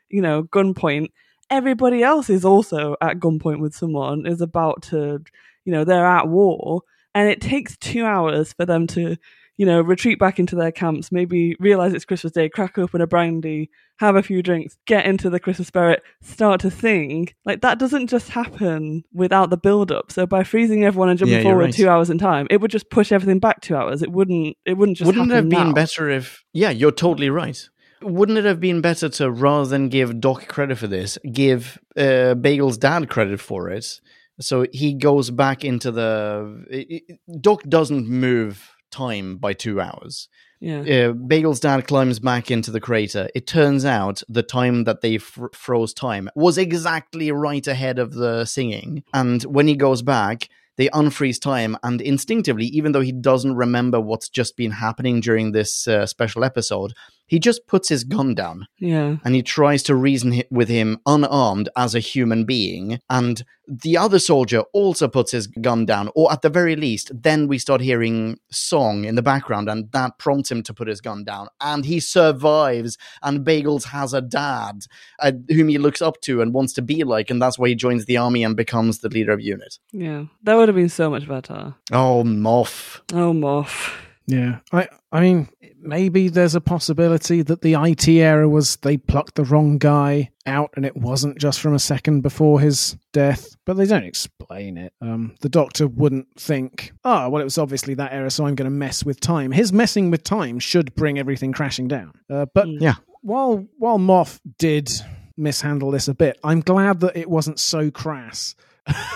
you 0.10 0.22
know 0.22 0.44
gunpoint, 0.44 1.08
everybody 1.50 2.04
else 2.04 2.30
is 2.30 2.46
also 2.46 2.96
at 3.02 3.20
gunpoint 3.20 3.60
with 3.60 3.76
someone. 3.76 4.26
Is 4.26 4.42
about 4.42 4.84
to, 4.84 5.24
you 5.66 5.72
know, 5.72 5.84
they're 5.84 6.06
at 6.06 6.28
war, 6.28 6.82
and 7.14 7.30
it 7.30 7.42
takes 7.42 7.78
two 7.78 8.06
hours 8.06 8.54
for 8.54 8.66
them 8.66 8.88
to. 8.88 9.18
You 9.58 9.66
know, 9.66 9.80
retreat 9.80 10.20
back 10.20 10.38
into 10.38 10.54
their 10.58 10.74
camps, 10.74 11.14
maybe 11.14 11.56
realize 11.62 11.94
it's 11.94 12.04
Christmas 12.04 12.34
Day, 12.34 12.50
crack 12.50 12.78
open 12.78 13.00
a 13.00 13.08
brandy, 13.08 13.70
have 14.00 14.18
a 14.18 14.22
few 14.22 14.44
drinks, 14.44 14.76
get 14.86 15.06
into 15.06 15.30
the 15.30 15.40
Christmas 15.40 15.70
spirit, 15.70 16.04
start 16.22 16.60
to 16.60 16.70
sing. 16.70 17.30
Like 17.46 17.62
that 17.62 17.80
doesn't 17.80 18.08
just 18.08 18.28
happen 18.28 19.06
without 19.14 19.52
the 19.52 19.56
build 19.56 19.94
up. 19.94 20.12
So 20.12 20.26
by 20.26 20.44
freezing 20.44 20.84
everyone 20.84 21.08
and 21.08 21.18
jumping 21.18 21.38
Yeah, 21.38 21.44
forward 21.44 21.64
right. 21.64 21.74
two 21.74 21.88
hours 21.88 22.10
in 22.10 22.18
time, 22.18 22.48
it 22.50 22.60
would 22.60 22.70
just 22.70 22.90
push 22.90 23.14
everything 23.14 23.40
back 23.40 23.62
two 23.62 23.78
hours. 23.78 24.02
It 24.02 24.12
wouldn't. 24.12 24.58
It 24.66 24.74
wouldn't 24.74 24.98
just. 24.98 25.08
Wouldn't 25.08 25.32
it 25.32 25.36
have 25.36 25.48
been 25.48 25.70
now. 25.70 25.74
better 25.74 26.10
if? 26.10 26.44
Yeah, 26.52 26.72
you're 26.72 26.92
totally 26.92 27.30
right. 27.30 27.70
Wouldn't 28.02 28.38
it 28.38 28.46
have 28.46 28.60
been 28.60 28.82
better 28.82 29.10
to 29.10 29.32
rather 29.32 29.68
than 29.68 29.90
give 29.90 30.20
Doc 30.20 30.48
credit 30.48 30.78
for 30.78 30.88
this, 30.88 31.18
give 31.32 31.80
uh, 31.98 32.36
Bagel's 32.36 32.78
dad 32.78 33.10
credit 33.10 33.40
for 33.40 33.70
it? 33.70 34.00
So 34.40 34.66
he 34.74 34.94
goes 34.94 35.32
back 35.32 35.64
into 35.64 35.92
the. 35.92 37.02
Doc 37.40 37.64
doesn't 37.64 38.08
move 38.08 38.76
time 38.92 39.38
by 39.38 39.54
two 39.54 39.80
hours. 39.80 40.28
Yeah. 40.60 41.10
uh, 41.10 41.12
Bagel's 41.12 41.60
dad 41.60 41.88
climbs 41.88 42.20
back 42.20 42.50
into 42.50 42.72
the 42.72 42.80
crater. 42.80 43.30
It 43.36 43.46
turns 43.46 43.86
out 43.86 44.24
the 44.30 44.42
time 44.42 44.86
that 44.86 45.02
they 45.02 45.18
fr- 45.18 45.48
froze 45.54 45.94
time 45.94 46.30
was 46.36 46.58
exactly 46.58 47.32
right 47.32 47.66
ahead 47.68 48.00
of 48.00 48.14
the 48.14 48.46
singing. 48.46 49.04
And 49.14 49.44
when 49.44 49.68
he 49.68 49.76
goes 49.76 50.02
back, 50.02 50.50
they 50.78 50.88
unfreeze 50.90 51.40
time. 51.40 51.78
And 51.84 52.02
instinctively, 52.02 52.66
even 52.66 52.94
though 52.94 53.02
he 53.02 53.12
doesn't 53.12 53.56
remember 53.56 54.00
what's 54.00 54.30
just 54.30 54.58
been 54.58 54.72
happening 54.72 55.20
during 55.20 55.52
this 55.52 55.88
uh, 55.88 56.06
special 56.06 56.44
episode, 56.44 56.94
he 57.28 57.40
just 57.40 57.66
puts 57.68 57.90
his 57.90 58.04
gun 58.04 58.36
down 58.36 58.68
Yeah. 58.80 59.18
and 59.26 59.34
he 59.36 59.42
tries 59.42 59.82
to 59.84 59.96
reason 59.96 60.44
with 60.52 60.70
him 60.70 61.00
unarmed 61.06 61.70
as 61.76 61.96
a 61.96 62.00
human 62.00 62.46
being. 62.46 63.00
And 63.10 63.44
the 63.68 63.98
other 63.98 64.20
soldier 64.20 64.62
also 64.74 65.08
puts 65.08 65.32
his 65.32 65.48
gun 65.48 65.88
down, 65.88 66.12
or 66.14 66.32
at 66.32 66.44
the 66.44 66.50
very 66.50 66.76
least, 66.76 67.12
then 67.24 67.48
we 67.48 67.58
start 67.58 67.82
hearing 67.82 68.38
song 68.52 69.06
in 69.06 69.16
the 69.16 69.24
background, 69.24 69.68
and 69.70 69.92
that 69.92 70.20
prompts 70.20 70.52
him 70.52 70.62
to 70.64 70.74
put 70.74 70.88
his 70.88 71.02
gun 71.02 71.24
down. 71.24 71.48
And 71.60 71.84
he 71.84 72.00
survives, 72.00 72.98
and 73.24 73.44
Bagels 73.46 73.86
has 73.86 74.14
a 74.14 74.22
dad 74.22 74.82
uh, 75.20 75.32
whom 75.50 75.70
he 75.70 75.80
looks 75.80 76.02
up 76.04 76.22
to 76.22 76.42
and 76.42 76.54
wants 76.54 76.74
to 76.74 76.84
be 76.84 77.04
like, 77.04 77.32
and 77.32 77.42
that's 77.42 77.58
why 77.58 77.70
he 77.70 77.76
joins 77.76 78.06
the 78.06 78.18
army 78.18 78.44
and 78.44 78.56
becomes 78.56 79.00
the 79.00 79.10
leader 79.10 79.32
of 79.34 79.42
unit. 79.42 79.80
Yeah. 79.92 80.26
That 80.44 80.56
would 80.56 80.68
have 80.70 80.76
been 80.76 80.90
so 80.90 81.10
much 81.10 81.28
better. 81.28 81.74
Oh, 81.92 82.24
Moff. 82.24 83.02
Oh, 83.14 83.34
Moff. 83.34 83.94
Yeah, 84.28 84.60
I 84.72 84.88
I 85.12 85.22
mean 85.22 85.50
maybe 85.80 86.30
there's 86.30 86.56
a 86.56 86.62
possibility 86.62 87.44
that 87.44 87.62
the 87.62 87.76
IT 87.76 88.08
error 88.08 88.50
was 88.50 88.78
they 88.78 88.98
plucked 88.98 89.36
the 89.36 89.44
wrong 89.44 89.78
guy 89.78 90.32
out 90.48 90.72
and 90.76 90.84
it 90.84 90.98
wasn't 90.98 91.38
just 91.38 91.60
from 91.60 91.76
a 91.76 91.80
second 91.80 92.22
before 92.22 92.60
his 92.60 92.98
death, 93.14 93.56
but 93.66 93.78
they 93.78 93.86
don't 93.86 94.04
explain 94.04 94.78
it. 94.80 94.94
Um, 95.00 95.36
the 95.42 95.50
doctor 95.50 95.88
wouldn't 95.88 96.28
think, 96.40 96.92
oh 97.04 97.30
well, 97.30 97.40
it 97.42 97.46
was 97.46 97.60
obviously 97.60 97.94
that 97.96 98.14
error, 98.14 98.32
so 98.32 98.48
I'm 98.48 98.56
going 98.56 98.70
to 98.70 98.76
mess 98.76 99.06
with 99.06 99.20
time. 99.20 99.52
His 99.52 99.72
messing 99.72 100.10
with 100.10 100.24
time 100.24 100.58
should 100.60 100.96
bring 100.96 101.20
everything 101.20 101.54
crashing 101.54 101.88
down. 101.88 102.14
Uh, 102.30 102.46
but 102.54 102.66
Mm. 102.66 102.82
Yeah. 102.82 102.96
while 103.22 103.66
while 103.78 104.00
Moff 104.00 104.40
did 104.58 104.90
mishandle 105.38 105.92
this 105.92 106.08
a 106.08 106.16
bit, 106.16 106.40
I'm 106.44 106.62
glad 106.62 107.02
that 107.02 107.16
it 107.16 107.30
wasn't 107.30 107.60
so 107.60 107.92
crass 107.92 108.56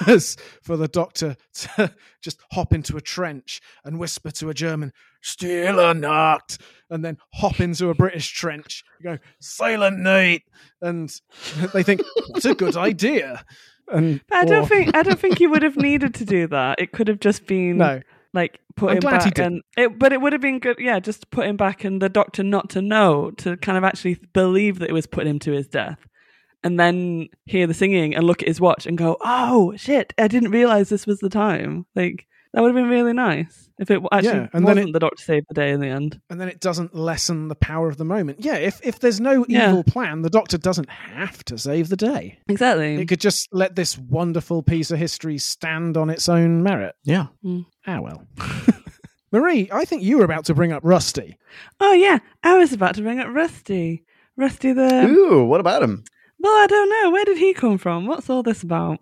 as 0.08 0.36
for 0.62 0.78
the 0.78 0.88
doctor 0.88 1.36
to 1.54 1.94
just 2.22 2.40
hop 2.52 2.74
into 2.74 2.98
a 2.98 3.02
trench 3.02 3.62
and 3.84 4.00
whisper 4.00 4.32
to 4.32 4.50
a 4.50 4.54
German, 4.54 4.94
Stille 5.22 5.94
Nacht, 5.94 6.58
and 6.90 7.04
then 7.04 7.18
hop 7.34 7.60
into 7.60 7.90
a 7.90 7.94
British 7.94 8.32
trench, 8.32 8.84
go, 9.04 9.18
Silent 9.40 10.00
Night, 10.00 10.44
and 10.82 11.14
they 11.74 11.84
think, 11.84 12.02
what 12.30 12.46
a 12.46 12.56
good 12.56 12.78
idea. 12.78 13.44
And 13.92 14.22
I 14.32 14.46
don't 14.46 14.64
or- 14.64 14.68
think 14.68 14.96
I 14.96 15.04
don't 15.04 15.20
think 15.20 15.40
he 15.40 15.48
would 15.48 15.64
have 15.64 15.78
needed 15.78 16.14
to 16.16 16.26
do 16.26 16.48
that. 16.48 16.80
It 16.80 16.92
could 16.92 17.08
have 17.08 17.20
just 17.20 17.48
been 17.48 17.78
no. 17.78 18.02
like 18.34 18.60
put 18.76 18.92
I'm 18.92 18.98
him 18.98 19.02
back 19.02 19.40
and 19.40 19.64
it 19.76 19.98
but 19.98 20.14
it 20.14 20.22
would 20.22 20.32
have 20.32 20.44
been 20.44 20.60
good 20.60 20.78
yeah, 20.80 21.00
just 21.00 21.32
put 21.32 21.48
him 21.48 21.58
back 21.58 21.84
and 21.84 22.00
the 22.00 22.08
doctor 22.08 22.44
not 22.44 22.70
to 22.72 22.84
know, 22.84 23.32
to 23.38 23.58
kind 23.58 23.80
of 23.80 23.84
actually 23.84 24.20
believe 24.34 24.78
that 24.80 24.90
it 24.90 24.94
was 24.94 25.08
putting 25.08 25.32
him 25.32 25.40
to 25.40 25.54
his 25.54 25.68
death. 25.68 25.98
And 26.64 26.80
then 26.80 27.30
hear 27.46 27.68
the 27.68 27.74
singing 27.74 28.16
and 28.16 28.26
look 28.26 28.42
at 28.42 28.48
his 28.48 28.60
watch 28.60 28.86
and 28.86 28.98
go, 28.98 29.18
Oh 29.22 29.74
shit, 29.78 30.14
I 30.18 30.28
didn't 30.28 30.52
realise 30.52 30.90
this 30.90 31.08
was 31.08 31.20
the 31.20 31.30
time. 31.30 31.86
Like 31.96 32.26
that 32.54 32.62
would 32.62 32.70
have 32.70 32.76
been 32.76 32.90
really 32.90 33.14
nice 33.14 33.70
if 33.80 33.92
it 33.92 34.02
actually 34.12 34.30
Yeah, 34.30 34.48
and 34.54 34.66
then 34.68 34.76
wasn't 34.76 34.90
it- 34.90 34.94
the 34.94 35.00
doctor 35.00 35.24
saved 35.24 35.46
the 35.50 35.54
day 35.54 35.72
in 35.72 35.80
the 35.80 35.88
end. 35.88 36.20
And 36.32 36.42
then 36.42 36.50
it 36.50 36.60
doesn't 36.60 36.96
lessen 36.96 37.48
the 37.48 37.56
power 37.56 37.88
of 37.88 37.98
the 37.98 38.04
moment. 38.06 38.40
Yeah, 38.44 38.56
if, 38.56 38.82
if 38.84 39.00
there's 39.00 39.22
no 39.22 39.46
Yeah. 39.48 39.70
evil 39.70 39.84
plan, 39.84 40.22
the 40.24 40.30
doctor 40.32 40.58
doesn't 40.58 40.90
have 40.90 41.46
to 41.46 41.58
save 41.60 41.90
the 41.90 41.96
day. 41.96 42.40
Exactly. 42.50 42.96
It 42.96 43.08
could 43.08 43.22
just 43.22 43.48
let 43.52 43.76
this 43.76 43.98
wonderful 43.98 44.62
piece 44.64 44.90
of 44.92 44.98
history 45.00 45.38
stand 45.38 45.96
on 45.96 46.10
its 46.10 46.28
own 46.28 46.64
merit. 46.64 46.96
Yeah. 47.04 47.28
Ah, 47.88 48.02
well. 48.02 48.26
Marie, 49.32 49.70
I 49.72 49.86
think 49.86 50.02
you 50.02 50.18
were 50.18 50.26
about 50.26 50.46
to 50.46 50.56
bring 50.56 50.72
up 50.72 50.82
Rusty. 50.84 51.38
Oh 51.80 51.94
yeah, 51.94 52.18
I 52.44 52.58
was 52.58 52.74
about 52.74 52.96
to 52.96 53.02
bring 53.04 53.20
up 53.20 53.28
Rusty. 53.30 54.04
Rusty 54.38 54.74
the 54.74 55.06
Ooh, 55.06 55.46
what 55.46 55.60
about 55.60 55.84
him? 55.84 56.04
Well, 56.40 56.54
I 56.54 56.68
don't 56.68 56.90
know. 56.90 57.12
Where 57.12 57.26
did 57.26 57.38
he 57.38 57.54
come 57.54 57.78
from? 57.78 58.06
What's 58.06 58.30
all 58.30 58.44
this 58.44 58.64
about? 58.64 59.00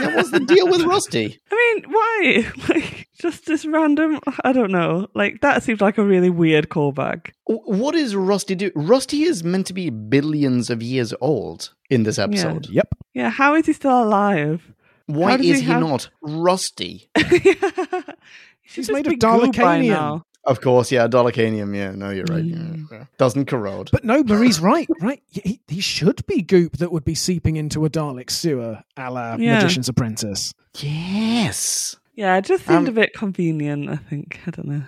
Yeah, 0.00 0.16
what's 0.16 0.30
the 0.30 0.40
deal 0.40 0.66
with 0.68 0.82
Rusty? 0.82 1.38
I 1.52 1.54
mean, 1.76 1.92
why? 1.92 2.52
Like, 2.68 3.08
just 3.20 3.46
this 3.46 3.64
random. 3.64 4.18
I 4.42 4.52
don't 4.52 4.72
know. 4.72 5.06
Like, 5.14 5.40
that 5.42 5.62
seems 5.62 5.80
like 5.80 5.98
a 5.98 6.04
really 6.04 6.30
weird 6.30 6.68
callback. 6.68 7.30
W- 7.48 7.80
What 7.80 7.92
does 7.94 8.16
Rusty 8.16 8.54
do? 8.56 8.72
Rusty 8.74 9.22
is 9.22 9.44
meant 9.44 9.66
to 9.68 9.72
be 9.74 9.90
billions 9.90 10.68
of 10.70 10.82
years 10.82 11.14
old 11.20 11.72
in 11.90 12.02
this 12.02 12.18
episode. 12.18 12.68
Yep. 12.68 12.88
Yeah, 13.14 13.30
how 13.30 13.54
is 13.54 13.66
he 13.66 13.72
still 13.72 14.02
alive? 14.02 14.72
Why 15.06 15.34
is 15.36 15.40
he 15.42 15.52
he, 15.52 15.60
have- 15.70 15.80
not 15.80 16.08
Rusty? 16.22 17.08
He's 18.62 18.90
made 18.90 19.06
of 19.06 19.14
Dalekanium. 19.14 20.22
Now. 20.44 20.50
Of 20.50 20.60
course, 20.60 20.90
yeah, 20.92 21.06
Dalekanium. 21.08 21.76
Yeah, 21.76 21.92
no, 21.92 22.10
you're 22.10 22.24
right. 22.26 22.44
Mm. 22.44 22.86
Yeah, 22.90 22.98
yeah. 22.98 23.04
Doesn't 23.18 23.46
corrode. 23.46 23.90
But 23.92 24.04
no, 24.04 24.22
Marie's 24.22 24.60
right, 24.60 24.88
right? 25.00 25.22
He, 25.28 25.60
he 25.68 25.80
should 25.80 26.24
be 26.26 26.42
goop 26.42 26.78
that 26.78 26.92
would 26.92 27.04
be 27.04 27.14
seeping 27.14 27.56
into 27.56 27.84
a 27.84 27.90
Dalek 27.90 28.30
sewer 28.30 28.82
a 28.96 29.10
la 29.10 29.36
Yeah. 29.36 29.54
Magician's 29.56 29.88
Apprentice. 29.88 30.52
yes, 30.80 31.96
Yeah, 32.14 32.36
it 32.36 32.44
just 32.44 32.66
seemed 32.66 32.88
Um, 32.88 32.88
a 32.88 32.92
bit 33.00 33.14
convenient. 33.14 33.88
I 33.88 33.96
think. 33.96 34.40
I 34.46 34.50
don't 34.50 34.68
know. 34.68 34.82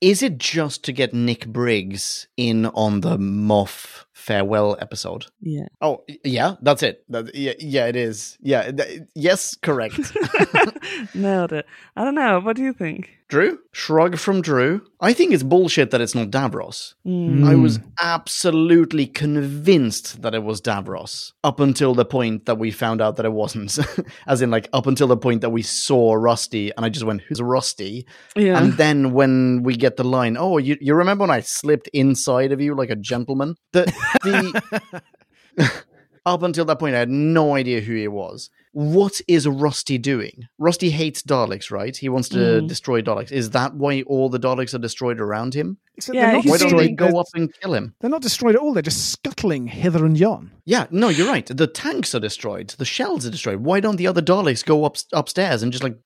Is 0.00 0.22
it 0.22 0.38
just 0.38 0.84
to 0.84 0.92
get 0.92 1.12
Nick 1.12 1.46
Briggs 1.48 2.26
in 2.36 2.66
on 2.66 3.00
the 3.00 3.16
Moff 3.18 4.04
farewell 4.18 4.76
episode? 4.80 5.26
Yeah. 5.40 5.68
Oh, 5.80 6.04
yeah, 6.24 6.56
that's 6.60 6.82
it. 6.82 7.04
That, 7.08 7.34
yeah, 7.34 7.52
yeah, 7.58 7.86
it 7.86 7.96
is. 7.96 8.36
Yeah, 8.40 8.70
th- 8.70 9.02
yes, 9.14 9.54
correct. 9.54 9.98
Nailed 11.14 11.52
it. 11.52 11.66
I 11.96 12.04
don't 12.04 12.14
know. 12.14 12.40
What 12.40 12.56
do 12.56 12.62
you 12.62 12.72
think? 12.72 13.10
Drew? 13.28 13.58
Shrug 13.72 14.16
from 14.16 14.40
Drew. 14.40 14.80
I 15.00 15.12
think 15.12 15.32
it's 15.32 15.42
bullshit 15.42 15.90
that 15.90 16.00
it's 16.00 16.14
not 16.14 16.30
Davros. 16.30 16.94
Mm. 17.06 17.46
I 17.46 17.54
was 17.56 17.78
absolutely 18.00 19.06
convinced 19.06 20.22
that 20.22 20.34
it 20.34 20.42
was 20.42 20.62
Davros 20.62 21.32
up 21.44 21.60
until 21.60 21.94
the 21.94 22.06
point 22.06 22.46
that 22.46 22.58
we 22.58 22.70
found 22.70 23.02
out 23.02 23.16
that 23.16 23.26
it 23.26 23.32
wasn't. 23.32 23.78
As 24.26 24.40
in, 24.40 24.50
like, 24.50 24.68
up 24.72 24.86
until 24.86 25.06
the 25.06 25.16
point 25.16 25.42
that 25.42 25.50
we 25.50 25.60
saw 25.62 26.14
Rusty, 26.14 26.72
and 26.74 26.86
I 26.86 26.88
just 26.88 27.04
went, 27.04 27.20
Who's 27.22 27.42
Rusty? 27.42 28.06
Yeah. 28.34 28.60
And 28.60 28.72
then 28.74 29.12
when 29.12 29.62
we 29.62 29.76
get 29.76 29.96
the 29.96 30.04
line, 30.04 30.36
Oh, 30.38 30.56
you, 30.56 30.78
you 30.80 30.94
remember 30.94 31.22
when 31.22 31.30
I 31.30 31.40
slipped 31.40 31.88
inside 31.88 32.50
of 32.50 32.62
you 32.62 32.74
like 32.74 32.90
a 32.90 32.96
gentleman? 32.96 33.56
The, 33.72 33.92
the, 34.22 35.02
up 36.26 36.42
until 36.42 36.64
that 36.66 36.78
point, 36.78 36.94
I 36.94 37.00
had 37.00 37.10
no 37.10 37.54
idea 37.54 37.80
who 37.80 37.94
he 37.94 38.08
was. 38.08 38.50
What 38.72 39.20
is 39.26 39.46
Rusty 39.48 39.98
doing? 39.98 40.44
Rusty 40.58 40.90
hates 40.90 41.22
Daleks, 41.22 41.70
right? 41.70 41.96
He 41.96 42.08
wants 42.08 42.28
to 42.30 42.36
Mm. 42.38 42.68
destroy 42.68 43.02
Daleks. 43.02 43.32
Is 43.32 43.50
that 43.50 43.74
why 43.74 44.02
all 44.02 44.28
the 44.28 44.38
Daleks 44.38 44.74
are 44.74 44.78
destroyed 44.78 45.20
around 45.20 45.54
him? 45.54 45.78
Except 45.96 46.14
Yeah, 46.14 46.32
not 46.32 46.44
Why 46.44 46.58
don't 46.58 46.76
they 46.76 46.90
go 46.92 47.06
They're, 47.06 47.16
up 47.16 47.26
and 47.34 47.52
kill 47.60 47.74
him? 47.74 47.94
they're 48.00 48.10
not 48.10 48.22
destroyed 48.22 48.54
at 48.54 48.60
all. 48.60 48.72
They're 48.72 48.82
just 48.82 49.10
scuttling 49.10 49.66
hither 49.66 50.04
and 50.06 50.16
yon. 50.16 50.52
Yeah, 50.64 50.86
no, 50.92 51.08
you're 51.08 51.26
right. 51.26 51.44
The 51.46 51.66
tanks 51.66 52.14
are 52.14 52.20
destroyed. 52.20 52.68
The 52.78 52.84
shells 52.84 53.26
are 53.26 53.30
destroyed. 53.30 53.60
Why 53.60 53.80
don't 53.80 53.96
the 53.96 54.06
other 54.06 54.22
Daleks 54.22 54.64
go 54.64 54.84
up 54.84 54.96
upstairs 55.12 55.62
and 55.62 55.72
just 55.72 55.82
like 55.82 55.96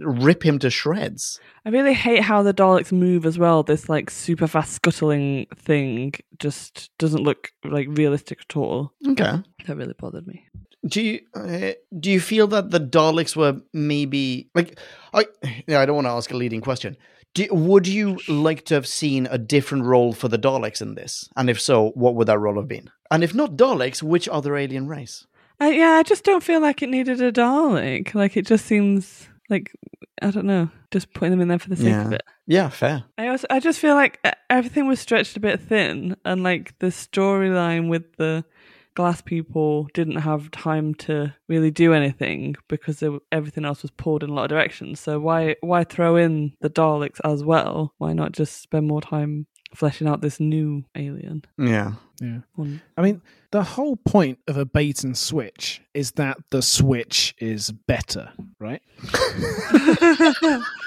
rip 0.00 0.44
him 0.44 0.58
to 0.60 0.70
shreds? 0.70 1.38
I 1.66 1.70
really 1.70 1.94
hate 1.94 2.22
how 2.22 2.42
the 2.42 2.54
Daleks 2.54 2.92
move 2.92 3.26
as 3.26 3.38
well. 3.38 3.62
This 3.62 3.88
like 3.88 4.08
super 4.10 4.46
fast 4.46 4.72
scuttling 4.72 5.46
thing 5.56 6.12
just 6.38 6.90
doesn't 6.98 7.22
look 7.22 7.50
like 7.64 7.88
realistic 7.90 8.38
at 8.48 8.56
all. 8.56 8.92
Okay. 9.06 9.42
That 9.66 9.76
really 9.76 9.94
bothered 9.98 10.26
me. 10.26 10.46
Do 10.86 11.02
you 11.02 11.20
uh, 11.34 11.72
do 11.98 12.10
you 12.10 12.20
feel 12.20 12.46
that 12.48 12.70
the 12.70 12.80
Daleks 12.80 13.34
were 13.34 13.60
maybe 13.72 14.50
like 14.54 14.78
I? 15.12 15.26
Yeah, 15.66 15.80
I 15.80 15.86
don't 15.86 15.96
want 15.96 16.06
to 16.06 16.12
ask 16.12 16.30
a 16.30 16.36
leading 16.36 16.60
question. 16.60 16.96
Do, 17.32 17.48
would 17.50 17.88
you 17.88 18.18
like 18.28 18.64
to 18.66 18.74
have 18.74 18.86
seen 18.86 19.26
a 19.30 19.38
different 19.38 19.84
role 19.84 20.12
for 20.12 20.28
the 20.28 20.38
Daleks 20.38 20.80
in 20.80 20.94
this? 20.94 21.28
And 21.36 21.50
if 21.50 21.60
so, 21.60 21.90
what 21.90 22.14
would 22.14 22.28
that 22.28 22.38
role 22.38 22.56
have 22.56 22.68
been? 22.68 22.90
And 23.10 23.24
if 23.24 23.34
not 23.34 23.56
Daleks, 23.56 24.02
which 24.02 24.28
other 24.28 24.56
alien 24.56 24.86
race? 24.86 25.26
Uh, 25.60 25.66
yeah, 25.66 25.92
I 25.92 26.02
just 26.02 26.24
don't 26.24 26.42
feel 26.42 26.60
like 26.60 26.82
it 26.82 26.88
needed 26.90 27.20
a 27.20 27.32
Dalek. 27.32 28.14
Like 28.14 28.36
it 28.36 28.46
just 28.46 28.66
seems 28.66 29.28
like 29.48 29.72
I 30.22 30.30
don't 30.30 30.46
know, 30.46 30.70
just 30.90 31.12
putting 31.12 31.32
them 31.32 31.40
in 31.40 31.48
there 31.48 31.58
for 31.58 31.70
the 31.70 31.76
sake 31.76 31.94
of 31.94 32.12
it. 32.12 32.22
Yeah, 32.46 32.68
fair. 32.68 33.04
I 33.18 33.28
also 33.28 33.46
I 33.50 33.60
just 33.60 33.78
feel 33.78 33.94
like 33.94 34.20
uh, 34.24 34.32
everything 34.50 34.86
was 34.86 35.00
stretched 35.00 35.36
a 35.36 35.40
bit 35.40 35.60
thin, 35.60 36.16
and 36.24 36.42
like 36.42 36.78
the 36.78 36.88
storyline 36.88 37.88
with 37.88 38.16
the 38.16 38.44
glass 38.94 39.20
people 39.20 39.88
didn't 39.94 40.16
have 40.16 40.50
time 40.50 40.94
to 40.94 41.34
really 41.48 41.70
do 41.70 41.92
anything 41.92 42.54
because 42.68 43.00
there, 43.00 43.18
everything 43.32 43.64
else 43.64 43.82
was 43.82 43.90
pulled 43.90 44.22
in 44.22 44.30
a 44.30 44.34
lot 44.34 44.44
of 44.44 44.50
directions. 44.50 45.00
So 45.00 45.18
why 45.18 45.56
why 45.60 45.84
throw 45.84 46.16
in 46.16 46.52
the 46.60 46.70
Daleks 46.70 47.20
as 47.24 47.44
well? 47.44 47.94
Why 47.98 48.12
not 48.12 48.32
just 48.32 48.62
spend 48.62 48.86
more 48.86 49.00
time 49.00 49.46
fleshing 49.74 50.06
out 50.06 50.20
this 50.20 50.40
new 50.40 50.84
alien? 50.94 51.44
Yeah. 51.58 51.92
Yeah. 52.20 52.40
One. 52.54 52.80
I 52.96 53.02
mean, 53.02 53.22
the 53.50 53.64
whole 53.64 53.96
point 53.96 54.38
of 54.46 54.56
a 54.56 54.64
bait 54.64 55.02
and 55.02 55.18
switch 55.18 55.82
is 55.94 56.12
that 56.12 56.38
the 56.50 56.62
switch 56.62 57.34
is 57.38 57.72
better, 57.72 58.32
right? 58.60 58.82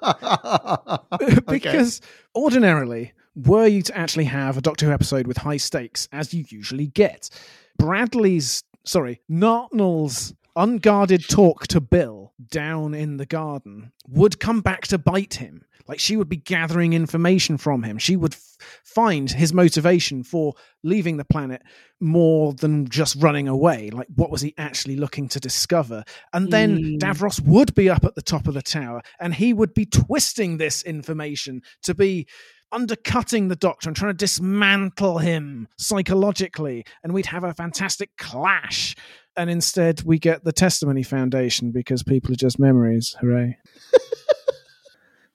because 1.48 2.00
ordinarily, 2.34 3.12
were 3.34 3.66
you 3.66 3.82
to 3.82 3.96
actually 3.96 4.24
have 4.24 4.56
a 4.56 4.60
Doctor 4.60 4.86
Who 4.86 4.92
episode 4.92 5.26
with 5.26 5.38
high 5.38 5.56
stakes, 5.56 6.08
as 6.12 6.34
you 6.34 6.44
usually 6.48 6.86
get, 6.88 7.30
Bradley's, 7.78 8.62
sorry, 8.84 9.20
Nartnell's 9.30 10.34
unguarded 10.56 11.28
talk 11.28 11.66
to 11.68 11.80
Bill 11.80 12.32
down 12.50 12.92
in 12.94 13.16
the 13.16 13.26
garden 13.26 13.92
would 14.08 14.40
come 14.40 14.60
back 14.60 14.86
to 14.88 14.98
bite 14.98 15.34
him. 15.34 15.64
Like 15.86 15.98
she 15.98 16.16
would 16.16 16.28
be 16.28 16.36
gathering 16.36 16.92
information 16.92 17.56
from 17.56 17.82
him. 17.82 17.98
She 17.98 18.14
would 18.16 18.34
f- 18.34 18.56
find 18.84 19.28
his 19.30 19.52
motivation 19.52 20.22
for 20.22 20.54
leaving 20.84 21.16
the 21.16 21.24
planet 21.24 21.62
more 22.00 22.52
than 22.52 22.88
just 22.88 23.16
running 23.16 23.48
away. 23.48 23.90
Like, 23.90 24.06
what 24.14 24.30
was 24.30 24.40
he 24.40 24.54
actually 24.56 24.94
looking 24.96 25.28
to 25.30 25.40
discover? 25.40 26.04
And 26.32 26.52
then 26.52 26.78
Mm. 26.78 26.98
Davros 27.00 27.40
would 27.40 27.74
be 27.74 27.90
up 27.90 28.04
at 28.04 28.14
the 28.14 28.22
top 28.22 28.46
of 28.46 28.54
the 28.54 28.62
tower 28.62 29.02
and 29.18 29.34
he 29.34 29.52
would 29.52 29.74
be 29.74 29.86
twisting 29.86 30.58
this 30.58 30.82
information 30.84 31.62
to 31.82 31.94
be 31.94 32.26
undercutting 32.72 33.48
the 33.48 33.56
doctor 33.56 33.88
and 33.88 33.96
trying 33.96 34.10
to 34.10 34.16
dismantle 34.16 35.18
him 35.18 35.68
psychologically. 35.76 36.84
And 37.02 37.12
we'd 37.12 37.26
have 37.26 37.44
a 37.44 37.54
fantastic 37.54 38.10
clash. 38.16 38.94
And 39.36 39.48
instead, 39.48 40.02
we 40.02 40.18
get 40.18 40.44
the 40.44 40.52
Testimony 40.52 41.02
Foundation 41.02 41.70
because 41.70 42.02
people 42.02 42.32
are 42.32 42.36
just 42.36 42.58
memories. 42.58 43.16
Hooray. 43.20 43.56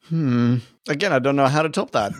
Hmm. 0.10 0.58
Again, 0.88 1.12
I 1.12 1.20
don't 1.20 1.36
know 1.36 1.48
how 1.48 1.64
to 1.64 1.70
top 1.70 1.92
that. 1.92 2.12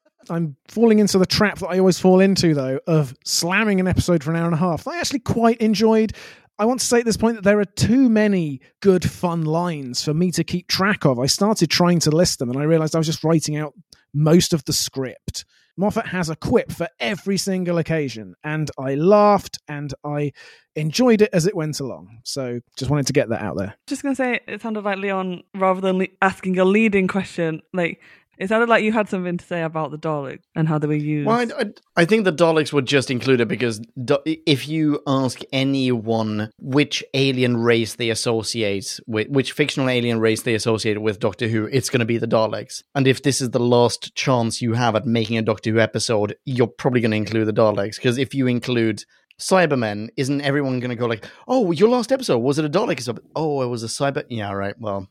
I'm 0.30 0.56
falling 0.68 1.00
into 1.00 1.18
the 1.18 1.26
trap 1.26 1.58
that 1.58 1.68
I 1.68 1.78
always 1.78 1.98
fall 1.98 2.20
into, 2.20 2.54
though, 2.54 2.80
of 2.86 3.14
slamming 3.24 3.78
an 3.78 3.86
episode 3.86 4.24
for 4.24 4.30
an 4.30 4.36
hour 4.36 4.46
and 4.46 4.54
a 4.54 4.58
half 4.58 4.88
I 4.88 4.98
actually 4.98 5.18
quite 5.20 5.58
enjoyed. 5.58 6.14
I 6.58 6.66
want 6.66 6.80
to 6.80 6.86
say 6.86 7.00
at 7.00 7.04
this 7.04 7.16
point 7.16 7.36
that 7.36 7.44
there 7.44 7.58
are 7.58 7.64
too 7.64 8.08
many 8.08 8.60
good, 8.80 9.08
fun 9.08 9.44
lines 9.44 10.04
for 10.04 10.14
me 10.14 10.30
to 10.32 10.44
keep 10.44 10.68
track 10.68 11.04
of. 11.04 11.18
I 11.18 11.26
started 11.26 11.68
trying 11.68 11.98
to 12.00 12.10
list 12.10 12.38
them 12.38 12.50
and 12.50 12.58
I 12.58 12.62
realized 12.62 12.94
I 12.94 12.98
was 12.98 13.06
just 13.06 13.24
writing 13.24 13.56
out 13.56 13.74
most 14.12 14.52
of 14.52 14.64
the 14.64 14.72
script. 14.72 15.44
Moffat 15.76 16.06
has 16.06 16.30
a 16.30 16.36
quip 16.36 16.70
for 16.70 16.88
every 17.00 17.36
single 17.36 17.78
occasion, 17.78 18.36
and 18.44 18.70
I 18.78 18.94
laughed 18.94 19.58
and 19.66 19.92
I 20.04 20.32
enjoyed 20.76 21.20
it 21.20 21.30
as 21.32 21.46
it 21.46 21.56
went 21.56 21.80
along. 21.80 22.20
So 22.22 22.60
just 22.78 22.92
wanted 22.92 23.08
to 23.08 23.12
get 23.12 23.30
that 23.30 23.42
out 23.42 23.56
there. 23.56 23.74
Just 23.88 24.04
gonna 24.04 24.14
say 24.14 24.38
it 24.46 24.62
sounded 24.62 24.84
like 24.84 24.98
Leon, 24.98 25.42
rather 25.52 25.80
than 25.80 25.98
le- 25.98 26.06
asking 26.22 26.58
a 26.60 26.64
leading 26.64 27.08
question, 27.08 27.60
like 27.72 28.00
it 28.38 28.48
sounded 28.48 28.68
like 28.68 28.82
you 28.82 28.92
had 28.92 29.08
something 29.08 29.36
to 29.36 29.44
say 29.44 29.62
about 29.62 29.90
the 29.90 29.98
Daleks 29.98 30.42
and 30.54 30.68
how 30.68 30.78
they 30.78 30.86
were 30.86 30.94
used. 30.94 31.26
well, 31.26 31.46
I, 31.58 31.64
I, 31.96 32.04
think 32.04 32.24
the 32.24 32.32
Daleks 32.32 32.72
were 32.72 32.82
just 32.82 33.10
included 33.10 33.48
because 33.48 33.78
da- 34.02 34.22
if 34.24 34.68
you 34.68 35.00
ask 35.06 35.40
anyone 35.52 36.50
which 36.58 37.04
alien 37.14 37.56
race 37.56 37.94
they 37.94 38.10
associate 38.10 38.98
with, 39.06 39.28
which 39.28 39.52
fictional 39.52 39.88
alien 39.88 40.20
race 40.20 40.42
they 40.42 40.54
associate 40.54 41.00
with 41.00 41.20
Doctor 41.20 41.48
Who, 41.48 41.66
it's 41.66 41.90
going 41.90 42.00
to 42.00 42.06
be 42.06 42.18
the 42.18 42.26
Daleks. 42.26 42.82
And 42.94 43.06
if 43.06 43.22
this 43.22 43.40
is 43.40 43.50
the 43.50 43.60
last 43.60 44.14
chance 44.14 44.60
you 44.60 44.74
have 44.74 44.94
at 44.96 45.06
making 45.06 45.38
a 45.38 45.42
Doctor 45.42 45.70
Who 45.70 45.80
episode, 45.80 46.36
you're 46.44 46.66
probably 46.66 47.00
going 47.00 47.12
to 47.12 47.16
include 47.16 47.48
the 47.48 47.52
Daleks. 47.52 47.96
Because 47.96 48.18
if 48.18 48.34
you 48.34 48.46
include 48.46 49.04
Cybermen, 49.40 50.08
isn't 50.16 50.40
everyone 50.42 50.78
going 50.78 50.90
to 50.90 50.96
go 50.96 51.06
like, 51.06 51.26
"Oh, 51.48 51.72
your 51.72 51.88
last 51.88 52.12
episode 52.12 52.38
was 52.38 52.58
it 52.58 52.64
a 52.64 52.68
Dalek?" 52.68 52.92
episode?" 52.92 53.20
Oh, 53.34 53.62
it 53.62 53.66
was 53.66 53.82
a 53.82 53.88
Cyber. 53.88 54.24
Yeah, 54.28 54.52
right. 54.52 54.74
Well, 54.78 55.08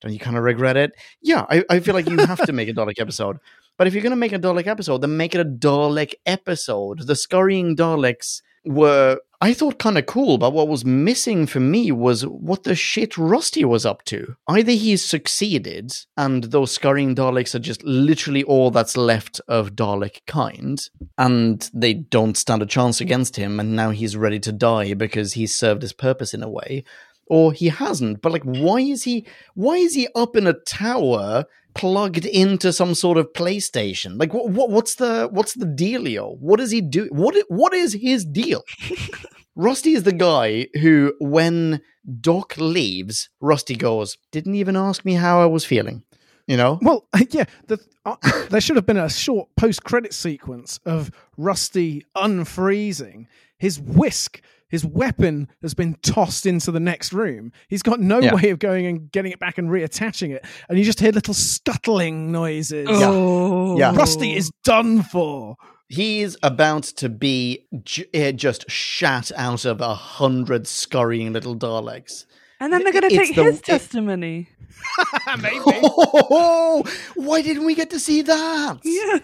don't 0.00 0.12
you 0.12 0.18
kind 0.18 0.36
of 0.36 0.44
regret 0.44 0.76
it? 0.76 0.92
Yeah, 1.20 1.44
I, 1.48 1.64
I 1.68 1.80
feel 1.80 1.94
like 1.94 2.08
you 2.08 2.18
have 2.18 2.44
to 2.46 2.52
make 2.52 2.68
a 2.68 2.72
Dalek 2.72 3.00
episode. 3.00 3.38
But 3.76 3.86
if 3.86 3.94
you're 3.94 4.02
going 4.02 4.10
to 4.10 4.16
make 4.16 4.32
a 4.32 4.38
Dalek 4.38 4.66
episode, 4.66 5.02
then 5.02 5.16
make 5.16 5.34
it 5.34 5.40
a 5.40 5.44
Dalek 5.44 6.14
episode. 6.26 7.06
The 7.06 7.14
scurrying 7.14 7.76
Daleks 7.76 8.42
were, 8.64 9.20
I 9.40 9.54
thought, 9.54 9.78
kind 9.78 9.96
of 9.96 10.06
cool, 10.06 10.36
but 10.36 10.52
what 10.52 10.68
was 10.68 10.84
missing 10.84 11.46
for 11.46 11.60
me 11.60 11.92
was 11.92 12.26
what 12.26 12.64
the 12.64 12.74
shit 12.74 13.16
Rusty 13.16 13.64
was 13.64 13.86
up 13.86 14.04
to. 14.06 14.34
Either 14.48 14.72
he's 14.72 15.04
succeeded, 15.04 15.92
and 16.16 16.44
those 16.44 16.72
scurrying 16.72 17.14
Daleks 17.14 17.54
are 17.54 17.60
just 17.60 17.82
literally 17.84 18.42
all 18.44 18.70
that's 18.72 18.96
left 18.96 19.40
of 19.46 19.76
Dalek 19.76 20.26
kind, 20.26 20.80
and 21.16 21.70
they 21.72 21.94
don't 21.94 22.36
stand 22.36 22.62
a 22.62 22.66
chance 22.66 23.00
against 23.00 23.36
him, 23.36 23.60
and 23.60 23.76
now 23.76 23.90
he's 23.90 24.16
ready 24.16 24.40
to 24.40 24.52
die 24.52 24.94
because 24.94 25.34
he's 25.34 25.54
served 25.54 25.82
his 25.82 25.92
purpose 25.92 26.34
in 26.34 26.42
a 26.42 26.50
way 26.50 26.84
or 27.28 27.52
he 27.52 27.68
hasn't. 27.68 28.22
But 28.22 28.32
like, 28.32 28.44
why 28.44 28.80
is 28.80 29.04
he? 29.04 29.26
Why 29.54 29.76
is 29.76 29.94
he 29.94 30.08
up 30.14 30.36
in 30.36 30.46
a 30.46 30.52
tower, 30.52 31.44
plugged 31.74 32.26
into 32.26 32.72
some 32.72 32.94
sort 32.94 33.18
of 33.18 33.32
PlayStation? 33.32 34.18
Like, 34.18 34.34
what? 34.34 34.50
what 34.50 34.70
what's 34.70 34.96
the 34.96 35.28
what's 35.30 35.54
the 35.54 35.66
dealio? 35.66 36.36
What 36.38 36.58
does 36.58 36.70
he 36.70 36.80
do? 36.80 37.08
What 37.10 37.36
what 37.48 37.74
is 37.74 37.94
his 37.94 38.24
deal? 38.24 38.64
Rusty 39.58 39.94
is 39.94 40.04
the 40.04 40.12
guy 40.12 40.68
who, 40.80 41.14
when 41.18 41.80
Doc 42.20 42.56
leaves, 42.58 43.28
Rusty 43.40 43.74
goes, 43.74 44.16
"Didn't 44.30 44.54
even 44.54 44.76
ask 44.76 45.04
me 45.04 45.14
how 45.14 45.40
I 45.40 45.46
was 45.46 45.64
feeling." 45.64 46.04
You 46.46 46.56
know? 46.56 46.78
Well, 46.80 47.06
yeah, 47.30 47.44
the, 47.66 47.78
uh, 48.06 48.16
there 48.50 48.60
should 48.60 48.76
have 48.76 48.86
been 48.86 48.96
a 48.96 49.10
short 49.10 49.48
post-credit 49.56 50.14
sequence 50.14 50.78
of 50.86 51.10
Rusty 51.36 52.06
unfreezing 52.16 53.26
his 53.58 53.80
whisk. 53.80 54.40
His 54.68 54.84
weapon 54.84 55.48
has 55.62 55.74
been 55.74 55.94
tossed 56.02 56.44
into 56.46 56.70
the 56.70 56.80
next 56.80 57.12
room. 57.12 57.52
He's 57.68 57.82
got 57.82 58.00
no 58.00 58.20
Yeah. 58.20 58.34
way 58.34 58.50
of 58.50 58.58
going 58.58 58.86
and 58.86 59.10
getting 59.10 59.32
it 59.32 59.38
back 59.40 59.58
and 59.58 59.68
reattaching 59.68 60.30
it, 60.30 60.44
and 60.68 60.78
you 60.78 60.84
just 60.84 61.00
hear 61.00 61.10
little 61.12 61.34
scuttling 61.34 62.30
noises. 62.32 62.86
Oh, 62.90 63.78
Yeah. 63.78 63.94
Rusty 63.94 64.36
is 64.36 64.50
done 64.64 65.02
for. 65.02 65.56
He's 65.88 66.36
about 66.42 66.82
to 66.82 67.08
be 67.08 67.66
j- 67.82 68.04
uh, 68.14 68.32
just 68.32 68.70
shat 68.70 69.32
out 69.36 69.64
of 69.64 69.80
a 69.80 69.94
hundred 69.94 70.66
scurrying 70.66 71.32
little 71.32 71.56
Daleks. 71.56 72.26
And 72.60 72.72
then 72.72 72.82
they're 72.82 72.92
going 72.92 73.08
to 73.08 73.16
take 73.16 73.34
the- 73.34 73.44
his 73.44 73.58
it- 73.58 73.64
testimony. 73.64 74.48
Maybe. 75.40 75.60
Oh, 75.64 76.84
why 77.14 77.42
didn't 77.42 77.64
we 77.64 77.74
get 77.74 77.90
to 77.90 78.00
see 78.00 78.22
that? 78.22 78.78
Yeah. 78.84 79.18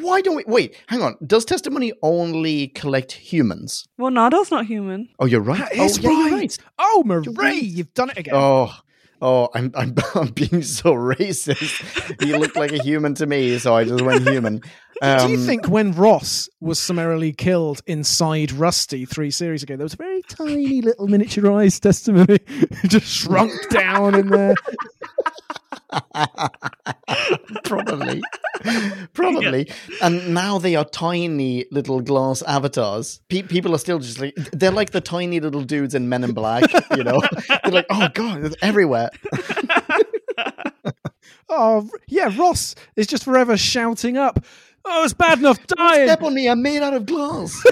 Why 0.00 0.20
don't 0.20 0.36
we? 0.36 0.44
Wait, 0.46 0.76
hang 0.86 1.02
on. 1.02 1.16
Does 1.26 1.44
testimony 1.44 1.92
only 2.02 2.68
collect 2.68 3.12
humans? 3.12 3.86
Well, 3.98 4.10
Nardole's 4.10 4.50
not 4.50 4.66
human. 4.66 5.08
Oh, 5.18 5.26
you're 5.26 5.40
right. 5.40 5.58
That 5.58 5.72
oh, 5.78 5.84
is 5.84 5.98
yeah, 5.98 6.10
you're 6.10 6.30
right. 6.38 6.58
Oh, 6.78 7.02
Marie, 7.04 7.24
right. 7.34 7.62
you've 7.62 7.92
done 7.94 8.10
it 8.10 8.18
again. 8.18 8.34
Oh, 8.34 8.74
oh, 9.20 9.48
I'm, 9.54 9.72
I'm, 9.74 9.94
I'm 10.14 10.28
being 10.28 10.62
so 10.62 10.94
racist. 10.94 12.22
he 12.22 12.36
looked 12.36 12.56
like 12.56 12.72
a 12.72 12.82
human 12.82 13.14
to 13.14 13.26
me, 13.26 13.58
so 13.58 13.74
I 13.74 13.84
just 13.84 14.02
went 14.02 14.28
human. 14.28 14.62
Do 15.02 15.08
you 15.28 15.36
Um, 15.38 15.46
think 15.46 15.68
when 15.68 15.92
Ross 15.92 16.48
was 16.60 16.78
summarily 16.78 17.32
killed 17.32 17.82
inside 17.86 18.52
Rusty 18.52 19.04
three 19.04 19.30
series 19.30 19.62
ago, 19.62 19.76
there 19.76 19.84
was 19.84 19.94
a 19.94 19.98
very 19.98 20.22
tiny 20.22 20.80
little 20.82 21.08
miniaturized 21.08 21.80
testimony 21.80 22.38
just 22.86 23.06
shrunk 23.06 23.52
down 23.70 24.14
in 24.14 24.28
there? 24.28 24.54
Probably. 27.64 28.22
Probably. 29.12 29.70
And 30.02 30.34
now 30.34 30.58
they 30.58 30.76
are 30.76 30.84
tiny 30.84 31.66
little 31.70 32.00
glass 32.00 32.42
avatars. 32.42 33.20
Pe- 33.28 33.42
people 33.42 33.74
are 33.74 33.78
still 33.78 33.98
just 33.98 34.20
like, 34.20 34.34
they're 34.52 34.70
like 34.70 34.90
the 34.90 35.00
tiny 35.00 35.40
little 35.40 35.62
dudes 35.62 35.94
in 35.94 36.08
Men 36.08 36.24
in 36.24 36.32
Black, 36.32 36.64
you 36.96 37.04
know? 37.04 37.20
they're 37.64 37.72
like, 37.72 37.86
oh 37.90 38.08
God, 38.14 38.44
it's 38.44 38.56
everywhere. 38.62 39.10
Oh, 41.48 41.88
yeah, 42.08 42.32
Ross 42.36 42.74
is 42.96 43.06
just 43.06 43.22
forever 43.24 43.56
shouting 43.56 44.16
up, 44.16 44.44
Oh, 44.86 45.04
it's 45.04 45.14
bad 45.14 45.38
enough 45.38 45.66
dying. 45.66 46.06
Step 46.06 46.22
on 46.22 46.34
me, 46.34 46.46
I'm 46.48 46.62
made 46.62 46.82
out 46.82 46.92
of 46.92 47.06
glass. 47.06 47.64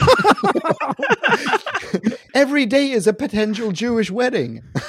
Every 2.34 2.64
day 2.64 2.90
is 2.90 3.06
a 3.06 3.12
potential 3.12 3.70
Jewish 3.70 4.10
wedding. 4.10 4.62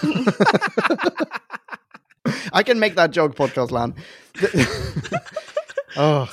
I 2.54 2.64
can 2.64 2.80
make 2.80 2.96
that 2.96 3.12
joke, 3.12 3.36
podcast 3.36 3.72
land. 3.72 3.96
oh, 5.98 6.32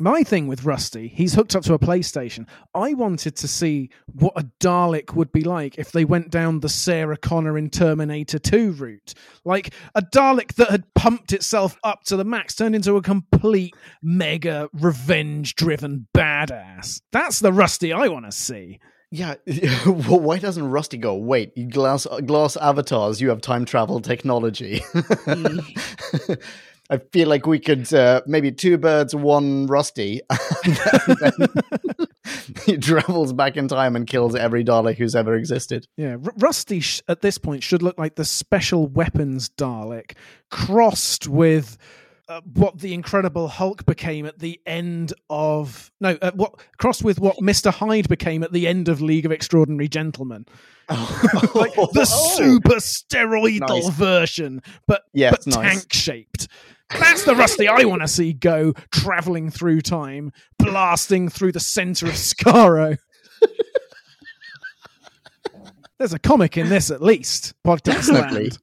My 0.00 0.22
thing 0.22 0.46
with 0.46 0.64
Rusty, 0.64 1.08
he's 1.08 1.34
hooked 1.34 1.56
up 1.56 1.64
to 1.64 1.74
a 1.74 1.78
PlayStation. 1.78 2.46
I 2.74 2.94
wanted 2.94 3.34
to 3.36 3.48
see 3.48 3.90
what 4.12 4.32
a 4.36 4.44
Dalek 4.60 5.14
would 5.14 5.32
be 5.32 5.42
like 5.42 5.76
if 5.78 5.90
they 5.90 6.04
went 6.04 6.30
down 6.30 6.60
the 6.60 6.68
Sarah 6.68 7.16
Connor 7.16 7.58
in 7.58 7.68
Terminator 7.68 8.38
2 8.38 8.72
route. 8.72 9.14
Like 9.44 9.74
a 9.96 10.02
Dalek 10.02 10.54
that 10.54 10.70
had 10.70 10.94
pumped 10.94 11.32
itself 11.32 11.76
up 11.82 12.04
to 12.04 12.16
the 12.16 12.24
max, 12.24 12.54
turned 12.54 12.76
into 12.76 12.96
a 12.96 13.02
complete 13.02 13.74
mega 14.02 14.68
revenge 14.72 15.56
driven 15.56 16.06
badass. 16.14 17.00
That's 17.10 17.40
the 17.40 17.52
Rusty 17.52 17.92
I 17.92 18.06
want 18.08 18.26
to 18.26 18.32
see. 18.32 18.78
yeah. 19.10 19.34
well, 19.86 20.20
why 20.20 20.38
doesn't 20.38 20.70
Rusty 20.70 20.98
go? 20.98 21.16
Wait, 21.16 21.70
glass 21.70 22.06
glass 22.26 22.56
avatars. 22.58 23.20
You 23.20 23.30
have 23.30 23.40
time 23.40 23.64
travel 23.64 24.00
technology. 24.00 24.80
Mm. 24.92 26.38
I 26.90 26.96
feel 26.98 27.28
like 27.28 27.46
we 27.46 27.58
could 27.58 27.92
uh, 27.92 28.22
maybe 28.26 28.50
two 28.50 28.78
birds, 28.78 29.14
one 29.14 29.66
Rusty. 29.66 30.22
he 32.66 32.76
travels 32.78 33.32
back 33.32 33.56
in 33.56 33.68
time 33.68 33.96
and 33.96 34.06
kills 34.06 34.34
every 34.34 34.64
Dalek 34.64 34.96
who's 34.96 35.14
ever 35.14 35.34
existed. 35.34 35.86
Yeah, 35.96 36.12
R- 36.12 36.32
Rusty 36.38 36.80
sh- 36.80 37.02
at 37.08 37.20
this 37.20 37.38
point 37.38 37.62
should 37.62 37.82
look 37.82 37.98
like 37.98 38.14
the 38.16 38.24
special 38.24 38.86
weapons 38.86 39.48
Dalek 39.50 40.12
crossed 40.50 41.28
with 41.28 41.76
uh, 42.28 42.40
what 42.54 42.78
the 42.78 42.92
Incredible 42.92 43.48
Hulk 43.48 43.86
became 43.86 44.26
at 44.26 44.38
the 44.38 44.60
end 44.66 45.14
of 45.30 45.90
no, 46.00 46.18
uh, 46.20 46.32
what 46.34 46.54
crossed 46.76 47.02
with 47.02 47.18
what 47.20 47.40
Mister 47.40 47.70
Hyde 47.70 48.08
became 48.08 48.42
at 48.42 48.52
the 48.52 48.66
end 48.68 48.88
of 48.88 49.00
League 49.00 49.24
of 49.26 49.32
Extraordinary 49.32 49.88
Gentlemen, 49.88 50.44
like 50.90 51.74
the 51.92 52.04
super 52.04 52.76
steroidal 52.76 53.68
Nice. 53.68 53.88
version, 53.90 54.62
but 54.86 55.02
Yes, 55.14 55.44
but 55.44 55.56
nice. 55.56 55.80
tank 55.80 55.92
shaped. 55.92 56.48
That's 56.90 57.24
the 57.24 57.34
Rusty 57.34 57.68
I 57.68 57.84
want 57.84 58.02
to 58.02 58.08
see 58.08 58.32
go 58.32 58.72
traveling 58.92 59.50
through 59.50 59.82
time, 59.82 60.32
blasting 60.58 61.28
through 61.28 61.52
the 61.52 61.60
center 61.60 62.06
of 62.06 62.12
Skaro. 62.12 62.96
There's 65.98 66.12
a 66.12 66.18
comic 66.18 66.56
in 66.56 66.68
this 66.68 66.90
at 66.90 67.02
least. 67.02 67.54
Podcast 67.66 68.06
Definitely. 68.08 68.42
land. 68.44 68.58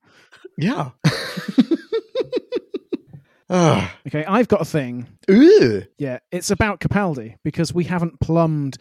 Yeah. 0.58 0.90
Ah. 3.48 3.96
Okay, 4.08 4.26
I've 4.26 4.48
got 4.48 4.62
a 4.62 4.66
thing. 4.66 5.08
Ooh. 5.30 5.84
Yeah, 6.00 6.18
it's 6.32 6.50
about 6.50 6.80
Capaldi 6.80 7.36
because 7.44 7.72
we 7.74 7.84
haven't 7.84 8.20
plumbed 8.20 8.78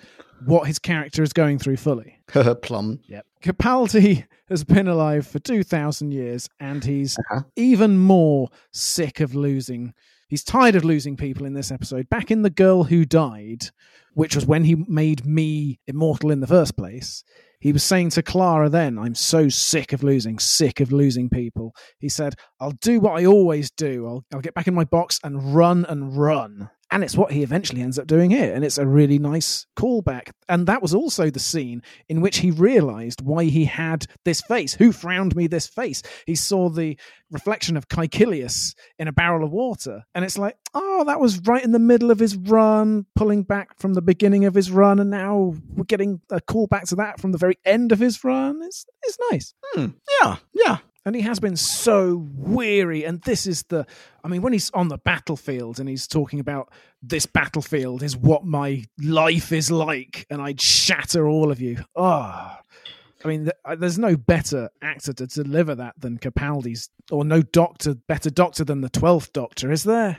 what 0.47 0.67
his 0.67 0.79
character 0.79 1.23
is 1.23 1.33
going 1.33 1.59
through 1.59 1.77
fully. 1.77 2.19
Plum. 2.63 3.01
Yep. 3.09 3.27
Capaldi 3.43 4.27
has 4.49 4.65
been 4.65 4.89
alive 4.89 5.27
for 5.27 5.39
2,000 5.39 6.13
years 6.13 6.49
and 6.61 6.85
he's 6.85 7.19
Uh-huh. 7.19 7.43
even 7.57 7.99
more 7.99 8.49
sick 8.73 9.21
of 9.21 9.35
losing. 9.35 9.95
He's 10.29 10.45
tired 10.45 10.75
of 10.75 10.85
losing 10.85 11.17
people 11.17 11.47
in 11.47 11.55
this 11.55 11.71
episode. 11.71 12.09
Back 12.09 12.31
in 12.31 12.43
The 12.43 12.51
Girl 12.51 12.85
Who 12.85 13.05
Died, 13.05 13.71
which 14.15 14.35
was 14.35 14.47
when 14.47 14.65
he 14.65 14.75
made 14.75 15.25
me 15.27 15.81
immortal 15.87 16.31
in 16.31 16.41
the 16.41 16.47
first 16.47 16.77
place, 16.77 17.23
he 17.61 17.73
was 17.73 17.83
saying 17.83 18.11
to 18.11 18.23
Clara 18.23 18.69
then, 18.69 18.99
I'm 18.99 19.15
so 19.15 19.49
sick 19.49 19.93
of 19.95 20.03
losing, 20.03 20.39
sick 20.39 20.81
of 20.81 20.93
losing 20.93 21.31
people. 21.31 21.75
He 21.99 22.09
said, 22.11 22.35
I'll 22.61 22.73
do 22.73 23.01
what 23.01 23.19
I 23.19 23.25
always 23.25 23.71
do. 23.71 24.07
I'll, 24.07 24.25
I'll 24.35 24.41
get 24.41 24.55
back 24.55 24.69
in 24.69 24.75
my 24.75 24.85
box 24.85 25.19
and 25.25 25.55
run 25.55 25.87
and 25.89 26.15
run. 26.17 26.69
And 26.91 27.03
it's 27.03 27.17
what 27.17 27.33
he 27.33 27.43
eventually 27.43 27.83
ends 27.83 27.99
up 27.99 28.07
doing 28.07 28.31
here. 28.31 28.55
And 28.55 28.65
it's 28.65 28.79
a 28.79 28.87
really 28.87 29.19
nice 29.19 29.67
callback. 29.77 30.31
And 30.49 30.67
that 30.67 30.83
was 30.83 30.95
also 30.95 31.31
the 31.31 31.41
scene 31.41 31.83
in 32.09 32.21
which 32.21 32.39
he 32.39 32.51
realized 32.51 33.21
why 33.21 33.45
he 33.45 33.65
had 33.65 34.07
this 34.25 34.43
face. 34.43 34.75
Who 34.75 34.93
frowned 34.93 35.35
me 35.35 35.47
this 35.47 35.67
face? 35.67 36.03
He 36.27 36.35
saw 36.35 36.69
the 36.69 36.99
reflection 37.31 37.77
of 37.77 37.89
Caecilius 37.89 38.75
in 38.99 39.09
a 39.09 39.13
barrel 39.13 39.45
of 39.45 39.51
water. 39.51 40.05
And 40.15 40.25
it's 40.25 40.39
like, 40.39 40.57
oh, 40.75 41.05
that 41.05 41.21
was 41.21 41.41
right 41.41 41.65
in 41.65 41.73
the 41.73 41.79
middle 41.79 42.11
of 42.11 42.19
his 42.19 42.37
run, 42.37 43.07
pulling 43.17 43.43
back 43.43 43.79
from 43.79 43.95
the 43.95 44.03
beginning 44.03 44.45
of 44.45 44.55
his 44.55 44.71
run. 44.71 45.01
And 45.01 45.11
now 45.11 45.55
we're 45.75 45.85
getting 45.85 46.21
a 46.31 46.41
callback 46.41 46.89
to 46.91 46.97
that 46.97 47.21
from 47.21 47.33
the 47.33 47.39
very 47.39 47.59
end 47.65 47.93
of 47.93 47.99
his 47.99 48.23
run. 48.23 48.61
It's, 48.63 48.87
it's 49.03 49.19
nice. 49.31 49.55
Hmm. 49.73 49.87
Yeah. 50.23 50.37
Yeah. 50.53 50.79
And 51.07 51.15
he 51.15 51.23
has 51.23 51.39
been 51.39 51.57
so 51.57 52.27
weary. 52.35 53.05
And 53.05 53.21
this 53.23 53.47
is 53.47 53.65
the, 53.65 53.87
I 54.23 54.29
mean, 54.29 54.41
when 54.41 54.55
he's 54.55 54.71
on 54.71 54.89
the 54.89 54.99
battlefield 54.99 55.79
and 55.79 55.89
he's 55.89 56.07
talking 56.07 56.41
about 56.41 56.73
this 57.03 57.27
battlefield 57.27 58.03
is 58.03 58.17
what 58.17 58.45
my 58.45 58.85
life 58.99 59.53
is 59.53 59.71
like, 59.71 60.27
and 60.31 60.41
I'd 60.41 60.61
shatter 60.61 61.29
all 61.29 61.51
of 61.51 61.61
you. 61.61 61.85
Oh, 61.95 62.57
I 63.25 63.29
mean, 63.29 63.51
uh, 63.65 63.75
there's 63.77 63.99
no 63.99 64.17
better 64.17 64.71
actor 64.83 65.13
to 65.15 65.27
deliver 65.27 65.75
that 65.75 65.95
than 65.99 66.19
Capaldi's, 66.19 66.91
or 67.11 67.25
no 67.25 67.43
doctor, 67.43 67.95
better 67.95 68.31
doctor 68.31 68.65
than 68.65 68.83
the 68.83 68.91
12th 68.91 69.33
Doctor, 69.33 69.73
is 69.73 69.85
there? 69.85 70.19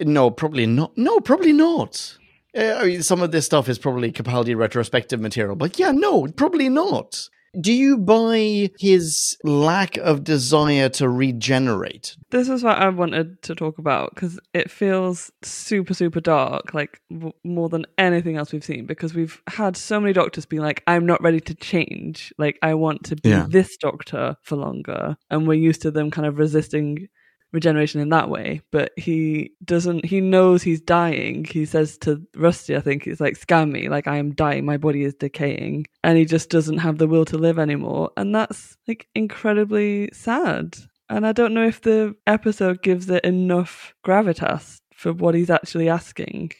No, 0.00 0.30
probably 0.30 0.66
not. 0.66 0.96
No, 0.98 1.20
probably 1.20 1.52
not. 1.52 2.18
Uh, 2.56 2.74
I 2.74 2.84
mean, 2.84 3.02
some 3.02 3.22
of 3.22 3.32
this 3.32 3.46
stuff 3.46 3.68
is 3.68 3.78
probably 3.78 4.12
Capaldi 4.12 4.56
retrospective 4.56 5.20
material, 5.20 5.56
but 5.56 5.78
yeah, 5.78 5.92
no, 5.92 6.26
probably 6.26 6.68
not. 6.68 7.28
Do 7.60 7.72
you 7.72 7.98
buy 7.98 8.70
his 8.78 9.36
lack 9.44 9.96
of 9.98 10.24
desire 10.24 10.88
to 10.90 11.08
regenerate? 11.08 12.16
This 12.30 12.48
is 12.48 12.62
what 12.64 12.78
I 12.78 12.88
wanted 12.88 13.42
to 13.42 13.54
talk 13.54 13.78
about 13.78 14.14
because 14.14 14.40
it 14.52 14.70
feels 14.70 15.30
super, 15.42 15.94
super 15.94 16.20
dark, 16.20 16.74
like 16.74 17.00
w- 17.10 17.32
more 17.44 17.68
than 17.68 17.86
anything 17.96 18.36
else 18.36 18.52
we've 18.52 18.64
seen. 18.64 18.86
Because 18.86 19.14
we've 19.14 19.40
had 19.46 19.76
so 19.76 20.00
many 20.00 20.12
doctors 20.12 20.46
being 20.46 20.62
like, 20.62 20.82
"I'm 20.86 21.06
not 21.06 21.22
ready 21.22 21.40
to 21.40 21.54
change. 21.54 22.32
Like, 22.38 22.58
I 22.62 22.74
want 22.74 23.04
to 23.04 23.16
be 23.16 23.28
Yeah. 23.30 23.46
this 23.48 23.76
doctor 23.76 24.36
for 24.42 24.56
longer," 24.56 25.16
and 25.30 25.46
we're 25.46 25.54
used 25.54 25.82
to 25.82 25.90
them 25.90 26.10
kind 26.10 26.26
of 26.26 26.38
resisting 26.38 27.08
regeneration 27.54 28.00
in 28.00 28.10
that 28.10 28.28
way. 28.28 28.60
But 28.70 28.92
he 28.96 29.52
doesn't. 29.64 30.04
He 30.04 30.20
knows 30.20 30.62
he's 30.62 30.80
dying. 30.80 31.44
He 31.44 31.64
says 31.64 31.96
to 31.98 32.20
Rusty, 32.36 32.76
"I 32.76 32.80
think 32.80 33.06
it's 33.06 33.20
like 33.20 33.38
scam 33.38 33.70
me. 33.70 33.88
Like 33.88 34.06
I 34.06 34.18
am 34.18 34.34
dying. 34.34 34.66
My 34.66 34.76
body 34.76 35.04
is 35.04 35.14
decaying." 35.14 35.86
And 36.02 36.18
he 36.18 36.26
just 36.26 36.50
doesn't 36.50 36.78
have 36.78 36.98
the 36.98 37.06
will 37.06 37.24
to 37.26 37.38
live 37.38 37.58
anymore, 37.58 38.10
and 38.16 38.34
that's 38.34 38.76
like 38.86 39.06
incredibly 39.14 40.10
sad. 40.12 40.76
And 41.08 41.26
I 41.26 41.32
don't 41.32 41.54
know 41.54 41.66
if 41.66 41.80
the 41.82 42.14
episode 42.26 42.82
gives 42.82 43.08
it 43.08 43.24
enough 43.24 43.94
gravitas 44.04 44.80
for 44.94 45.12
what 45.12 45.34
he's 45.34 45.50
actually 45.50 45.88
asking. 45.88 46.52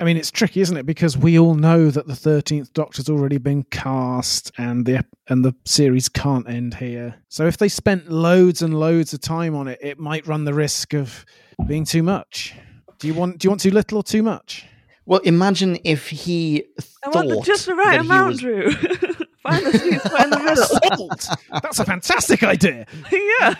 I 0.00 0.04
mean, 0.04 0.16
it's 0.16 0.30
tricky, 0.30 0.60
isn't 0.60 0.76
it? 0.76 0.86
Because 0.86 1.18
we 1.18 1.38
all 1.38 1.54
know 1.54 1.90
that 1.90 2.06
the 2.06 2.14
thirteenth 2.14 2.72
Doctor's 2.72 3.08
already 3.08 3.38
been 3.38 3.64
cast, 3.64 4.52
and 4.56 4.86
the 4.86 5.04
and 5.28 5.44
the 5.44 5.54
series 5.64 6.08
can't 6.08 6.48
end 6.48 6.74
here. 6.74 7.16
So 7.28 7.46
if 7.46 7.56
they 7.58 7.68
spent 7.68 8.08
loads 8.10 8.62
and 8.62 8.78
loads 8.78 9.12
of 9.12 9.20
time 9.20 9.56
on 9.56 9.66
it, 9.66 9.78
it 9.82 9.98
might 9.98 10.26
run 10.26 10.44
the 10.44 10.54
risk 10.54 10.94
of 10.94 11.24
being 11.66 11.84
too 11.84 12.02
much. 12.04 12.54
Do 13.00 13.08
you 13.08 13.14
want? 13.14 13.38
Do 13.38 13.46
you 13.46 13.50
want 13.50 13.60
too 13.60 13.70
little 13.72 13.98
or 13.98 14.02
too 14.04 14.22
much? 14.22 14.66
Well, 15.04 15.20
imagine 15.20 15.78
if 15.84 16.08
he 16.08 16.64
I 16.78 17.10
thought 17.10 17.14
want 17.26 17.28
the, 17.30 17.40
just 17.42 17.66
the 17.66 17.74
right 17.74 17.96
that 17.96 18.02
he 18.02 18.06
amount, 18.06 18.28
was- 18.28 18.40
Drew. 18.40 18.70
Find 19.42 19.64
the 19.66 19.78
sweet 19.78 20.00
spot 20.00 20.24
in 20.24 20.30
the 20.30 20.38
middle. 20.44 21.08
Salt. 21.16 21.28
That's 21.62 21.78
a 21.78 21.84
fantastic 21.84 22.42
idea. 22.42 22.86
yeah. 23.12 23.54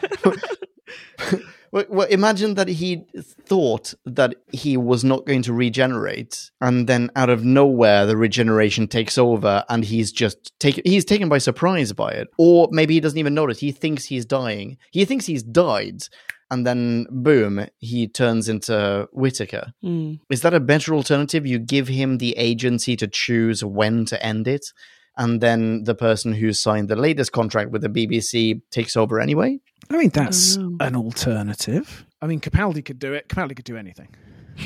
Well, 1.72 1.84
well, 1.88 2.06
imagine 2.08 2.54
that 2.54 2.68
he 2.68 3.04
thought 3.16 3.94
that 4.04 4.34
he 4.52 4.76
was 4.76 5.04
not 5.04 5.26
going 5.26 5.42
to 5.42 5.52
regenerate, 5.52 6.50
and 6.60 6.88
then 6.88 7.10
out 7.14 7.30
of 7.30 7.44
nowhere, 7.44 8.06
the 8.06 8.16
regeneration 8.16 8.88
takes 8.88 9.18
over, 9.18 9.64
and 9.68 9.84
he's 9.84 10.12
just 10.12 10.58
taken. 10.58 10.82
He's 10.84 11.04
taken 11.04 11.28
by 11.28 11.38
surprise 11.38 11.92
by 11.92 12.12
it, 12.12 12.28
or 12.38 12.68
maybe 12.72 12.94
he 12.94 13.00
doesn't 13.00 13.18
even 13.18 13.34
notice. 13.34 13.58
He 13.58 13.72
thinks 13.72 14.04
he's 14.04 14.24
dying. 14.24 14.78
He 14.92 15.04
thinks 15.04 15.26
he's 15.26 15.42
died, 15.42 16.02
and 16.50 16.66
then 16.66 17.06
boom, 17.10 17.66
he 17.78 18.08
turns 18.08 18.48
into 18.48 19.08
Whittaker. 19.12 19.72
Mm. 19.84 20.20
Is 20.30 20.42
that 20.42 20.54
a 20.54 20.60
better 20.60 20.94
alternative? 20.94 21.46
You 21.46 21.58
give 21.58 21.88
him 21.88 22.18
the 22.18 22.36
agency 22.36 22.96
to 22.96 23.06
choose 23.06 23.62
when 23.64 24.04
to 24.06 24.22
end 24.24 24.48
it, 24.48 24.72
and 25.18 25.40
then 25.40 25.84
the 25.84 25.94
person 25.94 26.32
who 26.32 26.52
signed 26.52 26.88
the 26.88 26.96
latest 26.96 27.32
contract 27.32 27.70
with 27.70 27.82
the 27.82 27.88
BBC 27.88 28.62
takes 28.70 28.96
over 28.96 29.20
anyway. 29.20 29.60
I 29.90 29.96
mean, 29.98 30.10
that's 30.10 30.56
know. 30.56 30.76
an 30.80 30.96
alternative. 30.96 32.06
I 32.22 32.26
mean, 32.26 32.40
Capaldi 32.40 32.84
could 32.84 32.98
do 32.98 33.12
it. 33.12 33.28
Capaldi 33.28 33.56
could 33.56 33.64
do 33.64 33.76
anything. 33.76 34.08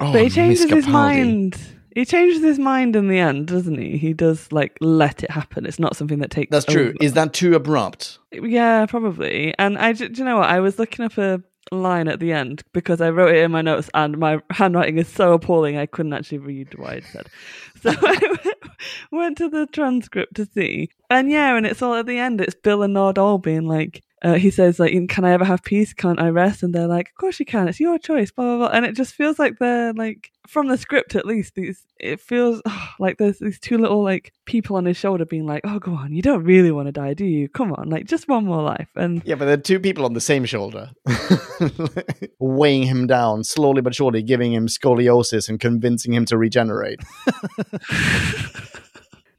Oh, 0.00 0.12
But 0.12 0.22
he 0.22 0.30
changes 0.30 0.66
Miss 0.66 0.84
his 0.84 0.86
mind. 0.86 1.58
He 1.92 2.04
changes 2.04 2.40
his 2.40 2.58
mind 2.58 2.94
in 2.94 3.08
the 3.08 3.18
end, 3.18 3.48
doesn't 3.48 3.76
he? 3.78 3.98
He 3.98 4.12
does 4.12 4.52
like 4.52 4.76
let 4.80 5.24
it 5.24 5.30
happen. 5.32 5.66
It's 5.66 5.80
not 5.80 5.96
something 5.96 6.20
that 6.20 6.30
takes. 6.30 6.52
That's 6.52 6.64
true. 6.64 6.90
over. 6.90 6.96
Is 7.00 7.14
that 7.14 7.32
too 7.32 7.56
abrupt? 7.56 8.20
Yeah, 8.30 8.86
probably. 8.86 9.54
And 9.58 9.76
I, 9.76 9.92
do 9.92 10.04
you 10.04 10.24
know 10.24 10.36
what? 10.36 10.48
I 10.48 10.60
was 10.60 10.78
looking 10.78 11.04
up 11.04 11.18
a 11.18 11.42
line 11.72 12.08
at 12.08 12.20
the 12.20 12.32
end 12.32 12.62
because 12.72 13.00
I 13.00 13.10
wrote 13.10 13.34
it 13.34 13.42
in 13.42 13.52
my 13.52 13.62
notes, 13.62 13.90
and 13.94 14.18
my 14.18 14.40
handwriting 14.50 14.98
is 14.98 15.08
so 15.08 15.32
appalling 15.34 15.76
I 15.76 15.86
couldn't 15.86 16.12
actually 16.12 16.38
read 16.38 16.76
what 16.78 16.90
I'd 16.90 17.04
said. 17.04 17.28
So 17.80 17.92
I 17.96 18.52
went 19.12 19.38
to 19.38 19.48
the 19.48 19.66
transcript 19.66 20.34
to 20.34 20.46
see, 20.46 20.90
and 21.08 21.30
yeah, 21.30 21.56
and 21.56 21.64
it's 21.64 21.80
all 21.80 21.94
at 21.94 22.06
the 22.06 22.18
end. 22.18 22.40
It's 22.40 22.56
Bill 22.56 22.82
and 22.82 22.96
Nardole 22.96 23.40
being 23.40 23.66
like. 23.66 24.02
Uh, 24.22 24.34
he 24.34 24.50
says 24.50 24.78
like, 24.78 24.92
"Can 25.08 25.24
I 25.24 25.32
ever 25.32 25.44
have 25.44 25.62
peace? 25.62 25.92
Can't 25.92 26.20
I 26.20 26.28
rest?" 26.28 26.62
And 26.62 26.74
they're 26.74 26.86
like, 26.86 27.08
"Of 27.08 27.14
course 27.14 27.38
you 27.38 27.46
can. 27.46 27.68
It's 27.68 27.80
your 27.80 27.98
choice." 27.98 28.30
Blah 28.30 28.44
blah 28.44 28.56
blah. 28.56 28.76
And 28.76 28.84
it 28.84 28.96
just 28.96 29.14
feels 29.14 29.38
like 29.38 29.58
they're 29.58 29.92
like, 29.92 30.30
from 30.48 30.68
the 30.68 30.78
script 30.78 31.14
at 31.14 31.26
least, 31.26 31.54
these 31.54 31.84
it 32.00 32.20
feels 32.20 32.62
like 32.98 33.18
there's 33.18 33.38
these 33.38 33.60
two 33.60 33.78
little 33.78 34.02
like 34.02 34.32
people 34.46 34.76
on 34.76 34.86
his 34.86 34.96
shoulder 34.96 35.24
being 35.24 35.46
like, 35.46 35.62
"Oh, 35.64 35.78
go 35.78 35.92
on, 35.92 36.12
you 36.12 36.22
don't 36.22 36.42
really 36.44 36.72
want 36.72 36.86
to 36.88 36.92
die, 36.92 37.14
do 37.14 37.24
you? 37.24 37.48
Come 37.48 37.72
on, 37.72 37.90
like 37.90 38.06
just 38.06 38.28
one 38.28 38.46
more 38.46 38.62
life." 38.62 38.88
And 38.96 39.22
Yeah, 39.24 39.36
but 39.36 39.44
there 39.44 39.54
are 39.54 39.58
two 39.58 39.78
people 39.78 40.04
on 40.04 40.14
the 40.14 40.20
same 40.20 40.44
shoulder, 40.46 40.90
weighing 42.38 42.84
him 42.84 43.06
down 43.06 43.44
slowly 43.44 43.82
but 43.82 43.94
surely, 43.94 44.22
giving 44.22 44.52
him 44.52 44.66
scoliosis 44.66 45.48
and 45.48 45.60
convincing 45.60 46.12
him 46.14 46.24
to 46.24 46.38
regenerate. 46.38 47.00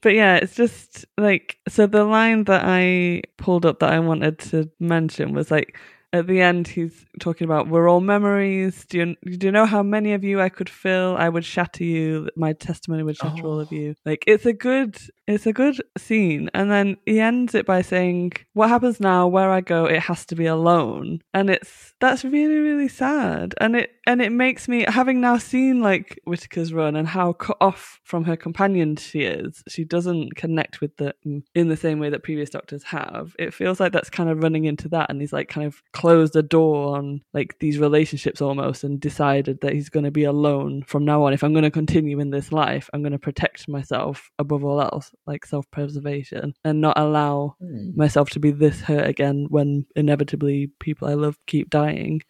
But 0.02 0.14
yeah, 0.16 0.38
it's 0.38 0.56
just 0.56 1.06
like 1.18 1.58
so 1.68 1.86
the 1.88 2.06
line 2.06 2.46
that 2.46 2.64
I 2.66 3.22
pulled 3.38 3.66
up 3.66 3.80
that 3.80 3.92
I 3.92 4.00
wanted 4.00 4.40
to 4.40 4.70
mention 4.80 5.34
was 5.34 5.52
like 5.52 5.78
at 6.12 6.28
the 6.28 6.42
end 6.42 6.68
he's 6.68 7.06
talking 7.20 7.46
about 7.46 7.68
we're 7.68 7.90
all 7.90 8.02
memories. 8.02 8.86
Do 8.86 8.98
you 8.98 9.38
do 9.38 9.48
you 9.48 9.52
know 9.52 9.66
how 9.66 9.84
many 9.84 10.14
of 10.14 10.24
you 10.24 10.42
I 10.42 10.50
could 10.50 10.70
fill? 10.70 11.16
I 11.18 11.30
would 11.30 11.46
shatter 11.46 11.84
you. 11.84 12.30
My 12.36 12.54
testimony 12.54 13.04
would 13.04 13.18
shatter 13.18 13.46
all 13.46 13.60
of 13.60 13.70
oh. 13.72 13.76
you. 13.76 13.96
Like 14.06 14.24
it's 14.28 14.46
a 14.46 14.54
good 14.54 14.98
it's 15.30 15.46
a 15.46 15.54
good 15.54 15.80
scene. 15.96 16.50
And 16.56 16.72
then 16.72 16.98
he 17.06 17.20
ends 17.20 17.54
it 17.54 17.68
by 17.68 17.84
saying, 17.84 18.34
What 18.54 18.70
happens 18.70 19.00
now, 19.00 19.28
where 19.28 19.52
I 19.52 19.62
go, 19.62 19.86
it 19.86 20.00
has 20.00 20.26
to 20.28 20.36
be 20.36 20.48
alone. 20.48 21.22
And 21.36 21.52
it's 21.52 21.94
that's 22.00 22.26
really, 22.26 22.58
really 22.58 22.88
sad. 22.88 23.54
And 23.62 23.76
it 23.76 23.92
and 24.08 24.24
it 24.24 24.32
makes 24.32 24.68
me 24.68 24.86
having 24.88 25.22
now 25.22 25.38
seen 25.38 25.82
like 25.82 26.20
Whittaker's 26.26 26.74
run 26.74 26.96
and 26.96 27.08
how 27.08 27.34
cut 27.34 27.58
off 27.62 28.00
from 28.04 28.24
her 28.24 28.36
companion 28.36 28.96
she 28.96 29.22
is, 29.22 29.62
she 29.68 29.84
doesn't 29.84 30.36
connect 30.36 30.82
with 30.82 30.98
them 30.98 31.44
in 31.54 31.68
the 31.68 31.78
same 31.78 32.00
way 32.00 32.10
that 32.10 32.24
previous 32.24 32.50
doctors 32.50 32.82
have. 32.86 33.36
It 33.38 33.54
feels 33.54 33.80
like 33.80 33.94
that's 33.94 34.10
kind 34.10 34.32
of 34.32 34.42
running 34.42 34.66
into 34.66 34.90
that 34.90 35.12
and 35.12 35.22
he's 35.22 35.34
like 35.34 35.48
kind 35.48 35.68
of 35.68 35.84
closed 36.00 36.32
the 36.32 36.42
door 36.42 36.96
on 36.98 37.20
like 37.34 37.60
these 37.60 37.78
relationships 37.78 38.42
almost 38.42 38.86
and 38.86 39.02
decided 39.02 39.60
that 39.60 39.74
he's 39.74 39.90
gonna 39.90 40.10
be 40.10 40.24
alone 40.24 40.82
from 40.84 41.04
now 41.04 41.26
on. 41.26 41.34
If 41.34 41.44
I'm 41.44 41.54
gonna 41.54 41.70
continue 41.70 42.22
in 42.22 42.30
this 42.30 42.54
life, 42.54 42.90
I'm 42.94 43.04
gonna 43.04 43.20
protect 43.20 43.68
myself 43.68 44.32
above 44.40 44.64
all 44.64 44.82
else, 44.82 45.12
like 45.28 45.46
self 45.46 45.70
preservation, 45.72 46.54
and 46.64 46.80
not 46.80 46.98
allow 46.98 47.58
hmm. 47.60 47.90
myself 47.98 48.30
to 48.30 48.40
be 48.40 48.52
this 48.52 48.80
hurt 48.80 49.10
again 49.10 49.48
when 49.50 49.86
inevitably 49.98 50.72
people 50.80 51.10
I 51.10 51.16
love 51.16 51.38
keep 51.48 51.70
dying. 51.70 52.22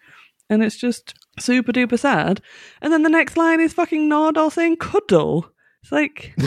And 0.49 0.63
it's 0.63 0.77
just 0.77 1.13
super 1.39 1.71
duper 1.71 1.99
sad. 1.99 2.41
And 2.81 2.91
then 2.91 3.03
the 3.03 3.09
next 3.09 3.37
line 3.37 3.59
is 3.59 3.73
fucking 3.73 4.09
nod 4.09 4.33
Nardole 4.33 4.51
saying 4.51 4.77
cuddle. 4.77 5.51
It's 5.81 5.91
like, 5.93 6.33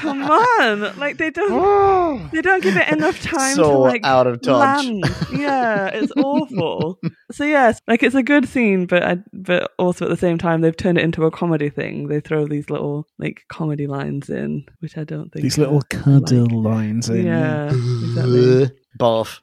come 0.00 0.22
on! 0.22 0.98
Like 0.98 1.16
they 1.18 1.30
don't, 1.30 2.30
they 2.32 2.40
don't 2.42 2.62
give 2.62 2.76
it 2.76 2.88
enough 2.90 3.20
time 3.22 3.56
to 3.56 3.66
like 3.66 4.04
out 4.04 4.26
of 4.26 4.40
touch. 4.42 4.84
land. 4.84 5.04
Yeah, 5.32 5.88
it's 5.88 6.12
awful. 6.16 6.98
so 7.32 7.44
yes, 7.44 7.80
like 7.88 8.02
it's 8.02 8.14
a 8.14 8.22
good 8.22 8.48
scene, 8.48 8.86
but 8.86 9.02
I, 9.02 9.18
but 9.32 9.72
also 9.78 10.04
at 10.06 10.10
the 10.10 10.16
same 10.16 10.38
time 10.38 10.60
they've 10.60 10.76
turned 10.76 10.98
it 10.98 11.04
into 11.04 11.24
a 11.24 11.30
comedy 11.30 11.70
thing. 11.70 12.08
They 12.08 12.20
throw 12.20 12.46
these 12.46 12.70
little 12.70 13.06
like 13.18 13.42
comedy 13.48 13.86
lines 13.86 14.30
in, 14.30 14.64
which 14.80 14.96
I 14.96 15.04
don't 15.04 15.30
think 15.32 15.42
These 15.42 15.58
little 15.58 15.82
cuddle 15.90 16.46
like- 16.62 16.74
lines. 16.74 17.08
In, 17.08 17.26
Yeah, 17.26 17.66
exactly. 17.66 18.70
Barf. 18.98 19.40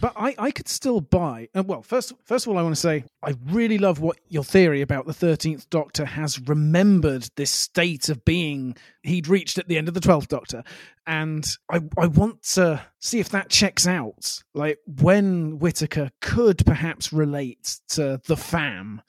But 0.00 0.12
I, 0.16 0.34
I 0.38 0.50
could 0.50 0.68
still 0.68 1.00
buy. 1.00 1.48
Uh, 1.54 1.62
well, 1.66 1.82
first, 1.82 2.12
first 2.24 2.46
of 2.46 2.52
all, 2.52 2.58
I 2.58 2.62
want 2.62 2.74
to 2.74 2.80
say 2.80 3.04
I 3.22 3.34
really 3.46 3.78
love 3.78 3.98
what 3.98 4.18
your 4.28 4.44
theory 4.44 4.82
about 4.82 5.06
the 5.06 5.14
Thirteenth 5.14 5.70
Doctor 5.70 6.04
has 6.04 6.38
remembered 6.38 7.28
this 7.36 7.50
state 7.50 8.08
of 8.08 8.24
being 8.24 8.76
he'd 9.02 9.26
reached 9.26 9.58
at 9.58 9.66
the 9.66 9.78
end 9.78 9.88
of 9.88 9.94
the 9.94 10.00
Twelfth 10.00 10.28
Doctor, 10.28 10.64
and 11.06 11.48
I, 11.70 11.80
I 11.98 12.06
want 12.06 12.42
to 12.54 12.82
see 12.98 13.20
if 13.20 13.30
that 13.30 13.48
checks 13.48 13.86
out. 13.86 14.42
Like 14.52 14.78
when 14.86 15.58
Whittaker 15.58 16.10
could 16.20 16.64
perhaps 16.66 17.12
relate 17.12 17.80
to 17.90 18.20
the 18.26 18.36
fam. 18.36 19.00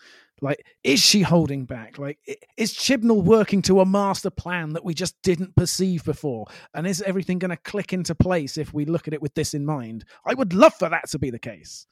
Like, 0.45 0.63
is 0.83 0.99
she 0.99 1.23
holding 1.23 1.65
back? 1.65 1.97
Like, 1.97 2.19
is 2.55 2.71
Chibnall 2.71 3.23
working 3.23 3.63
to 3.63 3.79
a 3.79 3.85
master 3.85 4.29
plan 4.29 4.73
that 4.73 4.85
we 4.85 4.93
just 4.93 5.19
didn't 5.23 5.55
perceive 5.55 6.05
before? 6.05 6.45
And 6.71 6.85
is 6.85 7.01
everything 7.01 7.39
going 7.39 7.49
to 7.49 7.57
click 7.57 7.93
into 7.93 8.13
place 8.13 8.55
if 8.55 8.71
we 8.71 8.85
look 8.85 9.07
at 9.07 9.15
it 9.15 9.23
with 9.23 9.33
this 9.33 9.55
in 9.55 9.65
mind? 9.65 10.05
I 10.23 10.35
would 10.35 10.53
love 10.53 10.75
for 10.75 10.87
that 10.87 11.09
to 11.09 11.17
be 11.17 11.31
the 11.31 11.39
case. 11.39 11.87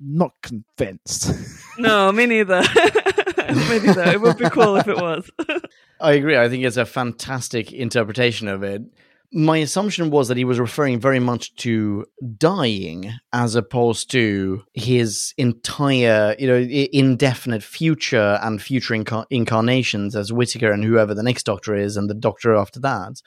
Not 0.00 0.32
convinced. 0.42 1.34
No, 1.78 2.10
me 2.10 2.24
neither. 2.24 2.60
me 3.48 3.78
neither. 3.78 4.04
It 4.04 4.20
would 4.20 4.38
be 4.38 4.48
cool 4.50 4.76
if 4.76 4.88
it 4.88 4.96
was. 4.96 5.30
I 6.00 6.12
agree. 6.14 6.36
I 6.36 6.48
think 6.48 6.64
it's 6.64 6.76
a 6.78 6.86
fantastic 6.86 7.72
interpretation 7.72 8.48
of 8.48 8.64
it. 8.64 8.82
My 9.30 9.58
assumption 9.58 10.10
was 10.10 10.28
that 10.28 10.38
he 10.38 10.44
was 10.44 10.58
referring 10.58 11.00
very 11.00 11.20
much 11.20 11.54
to 11.56 12.06
dying 12.38 13.12
as 13.32 13.54
opposed 13.54 14.10
to 14.12 14.62
his 14.72 15.34
entire, 15.36 16.34
you 16.38 16.46
know, 16.46 16.56
indefinite 16.56 17.62
future 17.62 18.38
and 18.42 18.60
future 18.62 18.94
incar- 18.94 19.26
incarnations 19.28 20.16
as 20.16 20.32
Whittaker 20.32 20.72
and 20.72 20.82
whoever 20.82 21.14
the 21.14 21.22
next 21.22 21.44
doctor 21.44 21.74
is 21.74 21.96
and 21.98 22.08
the 22.08 22.14
doctor 22.14 22.54
after 22.54 22.80
that. 22.80 23.20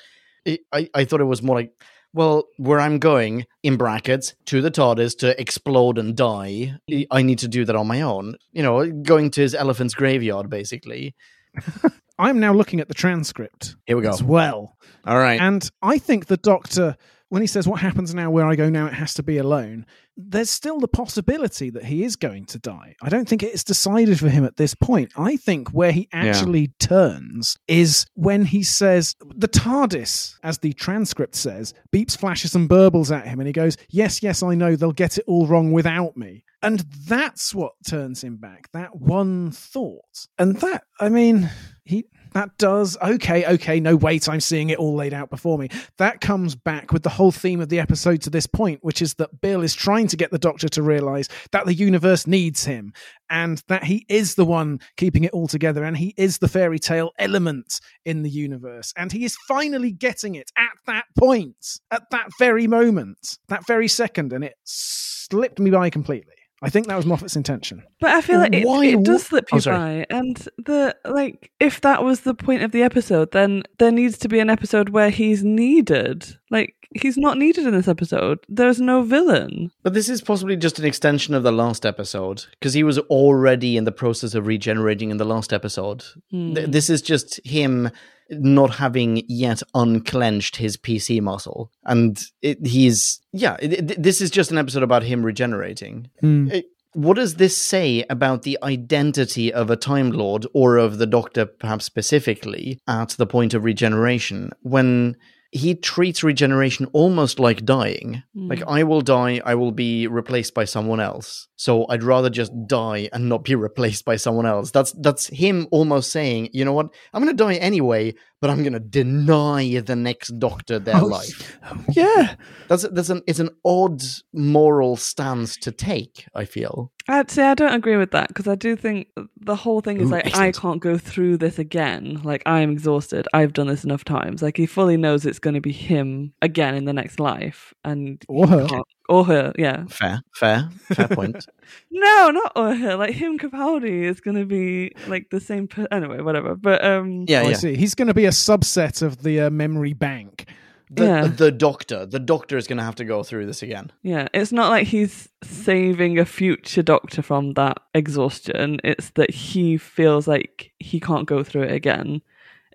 It, 0.43 0.61
I, 0.71 0.89
I 0.95 1.05
thought 1.05 1.21
it 1.21 1.25
was 1.25 1.43
more 1.43 1.55
like, 1.55 1.71
well, 2.13 2.47
where 2.57 2.79
I'm 2.79 2.99
going, 2.99 3.45
in 3.63 3.77
brackets, 3.77 4.33
to 4.45 4.61
the 4.61 4.71
TARDIS 4.71 5.17
to 5.19 5.39
explode 5.39 5.97
and 5.97 6.17
die, 6.17 6.77
I 7.09 7.21
need 7.21 7.39
to 7.39 7.47
do 7.47 7.63
that 7.63 7.75
on 7.75 7.87
my 7.87 8.01
own. 8.01 8.35
You 8.51 8.63
know, 8.63 8.91
going 8.91 9.29
to 9.31 9.41
his 9.41 9.55
elephant's 9.55 9.93
graveyard, 9.93 10.49
basically. 10.49 11.15
I'm 12.19 12.39
now 12.39 12.53
looking 12.53 12.79
at 12.79 12.87
the 12.87 12.93
transcript 12.93 13.75
Here 13.85 13.97
we 13.97 14.03
go. 14.03 14.09
as 14.09 14.21
well. 14.23 14.77
All 15.05 15.17
right. 15.17 15.41
And 15.41 15.67
I 15.81 15.97
think 15.97 16.27
the 16.27 16.37
doctor, 16.37 16.95
when 17.31 17.41
he 17.41 17.47
says, 17.47 17.65
What 17.65 17.79
happens 17.79 18.13
now 18.13 18.29
where 18.29 18.45
I 18.45 18.57
go 18.57 18.69
now, 18.69 18.87
it 18.87 18.93
has 18.93 19.13
to 19.13 19.23
be 19.23 19.37
alone, 19.37 19.85
there's 20.17 20.49
still 20.49 20.81
the 20.81 20.87
possibility 20.89 21.69
that 21.69 21.85
he 21.85 22.03
is 22.03 22.17
going 22.17 22.43
to 22.47 22.59
die. 22.59 22.97
I 23.01 23.07
don't 23.07 23.25
think 23.27 23.41
it's 23.41 23.63
decided 23.63 24.19
for 24.19 24.27
him 24.27 24.43
at 24.43 24.57
this 24.57 24.75
point. 24.75 25.13
I 25.15 25.37
think 25.37 25.69
where 25.69 25.93
he 25.93 26.09
actually 26.11 26.73
turns 26.79 27.57
is 27.69 28.05
when 28.15 28.43
he 28.43 28.63
says, 28.63 29.15
The 29.33 29.47
TARDIS, 29.47 30.39
as 30.43 30.57
the 30.57 30.73
transcript 30.73 31.35
says, 31.35 31.73
beeps, 31.93 32.17
flashes, 32.17 32.53
and 32.53 32.69
burbles 32.69 33.15
at 33.15 33.25
him. 33.25 33.39
And 33.39 33.47
he 33.47 33.53
goes, 33.53 33.77
Yes, 33.89 34.21
yes, 34.21 34.43
I 34.43 34.53
know, 34.53 34.75
they'll 34.75 34.91
get 34.91 35.17
it 35.17 35.23
all 35.25 35.47
wrong 35.47 35.71
without 35.71 36.17
me. 36.17 36.43
And 36.61 36.81
that's 37.07 37.55
what 37.55 37.75
turns 37.87 38.25
him 38.25 38.35
back, 38.35 38.69
that 38.73 38.97
one 38.97 39.51
thought. 39.51 40.27
And 40.37 40.57
that, 40.57 40.83
I 40.99 41.07
mean, 41.07 41.49
he 41.85 42.07
that 42.33 42.57
does 42.57 42.97
okay 43.01 43.45
okay 43.45 43.79
no 43.79 43.95
wait 43.95 44.27
i'm 44.29 44.39
seeing 44.39 44.69
it 44.69 44.79
all 44.79 44.95
laid 44.95 45.13
out 45.13 45.29
before 45.29 45.57
me. 45.57 45.69
That 45.97 46.21
comes 46.21 46.55
back 46.55 46.91
with 46.91 47.03
the 47.03 47.09
whole 47.09 47.31
theme 47.31 47.61
of 47.61 47.69
the 47.69 47.79
episode 47.79 48.21
to 48.23 48.29
this 48.29 48.47
point 48.47 48.79
which 48.83 49.01
is 49.01 49.15
that 49.15 49.41
bill 49.41 49.61
is 49.61 49.73
trying 49.73 50.07
to 50.07 50.17
get 50.17 50.31
the 50.31 50.39
doctor 50.39 50.69
to 50.69 50.83
realize 50.83 51.27
that 51.51 51.65
the 51.65 51.73
universe 51.73 52.27
needs 52.27 52.65
him 52.65 52.93
and 53.29 53.63
that 53.67 53.85
he 53.85 54.05
is 54.09 54.35
the 54.35 54.45
one 54.45 54.79
keeping 54.97 55.23
it 55.23 55.31
all 55.31 55.47
together 55.47 55.83
and 55.83 55.97
he 55.97 56.13
is 56.17 56.37
the 56.39 56.47
fairy 56.47 56.77
tale 56.79 57.11
element 57.17 57.79
in 58.05 58.23
the 58.23 58.29
universe. 58.29 58.93
And 58.97 59.11
he 59.11 59.23
is 59.23 59.37
finally 59.47 59.91
getting 59.91 60.35
it 60.35 60.51
at 60.57 60.77
that 60.85 61.05
point 61.17 61.79
at 61.89 62.09
that 62.11 62.29
very 62.37 62.67
moment 62.67 63.37
that 63.47 63.65
very 63.65 63.87
second 63.87 64.33
and 64.33 64.43
it 64.43 64.55
slipped 64.63 65.59
me 65.59 65.71
by 65.71 65.89
completely 65.89 66.40
I 66.63 66.69
think 66.69 66.87
that 66.87 66.95
was 66.95 67.05
Moffat's 67.07 67.35
intention. 67.35 67.83
But 67.99 68.11
I 68.11 68.21
feel 68.21 68.39
like 68.39 68.53
it, 68.53 68.67
Why 68.67 68.85
it 68.85 69.03
does 69.03 69.23
slip 69.23 69.45
Oh, 69.51 69.55
you 69.57 69.61
sorry. 69.61 70.05
by, 70.09 70.15
and 70.15 70.37
the 70.57 70.95
like. 71.05 71.51
If 71.59 71.81
that 71.81 72.03
was 72.03 72.21
the 72.21 72.33
point 72.35 72.61
of 72.63 72.71
the 72.71 72.83
episode, 72.83 73.31
then 73.31 73.63
there 73.79 73.91
needs 73.91 74.17
to 74.19 74.29
be 74.29 74.39
an 74.39 74.49
episode 74.49 74.89
where 74.89 75.09
he's 75.09 75.43
needed. 75.43 76.25
Like 76.51 76.75
he's 76.93 77.17
not 77.17 77.37
needed 77.37 77.65
in 77.65 77.73
this 77.73 77.87
episode. 77.87 78.39
There's 78.47 78.79
no 78.81 79.01
villain. 79.01 79.71
But 79.81 79.93
this 79.93 80.09
is 80.09 80.21
possibly 80.21 80.55
just 80.55 80.77
an 80.77 80.85
extension 80.85 81.33
of 81.33 81.43
the 81.43 81.51
last 81.51 81.85
episode 81.85 82.45
because 82.59 82.73
he 82.73 82.83
was 82.83 82.99
already 82.99 83.75
in 83.77 83.85
the 83.85 83.91
process 83.91 84.35
of 84.35 84.45
regenerating 84.45 85.09
in 85.09 85.17
the 85.17 85.25
last 85.25 85.53
episode. 85.53 86.03
Hmm. 86.29 86.53
Th- 86.53 86.67
this 86.69 86.89
is 86.89 87.01
just 87.01 87.39
him 87.45 87.89
not 88.31 88.75
having 88.75 89.23
yet 89.27 89.61
unclenched 89.75 90.55
his 90.55 90.77
PC 90.77 91.21
muscle, 91.21 91.71
and 91.85 92.21
it, 92.41 92.65
he's 92.65 93.21
yeah. 93.33 93.57
It, 93.61 94.01
this 94.01 94.21
is 94.21 94.31
just 94.31 94.51
an 94.51 94.57
episode 94.57 94.83
about 94.83 95.03
him 95.03 95.23
regenerating. 95.23 96.09
Hmm. 96.21 96.49
It- 96.51 96.65
what 96.93 97.15
does 97.15 97.35
this 97.35 97.55
say 97.57 98.03
about 98.09 98.41
the 98.43 98.57
identity 98.61 99.53
of 99.53 99.69
a 99.69 99.77
Time 99.77 100.11
Lord 100.11 100.45
or 100.53 100.75
of 100.75 100.97
the 100.97 101.05
Doctor, 101.07 101.45
perhaps 101.45 101.85
specifically, 101.85 102.81
at 102.85 103.11
the 103.11 103.25
point 103.25 103.53
of 103.53 103.63
regeneration 103.63 104.51
when 104.61 105.15
he 105.51 105.75
treats 105.75 106.23
regeneration 106.23 106.85
almost 106.93 107.39
like 107.39 107.65
dying? 107.65 108.23
Mm. 108.35 108.49
Like, 108.49 108.63
I 108.67 108.83
will 108.83 109.01
die, 109.01 109.41
I 109.45 109.55
will 109.55 109.71
be 109.71 110.07
replaced 110.07 110.53
by 110.53 110.65
someone 110.65 110.99
else. 110.99 111.47
So 111.55 111.85
I'd 111.89 112.03
rather 112.03 112.29
just 112.29 112.51
die 112.67 113.09
and 113.13 113.27
not 113.29 113.43
be 113.43 113.55
replaced 113.67 114.05
by 114.05 114.15
someone 114.15 114.45
else. 114.45 114.71
That's 114.71 114.93
that's 114.93 115.27
him 115.27 115.67
almost 115.71 116.11
saying, 116.11 116.49
you 116.53 116.65
know 116.65 116.73
what? 116.73 116.87
I'm 117.13 117.21
going 117.23 117.35
to 117.35 117.43
die 117.43 117.55
anyway, 117.55 118.15
but 118.39 118.49
I'm 118.49 118.63
going 118.63 118.73
to 118.73 118.79
deny 118.79 119.79
the 119.79 119.95
next 119.95 120.39
Doctor 120.39 120.79
their 120.79 121.01
Oh, 121.01 121.05
life. 121.05 121.57
Oh, 121.69 121.83
yeah. 121.91 122.35
That's 122.67 122.87
that's 122.89 123.09
an 123.09 123.21
it's 123.27 123.39
an 123.39 123.49
odd 123.65 124.01
moral 124.33 124.95
stance 124.95 125.57
to 125.57 125.71
take. 125.71 126.25
I 126.33 126.45
feel. 126.45 126.91
I'd 127.11 127.29
say 127.31 127.43
I 127.43 127.53
don't 127.53 127.73
agree 127.73 127.97
with 127.97 128.11
that 128.11 128.27
because 128.29 128.47
I 128.47 128.55
do 128.55 128.75
think 128.75 129.07
the 129.39 129.55
whole 129.55 129.81
thing 129.81 129.99
is 130.01 130.09
Ooh, 130.09 130.11
like 130.11 130.27
excellent. 130.27 130.57
I 130.57 130.59
can't 130.59 130.79
go 130.81 130.97
through 130.97 131.37
this 131.37 131.59
again. 131.59 132.21
Like 132.23 132.43
I'm 132.45 132.71
exhausted. 132.71 133.27
I've 133.33 133.53
done 133.53 133.67
this 133.67 133.83
enough 133.83 134.03
times. 134.03 134.41
Like 134.41 134.57
he 134.57 134.65
fully 134.65 134.97
knows 134.97 135.25
it's 135.25 135.39
going 135.39 135.53
to 135.55 135.61
be 135.61 135.71
him 135.71 136.33
again 136.41 136.75
in 136.75 136.85
the 136.85 136.93
next 136.93 137.19
life, 137.19 137.73
and 137.83 138.23
Or 138.27 138.47
her. 138.47 138.67
can't- 138.67 138.85
or 139.09 139.25
her. 139.25 139.51
Yeah. 139.57 139.85
Fair, 139.89 140.21
fair, 140.35 140.69
fair 140.93 141.07
point. 141.09 141.45
No, 141.91 142.31
not 142.31 142.51
or 142.55 142.73
her. 142.75 142.95
Like 142.95 143.13
him, 143.13 143.37
Capaldi 143.37 144.03
is 144.03 144.21
going 144.21 144.37
to 144.37 144.45
be 144.45 144.91
like 145.07 145.29
the 145.29 145.39
same. 145.39 145.67
Per- 145.67 145.87
anyway, 145.91 146.21
whatever. 146.21 146.55
But 146.55 146.83
um, 146.83 147.25
Yeah, 147.27 147.41
Oh, 147.41 147.47
I 147.47 147.49
yeah. 147.51 147.55
see. 147.57 147.75
He's 147.75 147.95
going 147.95 148.07
to 148.07 148.13
be 148.13 148.25
a 148.25 148.29
subset 148.31 149.01
of 149.01 149.23
the 149.23 149.41
uh, 149.41 149.49
memory 149.49 149.93
bank. 149.93 150.45
The, 150.93 151.05
Yeah. 151.05 151.27
the 151.27 151.51
doctor, 151.53 152.05
the 152.05 152.19
doctor 152.19 152.57
is 152.57 152.67
going 152.67 152.77
to 152.77 152.83
have 152.83 152.95
to 152.95 153.05
go 153.05 153.23
through 153.23 153.45
this 153.45 153.63
again. 153.63 153.91
Yeah, 154.03 154.27
it's 154.33 154.51
not 154.51 154.69
like 154.69 154.87
he's 154.87 155.29
saving 155.41 156.19
a 156.19 156.25
future 156.25 156.83
doctor 156.83 157.21
from 157.21 157.53
that 157.53 157.77
exhaustion. 157.93 158.79
It's 158.83 159.09
that 159.11 159.31
he 159.31 159.77
feels 159.77 160.27
like 160.27 160.73
he 160.79 160.99
can't 160.99 161.25
go 161.27 161.43
through 161.43 161.63
it 161.63 161.71
again. 161.71 162.21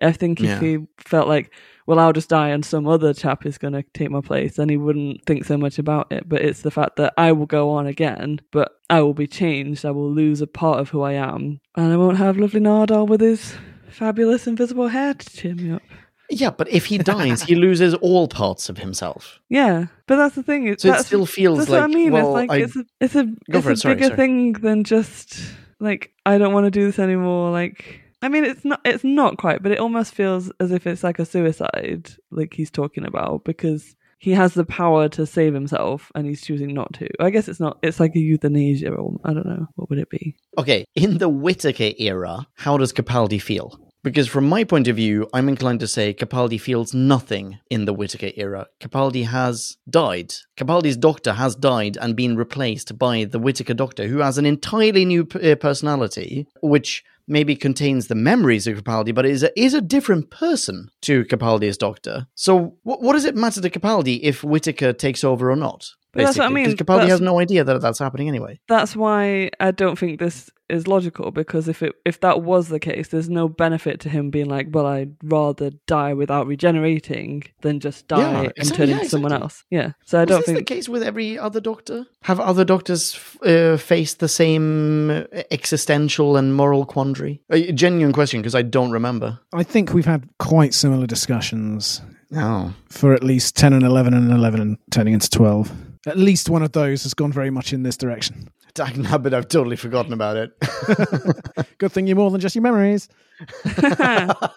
I 0.01 0.11
think 0.11 0.39
if 0.39 0.45
Yeah. 0.47 0.59
he 0.59 0.77
felt 0.97 1.27
like, 1.27 1.51
well, 1.85 1.99
I'll 1.99 2.13
just 2.13 2.29
die 2.29 2.49
and 2.49 2.65
some 2.65 2.87
other 2.87 3.13
chap 3.13 3.45
is 3.45 3.57
going 3.59 3.73
to 3.73 3.83
take 3.93 4.09
my 4.11 4.21
place, 4.21 4.55
then 4.55 4.69
he 4.69 4.77
wouldn't 4.77 5.25
think 5.25 5.45
so 5.45 5.57
much 5.57 5.77
about 5.79 6.11
it. 6.11 6.27
But 6.27 6.41
it's 6.41 6.61
the 6.61 6.71
fact 6.71 6.95
that 6.97 7.13
I 7.17 7.31
will 7.31 7.45
go 7.45 7.69
on 7.69 7.85
again, 7.87 8.41
but 8.51 8.79
I 8.89 9.01
will 9.01 9.13
be 9.13 9.27
changed. 9.27 9.85
I 9.85 9.91
will 9.91 10.11
lose 10.11 10.41
a 10.41 10.47
part 10.47 10.79
of 10.79 10.89
who 10.89 11.01
I 11.01 11.13
am. 11.13 11.59
And 11.75 11.93
I 11.93 11.97
won't 11.97 12.17
have 12.17 12.37
lovely 12.37 12.61
Nardole 12.61 13.07
with 13.07 13.21
his 13.21 13.55
fabulous 13.89 14.47
invisible 14.47 14.87
hair 14.89 15.13
to 15.13 15.29
cheer 15.35 15.55
me 15.55 15.71
up. 15.71 15.81
Yeah, 16.29 16.49
but 16.51 16.67
if 16.69 16.85
he 16.85 16.97
dies, 17.13 17.41
he 17.43 17.55
loses 17.55 17.93
all 17.95 18.27
parts 18.27 18.69
of 18.69 18.77
himself. 18.77 19.39
Yeah, 19.49 19.85
but 20.07 20.17
that's 20.17 20.35
the 20.35 20.43
thing. 20.43 20.67
It's 20.67 20.83
So 20.83 20.93
it 20.93 21.05
still 21.05 21.25
feels 21.25 21.59
that's 21.59 21.69
like, 21.69 21.81
what 21.81 21.91
I 21.91 21.93
mean. 21.93 22.11
well, 22.11 22.35
it's 22.37 22.49
like 22.49 22.51
I- 22.51 22.63
it's 22.63 22.75
a 22.75 22.85
it's 22.99 23.15
a 23.15 23.33
it's 23.47 23.65
a 23.65 23.69
it, 23.71 23.77
sorry, 23.77 23.95
bigger 23.95 24.05
sorry. 24.07 24.17
thing 24.17 24.53
than 24.53 24.83
just 24.83 25.39
like 25.79 26.11
I 26.25 26.37
don't 26.37 26.53
want 26.53 26.65
to 26.65 26.71
do 26.71 26.85
this 26.85 26.99
anymore. 26.99 27.51
Like 27.51 28.01
I 28.21 28.29
mean, 28.29 28.43
it's 28.45 28.65
not 28.65 28.81
it's 28.83 29.03
not 29.03 29.37
quite, 29.37 29.61
but 29.63 29.71
it 29.71 29.79
almost 29.79 30.13
feels 30.13 30.51
as 30.59 30.71
if 30.71 30.85
it's 30.87 31.03
like 31.03 31.19
a 31.19 31.25
suicide, 31.25 32.09
like 32.31 32.53
he's 32.53 32.71
talking 32.71 33.05
about 33.05 33.43
because 33.43 33.95
he 34.19 34.31
has 34.31 34.55
the 34.55 34.65
power 34.65 35.07
to 35.09 35.27
save 35.27 35.53
himself 35.53 36.11
and 36.15 36.25
he's 36.25 36.41
choosing 36.41 36.73
not 36.73 36.91
to. 36.93 37.07
I 37.23 37.29
guess 37.29 37.47
it's 37.47 37.59
not. 37.59 37.77
It's 37.83 37.99
like 37.99 38.15
a 38.15 38.19
euthanasia. 38.19 38.89
Or, 38.91 39.15
I 39.23 39.31
don't 39.33 39.45
know 39.45 39.67
what 39.75 39.91
would 39.91 39.99
it 39.99 40.09
be. 40.09 40.35
Okay, 40.57 40.85
in 40.95 41.19
the 41.19 41.29
Whittaker 41.29 41.91
era, 41.99 42.47
how 42.55 42.77
does 42.77 42.91
Capaldi 42.91 43.39
feel? 43.39 43.79
Because 44.07 44.29
from 44.29 44.47
my 44.47 44.63
point 44.63 44.87
of 44.87 44.95
view, 44.95 45.27
I'm 45.33 45.49
inclined 45.49 45.81
to 45.81 45.87
say 45.87 46.13
Capaldi 46.13 46.59
feels 46.61 46.93
nothing 46.93 47.59
in 47.69 47.83
the 47.83 47.93
Whittaker 47.93 48.31
era. 48.37 48.67
Capaldi 48.79 49.25
has 49.25 49.75
died. 49.89 50.33
Capaldi's 50.55 50.95
doctor 50.95 51.33
has 51.33 51.57
died 51.57 51.97
and 51.99 52.15
been 52.15 52.37
replaced 52.37 52.97
by 52.97 53.25
the 53.25 53.37
Whittaker 53.37 53.73
doctor, 53.73 54.07
who 54.07 54.19
has 54.19 54.37
an 54.37 54.45
entirely 54.45 55.03
new 55.03 55.27
uh, 55.43 55.55
personality, 55.55 56.47
which 56.61 57.03
maybe 57.27 57.53
contains 57.53 58.07
the 58.07 58.15
memories 58.15 58.65
of 58.65 58.81
Capaldi, 58.81 59.13
but 59.13 59.25
is 59.25 59.43
a, 59.43 59.59
is 59.59 59.73
a 59.73 59.81
different 59.81 60.31
person 60.31 60.89
to 61.01 61.25
Capaldi's 61.25 61.77
doctor. 61.77 62.27
So, 62.33 62.77
wh- 62.83 63.01
what 63.01 63.11
does 63.11 63.25
it 63.25 63.35
matter 63.35 63.59
to 63.59 63.69
Capaldi 63.69 64.21
if 64.23 64.41
Whittaker 64.41 64.93
takes 64.93 65.25
over 65.25 65.51
or 65.51 65.57
not? 65.57 65.91
But 66.13 66.23
that's 66.23 66.37
what 66.37 66.45
I 66.45 66.53
basically? 66.53 66.67
mean, 66.69 66.77
Capaldi 66.77 67.09
has 67.09 67.19
no 67.19 67.41
idea 67.41 67.65
that 67.65 67.81
that's 67.81 67.99
happening 67.99 68.29
anyway. 68.29 68.61
That's 68.69 68.95
why 68.95 69.49
I 69.59 69.71
don't 69.71 69.99
think 69.99 70.19
this 70.19 70.49
is 70.69 70.87
logical 70.87 71.31
because 71.31 71.67
if 71.67 71.81
it 71.81 71.93
if 72.05 72.19
that 72.21 72.41
was 72.43 72.67
the 72.69 72.79
case, 72.79 73.07
there's 73.09 73.29
no 73.29 73.47
benefit 73.47 73.99
to 74.01 74.09
him 74.09 74.29
being 74.29 74.47
like, 74.49 74.67
well, 74.71 74.85
I'd 74.85 75.15
rather 75.23 75.71
die 75.87 76.13
without 76.13 76.47
regenerating 76.47 77.43
than 77.61 77.79
just 77.79 78.07
die 78.07 78.19
Yeah, 78.19 78.39
and 78.39 78.53
exactly, 78.57 78.77
turn 78.77 78.89
yeah, 78.89 78.95
into 78.97 79.09
someone 79.09 79.31
exactly. 79.31 79.43
else. 79.43 79.63
Yeah. 79.69 79.91
So 80.05 80.17
I 80.17 80.21
Was 80.21 80.29
don't 80.29 80.39
this 80.39 80.45
think 80.45 80.57
the 80.59 80.63
case 80.75 80.89
with 80.89 81.03
every 81.03 81.37
other 81.39 81.59
doctor? 81.59 82.05
Have 82.23 82.39
other 82.39 82.65
doctors 82.65 83.17
uh, 83.43 83.77
faced 83.77 84.19
the 84.19 84.27
same 84.27 85.09
existential 85.51 86.37
and 86.37 86.53
moral 86.55 86.85
quandary? 86.85 87.41
A 87.49 87.71
genuine 87.71 88.13
question 88.13 88.41
because 88.41 88.55
I 88.55 88.61
don't 88.61 88.91
remember. 88.91 89.39
I 89.53 89.63
think 89.63 89.93
we've 89.93 90.05
had 90.05 90.27
quite 90.39 90.73
similar 90.73 91.07
discussions 91.07 92.01
Oh, 92.35 92.73
for 92.89 93.13
at 93.13 93.23
least 93.23 93.55
10 93.55 93.71
and 93.71 93.83
11 93.83 94.13
and 94.13 94.29
11 94.31 94.59
and 94.59 94.77
turning 94.91 95.13
into 95.13 95.29
12. 95.29 95.71
At 96.07 96.17
least 96.17 96.49
one 96.49 96.61
of 96.61 96.73
those 96.73 97.03
has 97.03 97.13
gone 97.13 97.31
very 97.31 97.49
much 97.49 97.71
in 97.71 97.83
this 97.83 97.95
direction. 97.95 98.49
Dag 98.77 98.93
nabbit, 98.93 99.33
I've 99.33 99.47
totally 99.47 99.75
forgotten 99.75 100.13
about 100.13 100.37
it. 100.37 100.51
Good 101.79 101.91
thing 101.91 102.05
you're 102.05 102.15
more 102.15 102.29
than 102.29 102.39
just 102.39 102.53
your 102.53 102.61
memories. 102.61 103.09
I 103.79 104.53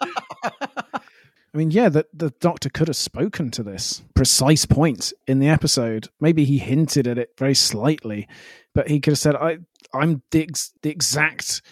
mean, 1.55 1.71
yeah, 1.71 1.89
the, 1.89 2.05
the 2.13 2.29
doctor 2.39 2.69
could 2.69 2.87
have 2.87 2.95
spoken 2.95 3.49
to 3.49 3.63
this 3.63 4.03
precise 4.13 4.67
point 4.67 5.11
in 5.25 5.39
the 5.39 5.49
episode. 5.49 6.07
Maybe 6.19 6.45
he 6.45 6.59
hinted 6.59 7.07
at 7.07 7.17
it 7.17 7.31
very 7.35 7.55
slightly, 7.55 8.27
but 8.75 8.89
he 8.89 8.99
could 8.99 9.13
have 9.13 9.17
said, 9.17 9.35
I, 9.35 9.57
I'm 9.91 10.21
the, 10.29 10.43
ex- 10.43 10.71
the 10.83 10.91
exact 10.91 11.63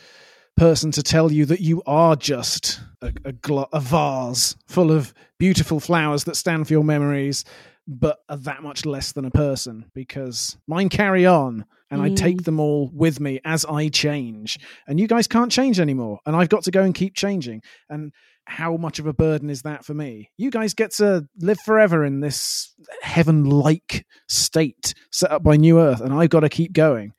person 0.58 0.90
to 0.94 1.04
tell 1.04 1.32
you 1.32 1.46
that 1.46 1.62
you 1.62 1.84
are 1.86 2.16
just 2.16 2.82
a, 3.04 3.14
a, 3.26 3.32
glo- 3.32 3.70
a 3.72 3.80
vase 3.80 4.56
full 4.66 4.92
of 4.92 5.14
beautiful 5.38 5.80
flowers 5.80 6.24
that 6.24 6.36
stand 6.36 6.66
for 6.66 6.74
your 6.74 6.84
memories, 6.84 7.46
but 7.92 8.20
are 8.30 8.38
that 8.38 8.62
much 8.62 8.86
less 8.86 9.12
than 9.14 9.26
a 9.26 9.32
person 9.32 9.86
because 9.96 10.58
mine 10.68 10.90
carry 10.90 11.26
on 11.26 11.66
and 11.90 12.02
I 12.04 12.10
Mm. 12.10 12.16
take 12.16 12.44
them 12.44 12.60
all 12.60 12.92
with 12.94 13.20
me 13.20 13.40
as 13.44 13.66
I 13.66 13.90
change. 13.90 14.60
And 14.88 15.00
you 15.00 15.08
guys 15.08 15.28
can't 15.28 15.52
change 15.52 15.80
anymore. 15.80 16.20
And 16.28 16.36
I've 16.36 16.50
got 16.50 16.64
to 16.66 16.72
go 16.72 16.84
and 16.84 16.94
keep 16.94 17.16
changing. 17.16 17.64
And 17.90 18.12
how 18.46 18.78
much 18.78 19.00
of 19.00 19.08
a 19.08 19.14
burden 19.14 19.50
is 19.50 19.64
that 19.64 19.84
for 19.86 19.96
me? 19.96 20.30
You 20.38 20.52
guys 20.52 20.76
get 20.76 20.92
to 20.98 21.28
live 21.40 21.60
forever 21.62 22.06
in 22.06 22.20
this 22.20 22.76
heaven 23.02 23.46
like 23.46 24.06
state 24.28 24.94
set 25.12 25.32
up 25.32 25.42
by 25.42 25.56
New 25.58 25.80
Earth, 25.80 26.02
and 26.02 26.14
I've 26.14 26.30
got 26.30 26.42
to 26.42 26.50
keep 26.50 26.74
going. 26.74 27.14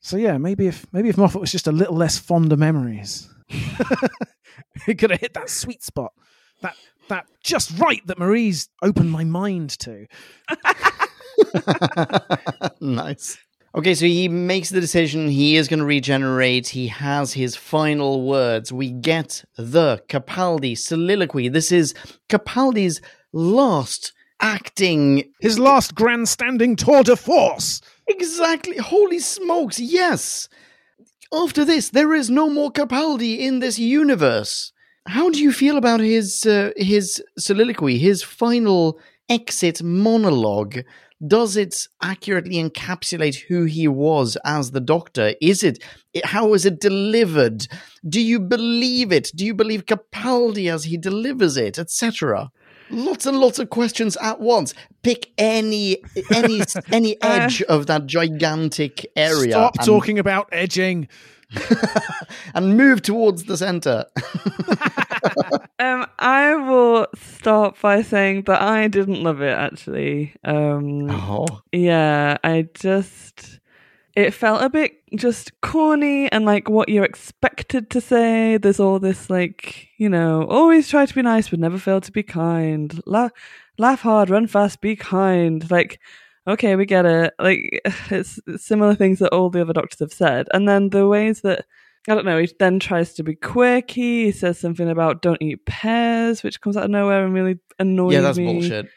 So 0.00 0.16
yeah, 0.16 0.36
maybe 0.38 0.66
if 0.66 0.84
maybe 0.92 1.08
if 1.08 1.16
Moffat 1.18 1.40
was 1.40 1.52
just 1.52 1.66
a 1.68 1.72
little 1.72 1.96
less 1.96 2.18
fond 2.18 2.52
of 2.52 2.58
memories, 2.58 3.28
he 4.86 4.94
could 4.94 5.10
have 5.10 5.20
hit 5.20 5.34
that 5.34 5.50
sweet 5.50 5.82
spot. 5.82 6.12
That 6.60 6.76
that 7.08 7.26
just 7.42 7.78
right 7.78 8.06
that 8.06 8.18
Marie's 8.18 8.68
opened 8.82 9.10
my 9.10 9.24
mind 9.24 9.70
to. 9.80 10.06
nice. 12.80 13.38
Okay, 13.74 13.94
so 13.94 14.06
he 14.06 14.28
makes 14.28 14.70
the 14.70 14.80
decision. 14.80 15.28
He 15.28 15.56
is 15.56 15.68
going 15.68 15.78
to 15.80 15.84
regenerate. 15.84 16.68
He 16.68 16.88
has 16.88 17.34
his 17.34 17.54
final 17.54 18.22
words. 18.26 18.72
We 18.72 18.90
get 18.90 19.44
the 19.56 20.02
Capaldi 20.08 20.76
soliloquy. 20.76 21.48
This 21.48 21.70
is 21.70 21.94
Capaldi's 22.28 23.00
last 23.32 24.12
acting 24.40 25.24
His 25.40 25.58
last 25.58 25.94
grandstanding 25.94 26.76
tour 26.76 27.02
de 27.02 27.16
force. 27.16 27.80
Exactly. 28.06 28.76
Holy 28.78 29.18
smokes, 29.18 29.78
yes. 29.78 30.48
After 31.32 31.64
this, 31.64 31.90
there 31.90 32.14
is 32.14 32.30
no 32.30 32.48
more 32.48 32.72
Capaldi 32.72 33.38
in 33.38 33.58
this 33.58 33.78
universe. 33.78 34.72
How 35.08 35.30
do 35.30 35.40
you 35.40 35.52
feel 35.52 35.76
about 35.76 36.00
his 36.00 36.46
uh, 36.46 36.70
his 36.76 37.22
soliloquy, 37.38 37.98
his 37.98 38.22
final 38.22 38.98
exit 39.28 39.82
monologue? 39.82 40.78
does 41.26 41.56
it 41.56 41.74
accurately 42.00 42.62
encapsulate 42.62 43.34
who 43.48 43.64
he 43.64 43.88
was 43.88 44.36
as 44.44 44.70
the 44.70 44.80
Doctor? 44.80 45.34
Is 45.40 45.64
it 45.64 45.82
how 46.24 46.54
is 46.54 46.64
it 46.64 46.80
delivered? 46.80 47.66
Do 48.08 48.20
you 48.20 48.38
believe 48.38 49.10
it? 49.10 49.32
Do 49.34 49.44
you 49.44 49.52
believe 49.52 49.86
Capaldi 49.86 50.72
as 50.72 50.84
he 50.84 50.96
delivers 50.96 51.56
it, 51.56 51.76
etc.? 51.76 52.52
Lots 52.90 53.26
and 53.26 53.36
lots 53.40 53.58
of 53.58 53.68
questions 53.68 54.16
at 54.18 54.38
once. 54.40 54.74
Pick 55.02 55.32
any 55.36 55.96
any 56.32 56.60
any 56.92 57.20
Uh, 57.20 57.26
edge 57.40 57.62
of 57.62 57.86
that 57.86 58.06
gigantic 58.06 59.04
area. 59.16 59.50
Stop 59.50 59.74
and- 59.78 59.86
talking 59.86 60.20
about 60.20 60.48
edging. 60.52 61.08
and 62.54 62.76
move 62.76 63.02
towards 63.02 63.44
the 63.44 63.56
center. 63.56 64.04
Um, 65.80 66.06
I 66.18 66.56
will 66.56 67.06
start 67.14 67.80
by 67.80 68.02
saying 68.02 68.42
that 68.42 68.60
I 68.60 68.88
didn't 68.88 69.22
love 69.22 69.40
it 69.40 69.56
actually. 69.56 70.34
Um, 70.42 71.08
oh, 71.08 71.46
yeah, 71.70 72.36
I 72.42 72.68
just 72.74 73.60
it 74.16 74.32
felt 74.32 74.60
a 74.62 74.68
bit 74.68 74.94
just 75.14 75.60
corny 75.60 76.30
and 76.32 76.44
like 76.44 76.68
what 76.68 76.88
you're 76.88 77.04
expected 77.04 77.90
to 77.90 78.00
say. 78.00 78.56
There's 78.56 78.80
all 78.80 78.98
this 78.98 79.30
like 79.30 79.88
you 79.98 80.08
know, 80.08 80.46
always 80.48 80.88
try 80.88 81.06
to 81.06 81.14
be 81.14 81.22
nice 81.22 81.48
but 81.48 81.60
never 81.60 81.78
fail 81.78 82.00
to 82.00 82.12
be 82.12 82.24
kind. 82.24 83.00
Laugh, 83.06 83.30
laugh 83.78 84.00
hard, 84.00 84.30
run 84.30 84.46
fast, 84.48 84.80
be 84.80 84.96
kind. 84.96 85.70
Like. 85.70 86.00
Okay, 86.48 86.76
we 86.76 86.86
get 86.86 87.04
it. 87.04 87.34
Like 87.38 87.80
it's 88.10 88.40
it's 88.46 88.64
similar 88.64 88.94
things 88.94 89.18
that 89.18 89.32
all 89.32 89.50
the 89.50 89.60
other 89.60 89.72
doctors 89.72 90.00
have 90.00 90.12
said, 90.12 90.48
and 90.52 90.68
then 90.68 90.90
the 90.90 91.06
ways 91.06 91.42
that 91.42 91.66
I 92.08 92.14
don't 92.14 92.24
know. 92.24 92.38
He 92.38 92.50
then 92.58 92.80
tries 92.80 93.12
to 93.14 93.22
be 93.22 93.34
quirky. 93.34 94.26
He 94.26 94.32
says 94.32 94.58
something 94.58 94.88
about 94.88 95.20
"don't 95.20 95.42
eat 95.42 95.66
pears," 95.66 96.42
which 96.42 96.60
comes 96.60 96.76
out 96.76 96.84
of 96.84 96.90
nowhere 96.90 97.24
and 97.24 97.34
really 97.34 97.58
annoys 97.78 98.10
me. 98.10 98.14
yeah, 98.14 98.20
that's 98.22 98.38
me. 98.38 98.46
bullshit. 98.46 98.88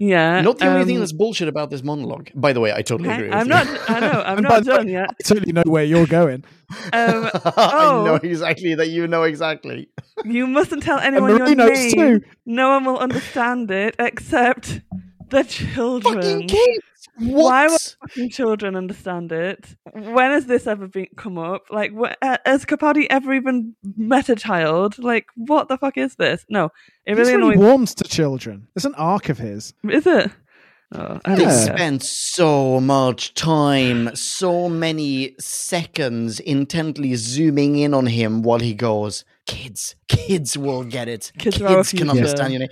Yeah, 0.00 0.42
Not 0.42 0.58
the 0.58 0.68
only 0.68 0.84
thing 0.84 0.94
um, 0.96 1.00
that's 1.00 1.10
bullshit 1.10 1.48
about 1.48 1.70
this 1.70 1.82
monologue. 1.82 2.30
By 2.32 2.52
the 2.52 2.60
way, 2.60 2.72
I 2.72 2.82
totally 2.82 3.08
Okay, 3.08 3.16
agree. 3.16 3.28
With 3.30 3.36
I'm 3.36 3.46
you. 3.46 3.50
not. 3.50 3.90
I 3.90 3.98
know. 3.98 4.22
I'm 4.26 4.42
not 4.42 4.64
the 4.64 4.70
way, 4.70 4.76
done 4.76 4.88
yet. 4.88 5.10
I 5.10 5.22
totally 5.24 5.52
know 5.52 5.64
where 5.66 5.84
you're 5.84 6.06
going. 6.06 6.44
Um, 6.92 7.30
I 7.32 7.70
oh. 7.82 8.04
know 8.04 8.14
exactly 8.16 8.74
that 8.74 8.90
you 8.90 9.08
know 9.08 9.22
exactly. 9.22 9.88
you 10.26 10.46
mustn't 10.46 10.82
tell 10.82 10.98
anyone 10.98 11.30
your 11.38 11.54
name. 11.54 11.90
too. 11.90 12.20
No 12.44 12.68
one 12.68 12.84
will 12.84 12.98
understand 12.98 13.70
it 13.70 13.96
except 13.98 14.82
the 15.30 15.44
children. 15.44 16.20
Fucking 16.20 16.48
kids. 16.48 16.84
What? 17.18 17.44
Why 17.44 17.66
would 17.68 17.80
fucking 18.00 18.30
children 18.30 18.76
understand 18.76 19.30
it? 19.32 19.64
When 19.92 20.30
has 20.30 20.46
this 20.46 20.66
ever 20.66 20.86
been 20.88 21.06
come 21.16 21.38
up? 21.38 21.62
Like, 21.70 21.92
wh- 21.92 22.12
uh, 22.22 22.38
has 22.44 22.64
Capaldi 22.64 23.06
ever 23.10 23.32
even 23.34 23.74
met 23.96 24.28
a 24.28 24.36
child? 24.36 24.98
Like, 24.98 25.26
what 25.36 25.68
the 25.68 25.78
fuck 25.78 25.96
is 25.96 26.16
this? 26.16 26.44
No, 26.48 26.70
it 27.06 27.14
really 27.14 27.34
really 27.36 27.54
annoys. 27.54 27.58
warms 27.58 27.94
to 27.96 28.04
children. 28.04 28.68
It's 28.76 28.84
an 28.84 28.94
arc 28.96 29.28
of 29.28 29.38
his. 29.38 29.74
Is 29.88 30.06
it? 30.06 30.30
Oh, 30.94 31.20
I 31.24 31.34
They 31.34 31.42
Yeah. 31.42 31.48
care. 31.66 31.76
spend 31.76 32.02
so 32.02 32.80
much 32.80 33.34
time, 33.34 34.14
so 34.16 34.70
many 34.70 35.34
seconds 35.38 36.40
intently 36.40 37.14
zooming 37.14 37.76
in 37.76 37.92
on 37.92 38.06
him 38.06 38.42
while 38.42 38.58
he 38.60 38.72
goes, 38.74 39.24
Kids, 39.46 39.96
kids 40.08 40.56
will 40.58 40.84
get 40.84 41.08
it. 41.08 41.32
Kids 41.38 41.60
are 41.62 41.68
Kids 41.76 41.90
can 41.90 41.98
future." 41.98 42.10
understand 42.10 42.52
your 42.52 42.60
name. 42.60 42.68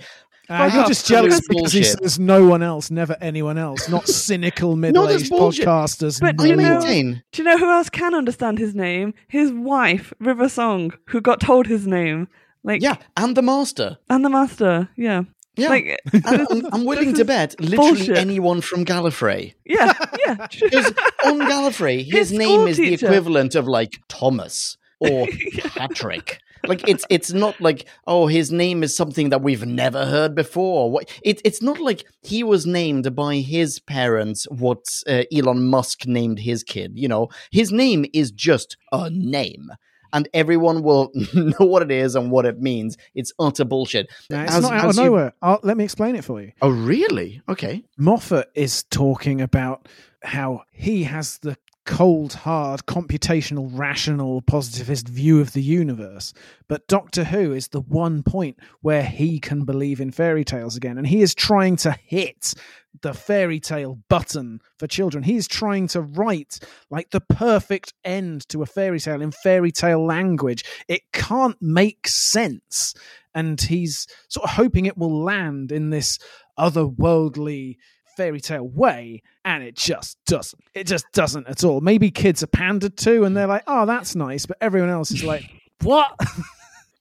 Uh, 0.49 0.69
you're 0.73 0.85
just 0.85 1.05
jealous 1.07 1.35
That's 1.35 1.47
because 1.47 1.71
he 1.73 1.83
says 1.83 2.17
no 2.19 2.47
one 2.47 2.63
else, 2.63 2.89
never 2.89 3.17
anyone 3.19 3.57
else, 3.57 3.89
not 3.89 4.07
cynical 4.07 4.75
middle-aged 4.75 5.29
bullshit. 5.29 5.65
podcasters. 5.67 6.19
But 6.21 6.39
I 6.39 6.45
you 6.45 6.55
know- 6.55 6.79
Do 6.81 7.21
you 7.35 7.43
know 7.43 7.57
who 7.57 7.69
else 7.69 7.89
can 7.89 8.15
understand 8.15 8.57
his 8.57 8.73
name? 8.73 9.13
His 9.27 9.51
wife, 9.51 10.13
River 10.19 10.47
Song, 10.47 10.93
who 11.09 11.19
got 11.21 11.41
told 11.41 11.67
his 11.67 11.85
name. 11.85 12.27
Like, 12.63 12.81
Yeah, 12.81 12.95
and 13.17 13.35
the 13.35 13.41
master. 13.41 13.97
and 14.09 14.23
the 14.23 14.29
master. 14.29 14.89
Yeah. 14.95 15.23
Yeah. 15.57 15.69
Like, 15.69 15.99
I'm, 16.25 16.65
I'm 16.71 16.85
willing 16.85 17.13
to 17.15 17.25
bet 17.25 17.59
literally 17.59 17.95
bullshit. 17.97 18.17
anyone 18.17 18.61
from 18.61 18.85
Gallifrey. 18.85 19.55
yeah, 19.65 19.91
yeah. 20.25 20.47
Because 20.61 20.87
on 21.25 21.39
Gallifrey, 21.39 22.03
his, 22.05 22.29
His 22.29 22.31
name 22.33 22.67
is 22.67 22.77
the 22.77 22.93
equivalent 22.93 23.55
of 23.55 23.67
like 23.67 23.99
Thomas 24.07 24.77
or 24.99 25.27
Patrick. 25.75 26.39
Like 26.67 26.87
it's 26.87 27.05
it's 27.09 27.31
not 27.33 27.59
like 27.61 27.87
oh 28.05 28.27
his 28.27 28.51
name 28.51 28.83
is 28.83 28.95
something 28.95 29.29
that 29.29 29.41
we've 29.41 29.65
never 29.65 30.05
heard 30.05 30.35
before. 30.35 30.91
What 30.91 31.09
it, 31.23 31.41
it's 31.45 31.61
not 31.61 31.79
like 31.79 32.05
he 32.21 32.43
was 32.43 32.65
named 32.65 33.15
by 33.15 33.37
his 33.37 33.79
parents 33.79 34.45
what 34.49 34.85
uh, 35.07 35.23
Elon 35.33 35.67
Musk 35.67 36.05
named 36.07 36.39
his 36.39 36.63
kid. 36.63 36.93
You 36.95 37.07
know, 37.07 37.29
his 37.51 37.71
name 37.71 38.05
is 38.13 38.31
just 38.31 38.77
a 38.91 39.09
name. 39.09 39.69
And 40.13 40.29
everyone 40.33 40.83
will 40.83 41.11
know 41.33 41.65
what 41.65 41.81
it 41.81 41.91
is 41.91 42.15
and 42.15 42.31
what 42.31 42.45
it 42.45 42.61
means. 42.61 42.95
It's 43.13 43.33
utter 43.39 43.65
bullshit. 43.65 44.09
No, 44.29 44.41
it's 44.41 44.53
As- 44.55 44.63
not 44.63 44.71
out 44.73 44.89
of 44.91 44.95
you- 44.95 45.03
nowhere. 45.03 45.33
I'll, 45.41 45.59
let 45.63 45.75
me 45.75 45.83
explain 45.83 46.15
it 46.15 46.23
for 46.23 46.41
you. 46.41 46.53
Oh, 46.61 46.69
really? 46.69 47.41
Okay. 47.49 47.83
Moffat 47.97 48.49
is 48.55 48.83
talking 48.83 49.41
about 49.41 49.89
how 50.23 50.61
he 50.71 51.03
has 51.03 51.39
the 51.39 51.57
cold, 51.87 52.33
hard, 52.33 52.85
computational, 52.85 53.69
rational, 53.71 54.41
positivist 54.41 55.07
view 55.07 55.39
of 55.39 55.53
the 55.53 55.61
universe. 55.61 56.33
But 56.67 56.87
Doctor 56.87 57.23
Who 57.23 57.53
is 57.53 57.69
the 57.69 57.81
one 57.81 58.21
point 58.21 58.59
where 58.81 59.03
he 59.03 59.39
can 59.39 59.63
believe 59.63 60.01
in 60.01 60.11
fairy 60.11 60.43
tales 60.43 60.75
again. 60.75 60.97
And 60.97 61.07
he 61.07 61.21
is 61.21 61.33
trying 61.33 61.77
to 61.77 61.93
hit 61.93 62.53
the 63.01 63.13
fairy 63.13 63.59
tale 63.59 63.99
button 64.09 64.59
for 64.77 64.85
children. 64.85 65.23
He 65.23 65.37
is 65.37 65.47
trying 65.47 65.87
to 65.89 66.01
write 66.01 66.59
like 66.89 67.11
the 67.11 67.21
perfect 67.21 67.93
end 68.03 68.47
to 68.49 68.61
a 68.61 68.65
fairy 68.65 68.99
tale 68.99 69.21
in 69.21 69.31
fairy 69.31 69.71
tale 69.71 70.05
language. 70.05 70.65
It 70.87 71.01
can't 71.13 71.57
make 71.61 72.07
sense. 72.07 72.95
And 73.33 73.59
he's 73.61 74.07
sort 74.27 74.43
of 74.43 74.55
hoping 74.55 74.85
it 74.85 74.97
will 74.97 75.23
land 75.23 75.71
in 75.71 75.89
this 75.89 76.19
otherworldly 76.59 77.77
fairy 78.17 78.41
tale 78.41 78.67
way 78.67 79.21
and 79.45 79.63
it 79.63 79.75
just 79.75 80.17
doesn't. 80.25 80.61
It 80.73 80.85
just 80.87 81.05
doesn't 81.13 81.47
at 81.47 81.63
all. 81.63 81.79
Maybe 81.79 82.11
kids 82.11 82.43
are 82.43 82.47
pandered 82.47 82.97
to 82.97 83.23
and 83.23 83.37
they're 83.37 83.47
like 83.47 83.63
oh 83.67 83.85
that's 83.85 84.15
nice 84.15 84.45
but 84.45 84.57
everyone 84.59 84.89
else 84.89 85.11
is 85.11 85.23
like 85.23 85.45
what? 85.83 86.11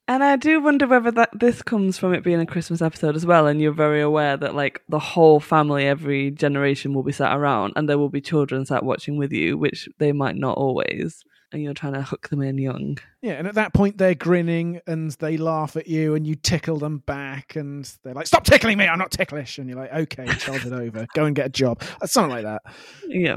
And 0.09 0.23
I 0.23 0.37
do 0.37 0.63
wonder 0.63 0.87
whether 0.87 1.11
that 1.11 1.31
this 1.33 1.63
comes 1.63 1.99
from 1.99 2.15
it 2.15 2.23
being 2.23 2.41
a 2.41 2.47
Christmas 2.47 2.81
episode 2.81 3.17
as 3.17 3.27
well, 3.27 3.49
and 3.49 3.61
you're 3.61 3.73
very 3.73 4.01
aware 4.01 4.37
that 4.37 4.55
like 4.55 4.81
the 4.89 5.01
whole 5.01 5.41
family, 5.41 5.85
every 5.85 6.31
generation 6.31 6.95
will 6.95 7.03
be 7.03 7.11
sat 7.11 7.37
around, 7.37 7.73
and 7.75 7.89
there 7.89 7.99
will 7.99 8.09
be 8.09 8.21
children 8.21 8.65
sat 8.65 8.85
watching 8.85 9.17
with 9.17 9.33
you, 9.33 9.59
which 9.59 9.89
they 9.99 10.13
might 10.13 10.37
not 10.37 10.57
always, 10.57 11.25
and 11.53 11.63
you're 11.63 11.75
trying 11.75 11.93
to 11.95 12.03
hook 12.03 12.29
them 12.29 12.43
in 12.43 12.59
young. 12.59 12.99
yeah 13.23 13.33
and 13.35 13.47
at 13.47 13.55
that 13.55 13.73
point 13.73 13.99
they're 13.99 14.15
grinning 14.15 14.81
and 14.87 15.13
they 15.13 15.37
laugh 15.37 15.77
at 15.77 15.87
you 15.87 16.15
and 16.15 16.27
you 16.27 16.35
tickle 16.35 16.79
them 16.79 16.99
back 16.99 17.57
and 17.57 17.93
they're 18.03 18.15
like 18.15 18.27
stop 18.27 18.45
tickling 18.45 18.77
me 18.79 18.87
i'm 18.87 18.99
not 18.99 19.11
ticklish 19.11 19.59
and 19.59 19.69
you're 19.69 19.79
like 19.79 19.93
okay 19.93 20.27
childhood 20.39 20.73
over 20.85 21.07
go 21.15 21.25
and 21.25 21.37
get 21.37 21.47
a 21.47 21.51
job 21.51 21.81
Uh, 22.01 22.07
something 22.07 22.31
like 22.31 22.45
that 22.45 22.63
Yeah, 23.09 23.37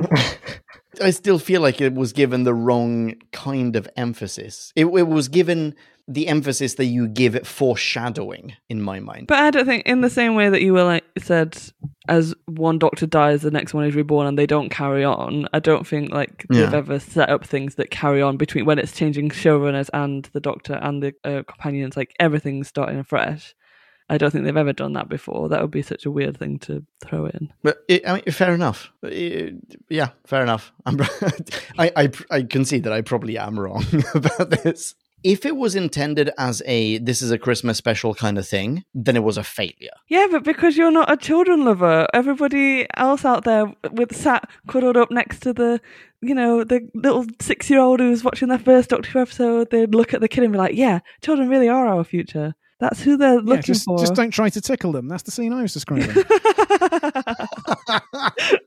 I 1.02 1.12
still 1.12 1.40
feel 1.40 1.62
like 1.62 1.80
it 1.82 1.94
was 1.94 2.14
given 2.14 2.44
the 2.44 2.54
wrong 2.54 3.14
kind 3.32 3.76
of 3.76 3.88
emphasis. 3.96 4.74
It, 4.76 4.86
it 4.86 5.08
was 5.08 5.28
given 5.28 5.76
the 6.10 6.28
emphasis 6.28 6.74
that 6.74 6.86
you 6.86 7.08
give 7.08 7.36
it 7.36 7.46
foreshadowing, 7.46 8.56
in 8.68 8.82
my 8.82 9.00
mind. 9.00 9.28
but 9.28 9.38
I 9.38 9.52
don't 9.52 9.66
think 9.66 9.86
in 9.86 10.02
the 10.02 10.10
same 10.10 10.34
way 10.34 10.50
that 10.50 10.62
you 10.62 10.74
were 10.74 10.84
like 10.84 11.06
said, 11.20 11.58
as 12.08 12.34
one 12.48 12.80
doctor 12.80 13.06
dies, 13.06 13.44
the 13.44 13.52
next 13.52 13.76
one 13.76 13.86
is 13.86 13.96
reborn, 13.96 14.26
and 14.26 14.38
they 14.38 14.48
don't 14.48 14.70
carry 14.70 15.06
on. 15.06 15.48
I 15.54 15.60
don't 15.60 15.86
think 15.86 16.12
like 16.12 16.46
they've 16.50 16.74
ever 16.74 17.00
set 17.00 17.30
up 17.30 17.46
things 17.46 17.76
that 17.76 17.92
carry 17.92 18.22
on 18.24 18.38
between 18.38 18.66
when 18.66 18.80
it's 18.80 18.92
changing 18.92 19.30
showrunners 19.30 19.90
and 19.94 20.28
the 20.34 20.40
doctor 20.40 20.74
and 20.74 21.04
the 21.04 21.14
uh, 21.24 21.44
companions. 21.44 21.96
Like 21.96 22.16
everything's 22.20 22.68
starting 22.68 22.98
afresh. 22.98 23.56
I 24.12 24.18
don't 24.18 24.32
think 24.32 24.44
they've 24.46 24.58
ever 24.58 24.74
done 24.74 24.94
that 24.94 25.08
before. 25.08 25.50
That 25.50 25.62
would 25.62 25.70
be 25.70 25.84
such 25.84 26.08
a 26.08 26.12
weird 26.12 26.38
thing 26.38 26.58
to 26.60 26.84
throw 27.00 27.28
in. 27.28 27.54
But 27.62 27.84
it, 27.88 28.08
I 28.10 28.16
mean, 28.16 28.24
fair 28.32 28.56
enough. 28.56 28.92
Uh, 29.06 29.10
yeah, 29.88 30.10
fair 30.26 30.42
enough. 30.42 30.72
I'm, 30.88 31.00
I, 31.78 31.92
I, 31.96 32.12
I 32.32 32.42
concede 32.42 32.86
that 32.86 32.94
I 32.94 33.02
probably 33.02 33.38
am 33.38 33.60
wrong 33.60 33.86
about 34.16 34.50
this. 34.50 34.96
If 35.24 35.46
it 35.46 35.56
was 35.56 35.76
intended 35.76 36.32
as 36.38 36.62
a 36.66 36.98
this 37.00 37.22
is 37.22 37.32
a 37.32 37.38
Christmas 37.38 37.78
special 37.78 38.14
kind 38.14 38.38
of 38.38 38.48
thing, 38.48 38.84
then 38.94 39.16
it 39.16 39.24
was 39.24 39.38
a 39.38 39.44
failure. 39.44 39.92
Yeah, 40.08 40.28
but 40.32 40.44
because 40.44 40.78
you're 40.78 40.92
not 40.92 41.12
a 41.12 41.18
children 41.18 41.66
lover, 41.66 42.08
everybody 42.14 42.88
else 42.96 43.26
out 43.26 43.44
there 43.44 43.74
with 43.92 44.16
sat 44.16 44.50
cuddled 44.68 44.98
up 44.98 45.12
next 45.12 45.42
to 45.42 45.54
the, 45.54 45.82
you 46.22 46.34
know, 46.34 46.64
the 46.64 46.88
little 46.94 47.26
six 47.42 47.70
year 47.70 47.80
old 47.80 48.00
who's 48.00 48.24
watching 48.24 48.48
their 48.48 48.60
first 48.60 48.90
Doctor 48.90 49.10
Who 49.12 49.20
episode, 49.20 49.70
they'd 49.72 49.94
look 49.94 50.14
at 50.14 50.22
the 50.22 50.28
kid 50.28 50.44
and 50.44 50.54
be 50.54 50.60
like, 50.60 50.76
"Yeah, 50.76 51.00
children 51.22 51.50
really 51.50 51.70
are 51.70 51.88
our 51.88 52.04
future. 52.04 52.56
That's 52.80 53.02
who 53.02 53.18
they're 53.18 53.36
yeah, 53.36 53.42
looking 53.44 53.64
just, 53.64 53.86
for." 53.86 54.00
just 54.00 54.16
don't 54.16 54.32
try 54.32 54.50
to 54.50 54.62
tickle 54.62 54.94
them 54.94 55.10
that's 55.10 55.24
the 55.24 55.32
scene 55.32 55.52
i 55.52 55.62
was 55.62 55.74
describing 55.74 56.08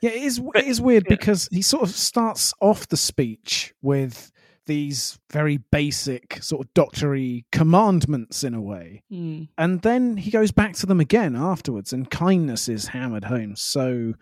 Yeah, 0.00 0.10
it 0.10 0.22
is. 0.22 0.40
It 0.54 0.66
is 0.66 0.80
weird 0.80 1.04
yeah. 1.06 1.16
because 1.16 1.48
he 1.50 1.62
sort 1.62 1.82
of 1.82 1.90
starts 1.90 2.54
off 2.60 2.88
the 2.88 2.96
speech 2.96 3.74
with 3.82 4.30
these 4.68 5.18
very 5.32 5.56
basic 5.56 6.40
sort 6.40 6.64
of 6.64 6.72
doctory 6.74 7.44
commandments 7.50 8.44
in 8.44 8.54
a 8.54 8.60
way, 8.62 9.02
Hmm. 9.10 9.42
and 9.58 9.82
then 9.82 10.16
he 10.16 10.30
goes 10.30 10.52
back 10.52 10.74
to 10.76 10.86
them 10.86 11.00
again 11.00 11.34
afterwards, 11.34 11.92
and 11.92 12.08
kindness 12.08 12.68
is 12.68 12.86
hammered 12.86 13.24
home. 13.24 13.56
So 13.56 14.14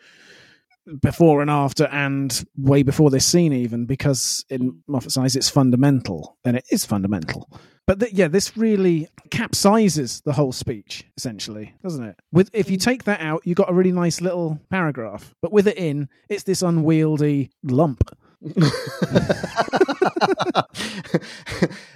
before 1.02 1.43
and 1.43 1.51
after, 1.51 1.86
and 1.86 2.44
way 2.56 2.82
before 2.85 3.10
this 3.10 3.27
scene, 3.27 3.52
even 3.52 3.86
because 3.86 4.44
in 4.48 4.82
Moffat's 4.86 5.18
eyes, 5.18 5.35
it's 5.35 5.51
fundamental, 5.51 6.39
and 6.44 6.56
it 6.56 6.64
is 6.70 6.85
fundamental. 6.85 7.51
But 7.89 8.01
th- 8.01 8.12
yeah, 8.12 8.28
this 8.28 8.56
really 8.56 9.09
capsizes 9.31 10.23
the 10.23 10.32
whole 10.32 10.52
speech, 10.52 11.05
essentially, 11.16 11.74
doesn't 11.82 12.05
it? 12.05 12.16
With 12.32 12.51
if 12.52 12.70
you 12.70 12.77
take 12.77 13.05
that 13.05 13.20
out, 13.20 13.43
you 13.44 13.55
got 13.55 13.70
a 13.70 13.74
really 13.74 13.93
nice 13.93 14.20
little 14.20 14.60
paragraph. 14.70 15.35
But 15.43 15.52
with 15.52 15.66
it 15.68 15.77
in, 15.77 16.09
it's 16.28 16.44
this 16.44 16.62
unwieldy 16.62 17.51
lump. 17.64 18.15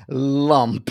Lump. 0.08 0.90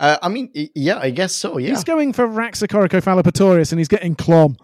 uh, 0.00 0.16
I 0.22 0.28
mean, 0.28 0.50
yeah, 0.74 0.98
I 0.98 1.10
guess 1.10 1.34
so. 1.34 1.58
Yeah. 1.58 1.70
He's 1.70 1.84
going 1.84 2.12
for 2.12 2.26
Raxacoricofallapatorius 2.26 3.72
and 3.72 3.78
he's 3.78 3.88
getting 3.88 4.14
clom. 4.16 4.56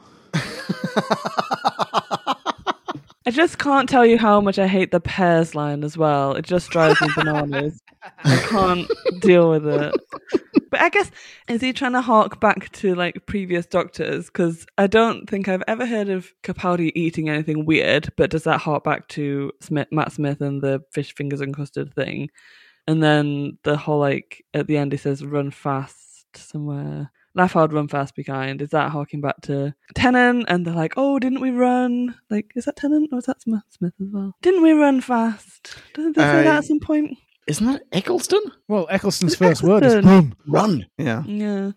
I 3.25 3.31
just 3.31 3.59
can't 3.59 3.89
tell 3.89 4.05
you 4.05 4.19
how 4.19 4.41
much 4.41 4.59
I 4.59 4.67
hate 4.67 4.91
the 4.91 4.99
pears 5.01 5.55
line 5.55 5.85
as 5.85 5.97
well. 5.97 6.35
It 6.35 6.45
just 6.45 6.71
drives 6.71 7.01
me 7.01 7.09
bananas. 7.15 7.81
I 8.25 8.37
can't 8.49 8.91
deal 9.21 9.49
with 9.51 9.67
it. 9.67 9.95
But 10.73 10.81
I 10.81 10.89
guess 10.89 11.11
is 11.49 11.61
he 11.61 11.73
trying 11.73 11.93
to 11.93 12.01
hark 12.01 12.41
back 12.41 12.73
to 12.73 12.95
like 12.95 13.27
previous 13.27 13.67
doctors? 13.67 14.27
Because 14.27 14.67
I 14.79 14.89
don't 14.89 15.29
think 15.29 15.47
I've 15.47 15.63
ever 15.69 15.87
heard 15.87 16.09
of 16.09 16.33
Capaldi 16.43 16.91
eating 16.95 17.29
anything 17.29 17.67
weird. 17.67 18.09
But 18.17 18.31
does 18.31 18.45
that 18.45 18.63
hark 18.63 18.83
back 18.83 19.07
to 19.09 19.53
Smith, 19.61 19.89
Matt 19.93 20.13
Smith 20.13 20.41
and 20.41 20.63
the 20.63 20.83
fish 20.91 21.15
fingers 21.15 21.43
and 21.43 21.55
custard 21.55 21.95
thing? 21.95 22.31
And 22.89 23.03
then 23.03 23.59
the 23.63 23.77
whole 23.77 24.01
like 24.01 24.45
at 24.55 24.67
the 24.67 24.79
end 24.79 24.93
he 24.93 24.99
says 24.99 25.25
run 25.25 25.51
fast 25.53 25.99
somewhere. 26.35 27.13
Laugh 27.35 27.53
hard, 27.53 27.73
run 27.73 27.89
fast, 27.89 28.15
be 28.15 28.25
kind. 28.25 28.61
Is 28.61 28.71
that 28.71 28.91
harking 28.91 29.21
back 29.21 29.41
to 29.43 29.75
Tennant? 29.95 30.45
And 30.49 30.67
they're 30.67 30.75
like, 30.75 30.95
oh, 30.99 31.19
didn't 31.19 31.41
we 31.41 31.51
run? 31.51 32.15
Like, 32.29 32.53
is 32.55 32.67
that 32.67 32.77
Tennant 32.77 33.09
or 33.11 33.19
is 33.19 33.25
that 33.25 33.41
Smith 33.41 33.63
as 33.81 33.91
well? 34.11 34.35
Didn't 34.43 34.63
we 34.63 34.73
run 34.73 35.01
fast? 35.01 35.77
Didn't 35.95 36.17
they 36.17 36.23
say 36.23 36.41
Uh, 36.41 36.43
that 36.45 36.59
at 36.59 36.65
some 36.65 36.81
point? 36.81 37.17
Isn't 37.47 37.67
that 37.67 37.83
Eccleston? 37.93 38.41
Well, 38.69 38.87
Eccleston's 38.89 39.35
first 39.35 39.63
word 39.63 39.83
is 39.85 39.95
Eccleston. 39.95 40.37
run. 40.47 40.63
Run. 40.63 40.87
Yeah. 40.97 41.23
Yeah, 41.27 41.73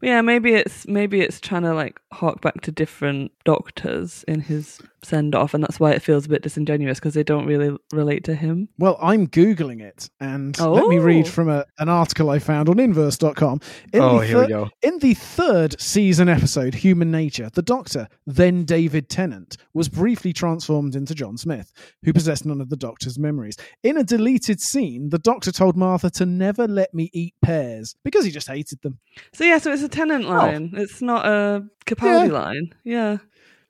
but 0.00 0.08
yeah, 0.08 0.20
maybe 0.22 0.54
it's 0.54 0.86
maybe 0.88 1.20
it's 1.20 1.40
trying 1.40 1.62
to 1.62 1.74
like 1.74 2.00
hark 2.12 2.40
back 2.40 2.60
to 2.62 2.72
different 2.72 3.32
doctors 3.44 4.24
in 4.26 4.40
his 4.40 4.80
send 5.02 5.34
off, 5.34 5.54
and 5.54 5.62
that's 5.64 5.80
why 5.80 5.92
it 5.92 6.02
feels 6.02 6.26
a 6.26 6.28
bit 6.28 6.42
disingenuous 6.42 6.98
because 6.98 7.14
they 7.14 7.22
don't 7.22 7.46
really 7.46 7.76
relate 7.92 8.24
to 8.24 8.34
him. 8.34 8.68
Well, 8.78 8.98
I'm 9.00 9.26
Googling 9.28 9.80
it, 9.80 10.10
and 10.20 10.58
let 10.58 10.88
me 10.88 10.98
read 10.98 11.26
Oh. 11.26 11.30
from 11.30 11.48
a, 11.48 11.64
an 11.78 11.88
article 11.88 12.30
I 12.30 12.38
found 12.38 12.68
on 12.68 12.78
inverse.com. 12.78 13.60
In 13.92 14.00
oh, 14.00 14.20
the 14.20 14.26
here 14.26 14.40
we 14.40 14.46
go. 14.48 14.68
In 14.82 14.98
the 14.98 15.14
third 15.14 15.80
season 15.80 16.28
episode, 16.28 16.74
Human 16.74 17.10
Nature, 17.10 17.50
the 17.54 17.62
Doctor, 17.62 18.08
then 18.26 18.64
David 18.64 19.08
Tennant, 19.08 19.56
was 19.74 19.88
briefly 19.88 20.32
transformed 20.32 20.94
into 20.96 21.14
John 21.14 21.36
Smith, 21.36 21.72
who 22.04 22.12
possessed 22.12 22.44
none 22.46 22.60
of 22.60 22.68
the 22.70 22.76
Doctor's 22.76 23.18
memories. 23.18 23.56
In 23.82 23.96
a 23.96 24.04
deleted 24.04 24.60
scene, 24.60 25.10
the 25.10 25.18
Doctor 25.18 25.52
told 25.52 25.76
Martha 25.76 26.10
to 26.10 26.26
never 26.26 26.66
let 26.68 26.92
me 26.94 27.10
eat 27.12 27.34
pears 27.42 27.94
because 28.04 28.24
he 28.24 28.30
just 28.30 28.48
hated 28.48 28.80
them. 28.82 28.98
So 29.32 29.44
yeah, 29.44 29.58
so 29.58 29.72
it's 29.72 29.82
a 29.82 29.88
Tennant 29.90 30.24
line. 30.28 30.72
It's 30.76 31.00
not 31.02 31.26
a 31.26 31.64
Capaldi 31.86 32.28
Yeah. 32.28 32.32
line. 32.32 32.74
Yeah, 32.84 33.16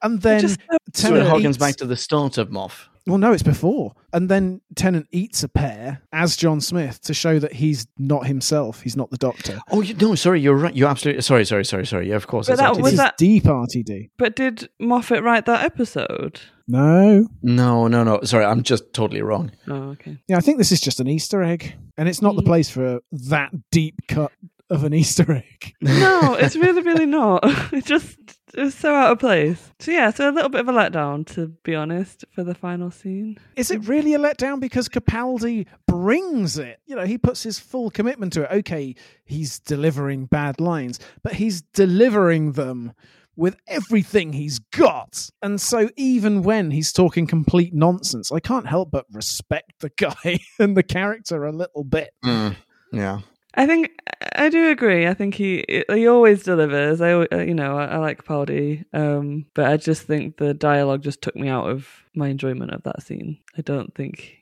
And 0.02 0.20
then 0.22 0.40
just 0.40 0.58
So 0.94 1.08
Tennant 1.10 1.44
it 1.44 1.48
eats- 1.48 1.58
back 1.58 1.76
to 1.76 1.86
the 1.86 1.96
start 1.96 2.38
of 2.38 2.48
Moff. 2.50 2.86
Well, 3.06 3.18
no, 3.18 3.32
it's 3.32 3.42
before. 3.42 3.94
And 4.12 4.28
then 4.28 4.60
Tennant 4.76 5.06
eats 5.10 5.42
a 5.42 5.48
pear 5.48 6.02
as 6.12 6.36
John 6.36 6.60
Smith 6.60 7.00
to 7.02 7.14
show 7.14 7.38
that 7.38 7.54
he's 7.54 7.86
not 7.98 8.26
himself. 8.26 8.82
He's 8.82 8.96
not 8.96 9.10
the 9.10 9.16
Doctor. 9.16 9.58
Oh, 9.70 9.80
you, 9.80 9.94
no, 9.94 10.14
sorry, 10.14 10.40
you're 10.40 10.54
right. 10.54 10.74
You're 10.76 10.88
absolutely 10.88 11.22
sorry, 11.22 11.44
sorry, 11.46 11.64
sorry, 11.64 11.86
sorry. 11.86 12.08
Yeah, 12.10 12.16
of 12.16 12.26
course. 12.26 12.46
But 12.48 12.58
that 12.58 12.70
RTD. 12.72 12.76
was 12.76 12.84
This 12.84 12.92
is 12.92 12.98
that- 12.98 13.16
deep 13.16 13.44
RTD. 13.46 14.10
but 14.18 14.36
did 14.36 14.68
Moffat 14.78 15.22
write 15.22 15.46
that 15.46 15.64
episode? 15.64 16.40
No. 16.68 17.26
No, 17.42 17.88
no, 17.88 18.04
no. 18.04 18.20
Sorry, 18.22 18.44
I'm 18.44 18.62
just 18.62 18.92
totally 18.92 19.22
wrong. 19.22 19.50
Oh, 19.66 19.90
okay. 19.92 20.18
Yeah, 20.28 20.36
I 20.36 20.40
think 20.40 20.58
this 20.58 20.70
is 20.70 20.80
just 20.80 21.00
an 21.00 21.08
Easter 21.08 21.42
egg. 21.42 21.74
And 21.96 22.08
it's 22.08 22.22
not 22.22 22.36
the 22.36 22.42
Mm. 22.42 22.46
place 22.46 22.70
for 22.70 23.00
that 23.12 23.50
deep 23.70 23.96
cut 24.08 24.30
of 24.70 24.84
an 24.84 24.94
Easter 24.94 25.30
egg. 25.32 25.74
No, 25.82 26.34
it's 26.34 26.56
really, 26.56 26.82
really 26.82 27.06
not. 27.06 27.40
It 27.72 27.84
just 27.84 28.16
it's 28.54 28.74
so 28.74 28.94
out 28.94 29.12
of 29.12 29.18
place. 29.20 29.70
So 29.78 29.92
yeah, 29.92 30.10
so 30.10 30.28
a 30.28 30.32
little 30.32 30.48
bit 30.48 30.62
of 30.62 30.68
a 30.68 30.72
letdown, 30.72 31.26
to 31.34 31.48
be 31.62 31.74
honest, 31.74 32.24
for 32.30 32.42
the 32.42 32.54
final 32.54 32.90
scene. 32.90 33.38
Is 33.56 33.70
it 33.70 33.86
really 33.86 34.14
a 34.14 34.18
letdown 34.18 34.60
because 34.60 34.88
Capaldi 34.88 35.66
brings 35.86 36.58
it? 36.58 36.80
You 36.86 36.96
know, 36.96 37.04
he 37.04 37.16
puts 37.16 37.42
his 37.42 37.58
full 37.58 37.90
commitment 37.90 38.32
to 38.34 38.42
it. 38.42 38.58
Okay, 38.58 38.94
he's 39.24 39.60
delivering 39.60 40.26
bad 40.26 40.60
lines, 40.60 40.98
but 41.22 41.34
he's 41.34 41.62
delivering 41.62 42.52
them 42.52 42.92
with 43.36 43.56
everything 43.68 44.32
he's 44.32 44.58
got. 44.58 45.30
And 45.42 45.60
so 45.60 45.88
even 45.96 46.42
when 46.42 46.70
he's 46.70 46.92
talking 46.92 47.26
complete 47.26 47.72
nonsense, 47.72 48.32
I 48.32 48.40
can't 48.40 48.66
help 48.66 48.90
but 48.90 49.06
respect 49.12 49.72
the 49.80 49.90
guy 49.90 50.40
and 50.58 50.76
the 50.76 50.82
character 50.82 51.46
a 51.46 51.52
little 51.52 51.84
bit. 51.84 52.10
Mm, 52.24 52.56
yeah. 52.92 53.20
I 53.54 53.66
think 53.66 53.90
I 54.36 54.48
do 54.48 54.70
agree. 54.70 55.06
I 55.06 55.14
think 55.14 55.34
he 55.34 55.64
he 55.92 56.06
always 56.06 56.42
delivers. 56.42 57.00
I 57.00 57.26
you 57.42 57.54
know 57.54 57.76
I, 57.76 57.86
I 57.86 57.96
like 57.98 58.24
Capaldi, 58.24 58.84
um, 58.92 59.46
but 59.54 59.66
I 59.66 59.76
just 59.76 60.02
think 60.02 60.36
the 60.36 60.54
dialogue 60.54 61.02
just 61.02 61.22
took 61.22 61.36
me 61.36 61.48
out 61.48 61.68
of 61.68 61.88
my 62.14 62.28
enjoyment 62.28 62.72
of 62.72 62.82
that 62.84 63.02
scene. 63.02 63.38
I 63.58 63.62
don't 63.62 63.94
think 63.94 64.36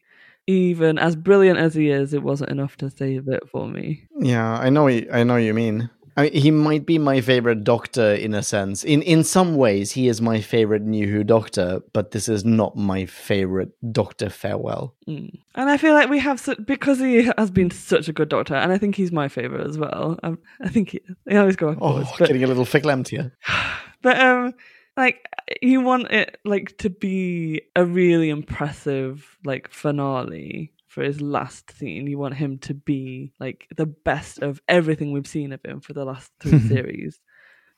even 0.46 0.98
as 0.98 1.14
brilliant 1.14 1.58
as 1.58 1.74
he 1.74 1.90
is, 1.90 2.14
it 2.14 2.22
wasn't 2.22 2.50
enough 2.50 2.76
to 2.78 2.90
save 2.90 3.28
it 3.28 3.48
for 3.50 3.68
me. 3.68 4.08
Yeah, 4.18 4.58
I 4.58 4.70
know. 4.70 4.88
I 4.88 5.22
know 5.22 5.36
you 5.36 5.54
mean. 5.54 5.90
I 6.18 6.22
mean, 6.22 6.32
he 6.32 6.50
might 6.50 6.84
be 6.84 6.98
my 6.98 7.20
favorite 7.20 7.62
Doctor 7.62 8.12
in 8.12 8.34
a 8.34 8.42
sense. 8.42 8.82
In 8.82 9.02
in 9.02 9.22
some 9.22 9.54
ways, 9.54 9.92
he 9.92 10.08
is 10.08 10.20
my 10.20 10.40
favorite 10.40 10.82
New 10.82 11.06
Who 11.06 11.22
Doctor, 11.22 11.80
but 11.92 12.10
this 12.10 12.28
is 12.28 12.44
not 12.44 12.76
my 12.76 13.06
favorite 13.06 13.70
Doctor 13.92 14.28
farewell. 14.28 14.96
Mm. 15.06 15.38
And 15.54 15.70
I 15.70 15.76
feel 15.76 15.94
like 15.94 16.08
we 16.08 16.18
have 16.18 16.44
because 16.66 16.98
he 16.98 17.30
has 17.38 17.52
been 17.52 17.70
such 17.70 18.08
a 18.08 18.12
good 18.12 18.28
Doctor, 18.28 18.56
and 18.56 18.72
I 18.72 18.78
think 18.78 18.96
he's 18.96 19.12
my 19.12 19.28
favorite 19.28 19.64
as 19.64 19.78
well. 19.78 20.18
Um, 20.24 20.40
I 20.60 20.68
think 20.68 20.90
he, 20.90 21.00
I 21.30 21.36
always 21.36 21.54
go 21.54 21.68
Oh, 21.68 21.76
forwards, 21.76 22.10
but 22.18 22.26
getting 22.26 22.42
a 22.42 22.48
little 22.48 22.66
verklempt 22.66 23.08
here. 23.08 23.32
but 24.02 24.20
um 24.20 24.54
like 24.96 25.24
you 25.62 25.80
want 25.80 26.10
it 26.10 26.38
like 26.44 26.76
to 26.78 26.90
be 26.90 27.62
a 27.76 27.84
really 27.84 28.28
impressive 28.28 29.38
like 29.44 29.68
finale 29.70 30.72
for 30.98 31.04
his 31.04 31.20
last 31.20 31.70
scene. 31.78 32.08
You 32.08 32.18
want 32.18 32.34
him 32.34 32.58
to 32.58 32.74
be 32.74 33.32
like 33.38 33.68
the 33.76 33.86
best 33.86 34.40
of 34.40 34.60
everything 34.66 35.12
we've 35.12 35.28
seen 35.28 35.52
of 35.52 35.64
him 35.64 35.80
for 35.80 35.92
the 35.92 36.04
last 36.04 36.32
three 36.40 36.58
series. 36.68 37.20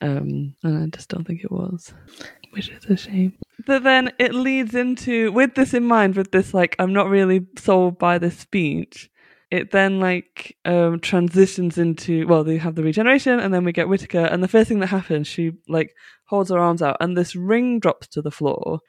Um 0.01 0.55
and 0.63 0.85
i 0.85 0.87
just 0.87 1.11
don't 1.11 1.27
think 1.27 1.45
it 1.45 1.53
was. 1.53 1.93
Which 2.53 2.71
is 2.71 2.87
a 2.87 2.97
shame. 2.97 3.35
But 3.67 3.83
then 3.83 4.13
it 4.19 4.35
leads 4.35 4.75
into 4.75 5.33
with 5.33 5.55
this 5.55 5.75
in 5.75 5.85
mind 5.85 6.17
with 6.17 6.33
this 6.33 6.55
like 6.55 6.75
i'm 6.79 6.95
not 6.95 7.11
really 7.11 7.47
sold 7.59 7.99
by 7.99 8.17
this 8.17 8.39
speech 8.39 9.11
it 9.51 9.71
then 9.71 10.01
like 10.01 10.57
um 10.65 10.99
transitions 11.01 11.77
into 11.77 12.27
well 12.27 12.43
they 12.43 12.57
have 12.57 12.75
the 12.75 12.83
regeneration 12.83 13.39
and 13.39 13.53
then 13.53 13.65
we 13.65 13.73
get 13.73 13.89
Whittaker 13.89 14.25
and 14.25 14.43
the 14.43 14.49
first 14.49 14.69
thing 14.69 14.81
that 14.81 14.87
happens 14.87 15.27
she 15.27 15.53
like 15.69 15.95
holds 16.25 16.49
her 16.49 16.59
arms 16.59 16.81
out 16.81 16.97
and 17.01 17.19
this 17.19 17.37
ring 17.37 17.81
drops 17.81 18.07
to 18.09 18.23
the 18.23 18.31
floor 18.31 18.81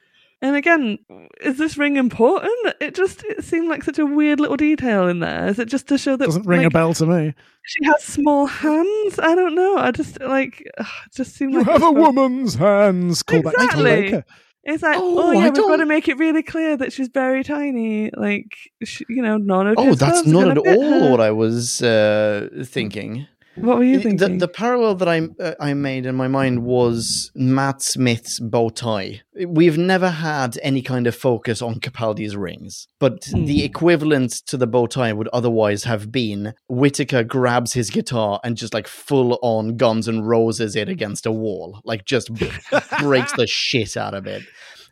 and 0.42 0.56
again 0.56 0.98
is 1.42 1.58
this 1.58 1.78
ring 1.78 1.98
important 1.98 2.52
it 2.80 2.96
just 2.96 3.24
it 3.26 3.44
seemed 3.44 3.70
like 3.70 3.84
such 3.84 4.00
a 4.00 4.06
weird 4.06 4.40
little 4.40 4.58
detail 4.58 5.08
in 5.08 5.20
there 5.20 5.48
is 5.48 5.60
it 5.60 5.68
just 5.68 5.88
to 5.88 5.98
show 5.98 6.16
that 6.16 6.26
Doesn't 6.26 6.46
ring 6.48 6.66
a 6.66 6.70
bell 6.70 6.94
to 6.96 7.06
me. 7.06 7.34
she 7.64 7.86
has 7.86 8.04
small 8.04 8.46
hands 8.48 9.20
i 9.20 9.36
don't 9.36 9.56
know 9.56 9.78
i 9.78 9.92
just 9.92 10.20
like 10.22 10.68
ugh, 10.78 10.86
it 11.06 11.14
just 11.16 11.36
seemed 11.36 11.54
You 11.54 11.60
like 11.60 11.68
have 11.68 11.76
a 11.78 11.80
supposed- 11.86 11.98
woman's 11.98 12.56
hands. 12.56 13.24
Call 13.24 13.42
back 13.44 13.54
Exactly. 13.54 13.84
Baker. 13.84 14.26
it's 14.64 14.84
like, 14.84 14.98
Oh, 15.00 15.20
oh, 15.28 15.32
yeah, 15.32 15.40
I 15.40 15.44
we've 15.50 15.54
got 15.56 15.78
to 15.78 15.86
make 15.86 16.08
it 16.08 16.18
really 16.20 16.44
clear 16.44 16.78
that 16.78 16.94
she's 16.94 17.08
very 17.08 17.44
tiny. 17.44 18.12
Like, 18.16 18.56
she, 18.84 19.06
you 19.10 19.22
know, 19.24 19.38
none 19.38 19.66
of 19.68 19.76
Oh, 19.80 19.86
his 19.86 19.98
that's 20.00 20.26
not 20.28 20.50
at 20.50 20.58
all 20.60 21.00
her. 21.00 21.10
what 21.12 21.20
I 21.20 21.32
was 21.32 21.82
uh, 21.82 22.48
thinking. 22.66 23.26
What 23.56 23.78
were 23.78 23.84
you 23.84 24.00
thinking? 24.00 24.38
the 24.38 24.48
parallel 24.48 24.96
that 24.96 25.10
I 25.10 25.28
uh, 25.40 25.56
I 25.60 25.74
made 25.74 26.06
in 26.06 26.16
my 26.16 26.30
mind 26.30 26.64
was 26.64 27.32
Matt 27.36 27.82
Smith's 27.82 28.40
bow 28.40 28.70
tie. 28.70 29.22
We've 29.46 29.78
never 29.78 30.10
had 30.10 30.58
any 30.64 30.82
kind 30.82 31.06
of 31.06 31.16
focus 31.16 31.62
on 31.62 31.80
Capaldi's 31.82 32.36
rings, 32.38 32.88
but 33.00 33.26
Hmm. 33.26 33.46
the 33.46 33.64
equivalent 33.66 34.32
to 34.48 34.56
the 34.58 34.68
bow 34.68 34.88
tie 34.88 35.12
would 35.12 35.28
otherwise 35.34 35.84
have 35.84 36.12
been 36.12 36.54
Whittaker 36.70 37.24
grabs 37.26 37.74
his 37.74 37.90
guitar 37.90 38.40
and 38.44 38.56
just 38.56 38.74
like 38.74 38.88
full 38.88 39.38
on 39.42 39.76
Guns 39.76 40.08
and 40.08 40.26
Roses 40.28 40.76
it 40.78 40.88
against 40.88 41.26
a 41.26 41.32
wall, 41.32 41.82
like 41.84 42.06
just 42.06 42.30
breaks 43.00 43.34
the 43.34 43.48
shit 43.48 43.98
out 43.98 44.14
of 44.14 44.28
it. 44.28 44.44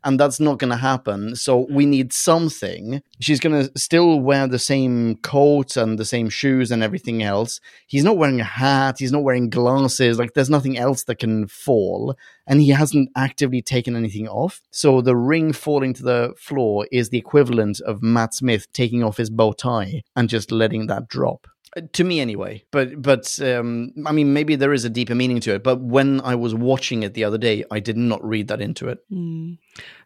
And 0.04 0.20
that's 0.20 0.40
not 0.40 0.60
going 0.60 0.72
to 0.72 0.78
happen. 0.78 1.36
So 1.36 1.66
mm. 1.66 1.72
we 1.72 1.86
need 1.86 2.14
something. 2.14 3.02
She's 3.20 3.40
going 3.40 3.66
to 3.66 3.72
still 3.78 4.20
wear 4.20 4.48
the 4.48 4.60
same 4.60 5.18
coat 5.18 5.78
and 5.78 5.98
the 5.98 6.06
same 6.06 6.30
shoes 6.30 6.72
and 6.72 6.84
everything 6.84 7.24
else 7.24 7.60
he's 7.90 8.04
not 8.04 8.18
wearing 8.18 8.40
a 8.40 8.46
hat, 8.46 9.00
he's 9.00 9.12
not 9.12 9.24
wearing 9.24 9.50
glasses, 9.50 10.18
like 10.18 10.34
there's 10.34 10.50
nothing 10.50 10.78
else 10.78 11.04
that 11.04 11.20
can 11.20 11.48
fall, 11.48 12.16
and 12.48 12.62
he 12.62 12.70
hasn't 12.70 13.10
actively 13.16 13.62
taken 13.62 13.96
anything 13.96 14.28
off. 14.28 14.62
So 14.72 15.02
the 15.02 15.16
ring 15.16 15.52
falling 15.52 15.94
to 15.96 16.04
the 16.04 16.34
floor 16.38 16.88
is 16.92 17.10
the 17.10 17.18
equivalent 17.18 17.82
of 17.82 18.02
Matt 18.02 18.36
Smith 18.36 18.72
taking 18.72 19.04
off 19.04 19.18
his 19.18 19.30
bow 19.30 19.54
tie 19.54 20.04
and 20.16 20.30
just 20.30 20.52
letting 20.52 20.88
that 20.88 21.10
drop. 21.10 21.48
Uh, 21.78 21.82
To 21.94 22.04
me, 22.04 22.20
anyway, 22.20 22.64
but 22.72 23.02
but 23.02 23.40
um, 23.42 23.92
I 24.06 24.12
mean, 24.12 24.34
maybe 24.34 24.56
there 24.56 24.74
is 24.74 24.86
a 24.86 24.90
deeper 24.90 25.16
meaning 25.16 25.40
to 25.42 25.54
it. 25.56 25.64
But 25.64 25.82
when 25.82 26.22
I 26.22 26.36
was 26.36 26.54
watching 26.56 27.04
it 27.04 27.14
the 27.14 27.24
other 27.24 27.38
day, 27.38 27.64
I 27.72 27.80
did 27.80 27.98
not 27.98 28.24
read 28.24 28.48
that 28.48 28.62
into 28.62 28.88
it. 28.90 29.00
Hmm. 29.10 29.54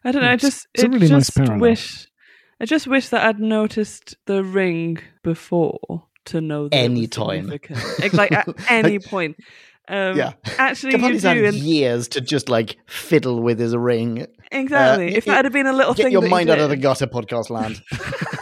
I 0.04 0.12
don't 0.12 0.22
know. 0.22 0.30
I 0.30 0.36
just, 0.36 0.66
it's 0.74 0.84
a 0.84 0.86
I 0.86 0.90
really 0.90 1.08
just 1.08 1.34
parallel. 1.34 1.58
wish, 1.60 2.06
I 2.60 2.66
just 2.66 2.86
wish 2.86 3.08
that 3.08 3.24
I'd 3.24 3.40
noticed 3.40 4.16
the 4.26 4.44
ring 4.44 4.98
before 5.22 6.04
to 6.26 6.40
know 6.40 6.68
that 6.68 6.74
Any 6.76 7.06
time. 7.06 7.50
It's 7.52 8.14
like 8.14 8.32
at 8.32 8.48
any 8.70 8.98
point. 8.98 9.36
Um, 9.88 10.16
Yeah. 10.16 10.32
Actually, 10.58 10.92
you 10.92 10.98
Capaldi's 10.98 11.22
do. 11.22 11.28
had 11.28 11.36
And, 11.38 11.54
years 11.56 12.08
to 12.08 12.20
just 12.20 12.48
like 12.48 12.76
fiddle 12.86 13.42
with 13.42 13.58
his 13.58 13.76
ring. 13.76 14.26
exactly. 14.50 15.14
Uh, 15.14 15.18
if 15.18 15.24
that 15.26 15.44
had 15.44 15.52
been 15.52 15.66
a 15.66 15.72
little 15.72 15.94
Get 15.94 16.04
thing 16.04 16.12
your 16.12 16.26
mind 16.28 16.48
out 16.50 16.58
of 16.58 16.70
the 16.70 16.76
gutter, 16.76 17.06
podcast 17.06 17.50
land. 17.50 17.82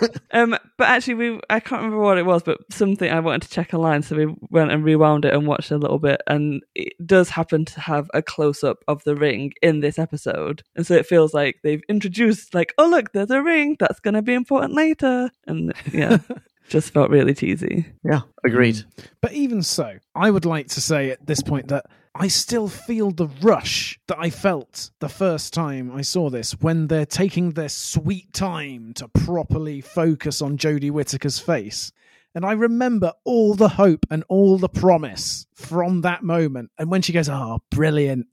Um, 0.35 0.56
but 0.78 0.89
actually, 0.89 1.14
we 1.14 1.40
I 1.51 1.60
can't 1.60 1.82
remember 1.82 2.02
what 2.02 2.16
it 2.16 2.24
was, 2.24 2.43
but 2.43 2.56
something 2.73 3.09
I 3.12 3.20
wanted 3.20 3.43
to 3.43 3.51
check 3.51 3.74
online, 3.74 4.02
so 4.02 4.16
we 4.16 4.35
went 4.51 4.73
and 4.73 4.82
rewound 4.82 5.27
it 5.27 5.35
and 5.35 5.47
watched 5.47 5.70
a 5.70 5.77
little 5.77 5.98
bit, 5.98 6.23
and 6.27 6.62
it 6.74 6.94
does 7.06 7.28
happen 7.28 7.66
to 7.66 7.81
have 7.81 8.10
a 8.14 8.23
close 8.23 8.64
up 8.64 8.78
of 8.89 9.05
the 9.05 9.14
ring 9.14 9.52
in 9.60 9.81
this 9.81 9.98
episode, 9.98 10.62
and 10.74 10.86
so 10.86 10.94
it 10.94 11.06
feels 11.06 11.35
like 11.35 11.59
they've 11.62 11.82
introduced 11.89 12.55
like, 12.55 12.73
oh 12.78 12.89
look, 12.89 13.12
there's 13.12 13.31
a 13.31 13.43
ring 13.43 13.77
that's 13.78 14.01
going 14.01 14.14
to 14.14 14.23
be 14.23 14.32
important 14.32 14.73
later, 14.73 15.31
and 15.47 15.74
yeah, 15.93 16.16
just 16.68 16.93
felt 16.93 17.10
really 17.10 17.34
cheesy. 17.34 17.86
yeah, 18.05 18.22
agreed. 18.44 18.76
Mm. 18.76 19.06
But 19.20 19.32
even 19.32 19.62
so, 19.62 19.98
I 20.14 20.30
would 20.30 20.44
like 20.44 20.68
to 20.68 20.80
say 20.80 21.10
at 21.10 21.26
this 21.26 21.43
point 21.43 21.68
that 21.68 21.86
I 22.14 22.28
still 22.28 22.68
feel 22.68 23.10
the 23.10 23.28
rush 23.40 23.98
that 24.06 24.18
I 24.18 24.28
felt 24.28 24.90
the 25.01 25.09
first 25.09 25.55
time 25.55 25.90
I 25.94 26.02
saw 26.02 26.28
this 26.28 26.52
when 26.60 26.86
they're 26.86 27.06
taking 27.06 27.51
their 27.51 27.70
sweet 27.70 28.32
time 28.34 28.93
to 28.94 29.09
properly 29.09 29.80
focus 29.80 30.43
on 30.43 30.59
Jodie 30.59 30.90
Whittaker's 30.90 31.39
face. 31.39 31.90
And 32.34 32.44
I 32.44 32.52
remember 32.52 33.12
all 33.24 33.55
the 33.55 33.68
hope 33.68 34.06
and 34.10 34.24
all 34.28 34.59
the 34.59 34.68
promise 34.68 35.47
from 35.55 36.02
that 36.02 36.22
moment. 36.22 36.70
And 36.78 36.90
when 36.90 37.02
she 37.02 37.12
goes, 37.12 37.28
Oh, 37.28 37.60
brilliant. 37.70 38.26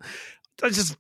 It 0.61 0.73
just 0.73 0.97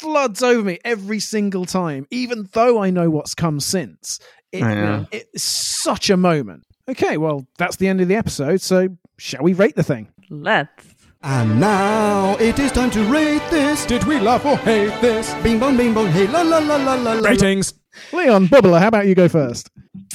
floods 0.00 0.42
over 0.42 0.64
me 0.64 0.80
every 0.84 1.20
single 1.20 1.64
time, 1.64 2.08
even 2.10 2.48
though 2.52 2.82
I 2.82 2.90
know 2.90 3.10
what's 3.10 3.34
come 3.34 3.60
since. 3.60 4.18
It, 4.52 4.62
I 4.62 4.74
know. 4.74 5.06
it's 5.12 5.42
such 5.42 6.10
a 6.10 6.16
moment. 6.16 6.64
Okay, 6.88 7.16
well, 7.18 7.46
that's 7.58 7.76
the 7.76 7.88
end 7.88 8.00
of 8.00 8.08
the 8.08 8.16
episode. 8.16 8.60
So, 8.60 8.88
shall 9.18 9.42
we 9.42 9.52
rate 9.52 9.76
the 9.76 9.82
thing? 9.82 10.08
Let's. 10.30 10.94
And 11.22 11.58
now 11.58 12.36
it 12.38 12.58
is 12.60 12.70
time 12.70 12.90
to 12.92 13.02
rate 13.04 13.42
this. 13.50 13.84
Did 13.84 14.04
we 14.04 14.20
laugh 14.20 14.46
or 14.46 14.56
hate 14.56 14.98
this? 15.00 15.34
Bing 15.42 15.58
bong, 15.58 15.76
bing 15.76 15.92
bong, 15.92 16.06
hey 16.06 16.28
la 16.28 16.42
la 16.42 16.58
la 16.58 16.76
la 16.76 16.94
la. 16.94 17.14
la. 17.14 17.28
Ratings. 17.28 17.74
Leon 18.12 18.46
Bubbler, 18.46 18.78
how 18.78 18.88
about 18.88 19.08
you 19.08 19.16
go 19.16 19.28
first? 19.28 19.70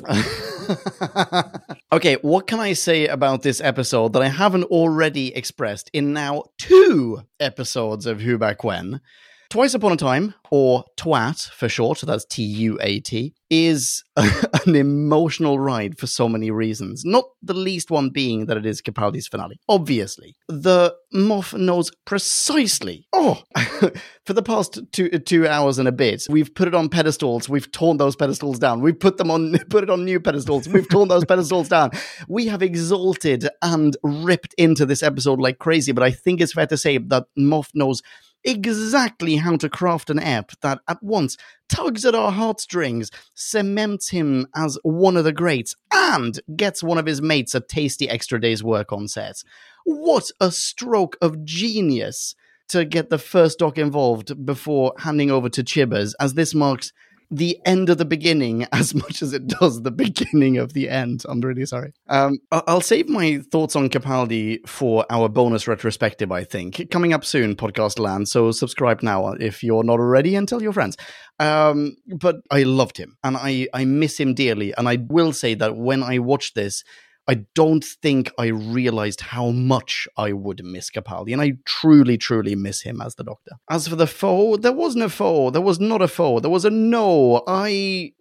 okay, 1.91 2.15
what 2.21 2.47
can 2.47 2.61
I 2.61 2.73
say 2.73 3.07
about 3.07 3.41
this 3.41 3.59
episode 3.59 4.13
that 4.13 4.21
I 4.21 4.29
haven't 4.29 4.63
already 4.65 5.35
expressed 5.35 5.89
in 5.91 6.13
now 6.13 6.43
two 6.57 7.21
episodes 7.39 8.05
of 8.05 8.21
Who 8.21 8.37
Back 8.37 8.63
When? 8.63 9.01
Twice 9.49 9.73
Upon 9.73 9.91
a 9.91 9.97
Time, 9.97 10.33
or 10.49 10.85
TWAT 10.95 11.37
for 11.53 11.67
short, 11.67 11.99
that's 11.99 12.25
T 12.25 12.43
U 12.43 12.79
A 12.81 12.99
T, 13.01 13.35
is 13.53 14.03
an 14.17 14.75
emotional 14.75 15.59
ride 15.59 15.95
for 15.99 16.07
so 16.07 16.27
many 16.27 16.49
reasons. 16.49 17.05
Not 17.05 17.25
the 17.43 17.53
least 17.53 17.91
one 17.91 18.09
being 18.09 18.47
that 18.47 18.57
it 18.57 18.65
is 18.65 18.81
Capaldi's 18.81 19.27
finale. 19.27 19.59
Obviously, 19.69 20.35
the 20.47 20.95
Moff 21.13 21.55
knows 21.55 21.91
precisely. 22.05 23.07
Oh, 23.13 23.43
for 24.25 24.33
the 24.33 24.41
past 24.41 24.79
two 24.91 25.09
two 25.19 25.47
hours 25.47 25.77
and 25.77 25.87
a 25.87 25.91
bit, 25.91 26.23
we've 26.29 26.53
put 26.55 26.67
it 26.67 26.73
on 26.73 26.89
pedestals. 26.89 27.47
We've 27.47 27.71
torn 27.71 27.97
those 27.97 28.15
pedestals 28.15 28.57
down. 28.57 28.81
We've 28.81 28.99
put 28.99 29.17
them 29.17 29.29
on, 29.29 29.55
put 29.69 29.83
it 29.83 29.89
on 29.91 30.03
new 30.03 30.19
pedestals. 30.19 30.67
We've 30.67 30.89
torn 30.89 31.09
those 31.09 31.25
pedestals 31.25 31.69
down. 31.69 31.91
We 32.27 32.47
have 32.47 32.63
exalted 32.63 33.47
and 33.61 33.95
ripped 34.01 34.55
into 34.57 34.87
this 34.87 35.03
episode 35.03 35.39
like 35.39 35.59
crazy. 35.59 35.91
But 35.91 36.03
I 36.03 36.09
think 36.11 36.41
it's 36.41 36.53
fair 36.53 36.67
to 36.67 36.77
say 36.77 36.97
that 36.97 37.25
Moff 37.37 37.69
knows 37.75 38.01
exactly 38.43 39.37
how 39.37 39.55
to 39.55 39.69
craft 39.69 40.09
an 40.09 40.19
ep 40.19 40.51
that 40.61 40.79
at 40.87 41.01
once 41.01 41.37
tugs 41.73 42.05
at 42.05 42.13
our 42.13 42.31
heartstrings, 42.31 43.09
cements 43.33 44.09
him 44.09 44.47
as 44.55 44.77
one 44.83 45.17
of 45.17 45.23
the 45.23 45.33
greats, 45.33 45.75
and 45.91 46.39
gets 46.55 46.83
one 46.83 46.99
of 46.99 47.07
his 47.07 47.21
mates 47.21 47.55
a 47.55 47.59
tasty 47.59 48.07
extra 48.07 48.39
day's 48.39 48.63
work 48.63 48.93
on 48.93 49.07
set. 49.07 49.43
What 49.83 50.29
a 50.39 50.51
stroke 50.51 51.17
of 51.21 51.43
genius 51.43 52.35
to 52.69 52.85
get 52.85 53.09
the 53.09 53.17
first 53.17 53.59
doc 53.59 53.77
involved 53.77 54.45
before 54.45 54.93
handing 54.99 55.31
over 55.31 55.49
to 55.49 55.63
Chibbers, 55.63 56.13
as 56.19 56.35
this 56.35 56.53
marks 56.53 56.93
the 57.31 57.59
end 57.65 57.89
of 57.89 57.97
the 57.97 58.05
beginning 58.05 58.65
as 58.71 58.93
much 58.93 59.21
as 59.21 59.33
it 59.33 59.47
does 59.47 59.81
the 59.81 59.91
beginning 59.91 60.57
of 60.57 60.73
the 60.73 60.89
end. 60.89 61.23
I'm 61.27 61.41
really 61.41 61.65
sorry. 61.65 61.93
Um, 62.07 62.39
I'll 62.51 62.81
save 62.81 63.09
my 63.09 63.39
thoughts 63.51 63.75
on 63.75 63.89
Capaldi 63.89 64.67
for 64.67 65.05
our 65.09 65.29
bonus 65.29 65.67
retrospective, 65.67 66.31
I 66.31 66.43
think. 66.43 66.89
Coming 66.91 67.13
up 67.13 67.25
soon, 67.25 67.55
Podcast 67.55 67.99
Land, 67.99 68.29
so 68.29 68.51
subscribe 68.51 69.03
now 69.03 69.33
if 69.33 69.63
you're 69.63 69.83
not 69.83 69.99
already 69.99 70.35
and 70.35 70.47
tell 70.47 70.61
your 70.61 70.73
friends. 70.73 70.97
Um, 71.39 71.95
but 72.07 72.37
I 72.51 72.63
loved 72.63 72.97
him 72.97 73.17
and 73.23 73.37
I, 73.37 73.67
I 73.73 73.85
miss 73.85 74.19
him 74.19 74.33
dearly. 74.33 74.73
And 74.75 74.87
I 74.87 74.97
will 74.97 75.33
say 75.33 75.55
that 75.55 75.75
when 75.75 76.03
I 76.03 76.19
watched 76.19 76.55
this, 76.55 76.83
I 77.27 77.45
don't 77.55 77.83
think 77.83 78.31
I 78.37 78.47
realized 78.47 79.21
how 79.21 79.51
much 79.51 80.07
I 80.17 80.33
would 80.33 80.63
miss 80.63 80.89
Capaldi, 80.89 81.31
and 81.31 81.41
I 81.41 81.53
truly, 81.65 82.17
truly 82.17 82.53
miss 82.55 82.81
him 82.81 82.99
as 82.99 83.15
the 83.15 83.23
Doctor. 83.23 83.51
As 83.69 83.87
for 83.87 83.95
the 83.95 84.07
foe, 84.07 84.57
there 84.57 84.73
wasn't 84.73 85.05
a 85.05 85.09
foe. 85.09 85.49
There 85.49 85.61
was 85.61 85.79
not 85.79 86.01
a 86.01 86.09
foe. 86.09 86.39
There 86.39 86.51
was 86.51 86.65
a 86.65 86.69
no. 86.69 87.43
I 87.47 88.11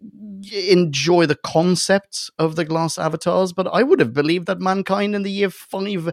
enjoy 0.53 1.25
the 1.25 1.35
concept 1.35 2.31
of 2.39 2.55
the 2.55 2.63
glass 2.63 2.97
avatars, 2.97 3.51
but 3.51 3.67
I 3.67 3.83
would 3.83 3.99
have 3.99 4.13
believed 4.13 4.45
that 4.47 4.59
mankind 4.59 5.15
in 5.15 5.23
the 5.23 5.31
year 5.31 5.49
five 5.49 6.09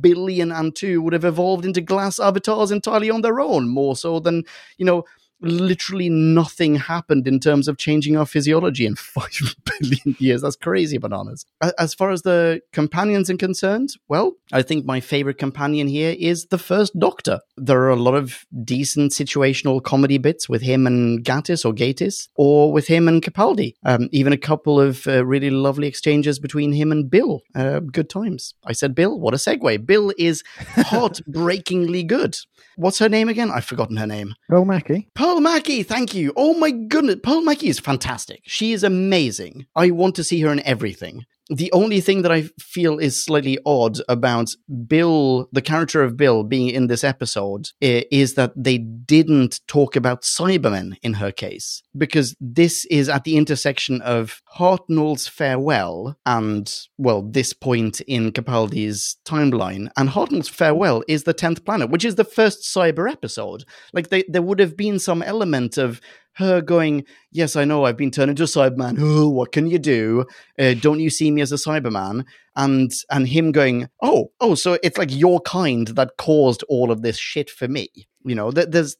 billion 0.00 0.52
and 0.52 0.76
two 0.76 1.00
would 1.02 1.14
have 1.14 1.24
evolved 1.24 1.64
into 1.64 1.80
glass 1.80 2.18
avatars 2.18 2.70
entirely 2.70 3.08
on 3.08 3.22
their 3.22 3.40
own, 3.40 3.68
more 3.68 3.96
so 3.96 4.20
than 4.20 4.44
you 4.76 4.84
know 4.84 5.04
literally 5.40 6.08
nothing 6.08 6.76
happened 6.76 7.28
in 7.28 7.40
terms 7.40 7.68
of 7.68 7.78
changing 7.78 8.16
our 8.16 8.26
physiology 8.26 8.86
in 8.86 8.94
five 8.96 9.54
billion 9.64 10.16
years. 10.18 10.42
That's 10.42 10.56
crazy 10.56 10.98
bananas. 10.98 11.44
As 11.78 11.94
far 11.94 12.10
as 12.10 12.22
the 12.22 12.60
companions 12.72 13.30
are 13.30 13.36
concerned, 13.36 13.90
well, 14.08 14.32
I 14.52 14.62
think 14.62 14.84
my 14.84 15.00
favorite 15.00 15.38
companion 15.38 15.88
here 15.88 16.14
is 16.18 16.46
the 16.46 16.58
first 16.58 16.98
Doctor. 16.98 17.40
There 17.56 17.80
are 17.82 17.90
a 17.90 17.96
lot 17.96 18.14
of 18.14 18.46
decent 18.64 19.12
situational 19.12 19.82
comedy 19.82 20.18
bits 20.18 20.48
with 20.48 20.62
him 20.62 20.86
and 20.86 21.24
Gatiss 21.24 21.64
or 21.64 21.72
Gatiss, 21.72 22.28
or 22.36 22.72
with 22.72 22.86
him 22.86 23.08
and 23.08 23.22
Capaldi. 23.22 23.74
Um, 23.84 24.08
even 24.12 24.32
a 24.32 24.38
couple 24.38 24.80
of 24.80 25.06
uh, 25.06 25.24
really 25.24 25.50
lovely 25.50 25.86
exchanges 25.88 26.38
between 26.38 26.72
him 26.72 26.92
and 26.92 27.10
Bill. 27.10 27.42
Uh, 27.54 27.80
good 27.80 28.08
times. 28.08 28.54
I 28.64 28.72
said 28.72 28.94
Bill. 28.94 29.18
What 29.18 29.34
a 29.34 29.36
segue. 29.36 29.84
Bill 29.86 30.12
is 30.18 30.42
heartbreakingly 30.58 32.04
good. 32.04 32.36
What's 32.76 32.98
her 32.98 33.08
name 33.08 33.28
again? 33.28 33.50
I've 33.50 33.64
forgotten 33.64 33.96
her 33.96 34.06
name. 34.06 34.34
Earl 34.50 34.64
Mackie. 34.64 35.08
Pearl 35.26 35.40
Mackie, 35.40 35.82
thank 35.82 36.14
you. 36.14 36.32
Oh 36.36 36.54
my 36.54 36.70
goodness. 36.70 37.16
Pearl 37.20 37.42
Mackie 37.42 37.66
is 37.66 37.80
fantastic. 37.80 38.42
She 38.44 38.72
is 38.72 38.84
amazing. 38.84 39.66
I 39.74 39.90
want 39.90 40.14
to 40.14 40.22
see 40.22 40.40
her 40.42 40.52
in 40.52 40.60
everything. 40.60 41.26
The 41.48 41.70
only 41.72 42.00
thing 42.00 42.22
that 42.22 42.32
I 42.32 42.42
feel 42.58 42.98
is 42.98 43.22
slightly 43.22 43.58
odd 43.64 43.98
about 44.08 44.50
Bill, 44.86 45.48
the 45.52 45.62
character 45.62 46.02
of 46.02 46.16
Bill 46.16 46.42
being 46.42 46.70
in 46.70 46.88
this 46.88 47.04
episode, 47.04 47.68
eh, 47.80 48.02
is 48.10 48.34
that 48.34 48.52
they 48.56 48.78
didn't 48.78 49.60
talk 49.68 49.94
about 49.94 50.22
Cybermen 50.22 50.96
in 51.02 51.14
her 51.14 51.30
case. 51.30 51.82
Because 51.96 52.34
this 52.40 52.84
is 52.86 53.08
at 53.08 53.24
the 53.24 53.36
intersection 53.36 54.02
of 54.02 54.42
Hartnell's 54.56 55.28
farewell 55.28 56.16
and, 56.26 56.72
well, 56.98 57.22
this 57.22 57.52
point 57.52 58.00
in 58.02 58.32
Capaldi's 58.32 59.16
timeline. 59.24 59.88
And 59.96 60.08
Hartnell's 60.08 60.48
farewell 60.48 61.04
is 61.06 61.22
the 61.22 61.34
10th 61.34 61.64
planet, 61.64 61.90
which 61.90 62.04
is 62.04 62.16
the 62.16 62.24
first 62.24 62.62
cyber 62.62 63.10
episode. 63.10 63.64
Like, 63.92 64.08
they, 64.08 64.24
there 64.28 64.42
would 64.42 64.58
have 64.58 64.76
been 64.76 64.98
some 64.98 65.22
element 65.22 65.78
of 65.78 66.00
her 66.36 66.60
going, 66.60 67.04
Yes, 67.32 67.56
I 67.56 67.64
know 67.64 67.84
I've 67.84 67.96
been 67.96 68.10
turned 68.10 68.30
into 68.30 68.44
a 68.44 68.46
Cyberman. 68.46 68.96
Oh, 68.98 69.28
what 69.38 69.52
can 69.52 69.66
you 69.66 69.78
do? 69.78 70.26
Uh, 70.58 70.74
don't 70.74 71.00
you 71.00 71.10
see 71.10 71.30
me 71.30 71.42
as 71.42 71.52
a 71.52 71.56
Cyberman? 71.56 72.24
And 72.54 72.90
and 73.10 73.28
him 73.28 73.52
going, 73.52 73.88
Oh, 74.02 74.32
oh, 74.40 74.54
so 74.54 74.78
it's 74.82 74.98
like 74.98 75.14
your 75.14 75.40
kind 75.40 75.88
that 75.88 76.16
caused 76.18 76.62
all 76.68 76.90
of 76.90 77.02
this 77.02 77.18
shit 77.18 77.50
for 77.50 77.68
me. 77.68 77.88
You 78.24 78.34
know, 78.34 78.50
there's 78.50 78.96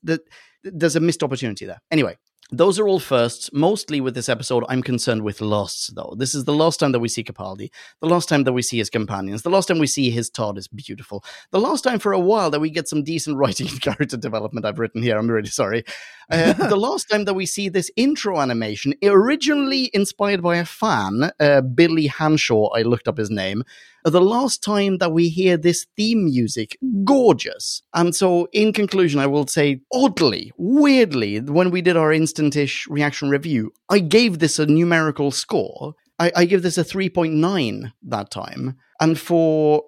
there's 0.62 0.96
a 0.96 1.00
missed 1.00 1.22
opportunity 1.22 1.66
there. 1.66 1.80
Anyway, 1.90 2.16
those 2.50 2.78
are 2.78 2.86
all 2.86 3.00
firsts. 3.00 3.50
Mostly 3.52 4.00
with 4.00 4.14
this 4.14 4.28
episode, 4.28 4.64
I'm 4.68 4.82
concerned 4.82 5.22
with 5.22 5.40
loss, 5.40 5.90
though. 5.94 6.14
This 6.16 6.34
is 6.34 6.44
the 6.44 6.54
last 6.54 6.78
time 6.78 6.92
that 6.92 7.00
we 7.00 7.08
see 7.08 7.24
Capaldi, 7.24 7.70
the 8.00 8.08
last 8.08 8.28
time 8.28 8.44
that 8.44 8.52
we 8.52 8.62
see 8.62 8.78
his 8.78 8.90
companions, 8.90 9.42
the 9.42 9.50
last 9.50 9.66
time 9.66 9.78
we 9.78 9.86
see 9.86 10.10
his 10.10 10.30
Todd 10.30 10.56
is 10.56 10.68
beautiful, 10.68 11.24
the 11.50 11.60
last 11.60 11.82
time 11.82 11.98
for 11.98 12.12
a 12.12 12.20
while 12.20 12.50
that 12.50 12.60
we 12.60 12.70
get 12.70 12.88
some 12.88 13.02
decent 13.02 13.36
writing 13.38 13.68
and 13.68 13.80
character 13.80 14.16
development. 14.16 14.64
I've 14.66 14.78
written 14.78 15.02
here. 15.02 15.18
I'm 15.18 15.30
really 15.30 15.48
sorry. 15.48 15.84
Uh, 16.30 16.52
the 16.68 16.76
last 16.76 17.08
time 17.10 17.24
that 17.24 17.34
we 17.34 17.46
see 17.46 17.68
this 17.68 17.90
intro 17.96 18.40
animation, 18.40 18.94
originally 19.02 19.90
inspired 19.92 20.42
by 20.42 20.56
a 20.56 20.64
fan, 20.64 21.30
uh, 21.40 21.60
Billy 21.62 22.08
Hanshaw, 22.08 22.70
I 22.76 22.82
looked 22.82 23.08
up 23.08 23.18
his 23.18 23.30
name. 23.30 23.64
The 24.04 24.20
last 24.20 24.62
time 24.62 24.98
that 24.98 25.10
we 25.10 25.28
hear 25.28 25.56
this 25.56 25.84
theme 25.96 26.26
music, 26.26 26.78
gorgeous. 27.02 27.82
And 27.92 28.14
so, 28.14 28.46
in 28.52 28.72
conclusion, 28.72 29.18
I 29.18 29.26
will 29.26 29.48
say, 29.48 29.80
oddly, 29.92 30.52
weirdly, 30.56 31.40
when 31.40 31.72
we 31.72 31.82
did 31.82 31.96
our 31.96 32.12
instantish 32.36 32.86
reaction 32.88 33.28
review, 33.30 33.72
I 33.88 33.98
gave 34.00 34.38
this 34.38 34.58
a 34.58 34.66
numerical 34.66 35.30
score. 35.30 35.94
I, 36.18 36.32
I 36.34 36.44
give 36.46 36.62
this 36.62 36.78
a 36.78 36.84
3.9 36.84 37.92
that 38.04 38.30
time. 38.30 38.76
And 39.00 39.18
for 39.18 39.82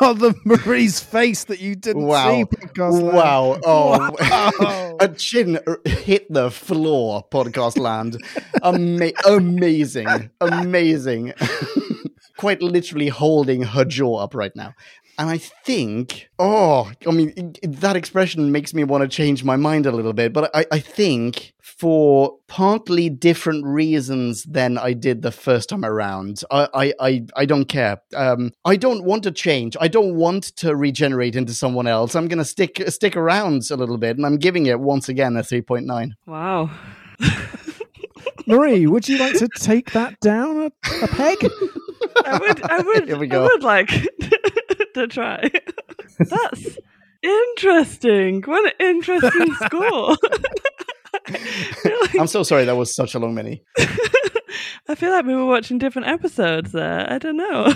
oh, 0.00 0.14
the 0.18 0.34
Marie's 0.44 1.00
face 1.00 1.44
that 1.44 1.60
you 1.60 1.74
didn't 1.74 2.04
Wow. 2.06 2.30
see. 2.36 2.44
Podcast 2.44 2.92
land. 3.02 3.16
Wow. 3.16 3.60
Oh, 3.64 4.16
Wow. 4.20 4.96
a 5.00 5.08
chin 5.08 5.58
hit 5.84 6.32
the 6.32 6.50
floor, 6.50 7.24
podcast 7.32 7.78
land. 7.78 8.22
Ama- 8.62 9.12
amazing. 9.26 10.30
Amazing. 10.40 11.32
quite 12.36 12.60
literally 12.62 13.08
holding 13.08 13.62
her 13.62 13.84
jaw 13.84 14.16
up 14.16 14.34
right 14.34 14.54
now. 14.54 14.74
And 15.18 15.30
I 15.30 15.38
think, 15.38 16.28
oh, 16.38 16.90
I 17.06 17.10
mean, 17.12 17.32
it- 17.36 17.58
it- 17.62 17.80
that 17.80 17.96
expression 17.96 18.50
makes 18.50 18.74
me 18.74 18.82
want 18.84 19.02
to 19.02 19.08
change 19.08 19.44
my 19.44 19.56
mind 19.56 19.86
a 19.86 19.92
little 19.92 20.12
bit. 20.12 20.32
But 20.32 20.50
I, 20.54 20.66
I 20.72 20.78
think 20.80 21.52
for 21.62 22.36
partly 22.48 23.08
different 23.08 23.64
reasons 23.64 24.42
than 24.44 24.76
I 24.78 24.92
did 24.92 25.22
the 25.22 25.30
first 25.32 25.68
time 25.68 25.84
around, 25.84 26.42
I, 26.50 26.68
I, 26.74 26.92
I, 27.00 27.26
I 27.36 27.44
don't 27.46 27.66
care. 27.66 27.98
Um, 28.14 28.50
I 28.64 28.76
don't 28.76 29.04
want 29.04 29.22
to 29.24 29.30
change. 29.32 29.76
I 29.80 29.88
don't 29.88 30.14
want 30.16 30.44
to 30.56 30.74
regenerate 30.76 31.36
into 31.36 31.54
someone 31.54 31.86
else. 31.86 32.14
I'm 32.14 32.28
going 32.28 32.38
to 32.38 32.44
stick 32.44 32.82
stick 32.88 33.16
around 33.16 33.62
a 33.70 33.76
little 33.76 33.98
bit, 33.98 34.16
and 34.16 34.26
I'm 34.26 34.36
giving 34.38 34.66
it 34.66 34.80
once 34.80 35.08
again 35.08 35.36
a 35.36 35.40
3.9. 35.42 36.10
Wow. 36.26 36.70
Marie, 38.46 38.86
would 38.86 39.08
you 39.08 39.18
like 39.18 39.38
to 39.38 39.48
take 39.58 39.92
that 39.92 40.18
down 40.20 40.56
a, 40.64 40.66
a 41.02 41.08
peg? 41.08 41.38
I 42.26 42.38
would, 42.38 42.62
I 42.62 42.78
would, 42.80 43.04
Here 43.08 43.16
we 43.18 43.30
I 43.30 43.38
would 43.40 43.62
like 43.62 43.88
to 44.94 45.06
try. 45.06 45.50
That's 46.18 46.78
interesting. 47.22 48.42
What 48.42 48.66
an 48.80 48.86
interesting 48.86 49.54
score. 49.64 50.16
Like- 51.30 52.14
I'm 52.18 52.26
so 52.26 52.42
sorry 52.42 52.64
that 52.64 52.76
was 52.76 52.94
such 52.94 53.14
a 53.14 53.18
long 53.18 53.34
mini. 53.34 53.62
I 54.88 54.94
feel 54.94 55.10
like 55.10 55.26
we 55.26 55.34
were 55.34 55.46
watching 55.46 55.78
different 55.78 56.08
episodes 56.08 56.72
there. 56.72 57.10
I 57.10 57.18
don't 57.18 57.36
know. 57.36 57.72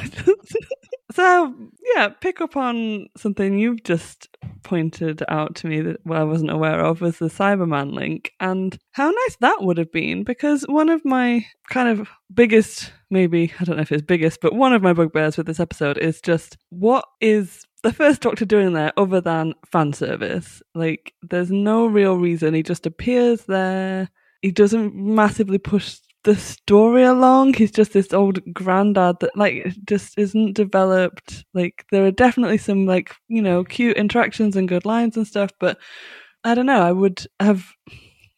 so, 1.12 1.54
yeah, 1.94 2.08
pick 2.08 2.40
up 2.40 2.56
on 2.56 3.08
something 3.16 3.58
you've 3.58 3.82
just 3.84 4.28
pointed 4.62 5.22
out 5.28 5.54
to 5.56 5.66
me 5.66 5.80
that 5.80 5.96
well, 6.04 6.20
I 6.20 6.24
wasn't 6.24 6.50
aware 6.50 6.80
of 6.80 7.00
was 7.00 7.18
the 7.18 7.26
Cyberman 7.26 7.94
link 7.94 8.32
and 8.40 8.76
how 8.92 9.10
nice 9.10 9.36
that 9.40 9.62
would 9.62 9.78
have 9.78 9.92
been 9.92 10.24
because 10.24 10.62
one 10.68 10.88
of 10.88 11.04
my 11.04 11.44
kind 11.70 11.88
of 11.88 12.08
biggest, 12.32 12.92
maybe, 13.10 13.52
I 13.58 13.64
don't 13.64 13.76
know 13.76 13.82
if 13.82 13.92
it's 13.92 14.02
biggest, 14.02 14.40
but 14.40 14.54
one 14.54 14.72
of 14.72 14.82
my 14.82 14.92
bugbears 14.92 15.36
with 15.36 15.46
this 15.46 15.60
episode 15.60 15.98
is 15.98 16.20
just 16.20 16.58
what 16.70 17.04
is 17.20 17.64
the 17.82 17.92
first 17.92 18.20
Doctor 18.20 18.44
doing 18.44 18.72
there 18.72 18.92
other 18.96 19.20
than 19.20 19.54
fan 19.70 19.92
service? 19.92 20.62
Like, 20.74 21.14
there's 21.22 21.50
no 21.50 21.86
real 21.86 22.16
reason. 22.16 22.54
He 22.54 22.62
just 22.62 22.86
appears 22.86 23.44
there. 23.44 24.10
He 24.42 24.50
doesn't 24.50 24.94
massively 24.94 25.58
push 25.58 25.98
the 26.28 26.36
story 26.36 27.04
along. 27.04 27.54
He's 27.54 27.70
just 27.70 27.94
this 27.94 28.12
old 28.12 28.40
granddad 28.52 29.16
that 29.20 29.34
like 29.34 29.74
just 29.88 30.18
isn't 30.18 30.52
developed. 30.52 31.46
Like 31.54 31.86
there 31.90 32.04
are 32.04 32.10
definitely 32.10 32.58
some 32.58 32.84
like, 32.84 33.14
you 33.28 33.40
know, 33.40 33.64
cute 33.64 33.96
interactions 33.96 34.54
and 34.54 34.68
good 34.68 34.84
lines 34.84 35.16
and 35.16 35.26
stuff, 35.26 35.52
but 35.58 35.78
I 36.44 36.54
don't 36.54 36.66
know, 36.66 36.82
I 36.82 36.92
would 36.92 37.26
have 37.40 37.64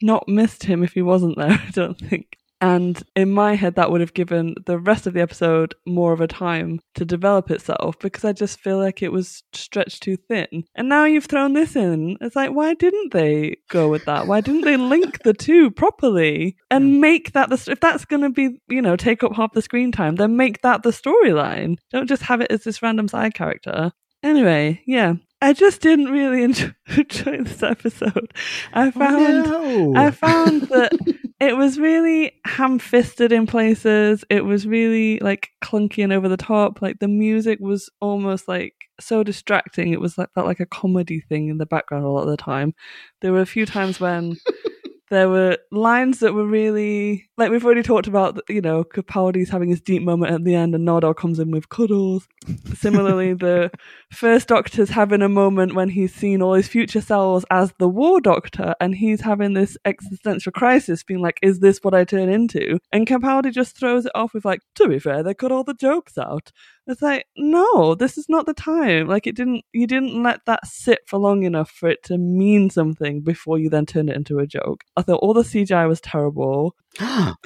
not 0.00 0.28
missed 0.28 0.62
him 0.62 0.84
if 0.84 0.92
he 0.92 1.02
wasn't 1.02 1.36
there, 1.36 1.50
I 1.66 1.70
don't 1.72 1.98
think. 1.98 2.36
And 2.60 3.02
in 3.16 3.32
my 3.32 3.54
head, 3.54 3.76
that 3.76 3.90
would 3.90 4.00
have 4.00 4.14
given 4.14 4.54
the 4.66 4.78
rest 4.78 5.06
of 5.06 5.14
the 5.14 5.20
episode 5.20 5.74
more 5.86 6.12
of 6.12 6.20
a 6.20 6.26
time 6.26 6.80
to 6.94 7.04
develop 7.04 7.50
itself 7.50 7.98
because 7.98 8.24
I 8.24 8.32
just 8.32 8.60
feel 8.60 8.78
like 8.78 9.02
it 9.02 9.12
was 9.12 9.42
stretched 9.52 10.02
too 10.02 10.16
thin. 10.16 10.64
And 10.74 10.88
now 10.88 11.04
you've 11.04 11.24
thrown 11.24 11.54
this 11.54 11.74
in. 11.74 12.18
It's 12.20 12.36
like, 12.36 12.50
why 12.50 12.74
didn't 12.74 13.12
they 13.12 13.56
go 13.70 13.88
with 13.88 14.04
that? 14.04 14.26
Why 14.26 14.40
didn't 14.40 14.62
they 14.62 14.76
link 14.76 15.22
the 15.22 15.32
two 15.32 15.70
properly 15.70 16.56
and 16.70 17.00
make 17.00 17.32
that 17.32 17.48
the, 17.48 17.72
if 17.72 17.80
that's 17.80 18.04
going 18.04 18.22
to 18.22 18.30
be, 18.30 18.60
you 18.68 18.82
know, 18.82 18.96
take 18.96 19.22
up 19.22 19.34
half 19.34 19.52
the 19.52 19.62
screen 19.62 19.90
time, 19.90 20.16
then 20.16 20.36
make 20.36 20.60
that 20.62 20.82
the 20.82 20.90
storyline. 20.90 21.78
Don't 21.90 22.08
just 22.08 22.22
have 22.22 22.40
it 22.40 22.50
as 22.50 22.64
this 22.64 22.82
random 22.82 23.08
side 23.08 23.34
character. 23.34 23.92
Anyway, 24.22 24.82
yeah. 24.86 25.14
I 25.42 25.54
just 25.54 25.80
didn't 25.80 26.10
really 26.10 26.42
enjoy, 26.44 26.72
enjoy 26.88 27.42
this 27.42 27.62
episode. 27.62 28.34
I 28.72 28.88
oh, 28.88 28.90
found 28.90 29.44
no. 29.44 29.94
I 29.96 30.10
found 30.10 30.62
that 30.62 30.92
it 31.40 31.56
was 31.56 31.78
really 31.78 32.32
ham 32.44 32.78
fisted 32.78 33.32
in 33.32 33.46
places. 33.46 34.24
It 34.28 34.44
was 34.44 34.66
really 34.66 35.18
like 35.20 35.48
clunky 35.64 36.04
and 36.04 36.12
over 36.12 36.28
the 36.28 36.36
top. 36.36 36.82
Like 36.82 36.98
the 36.98 37.08
music 37.08 37.58
was 37.60 37.88
almost 38.00 38.46
like 38.46 38.74
so 39.00 39.22
distracting. 39.22 39.90
It 39.90 40.00
was 40.00 40.18
like 40.18 40.28
felt 40.34 40.46
like 40.46 40.60
a 40.60 40.66
comedy 40.66 41.20
thing 41.20 41.48
in 41.48 41.56
the 41.56 41.64
background 41.64 42.04
a 42.04 42.08
lot 42.08 42.24
of 42.24 42.28
the 42.28 42.36
time. 42.36 42.74
There 43.22 43.32
were 43.32 43.40
a 43.40 43.46
few 43.46 43.64
times 43.64 43.98
when 43.98 44.36
there 45.10 45.30
were 45.30 45.56
lines 45.72 46.18
that 46.20 46.34
were 46.34 46.46
really 46.46 47.29
like 47.40 47.50
we've 47.50 47.64
already 47.64 47.82
talked 47.82 48.06
about. 48.06 48.40
You 48.48 48.60
know, 48.60 48.84
Capaldi's 48.84 49.48
having 49.48 49.68
his 49.68 49.80
deep 49.80 50.02
moment 50.02 50.32
at 50.32 50.44
the 50.44 50.54
end, 50.54 50.74
and 50.74 50.86
Nardole 50.86 51.16
comes 51.16 51.38
in 51.38 51.50
with 51.50 51.68
cuddles. 51.68 52.28
Similarly, 52.74 53.32
the 53.46 53.70
first 54.12 54.48
Doctor's 54.48 54.90
having 54.90 55.22
a 55.22 55.28
moment 55.28 55.74
when 55.74 55.88
he's 55.88 56.14
seen 56.14 56.42
all 56.42 56.54
his 56.54 56.68
future 56.68 57.00
selves 57.00 57.44
as 57.50 57.72
the 57.78 57.88
War 57.88 58.20
Doctor, 58.20 58.74
and 58.80 58.94
he's 58.94 59.22
having 59.22 59.54
this 59.54 59.76
existential 59.84 60.52
crisis, 60.52 61.02
being 61.02 61.20
like, 61.20 61.38
"Is 61.42 61.60
this 61.60 61.78
what 61.82 61.94
I 61.94 62.04
turn 62.04 62.28
into?" 62.28 62.78
And 62.92 63.06
Capaldi 63.06 63.52
just 63.52 63.76
throws 63.76 64.06
it 64.06 64.12
off 64.14 64.34
with 64.34 64.44
like, 64.44 64.60
"To 64.76 64.88
be 64.88 64.98
fair, 64.98 65.22
they 65.22 65.34
cut 65.34 65.50
all 65.50 65.64
the 65.64 65.74
jokes 65.74 66.18
out." 66.18 66.52
It's 66.90 67.02
like, 67.02 67.26
no, 67.36 67.94
this 67.94 68.18
is 68.18 68.28
not 68.28 68.46
the 68.46 68.54
time. 68.54 69.06
Like, 69.06 69.26
it 69.28 69.36
didn't. 69.36 69.64
You 69.72 69.86
didn't 69.86 70.22
let 70.22 70.40
that 70.46 70.66
sit 70.66 71.00
for 71.06 71.18
long 71.18 71.44
enough 71.44 71.70
for 71.70 71.88
it 71.88 72.02
to 72.04 72.18
mean 72.18 72.68
something 72.68 73.20
before 73.20 73.58
you 73.58 73.70
then 73.70 73.86
turned 73.86 74.10
it 74.10 74.16
into 74.16 74.40
a 74.40 74.46
joke. 74.46 74.82
I 74.96 75.02
thought 75.02 75.20
all 75.20 75.32
the 75.32 75.42
CGI 75.42 75.86
was 75.86 76.00
terrible. 76.00 76.74
and 77.00 77.36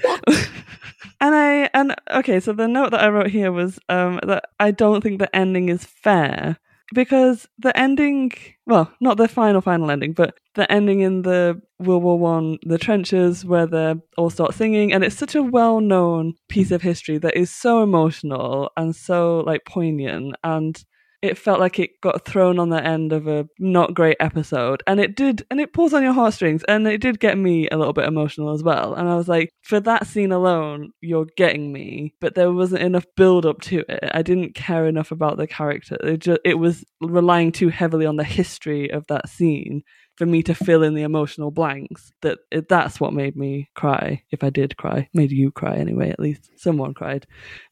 I 1.20 1.68
and 1.74 1.94
okay, 2.10 2.40
so 2.40 2.52
the 2.52 2.68
note 2.68 2.90
that 2.90 3.02
I 3.02 3.08
wrote 3.08 3.30
here 3.30 3.52
was 3.52 3.78
um 3.88 4.20
that 4.26 4.44
I 4.58 4.70
don't 4.70 5.02
think 5.02 5.18
the 5.18 5.34
ending 5.36 5.68
is 5.68 5.84
fair 5.84 6.58
because 6.94 7.46
the 7.58 7.76
ending 7.78 8.32
well, 8.66 8.90
not 9.00 9.16
the 9.18 9.28
final 9.28 9.60
final 9.60 9.90
ending, 9.90 10.12
but 10.12 10.34
the 10.54 10.70
ending 10.72 11.00
in 11.00 11.22
the 11.22 11.60
World 11.78 12.02
War 12.02 12.18
One, 12.18 12.58
the 12.62 12.78
trenches 12.78 13.44
where 13.44 13.66
they 13.66 13.94
all 14.16 14.30
start 14.30 14.54
singing, 14.54 14.92
and 14.92 15.04
it's 15.04 15.16
such 15.16 15.34
a 15.34 15.42
well 15.42 15.80
known 15.80 16.34
piece 16.48 16.70
of 16.70 16.82
history 16.82 17.18
that 17.18 17.36
is 17.36 17.50
so 17.50 17.82
emotional 17.82 18.70
and 18.76 18.96
so 18.96 19.40
like 19.40 19.64
poignant 19.66 20.34
and 20.42 20.82
it 21.24 21.38
felt 21.38 21.59
like 21.59 21.78
it 21.78 22.02
got 22.02 22.26
thrown 22.26 22.59
on 22.59 22.68
the 22.68 22.84
end 22.84 23.10
of 23.10 23.26
a 23.26 23.48
not 23.59 23.94
great 23.94 24.18
episode. 24.20 24.82
And 24.86 25.01
it 25.01 25.16
did 25.16 25.46
and 25.51 25.59
it 25.59 25.72
pulls 25.72 25.94
on 25.94 26.02
your 26.02 26.12
heartstrings. 26.12 26.62
And 26.64 26.86
it 26.86 27.01
did 27.01 27.18
get 27.18 27.38
me 27.38 27.66
a 27.70 27.78
little 27.78 27.94
bit 27.94 28.05
emotional 28.05 28.52
as 28.52 28.62
well. 28.62 28.92
And 28.92 29.09
i 29.09 29.16
was 29.16 29.26
like 29.26 29.51
for 29.62 29.80
that 29.80 30.06
scene 30.06 30.32
alone 30.32 30.90
you're 31.01 31.26
getting 31.38 31.72
me. 31.72 32.14
But 32.20 32.34
there 32.34 32.52
wasn't 32.52 32.82
enough 32.82 33.06
build 33.16 33.46
up 33.46 33.62
to 33.62 33.84
it. 33.88 34.10
I 34.12 34.20
didn't 34.20 34.55
care 34.55 34.86
enough 34.86 35.10
about 35.10 35.38
the 35.38 35.46
character. 35.46 35.96
It 36.02 36.18
just 36.18 36.40
it 36.44 36.59
was 36.59 36.84
relying 37.01 37.52
too 37.52 37.70
heavily 37.70 38.05
on 38.05 38.16
the 38.16 38.24
history 38.24 38.90
of 38.90 39.06
that 39.06 39.30
scene 39.30 39.82
for 40.16 40.26
me 40.26 40.42
to 40.44 40.54
fill 40.54 40.82
in 40.82 40.94
the 40.94 41.02
emotional 41.02 41.50
blanks 41.50 42.12
that 42.22 42.38
it, 42.50 42.68
that's 42.68 43.00
what 43.00 43.12
made 43.12 43.36
me 43.36 43.68
cry. 43.74 44.22
If 44.30 44.44
i 44.44 44.50
did 44.50 44.76
cry 44.76 45.08
made 45.12 45.32
you 45.32 45.50
cry 45.50 45.76
anyway 45.76 46.10
at 46.10 46.20
least. 46.20 46.50
Someone 46.56 46.94
cried. 46.94 47.26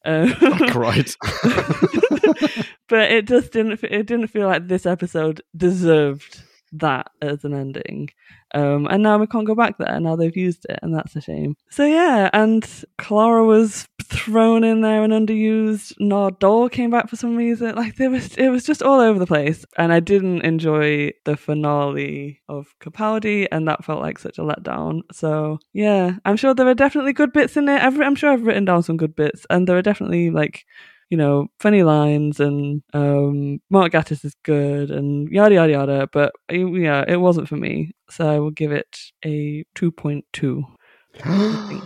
Um, 0.05 0.35
Right. 0.75 1.15
but 2.89 3.11
it 3.11 3.27
just 3.27 3.53
didn't 3.53 3.83
it 3.85 4.07
didn't 4.07 4.29
feel 4.29 4.47
like 4.47 4.69
this 4.69 4.87
episode 4.87 5.43
deserved 5.57 6.43
that 6.73 7.11
as 7.21 7.45
an 7.45 7.55
ending. 7.55 8.09
Um 8.55 8.87
and 8.91 9.03
now 9.03 9.19
we 9.19 9.27
can't 9.27 9.47
go 9.47 9.55
back 9.55 9.79
there 9.79 9.99
now 10.01 10.17
they've 10.17 10.37
used 10.37 10.67
it 10.69 10.79
and 10.83 10.95
that's 10.95 11.17
a 11.17 11.21
shame. 11.21 11.57
So 11.71 11.85
yeah 11.85 12.29
and 12.33 12.67
clara 12.99 13.45
was 13.45 13.89
thrown 14.03 14.65
in 14.65 14.81
there 14.81 15.03
and 15.03 15.13
underused. 15.13 15.95
Nardole 16.01 16.71
came 16.71 16.91
back 16.91 17.09
for 17.09 17.17
some 17.17 17.37
reason. 17.37 17.75
Like 17.83 17.97
there 17.97 18.11
was 18.11 18.37
it 18.37 18.49
was 18.49 18.65
just 18.65 18.83
all 18.83 19.01
over 19.01 19.19
the 19.19 19.27
place. 19.27 19.65
And 19.77 19.93
i 19.93 20.01
didn't 20.01 20.43
enjoy 20.43 21.11
the 21.25 21.37
finale 21.37 22.41
of 22.49 22.75
capaldi 22.81 23.49
and 23.51 23.67
that 23.69 23.85
felt 23.85 24.01
like 24.01 24.19
such 24.19 24.39
a 24.39 24.43
letdown. 24.43 25.03
So 25.13 25.59
yeah 25.73 26.17
i'm 26.25 26.37
sure 26.37 26.55
there 26.55 26.69
are 26.69 26.75
definitely 26.75 27.13
good 27.13 27.33
bits 27.33 27.57
in 27.57 27.69
it. 27.69 27.83
I've, 27.83 28.01
i'm 28.01 28.15
sure 28.15 28.31
i've 28.33 28.47
written 28.47 28.65
down 28.65 28.83
some 28.83 28.97
good 28.97 29.17
bits 29.17 29.47
and 29.51 29.67
there 29.67 29.77
are 29.77 29.83
definitely 29.83 30.31
like 30.31 30.65
you 31.13 31.19
know, 31.19 31.47
funny 31.61 31.83
lines 31.83 32.41
and 32.41 32.83
um, 32.95 33.61
Mark 33.69 33.93
Gatiss 33.93 34.25
is 34.25 34.35
good 34.45 34.91
and 34.91 35.29
yada 35.29 35.55
yada 35.55 35.73
yada. 35.73 36.09
But 36.11 36.33
uh, 36.51 36.57
yeah, 36.57 37.05
it 37.07 37.19
wasn't 37.19 37.49
for 37.51 37.57
me, 37.57 37.93
so 38.09 38.27
I 38.27 38.39
will 38.39 38.51
give 38.51 38.73
it 38.73 38.97
a 39.23 39.63
two 39.75 39.93
point 39.93 40.25
two. 40.33 40.65
I 41.23 41.69
think 41.69 41.85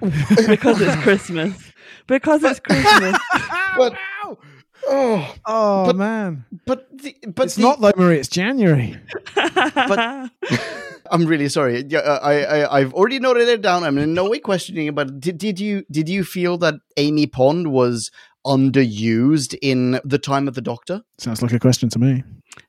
because 0.48 0.80
it's 0.80 0.96
Christmas. 1.02 1.72
Because 2.06 2.42
it's 2.42 2.60
Christmas. 2.60 3.16
But- 3.76 3.94
oh, 4.88 5.34
oh 5.46 5.86
But- 5.86 5.96
man, 5.96 6.44
but 6.66 6.88
the, 6.96 7.14
but 7.28 7.44
it's 7.46 7.56
the- 7.56 7.62
not 7.62 7.80
though, 7.82 7.92
Marie. 7.96 8.16
It's 8.18 8.28
January. 8.28 8.96
but 9.34 10.30
I'm 11.12 11.26
really 11.26 11.48
sorry. 11.48 11.84
Yeah, 11.88 12.00
uh, 12.00 12.18
I, 12.22 12.34
I 12.42 12.78
I've 12.80 12.94
already 12.94 13.18
noted 13.18 13.48
it 13.48 13.62
down. 13.62 13.84
I'm 13.84 13.98
in 13.98 14.14
no 14.14 14.28
way 14.30 14.38
questioning 14.38 14.86
it. 14.88 14.94
But 14.94 15.20
did 15.20 15.38
did 15.38 15.60
you 15.60 15.84
did 15.90 16.08
you 16.08 16.24
feel 16.24 16.56
that 16.58 16.74
Amy 16.96 17.26
Pond 17.26 17.70
was 17.72 18.10
underused 18.46 19.56
in 19.62 20.00
the 20.04 20.18
time 20.18 20.48
of 20.48 20.54
the 20.54 20.60
Doctor? 20.62 21.02
Sounds 21.18 21.42
like 21.42 21.52
a 21.52 21.58
question 21.58 21.88
to 21.90 21.98
me. 21.98 22.22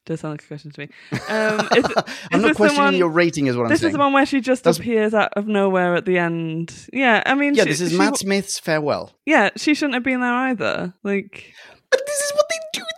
does 0.06 0.20
sound 0.22 0.34
like 0.34 0.44
a 0.44 0.48
question 0.48 0.72
to 0.72 0.80
me. 0.82 0.90
Um, 1.30 1.68
is, 1.76 1.86
I'm 2.32 2.42
not 2.42 2.50
this 2.50 2.58
questioning 2.58 2.86
one- 2.86 2.96
your 2.96 3.10
rating, 3.10 3.48
is 3.48 3.56
what 3.56 3.64
I'm 3.64 3.70
this 3.70 3.80
saying. 3.82 3.90
This 3.90 3.94
is 3.94 3.98
the 3.98 4.00
one 4.00 4.14
where 4.14 4.26
she 4.26 4.42
just 4.42 4.64
That's- 4.64 4.80
appears 4.80 5.14
out 5.14 5.32
of 5.36 5.48
nowhere 5.48 5.96
at 5.96 6.06
the 6.06 6.18
end. 6.18 6.88
Yeah, 6.94 7.24
I 7.26 7.36
mean, 7.36 7.56
yeah, 7.56 7.64
she- 7.64 7.70
this 7.70 7.82
is 7.82 7.92
she- 7.92 7.98
Matt 7.98 8.18
Smith's 8.18 8.60
farewell. 8.60 9.12
Yeah, 9.26 9.50
she 9.58 9.74
shouldn't 9.74 9.94
have 9.96 10.04
been 10.04 10.22
there 10.22 10.34
either. 10.34 10.94
Like, 11.04 11.54
But 11.90 12.02
this 12.06 12.20
is 12.20 12.32
what 12.34 12.46
they 12.50 12.51
do. 12.51 12.51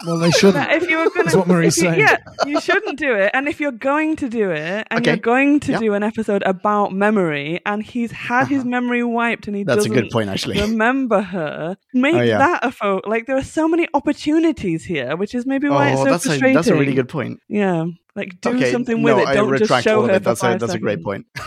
Well, 0.06 0.18
they 0.18 0.32
shouldn't. 0.32 0.72
If 0.72 0.90
you 0.90 0.98
were 0.98 1.10
gonna, 1.10 1.24
That's 1.24 1.36
what 1.36 1.48
Marie's 1.48 1.78
you, 1.78 1.84
saying. 1.84 2.00
Yeah, 2.00 2.18
you 2.46 2.60
shouldn't 2.60 2.98
do 3.00 3.16
it. 3.16 3.32
And 3.34 3.48
if 3.48 3.60
you're 3.60 3.72
going 3.72 4.16
to 4.18 4.30
do 4.30 4.52
it, 4.52 4.88
and 4.90 5.00
Okay. 5.00 5.12
you're 5.12 5.18
going 5.18 5.60
to 5.62 5.72
Yeah. 5.74 5.80
do 5.80 5.94
an 5.94 6.04
episode 6.04 6.44
about 6.46 6.92
memory, 6.94 7.62
and 7.66 7.82
he's 7.84 8.12
had 8.12 8.48
his 8.48 8.62
uh-huh. 8.62 8.70
memory 8.70 9.04
wiped, 9.04 9.48
and 9.48 9.56
he 9.56 9.64
That's 9.64 9.78
doesn't 9.78 9.94
good 9.94 10.10
point, 10.10 10.30
actually. 10.30 10.60
remember 10.60 11.22
her, 11.22 11.78
make 11.94 12.16
Oh, 12.16 12.22
yeah. 12.22 12.38
that 12.38 12.66
a 12.66 12.72
fo- 12.72 13.02
Like 13.06 13.26
there 13.28 13.38
are 13.38 13.44
so 13.44 13.68
many 13.68 13.88
opportunities 13.94 14.84
here, 14.84 15.16
which 15.16 15.34
is 15.34 15.46
maybe 15.46 15.70
why 15.70 15.92
it's 15.92 16.02
oh, 16.02 16.06
so 16.06 16.10
that's 16.12 16.26
a, 16.26 16.30
frustrating. 16.30 16.56
that's 16.56 16.68
a 16.68 16.76
really 16.76 16.94
good 16.94 17.10
point. 17.10 17.40
Yeah, 17.48 17.86
like 18.16 18.42
do 18.42 18.50
okay, 18.50 18.72
something 18.72 19.02
no, 19.02 19.16
with 19.16 19.30
it. 19.30 19.34
Don't 19.34 19.50
just 19.50 19.62
retract 19.62 19.84
show 19.86 19.98
all 20.00 20.04
of 20.06 20.10
her 20.10 20.16
it. 20.18 20.24
That's 20.24 20.44
a 20.44 20.58
that's 20.60 20.74
a 20.74 20.80
great 20.80 21.04
point. 21.04 21.26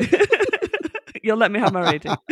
You'll 1.22 1.36
let 1.38 1.50
me 1.50 1.58
have 1.60 1.72
my 1.72 1.90
rating. 1.90 2.14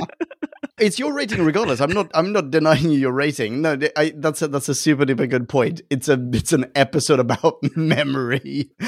It's 0.79 0.99
your 0.99 1.15
rating 1.15 1.43
regardless. 1.43 1.81
I'm 1.81 1.93
not. 1.93 2.11
I'm 2.13 2.33
not 2.33 2.51
denying 2.51 2.91
you 2.91 2.99
your 2.99 3.13
rating. 3.13 3.63
No, 3.63 3.79
I, 3.97 4.13
that's 4.15 4.43
a 4.43 4.49
that's 4.49 4.69
a 4.69 4.75
super 4.75 5.07
duper 5.07 5.29
good 5.29 5.49
point. 5.49 5.81
It's 5.89 6.07
a 6.09 6.19
it's 6.35 6.53
an 6.53 6.67
episode 6.75 7.19
about 7.19 7.57
memory. 7.77 8.71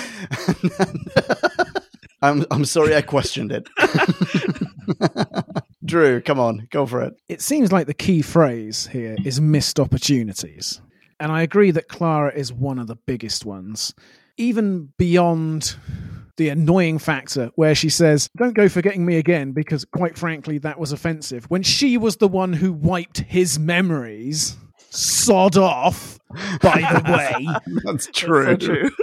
I'm 2.23 2.45
I'm 2.51 2.65
sorry 2.67 2.95
I 2.95 3.01
questioned 3.03 3.53
it. 3.53 3.69
Drew, 5.85 6.21
come 6.21 6.39
on, 6.39 6.69
go 6.71 6.85
for 6.85 7.03
it. 7.03 7.15
it 7.29 7.41
seems 7.41 7.73
like 7.73 7.87
the 7.87 7.95
key 7.95 8.21
phrase 8.21 8.89
here 8.89 9.17
is 9.25 9.41
missed 9.41 9.81
opportunities. 9.81 10.83
And 11.19 11.33
I 11.33 11.41
agree 11.43 11.71
that 11.71 11.89
Clara 11.89 12.33
is 12.35 12.53
one 12.53 12.79
of 12.79 12.87
the 12.87 12.97
biggest 12.97 13.47
ones. 13.47 13.95
Even 14.37 14.93
beyond 14.99 15.77
the 16.39 16.49
annoying 16.49 16.99
factor 16.99 17.51
where 17.57 17.75
she 17.75 17.91
says, 17.91 18.31
Don't 18.37 18.55
go 18.55 18.69
forgetting 18.69 19.05
me 19.05 19.17
again, 19.19 19.53
because 19.53 19.85
quite 19.85 20.17
frankly, 20.17 20.57
that 20.59 20.79
was 20.81 20.91
offensive. 20.93 21.45
When 21.51 21.63
she 21.63 21.99
was 21.99 22.17
the 22.17 22.29
one 22.29 22.55
who 22.55 22.73
wiped 22.73 23.19
his 23.19 23.59
memories, 23.59 24.57
sod 24.91 25.57
off, 25.59 26.19
by 26.63 26.81
the 26.81 27.13
way. 27.13 27.47
That's 27.85 28.07
So 28.07 28.13
true. 28.13 28.57
true. 28.57 28.91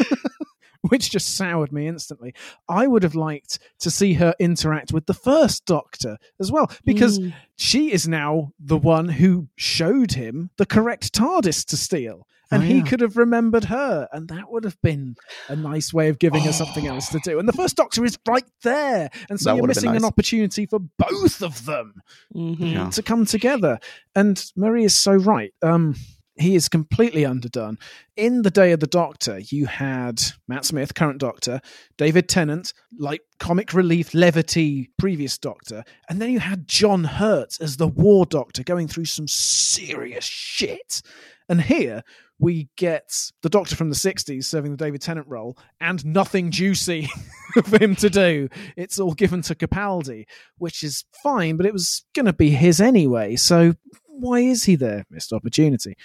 which 0.88 1.10
just 1.10 1.36
soured 1.36 1.72
me 1.72 1.86
instantly. 1.86 2.34
I 2.68 2.86
would 2.86 3.02
have 3.02 3.14
liked 3.14 3.58
to 3.80 3.90
see 3.90 4.14
her 4.14 4.34
interact 4.40 4.92
with 4.92 5.06
the 5.06 5.14
first 5.14 5.66
Doctor 5.66 6.16
as 6.40 6.50
well, 6.50 6.70
because 6.84 7.18
Mm. 7.18 7.34
she 7.56 7.92
is 7.92 8.08
now 8.08 8.52
the 8.58 8.78
one 8.78 9.08
who 9.08 9.48
showed 9.56 10.12
him 10.12 10.50
the 10.56 10.66
correct 10.66 11.12
TARDIS 11.12 11.64
to 11.66 11.76
steal. 11.76 12.26
And 12.50 12.62
Oh, 12.62 12.66
he 12.66 12.82
could 12.82 13.00
have 13.00 13.16
remembered 13.16 13.64
her, 13.66 14.08
and 14.12 14.28
that 14.28 14.50
would 14.50 14.64
have 14.64 14.80
been 14.82 15.16
a 15.48 15.54
nice 15.56 15.92
way 15.92 16.08
of 16.08 16.18
giving 16.18 16.42
her 16.42 16.52
something 16.52 16.86
else 16.86 17.08
to 17.10 17.20
do. 17.24 17.38
And 17.38 17.48
the 17.48 17.52
first 17.52 17.76
Doctor 17.76 18.04
is 18.04 18.18
right 18.26 18.44
there, 18.62 19.08
and 19.28 19.38
so 19.40 19.50
That 19.50 19.56
you're 19.56 19.62
would 19.62 19.70
have 19.70 19.82
been 19.82 19.92
missing 19.92 19.96
an 19.96 20.04
opportunity 20.04 20.66
for 20.66 20.80
both 20.80 21.42
of 21.42 21.64
them 21.66 21.94
Mhm. 22.34 22.72
Yeah. 22.72 22.90
to 22.90 23.02
come 23.02 23.24
together. 23.24 23.78
And 24.14 24.44
Murray 24.56 24.84
is 24.84 24.96
so 24.96 25.12
right. 25.14 25.52
Um, 25.62 25.94
he 26.36 26.54
is 26.54 26.68
completely 26.68 27.24
underdone. 27.26 27.78
In 28.16 28.42
the 28.42 28.50
Day 28.50 28.72
of 28.72 28.80
the 28.80 28.86
Doctor, 28.86 29.38
you 29.40 29.66
had 29.66 30.22
Matt 30.48 30.64
Smith, 30.64 30.94
current 30.94 31.18
Doctor, 31.20 31.60
David 31.98 32.28
Tennant, 32.28 32.72
like 32.98 33.20
comic 33.38 33.74
relief 33.74 34.14
levity 34.14 34.90
previous 34.98 35.36
Doctor, 35.38 35.84
and 36.08 36.20
then 36.20 36.30
you 36.30 36.40
had 36.40 36.66
John 36.66 37.04
Hurt 37.04 37.58
as 37.60 37.76
the 37.76 37.86
War 37.88 38.24
Doctor 38.26 38.64
going 38.64 38.88
through 38.88 39.04
some 39.04 39.28
serious 39.28 40.24
shit. 40.24 41.02
And 41.48 41.60
here 41.62 42.02
we 42.40 42.68
get 42.76 43.12
the 43.42 43.50
Doctor 43.50 43.76
from 43.76 43.90
the 43.90 43.94
60s 43.94 44.44
serving 44.44 44.72
the 44.72 44.84
David 44.84 45.02
Tennant 45.02 45.28
role 45.28 45.58
and 45.80 46.04
nothing 46.04 46.50
juicy 46.50 47.08
for 47.64 47.78
him 47.78 47.94
to 47.96 48.08
do. 48.08 48.48
It's 48.76 48.98
all 48.98 49.12
given 49.12 49.42
to 49.42 49.54
Capaldi, 49.54 50.24
which 50.56 50.82
is 50.82 51.04
fine, 51.22 51.56
but 51.58 51.66
it 51.66 51.72
was 51.72 52.04
going 52.14 52.26
to 52.26 52.32
be 52.32 52.50
his 52.50 52.80
anyway. 52.80 53.36
So 53.36 53.74
why 54.06 54.40
is 54.40 54.64
he 54.64 54.74
there? 54.74 55.04
Missed 55.10 55.32
opportunity. 55.32 55.96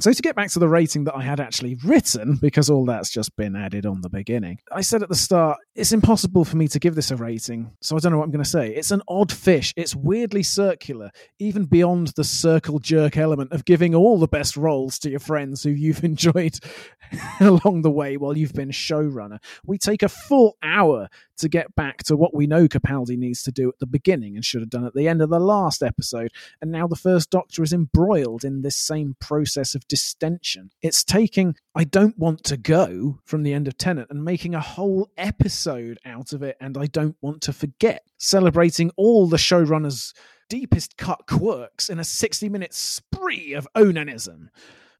So 0.00 0.12
to 0.12 0.22
get 0.22 0.36
back 0.36 0.48
to 0.50 0.60
the 0.60 0.68
rating 0.68 1.02
that 1.04 1.16
I 1.16 1.22
had 1.22 1.40
actually 1.40 1.74
written, 1.84 2.36
because 2.36 2.70
all 2.70 2.84
that's 2.84 3.10
just 3.10 3.34
been 3.34 3.56
added 3.56 3.84
on 3.84 4.00
the 4.00 4.08
beginning, 4.08 4.60
I 4.70 4.80
said 4.80 5.02
at 5.02 5.08
the 5.08 5.16
start, 5.16 5.58
it's 5.74 5.90
impossible 5.90 6.44
for 6.44 6.56
me 6.56 6.68
to 6.68 6.78
give 6.78 6.94
this 6.94 7.10
a 7.10 7.16
rating, 7.16 7.72
so 7.80 7.96
I 7.96 7.98
don't 7.98 8.12
know 8.12 8.18
what 8.18 8.24
I'm 8.24 8.30
going 8.30 8.44
to 8.44 8.48
say. 8.48 8.68
It's 8.68 8.92
an 8.92 9.02
odd 9.08 9.32
fish. 9.32 9.74
It's 9.76 9.96
weirdly 9.96 10.44
circular, 10.44 11.10
even 11.40 11.64
beyond 11.64 12.12
the 12.14 12.22
circle 12.22 12.78
jerk 12.78 13.16
element 13.16 13.50
of 13.50 13.64
giving 13.64 13.92
all 13.92 14.20
the 14.20 14.28
best 14.28 14.56
roles 14.56 15.00
to 15.00 15.10
your 15.10 15.18
friends 15.18 15.64
who 15.64 15.70
you've 15.70 16.04
enjoyed 16.04 16.60
along 17.40 17.82
the 17.82 17.90
way 17.90 18.16
while 18.16 18.38
you've 18.38 18.52
been 18.52 18.70
showrunner. 18.70 19.42
We 19.66 19.78
take 19.78 20.04
a 20.04 20.08
full 20.08 20.56
hour 20.62 21.08
to 21.38 21.48
get 21.48 21.74
back 21.74 22.02
to 22.04 22.16
what 22.16 22.34
we 22.34 22.46
know 22.46 22.68
Capaldi 22.68 23.16
needs 23.16 23.42
to 23.44 23.52
do 23.52 23.68
at 23.68 23.78
the 23.78 23.86
beginning 23.86 24.36
and 24.36 24.44
should 24.44 24.60
have 24.60 24.70
done 24.70 24.84
at 24.84 24.94
the 24.94 25.08
end 25.08 25.22
of 25.22 25.30
the 25.30 25.40
last 25.40 25.82
episode. 25.82 26.32
And 26.60 26.70
now 26.70 26.86
the 26.86 26.96
first 26.96 27.30
Doctor 27.30 27.62
is 27.62 27.72
embroiled 27.72 28.44
in 28.44 28.62
this 28.62 28.76
same 28.76 29.16
process 29.20 29.74
of 29.74 29.88
distension. 29.88 30.70
It's 30.82 31.04
taking 31.04 31.56
I 31.74 31.84
Don't 31.84 32.18
Want 32.18 32.44
to 32.44 32.56
Go 32.56 33.20
from 33.24 33.42
the 33.42 33.52
end 33.52 33.68
of 33.68 33.78
Tennant 33.78 34.10
and 34.10 34.24
making 34.24 34.54
a 34.54 34.60
whole 34.60 35.10
episode 35.16 35.98
out 36.04 36.32
of 36.32 36.42
it, 36.42 36.56
and 36.60 36.76
I 36.76 36.86
Don't 36.86 37.16
Want 37.20 37.42
to 37.42 37.52
Forget, 37.52 38.04
celebrating 38.18 38.90
all 38.96 39.26
the 39.26 39.36
showrunners' 39.36 40.12
deepest 40.48 40.96
cut 40.96 41.26
quirks 41.26 41.88
in 41.88 41.98
a 41.98 42.04
60 42.04 42.48
minute 42.48 42.74
spree 42.74 43.52
of 43.52 43.68
onanism. 43.76 44.48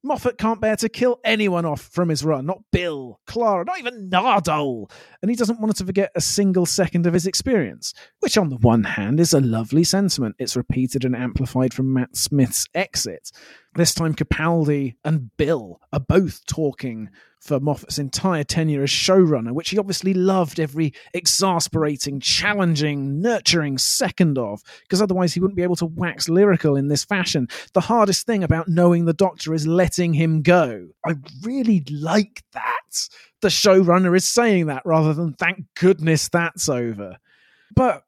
Moffat 0.04 0.38
can't 0.38 0.60
bear 0.60 0.76
to 0.76 0.88
kill 0.88 1.18
anyone 1.24 1.64
off 1.64 1.80
from 1.80 2.08
his 2.08 2.24
run, 2.24 2.46
not 2.46 2.62
Bill, 2.70 3.20
Clara, 3.26 3.64
not 3.64 3.78
even 3.78 4.08
Nardole. 4.08 4.90
And 5.20 5.30
he 5.30 5.36
doesn't 5.36 5.60
want 5.60 5.76
to 5.76 5.84
forget 5.84 6.12
a 6.14 6.20
single 6.20 6.66
second 6.66 7.06
of 7.06 7.14
his 7.14 7.26
experience, 7.26 7.92
which 8.20 8.38
on 8.38 8.48
the 8.48 8.56
one 8.58 8.84
hand 8.84 9.18
is 9.18 9.32
a 9.32 9.40
lovely 9.40 9.82
sentiment. 9.82 10.36
It's 10.38 10.56
repeated 10.56 11.04
and 11.04 11.16
amplified 11.16 11.74
from 11.74 11.92
Matt 11.92 12.16
Smith's 12.16 12.66
exit. 12.74 13.32
This 13.74 13.94
time, 13.94 14.14
Capaldi 14.14 14.96
and 15.04 15.36
Bill 15.36 15.80
are 15.92 16.00
both 16.00 16.44
talking 16.46 17.10
for 17.40 17.60
Moffat's 17.60 17.98
entire 17.98 18.42
tenure 18.42 18.82
as 18.82 18.90
showrunner, 18.90 19.52
which 19.52 19.70
he 19.70 19.78
obviously 19.78 20.12
loved 20.12 20.58
every 20.58 20.92
exasperating, 21.14 22.18
challenging, 22.18 23.20
nurturing 23.20 23.78
second 23.78 24.38
of, 24.38 24.62
because 24.82 25.00
otherwise 25.00 25.34
he 25.34 25.40
wouldn't 25.40 25.56
be 25.56 25.62
able 25.62 25.76
to 25.76 25.86
wax 25.86 26.28
lyrical 26.28 26.76
in 26.76 26.88
this 26.88 27.04
fashion. 27.04 27.46
The 27.74 27.80
hardest 27.80 28.26
thing 28.26 28.42
about 28.42 28.68
knowing 28.68 29.04
the 29.04 29.12
Doctor 29.12 29.54
is 29.54 29.66
letting 29.66 30.14
him 30.14 30.42
go. 30.42 30.88
I 31.06 31.14
really 31.42 31.84
like 31.90 32.42
that. 32.52 33.08
The 33.40 33.48
showrunner 33.48 34.16
is 34.16 34.26
saying 34.26 34.66
that 34.66 34.82
rather 34.84 35.14
than 35.14 35.34
thank 35.34 35.66
goodness 35.74 36.28
that's 36.28 36.68
over. 36.68 37.18
But 37.74 38.04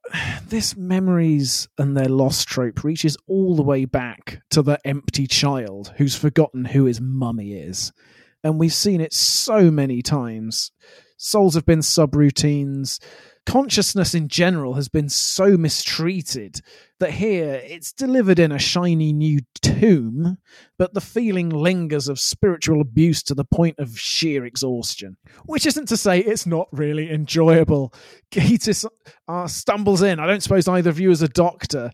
this 0.48 0.76
memories 0.76 1.68
and 1.78 1.96
their 1.96 2.08
lost 2.08 2.48
trope 2.48 2.82
reaches 2.82 3.16
all 3.26 3.54
the 3.54 3.62
way 3.62 3.84
back 3.84 4.42
to 4.50 4.62
the 4.62 4.78
empty 4.84 5.26
child 5.26 5.92
who's 5.96 6.16
forgotten 6.16 6.64
who 6.64 6.84
his 6.84 7.00
mummy 7.00 7.52
is. 7.52 7.92
And 8.42 8.58
we've 8.58 8.72
seen 8.72 9.00
it 9.00 9.12
so 9.12 9.70
many 9.70 10.02
times. 10.02 10.72
Souls 11.22 11.54
have 11.54 11.66
been 11.66 11.80
subroutines. 11.80 12.98
Consciousness 13.44 14.14
in 14.14 14.26
general 14.26 14.72
has 14.72 14.88
been 14.88 15.10
so 15.10 15.58
mistreated 15.58 16.62
that 16.98 17.10
here 17.10 17.60
it's 17.62 17.92
delivered 17.92 18.38
in 18.38 18.50
a 18.50 18.58
shiny 18.58 19.12
new 19.12 19.40
tomb, 19.60 20.38
but 20.78 20.94
the 20.94 21.00
feeling 21.02 21.50
lingers 21.50 22.08
of 22.08 22.18
spiritual 22.18 22.80
abuse 22.80 23.22
to 23.24 23.34
the 23.34 23.44
point 23.44 23.78
of 23.78 23.98
sheer 24.00 24.46
exhaustion. 24.46 25.18
Which 25.44 25.66
isn't 25.66 25.88
to 25.88 25.96
say 25.98 26.20
it's 26.20 26.46
not 26.46 26.68
really 26.72 27.10
enjoyable. 27.10 27.92
Gatiss 28.30 28.86
uh, 29.28 29.46
stumbles 29.46 30.00
in. 30.00 30.20
I 30.20 30.26
don't 30.26 30.42
suppose 30.42 30.66
either 30.68 30.88
of 30.88 30.98
you 30.98 31.10
is 31.10 31.20
a 31.20 31.28
doctor. 31.28 31.90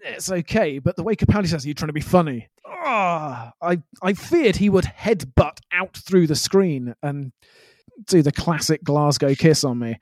It's 0.00 0.32
okay, 0.32 0.78
but 0.78 0.96
the 0.96 1.02
way 1.02 1.16
Capaldi 1.16 1.48
says, 1.48 1.66
you're 1.66 1.74
trying 1.74 1.88
to 1.88 1.92
be 1.92 2.00
funny. 2.00 2.48
Ah, 2.66 3.52
I, 3.60 3.82
I 4.02 4.14
feared 4.14 4.56
he 4.56 4.70
would 4.70 4.84
headbutt 4.86 5.58
out 5.70 5.98
through 5.98 6.28
the 6.28 6.34
screen 6.34 6.94
and 7.02 7.32
do 8.06 8.22
the 8.22 8.32
classic 8.32 8.82
Glasgow 8.84 9.34
kiss 9.34 9.64
on 9.64 9.78
me. 9.78 9.98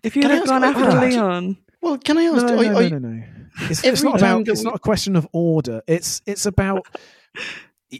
If 0.02 0.16
you 0.16 0.22
Can 0.22 0.32
I 0.32 0.34
had 0.34 0.42
ask- 0.42 0.50
gone 0.50 0.64
after 0.64 0.98
Leon, 1.00 1.56
well, 1.80 1.96
can 1.98 2.18
I 2.18 2.24
No, 2.24 2.34
ask? 2.34 2.44
no, 2.46 2.58
are- 2.58 2.64
no, 2.64 2.76
are- 2.76 2.90
no, 2.90 2.98
no. 2.98 3.22
It's, 3.70 3.84
it's 3.84 4.02
not 4.02 4.16
about. 4.18 4.48
It's 4.48 4.58
we- 4.60 4.64
not 4.64 4.74
a 4.74 4.80
question 4.80 5.14
of 5.14 5.28
order. 5.32 5.80
It's 5.86 6.22
it's 6.26 6.44
about 6.44 6.88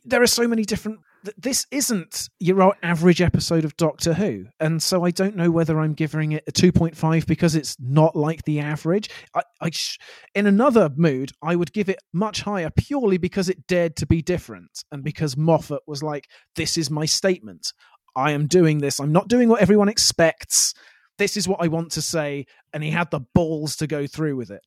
there 0.05 0.21
are 0.21 0.27
so 0.27 0.49
many 0.49 0.65
different. 0.65 0.99
Th- 1.27 1.37
This 1.37 1.67
isn't 1.71 2.29
your 2.41 2.75
average 2.83 3.21
episode 3.21 3.65
of 3.65 3.77
Doctor 3.77 4.15
Who, 4.15 4.47
and 4.59 4.83
so 4.83 5.05
I 5.05 5.11
don't 5.11 5.37
know 5.37 5.51
whether 5.51 5.79
I'm 5.79 5.93
giving 5.95 6.33
it 6.33 6.45
a 6.49 6.53
2.5 6.53 7.27
because 7.27 7.55
it's 7.55 7.77
not 7.79 8.17
like 8.17 8.43
the 8.45 8.61
average. 8.61 9.11
I, 9.35 9.43
I 9.61 9.71
sh- 9.71 9.99
in 10.35 10.47
another 10.47 10.91
mood, 10.97 11.33
I 11.43 11.55
would 11.57 11.73
give 11.73 11.89
it 11.89 12.01
much 12.13 12.41
higher 12.43 12.71
purely 12.71 13.19
because 13.19 13.49
it 13.49 13.67
dared 13.67 13.97
to 13.97 14.07
be 14.07 14.23
different, 14.23 14.85
and 14.91 15.05
because 15.05 15.37
Moffat 15.37 15.83
was 15.87 16.03
like, 16.03 16.25
"This 16.55 16.79
is 16.79 16.91
my 16.91 17.05
statement. 17.05 17.73
I 18.17 18.33
am 18.33 18.47
doing 18.47 18.79
this. 18.79 18.99
I'm 18.99 19.13
not 19.13 19.29
doing 19.29 19.49
what 19.49 19.61
everyone 19.61 19.89
expects. 19.91 20.73
This 21.19 21.37
is 21.37 21.49
what 21.49 21.63
I 21.63 21.69
want 21.69 21.93
to 21.93 22.03
say." 22.03 22.47
And 22.73 22.83
he 22.83 22.91
had 22.91 23.11
the 23.11 23.21
balls 23.21 23.77
to 23.77 23.87
go 23.87 24.07
through 24.07 24.37
with 24.37 24.51
it. 24.51 24.63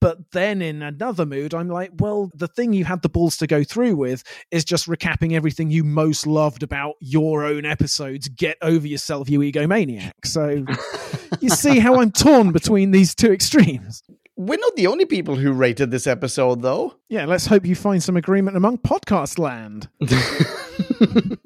But 0.00 0.30
then 0.30 0.62
in 0.62 0.80
another 0.80 1.26
mood, 1.26 1.54
I'm 1.54 1.68
like, 1.68 1.90
well, 1.98 2.30
the 2.34 2.46
thing 2.46 2.72
you 2.72 2.84
had 2.84 3.02
the 3.02 3.08
balls 3.08 3.36
to 3.38 3.48
go 3.48 3.64
through 3.64 3.96
with 3.96 4.22
is 4.52 4.64
just 4.64 4.86
recapping 4.86 5.32
everything 5.32 5.70
you 5.70 5.82
most 5.82 6.24
loved 6.24 6.62
about 6.62 6.94
your 7.00 7.44
own 7.44 7.64
episodes. 7.64 8.28
Get 8.28 8.58
over 8.62 8.86
yourself, 8.86 9.28
you 9.28 9.40
egomaniac. 9.40 10.12
So 10.24 10.64
you 11.40 11.48
see 11.48 11.80
how 11.80 12.00
I'm 12.00 12.12
torn 12.12 12.52
between 12.52 12.92
these 12.92 13.14
two 13.14 13.32
extremes. 13.32 14.04
We're 14.36 14.58
not 14.58 14.76
the 14.76 14.86
only 14.86 15.04
people 15.04 15.36
who 15.36 15.52
rated 15.52 15.90
this 15.90 16.06
episode, 16.06 16.62
though. 16.62 16.94
Yeah, 17.08 17.26
let's 17.26 17.46
hope 17.46 17.66
you 17.66 17.74
find 17.74 18.02
some 18.02 18.16
agreement 18.16 18.56
among 18.56 18.78
podcast 18.78 19.38
land. 19.38 19.88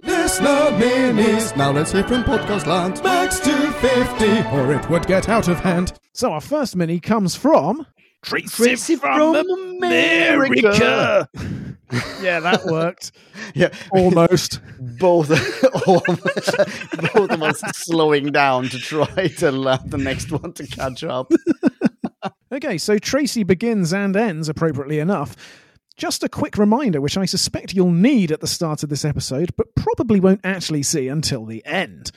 Listener 0.03 0.71
minis. 0.79 1.57
Now 1.57 1.73
let's 1.73 1.93
hear 1.93 2.05
from 2.05 2.25
Podcast 2.25 2.67
Land. 2.67 3.03
Max 3.03 3.41
250, 3.41 4.57
or 4.57 4.73
it 4.73 4.89
would 4.91 5.07
get 5.07 5.29
out 5.29 5.49
of 5.49 5.61
hand. 5.61 5.93
So 6.13 6.33
our 6.33 6.41
first 6.41 6.77
mini 6.77 7.01
comes 7.01 7.35
from 7.35 7.87
Tracy 8.23 8.97
from 8.97 9.37
America. 9.37 11.29
yeah, 12.21 12.41
that 12.41 12.65
worked 12.67 13.13
Yeah, 13.55 13.71
almost. 13.93 14.61
both, 14.99 15.29
both 15.85 17.31
of 17.31 17.43
us 17.43 17.61
slowing 17.75 18.33
down 18.33 18.69
to 18.71 18.79
try 18.79 19.29
to 19.29 19.51
allow 19.51 19.77
the 19.77 19.99
next 19.99 20.33
one 20.33 20.53
to 20.55 20.67
catch 20.67 21.05
up. 21.05 21.31
Okay, 22.53 22.79
so 22.79 22.99
Tracy 22.99 23.43
begins 23.45 23.93
and 23.93 24.17
ends 24.17 24.49
appropriately 24.49 24.99
enough. 24.99 25.37
Just 25.97 26.23
a 26.23 26.29
quick 26.29 26.59
reminder, 26.59 27.01
which 27.01 27.17
I 27.17 27.25
suspect 27.25 27.73
you'll 27.73 27.91
need 27.91 28.31
at 28.31 28.41
the 28.41 28.47
start 28.47 28.83
of 28.83 28.91
this 28.91 29.05
episode, 29.05 29.57
but 29.57 29.75
probably 29.75 30.21
won't 30.21 30.43
actually 30.45 30.83
see 30.83 31.09
until 31.09 31.47
the 31.47 31.65
end. 31.65 32.13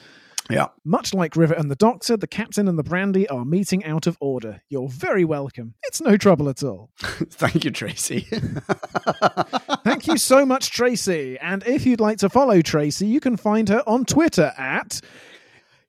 Yeah. 0.49 0.68
Much 0.84 1.14
like 1.14 1.38
River 1.38 1.53
and 1.53 1.72
the 1.72 1.76
Doctor, 1.76 2.18
the 2.18 2.27
Captain 2.27 2.68
and 2.68 2.77
the 2.77 2.84
Brandy 2.84 3.27
are 3.30 3.45
meeting 3.45 3.85
out 3.85 4.06
of 4.07 4.18
order. 4.19 4.61
You're 4.68 4.89
very 4.89 5.23
welcome. 5.23 5.76
It's 5.84 6.01
no 6.01 6.18
trouble 6.18 6.49
at 6.49 6.61
all. 6.64 6.89
Thank 6.99 7.64
you, 7.64 7.72
Tracy. 7.72 8.22
Thank 9.84 10.07
you 10.07 10.18
so 10.18 10.45
much, 10.45 10.72
Tracy. 10.72 11.38
And 11.39 11.64
if 11.65 11.85
you'd 11.85 12.01
like 12.01 12.18
to 12.18 12.30
follow 12.30 12.61
Tracy, 12.61 13.07
you 13.07 13.19
can 13.19 13.38
find 13.38 13.69
her 13.69 13.84
on 13.88 14.03
Twitter 14.06 14.51
at 14.57 14.99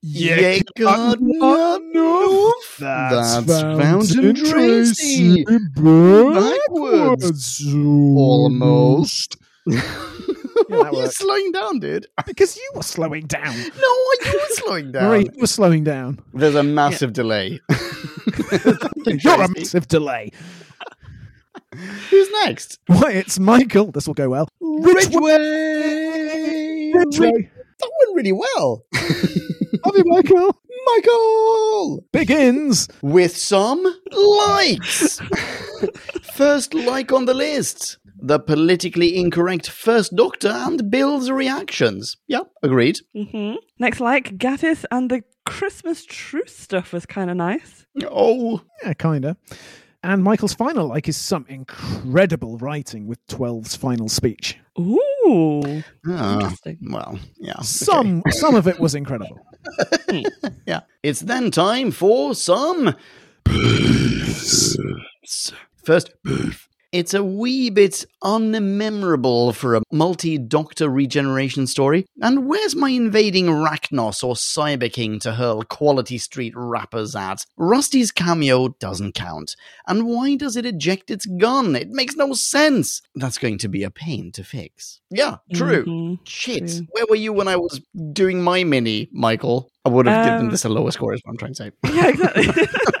Yeah, 0.03 0.59
God, 0.77 1.19
not 1.21 1.81
enough. 1.81 2.77
That's 2.79 3.45
Fountain 3.45 4.35
Tracy. 4.35 5.45
Backwards. 5.75 7.63
Almost. 7.67 9.37
that 9.65 10.87
Are 10.87 10.93
you 10.93 11.07
slowing 11.07 11.51
down, 11.51 11.79
dude? 11.79 12.07
Because 12.25 12.57
you 12.57 12.71
were 12.73 12.81
slowing 12.81 13.27
down. 13.27 13.55
No, 13.55 13.95
you 14.25 14.33
were 14.33 14.55
slowing 14.55 14.91
down. 14.93 15.03
Marie, 15.03 15.29
you 15.33 15.41
were 15.41 15.47
slowing 15.47 15.83
down. 15.83 16.19
There's 16.33 16.55
a 16.55 16.63
massive 16.63 17.13
delay. 17.13 17.59
You're 19.05 19.41
a 19.43 19.49
massive 19.49 19.87
delay. 19.87 20.31
Who's 22.09 22.29
next? 22.43 22.79
Why, 22.87 23.11
it's 23.11 23.37
Michael. 23.39 23.91
This 23.91 24.07
will 24.07 24.13
go 24.13 24.29
well. 24.29 24.49
Ridgeway. 24.59 25.37
Ridgeway. 26.93 27.49
That 27.79 27.91
went 27.99 28.15
really 28.15 28.31
well. 28.33 28.83
Love 29.85 29.97
you, 29.97 30.03
Michael. 30.05 30.57
Michael! 30.85 32.05
Begins. 32.11 32.87
With 33.01 33.35
some 33.35 33.83
likes. 34.11 35.19
First 36.33 36.73
like 36.73 37.11
on 37.11 37.25
the 37.25 37.33
list. 37.33 37.97
The 38.23 38.39
politically 38.39 39.15
incorrect 39.17 39.69
First 39.69 40.15
Doctor 40.15 40.49
and 40.49 40.89
Bill's 40.91 41.31
reactions. 41.31 42.17
Yeah, 42.27 42.41
agreed. 42.61 42.99
Mm-hmm. 43.15 43.55
Next, 43.79 43.99
like 43.99 44.37
Gatiss 44.37 44.85
and 44.91 45.09
the 45.09 45.23
Christmas 45.45 46.05
truce 46.05 46.55
stuff 46.55 46.93
was 46.93 47.05
kind 47.07 47.31
of 47.31 47.37
nice. 47.37 47.85
Oh, 48.05 48.61
Yeah, 48.83 48.93
kinda. 48.93 49.37
And 50.03 50.23
Michael's 50.23 50.53
final 50.53 50.87
like 50.87 51.07
is 51.07 51.17
some 51.17 51.45
incredible 51.47 52.57
writing 52.57 53.05
with 53.05 53.25
12's 53.27 53.75
final 53.75 54.09
speech. 54.09 54.57
Ooh, 54.79 55.83
interesting. 56.07 56.79
well, 56.89 57.19
yeah. 57.37 57.53
okay. 57.53 57.63
Some 57.63 58.23
some 58.31 58.55
of 58.55 58.67
it 58.67 58.79
was 58.79 58.95
incredible. 58.95 59.39
Hmm. 60.09 60.21
Yeah. 60.65 60.81
It's 61.03 61.19
then 61.21 61.51
time 61.51 61.91
for 61.91 62.33
some. 62.33 62.95
First, 65.85 66.11
it's 66.91 67.13
a 67.13 67.23
wee 67.23 67.69
bit 67.69 68.05
unmemorable 68.23 69.55
for 69.55 69.75
a 69.75 69.81
multi 69.91 70.37
doctor 70.37 70.89
regeneration 70.89 71.67
story. 71.67 72.05
And 72.21 72.47
where's 72.47 72.75
my 72.75 72.89
invading 72.89 73.47
Racnoss 73.47 74.23
or 74.23 74.35
Cyber 74.35 74.91
King 74.91 75.19
to 75.19 75.33
hurl 75.33 75.63
Quality 75.63 76.17
Street 76.17 76.53
wrappers 76.55 77.15
at? 77.15 77.45
Rusty's 77.57 78.11
cameo 78.11 78.69
doesn't 78.79 79.13
count. 79.15 79.55
And 79.87 80.05
why 80.05 80.35
does 80.35 80.55
it 80.55 80.65
eject 80.65 81.09
its 81.11 81.25
gun? 81.25 81.75
It 81.75 81.89
makes 81.89 82.15
no 82.15 82.33
sense. 82.33 83.01
That's 83.15 83.37
going 83.37 83.57
to 83.59 83.67
be 83.69 83.83
a 83.83 83.89
pain 83.91 84.31
to 84.33 84.43
fix. 84.43 84.99
Yeah, 85.09 85.37
true. 85.53 85.85
Mhm. 85.85 86.19
Shit. 86.27 86.67
True. 86.67 86.87
Where 86.91 87.05
were 87.09 87.15
you 87.15 87.33
when 87.33 87.47
I 87.47 87.55
was 87.55 87.81
doing 88.13 88.41
my 88.41 88.63
mini, 88.63 89.09
Michael? 89.11 89.69
I 89.83 89.89
would 89.89 90.05
have 90.07 90.25
given 90.25 90.45
Um, 90.45 90.51
this 90.51 90.63
a 90.65 90.69
lower 90.69 90.91
score, 90.91 91.13
is 91.13 91.21
what 91.23 91.31
I'm 91.31 91.37
trying 91.37 91.53
to 91.53 91.63
say. 91.63 91.71
Yeah, 91.93 92.07
exactly. 92.09 92.67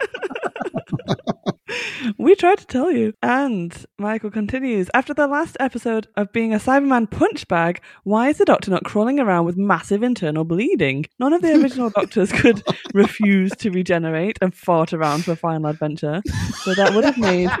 we 2.17 2.35
tried 2.35 2.57
to 2.59 2.65
tell 2.65 2.91
you. 2.91 3.13
And 3.21 3.85
Michael 3.97 4.31
continues 4.31 4.89
After 4.93 5.13
the 5.13 5.27
last 5.27 5.57
episode 5.59 6.07
of 6.15 6.31
being 6.31 6.53
a 6.53 6.57
Cyberman 6.57 7.09
punch 7.09 7.47
bag, 7.47 7.81
why 8.03 8.29
is 8.29 8.37
the 8.37 8.45
Doctor 8.45 8.71
not 8.71 8.83
crawling 8.83 9.19
around 9.19 9.45
with 9.45 9.57
massive 9.57 10.03
internal 10.03 10.43
bleeding? 10.43 11.05
None 11.19 11.33
of 11.33 11.41
the 11.41 11.59
original 11.61 11.89
Doctors 11.95 12.31
could 12.31 12.63
refuse 12.93 13.51
to 13.57 13.71
regenerate 13.71 14.37
and 14.41 14.53
fart 14.53 14.93
around 14.93 15.25
for 15.25 15.33
a 15.33 15.35
final 15.35 15.69
adventure. 15.69 16.21
So 16.63 16.73
that 16.73 16.93
would 16.93 17.05
have 17.05 17.17
made. 17.17 17.49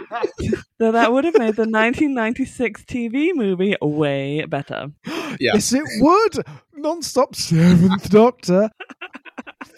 So 0.81 0.91
that 0.91 1.11
would 1.13 1.25
have 1.25 1.37
made 1.37 1.55
the 1.57 1.67
1996 1.69 2.85
TV 2.85 3.35
movie 3.35 3.75
way 3.81 4.45
better. 4.45 4.91
Yeah. 5.39 5.51
Yes, 5.53 5.71
it 5.71 5.83
would. 6.01 6.45
Non-stop 6.75 7.35
Seventh 7.35 8.09
Doctor 8.09 8.69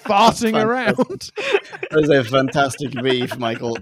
farting 0.05 0.61
around. 0.61 1.31
That 1.91 2.03
is 2.03 2.09
a 2.09 2.23
fantastic 2.23 2.91
beef, 3.03 3.37
Michael. 3.37 3.77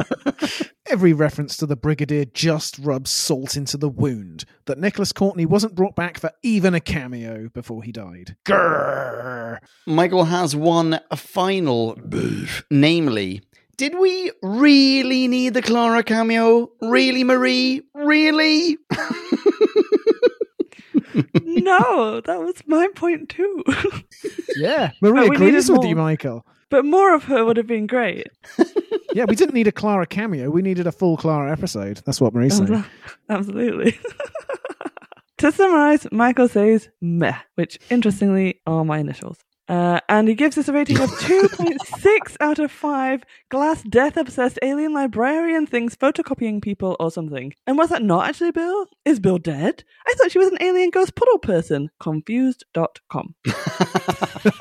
Every 0.86 1.12
reference 1.12 1.56
to 1.58 1.66
the 1.66 1.76
Brigadier 1.76 2.24
just 2.24 2.78
rubs 2.78 3.10
salt 3.10 3.56
into 3.56 3.76
the 3.76 3.90
wound 3.90 4.46
that 4.64 4.78
Nicholas 4.78 5.12
Courtney 5.12 5.44
wasn't 5.44 5.74
brought 5.74 5.94
back 5.94 6.18
for 6.18 6.32
even 6.42 6.74
a 6.74 6.80
cameo 6.80 7.50
before 7.50 7.82
he 7.82 7.92
died. 7.92 8.36
Grrr. 8.46 9.58
Michael 9.86 10.24
has 10.24 10.56
one 10.56 11.00
final 11.14 11.94
beef, 11.96 12.64
namely. 12.70 13.42
Did 13.76 13.98
we 13.98 14.30
really 14.42 15.28
need 15.28 15.54
the 15.54 15.62
Clara 15.62 16.02
cameo? 16.02 16.70
Really, 16.80 17.24
Marie? 17.24 17.82
Really? 17.94 18.78
no, 21.42 22.20
that 22.20 22.40
was 22.40 22.56
my 22.66 22.88
point 22.94 23.28
too. 23.28 23.62
Yeah, 24.56 24.90
Marie 25.00 25.28
we 25.28 25.36
agrees 25.36 25.70
with 25.70 25.84
you. 25.84 25.94
Michael. 25.96 26.44
but 26.70 26.84
more 26.84 27.14
of 27.14 27.24
her 27.24 27.44
would 27.44 27.56
have 27.56 27.66
been 27.66 27.86
great. 27.86 28.28
Yeah, 29.12 29.24
we 29.28 29.34
didn't 29.34 29.54
need 29.56 29.66
a 29.66 29.72
Clara 29.72 30.06
cameo. 30.06 30.50
We 30.50 30.62
needed 30.62 30.86
a 30.86 30.92
full 30.92 31.16
Clara 31.16 31.50
episode. 31.50 32.00
That's 32.06 32.20
what 32.20 32.32
Marie 32.32 32.48
said. 32.48 32.84
Absolutely. 33.28 33.98
to 35.38 35.50
summarize, 35.50 36.06
Michael 36.12 36.46
says 36.46 36.88
meh, 37.00 37.34
which 37.56 37.80
interestingly 37.90 38.60
are 38.68 38.84
my 38.84 38.98
initials. 38.98 39.38
Uh, 39.70 40.00
and 40.08 40.26
he 40.26 40.34
gives 40.34 40.56
this 40.56 40.66
a 40.66 40.72
rating 40.72 40.98
of 40.98 41.08
2.6 41.20 42.36
out 42.40 42.58
of 42.58 42.72
5 42.72 43.22
glass 43.50 43.84
death 43.84 44.16
obsessed 44.16 44.58
alien 44.62 44.92
librarian 44.92 45.64
things 45.64 45.94
photocopying 45.94 46.60
people 46.60 46.96
or 46.98 47.08
something. 47.08 47.54
And 47.68 47.78
was 47.78 47.90
that 47.90 48.02
not 48.02 48.28
actually 48.28 48.50
Bill? 48.50 48.86
Is 49.04 49.20
Bill 49.20 49.38
dead? 49.38 49.84
I 50.08 50.14
thought 50.14 50.32
she 50.32 50.40
was 50.40 50.48
an 50.48 50.58
alien 50.60 50.90
ghost 50.90 51.14
puddle 51.14 51.38
person. 51.38 51.88
Confused.com. 52.00 53.36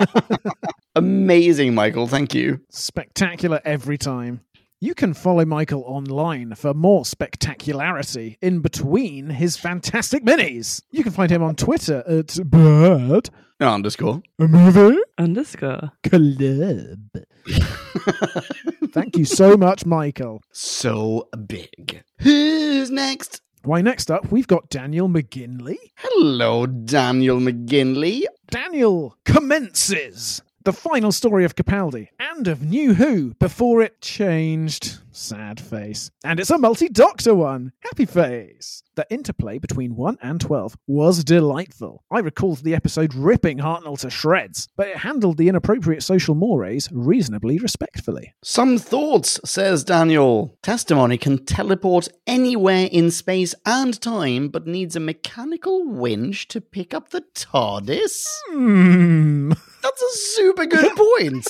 Amazing, 0.95 1.73
Michael. 1.73 2.07
Thank 2.07 2.35
you. 2.35 2.61
Spectacular 2.69 3.61
every 3.65 3.97
time. 3.97 4.41
You 4.81 4.95
can 4.95 5.13
follow 5.13 5.43
Michael 5.43 5.83
online 5.85 6.55
for 6.55 6.73
more 6.73 7.03
spectacularity 7.03 8.37
in 8.41 8.61
between 8.61 9.29
his 9.29 9.57
fantastic 9.57 10.23
minis. 10.23 10.81
You 10.91 11.03
can 11.03 11.11
find 11.11 11.29
him 11.29 11.43
on 11.43 11.55
Twitter 11.55 12.01
at 12.07 12.37
Bird 12.45 13.29
Underscore. 13.59 14.21
a 14.39 14.47
movie 14.47 14.97
Underscore. 15.17 15.91
club. 16.01 17.09
Thank 18.93 19.17
you 19.17 19.25
so 19.25 19.57
much, 19.57 19.85
Michael. 19.85 20.41
So 20.53 21.27
big. 21.45 22.01
Who's 22.19 22.89
next? 22.89 23.41
Why, 23.63 23.81
next 23.81 24.09
up, 24.09 24.31
we've 24.31 24.47
got 24.47 24.69
Daniel 24.69 25.09
McGinley. 25.09 25.75
Hello, 25.97 26.65
Daniel 26.65 27.39
McGinley. 27.41 28.23
Daniel 28.49 29.17
commences 29.25 30.41
the 30.63 30.73
final 30.73 31.11
story 31.11 31.45
of 31.45 31.55
Capaldi 31.55 32.09
and 32.19 32.47
of 32.47 32.63
New 32.63 32.95
Who 32.95 33.33
before 33.35 33.81
it 33.81 34.01
changed. 34.01 34.99
Sad 35.19 35.59
face. 35.59 36.11
And 36.23 36.39
it's 36.39 36.49
a 36.49 36.57
multi 36.57 36.87
doctor 36.87 37.35
one. 37.35 37.73
Happy 37.81 38.05
face. 38.05 38.83
The 38.95 39.05
interplay 39.09 39.59
between 39.59 39.97
1 39.97 40.17
and 40.21 40.39
12 40.39 40.77
was 40.87 41.25
delightful. 41.25 42.03
I 42.09 42.19
recalled 42.19 42.59
the 42.59 42.73
episode 42.73 43.13
ripping 43.13 43.57
Hartnell 43.57 43.99
to 43.99 44.09
shreds, 44.09 44.69
but 44.77 44.87
it 44.87 44.97
handled 44.97 45.37
the 45.37 45.49
inappropriate 45.49 46.03
social 46.03 46.35
mores 46.35 46.87
reasonably 46.91 47.59
respectfully. 47.59 48.33
Some 48.43 48.77
thoughts, 48.77 49.41
says 49.43 49.83
Daniel. 49.83 50.57
Testimony 50.63 51.17
can 51.17 51.45
teleport 51.45 52.07
anywhere 52.25 52.87
in 52.89 53.11
space 53.11 53.53
and 53.65 53.99
time, 54.01 54.47
but 54.47 54.67
needs 54.67 54.95
a 54.95 55.01
mechanical 55.01 55.85
winch 55.85 56.47
to 56.49 56.61
pick 56.61 56.93
up 56.93 57.09
the 57.09 57.23
TARDIS? 57.35 58.23
Hmm. 58.51 59.51
That's 59.81 60.01
a 60.01 60.17
super 60.35 60.65
good 60.65 60.91
point. 60.97 61.47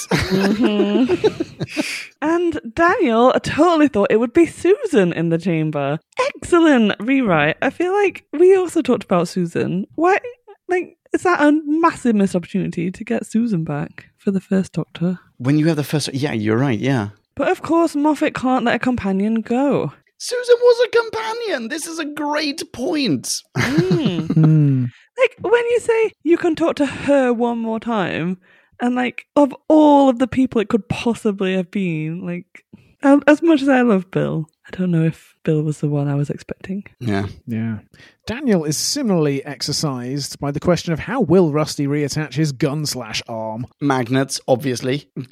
And 2.22 2.60
Daniel 2.74 3.32
totally 3.44 3.88
thought 3.88 4.12
it 4.12 4.20
would 4.20 4.34
be 4.34 4.46
Susan 4.46 5.14
in 5.14 5.30
the 5.30 5.38
chamber. 5.38 6.00
Excellent 6.36 6.94
rewrite. 7.00 7.58
I 7.62 7.70
feel 7.70 7.94
like 7.94 8.26
we 8.34 8.56
also 8.56 8.82
talked 8.82 9.04
about 9.06 9.28
Susan. 9.30 9.86
Why, 9.96 10.20
like, 10.68 10.98
is 11.14 11.24
that 11.24 11.42
a 11.42 11.52
massive 11.66 12.16
missed 12.16 12.36
opportunity 12.36 12.92
to 12.92 13.04
get 13.04 13.26
Susan 13.26 13.64
back 13.64 14.08
for 14.18 14.32
the 14.32 14.42
first 14.42 14.74
Doctor? 14.74 15.20
when 15.38 15.58
you 15.58 15.68
have 15.68 15.78
the 15.78 15.84
first. 15.84 16.14
Yeah, 16.14 16.34
you're 16.34 16.58
right, 16.58 16.78
yeah. 16.78 17.10
But 17.36 17.50
of 17.50 17.62
course, 17.62 17.96
Moffat 17.96 18.36
can't 18.36 18.66
let 18.66 18.76
a 18.76 18.80
companion 18.80 19.40
go. 19.42 19.94
Susan 20.18 20.56
was 20.62 20.86
a 20.86 20.98
companion. 20.98 21.70
This 21.70 21.88
is 21.88 21.98
a 21.98 22.06
great 22.06 22.72
point. 22.74 23.42
Mm. 23.58 24.90
Like, 25.20 25.36
when 25.42 25.66
you 25.66 25.80
say 25.82 26.12
you 26.24 26.38
can 26.38 26.56
talk 26.56 26.78
to 26.78 26.86
her 26.86 27.34
one 27.34 27.58
more 27.58 27.78
time, 27.82 28.38
and 28.82 28.96
like, 28.96 29.26
of 29.36 29.54
all 29.68 30.10
of 30.10 30.20
the 30.20 30.28
people 30.28 30.62
it 30.62 30.70
could 30.70 30.88
possibly 30.90 31.56
have 31.56 31.72
been, 31.72 32.26
like, 32.26 32.66
um, 33.02 33.24
as 33.28 33.42
much 33.42 33.62
as 33.62 33.70
I 33.70 33.82
love 33.82 34.12
Bill, 34.12 34.50
I 34.68 34.76
don't 34.76 34.92
know 34.92 35.04
if 35.04 35.36
Bill 35.44 35.62
was 35.62 35.80
the 35.80 35.88
one 35.88 36.08
I 36.08 36.16
was 36.16 36.30
expecting. 36.30 36.84
Yeah. 37.00 37.28
Yeah. 37.48 37.80
Daniel 38.26 38.66
is 38.66 38.78
similarly 38.78 39.44
exercised 39.46 40.38
by 40.40 40.52
the 40.52 40.60
question 40.60 40.92
of 40.92 41.00
how 41.00 41.22
will 41.22 41.52
Rusty 41.52 41.88
reattach 41.88 42.34
his 42.34 42.52
gun 42.52 42.86
slash 42.86 43.24
arm? 43.28 43.66
Magnets, 43.80 44.42
obviously. 44.48 45.10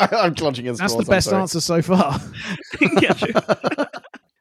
I'm 0.00 0.34
clutching 0.34 0.66
his 0.66 0.78
That's 0.78 0.92
claws, 0.92 1.06
the 1.06 1.10
best 1.10 1.32
answer 1.32 1.60
so 1.60 1.80
far. 1.80 2.20
yeah, 3.00 3.12
true. 3.14 3.32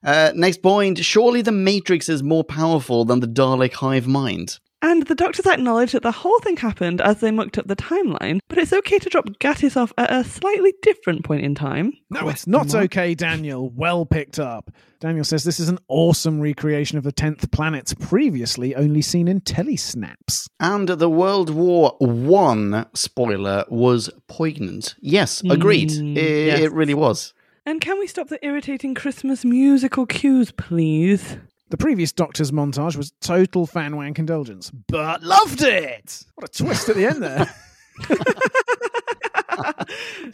Uh, 0.04 0.32
next 0.36 0.62
point. 0.62 1.04
Surely 1.04 1.42
the 1.42 1.52
Matrix 1.52 2.10
is 2.10 2.22
more 2.22 2.44
powerful 2.44 3.06
than 3.06 3.22
the 3.22 3.28
Dalek 3.28 3.74
hive 3.74 4.08
mind. 4.08 4.60
And 4.86 5.08
the 5.08 5.16
doctors 5.16 5.48
acknowledge 5.48 5.94
that 5.94 6.04
the 6.04 6.12
whole 6.12 6.38
thing 6.42 6.58
happened 6.58 7.02
as 7.02 7.20
they 7.20 7.32
mucked 7.32 7.58
up 7.58 7.66
the 7.66 7.76
timeline, 7.76 8.38
but 8.48 8.60
it's 8.60 8.72
okay 8.72 9.00
to 9.00 9.10
drop 9.10 9.26
Gatiss 9.40 9.76
off 9.76 9.92
at 9.98 10.14
a 10.14 10.24
slightly 10.24 10.76
different 10.84 11.26
point 11.26 11.44
in 11.44 11.56
time. 11.56 11.94
No, 12.12 12.30
it's 12.30 12.46
not 12.46 12.76
okay, 12.76 13.16
Daniel. 13.16 13.72
Well 13.72 14.06
picked 14.06 14.38
up. 14.38 14.70
Daniel 15.00 15.24
says 15.24 15.44
this 15.44 15.60
is 15.60 15.70
an 15.70 15.80
awesome 15.88 16.40
recreation 16.40 17.00
of 17.00 17.04
the 17.04 17.12
10th 17.12 17.52
planets 17.52 17.96
previously 17.96 18.76
only 18.76 19.02
seen 19.02 19.28
in 19.28 19.42
telesnaps. 19.42 20.50
And 20.60 20.88
the 20.88 21.10
World 21.10 21.50
War 21.50 21.96
One 22.00 22.86
spoiler 22.94 23.66
was 23.70 24.12
poignant. 24.28 24.94
Yes, 25.00 25.42
agreed. 25.50 25.90
Mm, 25.90 26.16
it, 26.16 26.46
yes. 26.46 26.60
it 26.60 26.72
really 26.72 26.94
was. 26.94 27.34
And 27.66 27.82
can 27.82 27.98
we 27.98 28.06
stop 28.06 28.28
the 28.28 28.46
irritating 28.46 28.94
Christmas 28.94 29.44
musical 29.44 30.06
cues, 30.06 30.52
please? 30.52 31.38
The 31.70 31.78
previous 31.78 32.12
Doctor's 32.12 32.52
montage 32.52 32.96
was 32.96 33.12
total 33.22 33.66
fan 33.66 33.96
wank 33.96 34.20
indulgence, 34.20 34.70
but 34.70 35.24
loved 35.24 35.62
it! 35.64 36.24
What 36.36 36.50
a 36.50 36.64
twist 36.64 36.90
at 36.90 36.96
the 36.96 37.06
end 37.08 37.24
there. 37.24 37.50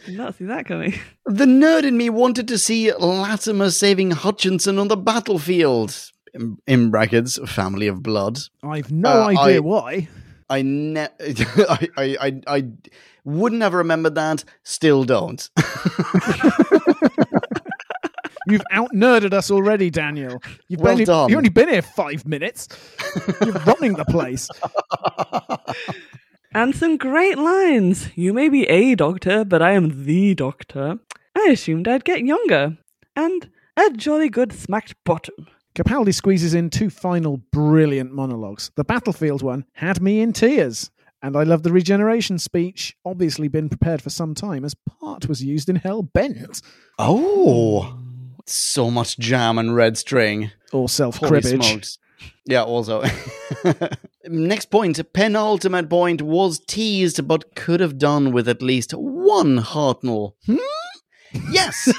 Did 0.06 0.16
not 0.18 0.34
see 0.36 0.44
that 0.44 0.66
coming. 0.66 0.94
The 1.24 1.46
nerd 1.46 1.84
in 1.84 1.96
me 1.96 2.10
wanted 2.10 2.48
to 2.48 2.58
see 2.58 2.92
Latimer 2.92 3.70
saving 3.70 4.10
Hutchinson 4.10 4.78
on 4.78 4.88
the 4.88 4.96
battlefield. 4.96 6.10
In, 6.34 6.56
in 6.66 6.90
brackets, 6.90 7.38
family 7.50 7.86
of 7.88 8.02
blood. 8.02 8.38
I've 8.62 8.90
no 8.90 9.10
Uh, 9.22 9.28
idea 9.28 9.56
I- 9.56 9.60
why. 9.60 10.08
I, 10.50 10.60
ne- 10.62 11.08
I, 11.20 11.88
I, 11.96 12.16
I, 12.20 12.40
I 12.46 12.64
wouldn't 13.24 13.62
have 13.62 13.72
remembered 13.74 14.16
that. 14.16 14.44
Still 14.64 15.04
don't. 15.04 15.48
You've 18.48 18.62
out 18.70 18.90
nerded 18.92 19.32
us 19.32 19.50
already, 19.50 19.90
Daniel. 19.90 20.42
You've, 20.68 20.80
Well 20.80 20.92
only, 20.92 21.04
done. 21.04 21.28
you've 21.30 21.36
only 21.38 21.48
been 21.50 21.68
here 21.68 21.82
five 21.82 22.26
minutes. 22.26 22.68
You're 23.40 23.52
running 23.66 23.94
the 23.94 24.04
place. 24.04 24.48
And 26.54 26.74
some 26.76 26.98
great 26.98 27.38
lines. 27.38 28.10
You 28.14 28.34
may 28.34 28.50
be 28.50 28.64
a 28.68 28.94
doctor, 28.94 29.42
but 29.42 29.62
I 29.62 29.72
am 29.72 30.04
the 30.04 30.34
doctor. 30.34 30.98
I 31.34 31.48
assumed 31.50 31.88
I'd 31.88 32.04
get 32.04 32.26
younger. 32.26 32.76
And 33.16 33.48
a 33.78 33.88
jolly 33.90 34.28
good 34.28 34.52
smacked 34.52 34.94
bottom. 35.02 35.46
Capaldi 35.74 36.12
squeezes 36.14 36.52
in 36.52 36.68
two 36.68 36.90
final 36.90 37.38
brilliant 37.52 38.12
monologues. 38.12 38.70
The 38.76 38.84
battlefield 38.84 39.40
one 39.40 39.64
had 39.72 40.02
me 40.02 40.20
in 40.20 40.34
tears. 40.34 40.90
And 41.22 41.38
I 41.38 41.44
love 41.44 41.62
the 41.62 41.72
regeneration 41.72 42.38
speech, 42.38 42.96
obviously 43.04 43.48
been 43.48 43.70
prepared 43.70 44.02
for 44.02 44.10
some 44.10 44.34
time, 44.34 44.64
as 44.64 44.74
part 45.00 45.28
was 45.28 45.42
used 45.42 45.70
in 45.70 45.76
Hell 45.76 46.02
Bent. 46.02 46.60
oh, 46.98 47.96
so 48.48 48.90
much 48.90 49.18
jam 49.18 49.58
and 49.58 49.74
red 49.74 49.96
string. 49.96 50.50
Or 50.72 50.88
self 50.88 51.20
cribbage. 51.20 51.98
Yeah, 52.44 52.62
also. 52.62 53.04
Next 54.24 54.66
point, 54.66 55.00
penultimate 55.12 55.88
point 55.88 56.22
was 56.22 56.60
teased, 56.60 57.26
but 57.26 57.54
could 57.54 57.80
have 57.80 57.98
done 57.98 58.32
with 58.32 58.48
at 58.48 58.62
least 58.62 58.92
one 58.92 59.58
Hartnell. 59.58 60.34
Hmm? 60.46 60.56
Yes, 61.50 61.92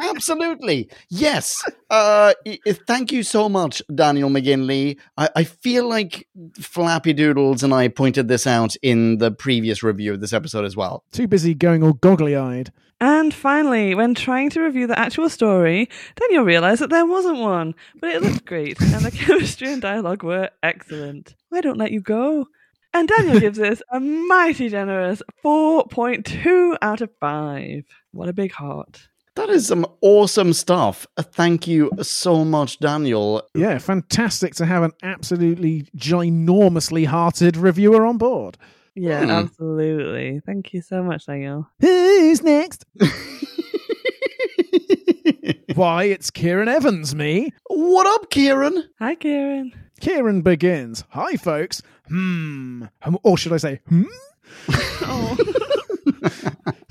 absolutely. 0.00 0.88
Yes. 1.08 1.62
Uh, 1.90 2.32
i- 2.46 2.58
i- 2.66 2.72
thank 2.72 3.12
you 3.12 3.22
so 3.22 3.48
much, 3.48 3.82
Daniel 3.94 4.30
McGinley. 4.30 4.98
I, 5.16 5.28
I 5.36 5.44
feel 5.44 5.88
like 5.88 6.26
Flappy 6.60 7.12
Doodles 7.12 7.62
and 7.62 7.72
I 7.74 7.88
pointed 7.88 8.28
this 8.28 8.46
out 8.46 8.74
in 8.82 9.18
the 9.18 9.30
previous 9.30 9.82
review 9.82 10.12
of 10.14 10.20
this 10.20 10.32
episode 10.32 10.64
as 10.64 10.76
well. 10.76 11.04
Too 11.12 11.26
busy 11.28 11.54
going 11.54 11.82
all 11.82 11.94
goggly 11.94 12.36
eyed. 12.36 12.72
And 13.00 13.34
finally, 13.34 13.94
when 13.94 14.14
trying 14.14 14.50
to 14.50 14.62
review 14.62 14.86
the 14.86 14.98
actual 14.98 15.28
story, 15.28 15.88
Daniel 16.16 16.44
realised 16.44 16.80
that 16.80 16.90
there 16.90 17.04
wasn't 17.04 17.38
one, 17.38 17.74
but 18.00 18.10
it 18.10 18.22
looked 18.22 18.44
great, 18.46 18.80
and 18.80 19.04
the 19.04 19.10
chemistry 19.14 19.72
and 19.72 19.82
dialogue 19.82 20.22
were 20.22 20.48
excellent. 20.62 21.34
Why 21.50 21.60
don't 21.60 21.76
let 21.76 21.90
you 21.92 22.00
go? 22.00 22.46
And 22.94 23.08
Daniel 23.08 23.40
gives 23.40 23.58
this 23.58 23.82
a 23.90 23.98
mighty 24.00 24.68
generous 24.68 25.20
4.2 25.44 26.76
out 26.80 27.00
of 27.00 27.10
5. 27.20 27.84
What 28.12 28.28
a 28.28 28.32
big 28.32 28.52
heart. 28.52 29.08
That 29.36 29.48
is 29.50 29.66
some 29.66 29.84
awesome 30.00 30.52
stuff. 30.52 31.06
Thank 31.18 31.66
you 31.66 31.90
so 32.02 32.44
much, 32.44 32.78
Daniel. 32.78 33.42
Yeah, 33.52 33.78
fantastic 33.78 34.54
to 34.54 34.64
have 34.66 34.84
an 34.84 34.92
absolutely 35.02 35.88
ginormously 35.96 37.04
hearted 37.06 37.56
reviewer 37.56 38.06
on 38.06 38.16
board. 38.16 38.56
Yeah, 38.94 39.24
Hmm. 39.24 39.30
absolutely. 39.30 40.40
Thank 40.46 40.72
you 40.72 40.80
so 40.80 41.02
much, 41.02 41.26
Daniel. 41.26 41.68
Who's 41.80 42.42
next? 42.44 42.84
Why, 45.74 46.04
it's 46.04 46.30
Kieran 46.30 46.68
Evans, 46.68 47.14
me. 47.14 47.52
what 47.68 48.06
up, 48.06 48.30
Kieran? 48.30 48.84
Hi, 49.00 49.14
Kieran. 49.16 49.72
Kieran 50.00 50.42
begins. 50.42 51.04
Hi, 51.10 51.36
folks. 51.36 51.82
Hmm. 52.08 52.84
Um, 53.02 53.18
Or 53.24 53.36
should 53.36 53.52
I 53.52 53.56
say, 53.56 53.80
hmm? 53.88 54.04
Oh. 55.02 55.36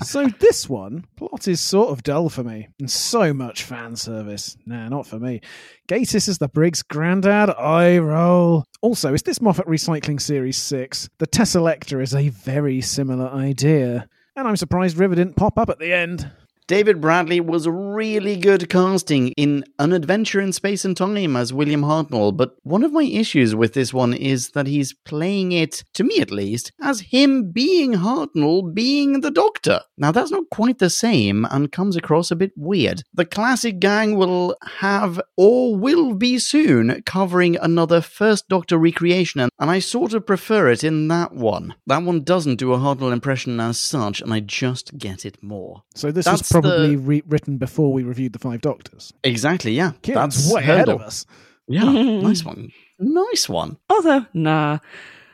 So 0.02 0.26
this 0.26 0.68
one, 0.68 1.06
plot 1.16 1.48
is 1.48 1.60
sort 1.62 1.88
of 1.88 2.02
dull 2.02 2.28
for 2.28 2.44
me, 2.44 2.68
and 2.78 2.90
so 2.90 3.32
much 3.32 3.62
fan 3.62 3.96
service. 3.96 4.54
Nah, 4.66 4.88
not 4.90 5.06
for 5.06 5.18
me. 5.18 5.40
Gatiss 5.88 6.28
is 6.28 6.36
the 6.38 6.46
Brig's 6.46 6.82
granddad. 6.82 7.48
I 7.50 7.96
roll. 7.98 8.66
Also, 8.82 9.14
is 9.14 9.22
this 9.22 9.40
Moffat 9.40 9.66
Recycling 9.66 10.20
Series 10.20 10.58
6? 10.58 11.08
The 11.18 11.26
Teselecta 11.26 12.02
is 12.02 12.14
a 12.14 12.28
very 12.28 12.82
similar 12.82 13.28
idea. 13.28 14.06
And 14.36 14.46
I'm 14.46 14.56
surprised 14.56 14.98
River 14.98 15.14
didn't 15.14 15.36
pop 15.36 15.58
up 15.58 15.70
at 15.70 15.78
the 15.78 15.92
end. 15.92 16.30
David 16.66 16.98
Bradley 16.98 17.40
was 17.40 17.68
really 17.68 18.38
good 18.38 18.70
casting 18.70 19.28
in 19.36 19.64
An 19.78 19.92
Adventure 19.92 20.40
in 20.40 20.50
Space 20.50 20.86
and 20.86 20.96
Time 20.96 21.36
as 21.36 21.52
William 21.52 21.82
Hartnell, 21.82 22.34
but 22.34 22.56
one 22.62 22.82
of 22.82 22.90
my 22.90 23.02
issues 23.02 23.54
with 23.54 23.74
this 23.74 23.92
one 23.92 24.14
is 24.14 24.52
that 24.52 24.66
he's 24.66 24.94
playing 24.94 25.52
it, 25.52 25.84
to 25.92 26.02
me 26.02 26.20
at 26.20 26.30
least, 26.30 26.72
as 26.80 27.00
him 27.00 27.50
being 27.50 27.92
Hartnell 27.92 28.72
being 28.72 29.20
the 29.20 29.30
Doctor. 29.30 29.82
Now 29.98 30.10
that's 30.10 30.30
not 30.30 30.48
quite 30.50 30.78
the 30.78 30.88
same 30.88 31.46
and 31.50 31.70
comes 31.70 31.96
across 31.96 32.30
a 32.30 32.36
bit 32.36 32.52
weird. 32.56 33.02
The 33.12 33.26
classic 33.26 33.78
gang 33.78 34.16
will 34.16 34.56
have, 34.78 35.20
or 35.36 35.76
will 35.76 36.14
be 36.14 36.38
soon, 36.38 37.02
covering 37.02 37.58
another 37.58 38.00
First 38.00 38.48
Doctor 38.48 38.78
recreation, 38.78 39.42
and, 39.42 39.50
I 39.58 39.80
sort 39.80 40.14
of 40.14 40.26
prefer 40.26 40.70
it 40.70 40.84
in 40.84 41.08
that 41.08 41.32
one. 41.34 41.74
That 41.86 42.04
one 42.04 42.22
doesn't 42.22 42.56
do 42.56 42.72
a 42.72 42.78
Hartnell 42.78 43.12
impression 43.12 43.60
as 43.60 43.78
such, 43.78 44.22
and 44.22 44.32
I 44.32 44.40
just 44.40 44.96
get 44.96 45.26
it 45.26 45.42
more. 45.42 45.82
So 45.94 46.10
this 46.10 46.24
That's 46.24 46.53
probably 46.62 46.96
the- 46.96 47.02
re- 47.02 47.22
written 47.26 47.58
before 47.58 47.92
we 47.92 48.02
reviewed 48.02 48.32
the 48.32 48.38
Five 48.38 48.60
Doctors. 48.60 49.12
Exactly, 49.22 49.72
yeah. 49.72 49.92
Kieran's 50.02 50.36
That's 50.36 50.52
way 50.52 50.62
ahead 50.62 50.78
Hurndall. 50.88 50.96
of 50.96 51.02
us. 51.02 51.26
Yeah, 51.68 51.84
nice 51.92 52.44
one. 52.44 52.70
Nice 52.98 53.48
one. 53.48 53.76
Also, 53.90 54.26
nah. 54.34 54.78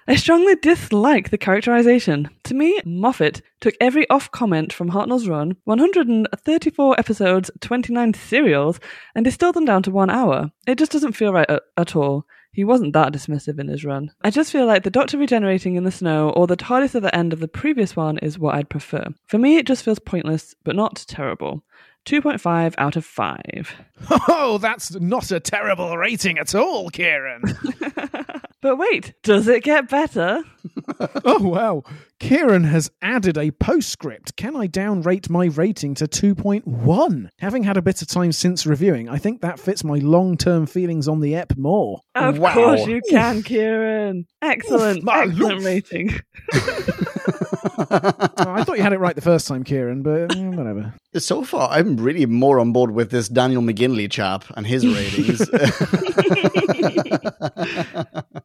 I 0.08 0.16
strongly 0.16 0.56
dislike 0.56 1.30
the 1.30 1.38
characterization. 1.38 2.30
To 2.44 2.54
me, 2.54 2.80
Moffat 2.84 3.42
took 3.60 3.74
every 3.80 4.08
off 4.10 4.30
comment 4.32 4.72
from 4.72 4.90
Hartnell's 4.90 5.28
run, 5.28 5.56
134 5.64 6.98
episodes, 6.98 7.50
29 7.60 8.14
serials, 8.14 8.80
and 9.14 9.24
distilled 9.24 9.54
them 9.54 9.64
down 9.64 9.82
to 9.84 9.90
one 9.90 10.10
hour. 10.10 10.50
It 10.66 10.78
just 10.78 10.90
doesn't 10.92 11.12
feel 11.12 11.32
right 11.32 11.48
at, 11.48 11.62
at 11.76 11.94
all. 11.94 12.24
He 12.52 12.64
wasn't 12.64 12.92
that 12.94 13.12
dismissive 13.12 13.58
in 13.58 13.68
his 13.68 13.84
run. 13.84 14.10
I 14.22 14.30
just 14.30 14.50
feel 14.50 14.66
like 14.66 14.82
the 14.82 14.90
Doctor 14.90 15.18
regenerating 15.18 15.76
in 15.76 15.84
the 15.84 15.92
snow 15.92 16.30
or 16.30 16.46
the 16.46 16.56
TARDIS 16.56 16.96
at 16.96 17.02
the 17.02 17.14
end 17.14 17.32
of 17.32 17.40
the 17.40 17.48
previous 17.48 17.94
one 17.94 18.18
is 18.18 18.38
what 18.38 18.54
I'd 18.56 18.68
prefer. 18.68 19.04
For 19.26 19.38
me, 19.38 19.56
it 19.56 19.66
just 19.66 19.84
feels 19.84 20.00
pointless, 20.00 20.54
but 20.64 20.74
not 20.74 21.04
terrible. 21.06 21.62
2.5 22.06 22.74
out 22.78 22.96
of 22.96 23.04
5. 23.04 23.74
Oh, 24.28 24.58
that's 24.58 24.98
not 24.98 25.30
a 25.30 25.38
terrible 25.38 25.96
rating 25.98 26.38
at 26.38 26.54
all, 26.54 26.88
Kieran. 26.90 27.42
But 28.62 28.76
wait, 28.76 29.14
does 29.22 29.48
it 29.48 29.64
get 29.64 29.88
better? 29.88 30.42
oh, 31.24 31.42
wow. 31.42 31.82
Kieran 32.18 32.64
has 32.64 32.90
added 33.00 33.38
a 33.38 33.50
postscript. 33.52 34.36
Can 34.36 34.54
I 34.54 34.68
downrate 34.68 35.30
my 35.30 35.46
rating 35.46 35.94
to 35.94 36.06
2.1? 36.06 37.28
Having 37.38 37.62
had 37.62 37.78
a 37.78 37.82
bit 37.82 38.02
of 38.02 38.08
time 38.08 38.32
since 38.32 38.66
reviewing, 38.66 39.08
I 39.08 39.16
think 39.16 39.40
that 39.40 39.58
fits 39.58 39.82
my 39.82 39.96
long 39.96 40.36
term 40.36 40.66
feelings 40.66 41.08
on 41.08 41.20
the 41.20 41.34
ep 41.36 41.56
more. 41.56 42.00
Of 42.14 42.38
Wow. 42.38 42.52
course 42.52 42.86
you 42.86 43.00
can, 43.08 43.42
Kieran. 43.44 44.26
Excellent, 44.42 45.04
Oof, 45.04 45.08
excellent 45.08 45.38
loof. 45.38 45.64
rating. 45.64 46.10
Oh, 48.42 48.52
I 48.52 48.62
thought 48.64 48.76
you 48.76 48.82
had 48.82 48.92
it 48.92 48.98
right 49.00 49.14
the 49.14 49.20
first 49.22 49.48
time, 49.48 49.64
Kieran, 49.64 50.02
but 50.02 50.34
eh, 50.36 50.48
whatever. 50.50 50.94
So 51.16 51.42
far, 51.42 51.68
I'm 51.70 51.96
really 51.96 52.24
more 52.24 52.60
on 52.60 52.72
board 52.72 52.92
with 52.92 53.10
this 53.10 53.28
Daniel 53.28 53.62
McGinley 53.62 54.08
chap 54.10 54.44
and 54.56 54.64
his 54.66 54.86
ratings. 54.86 55.38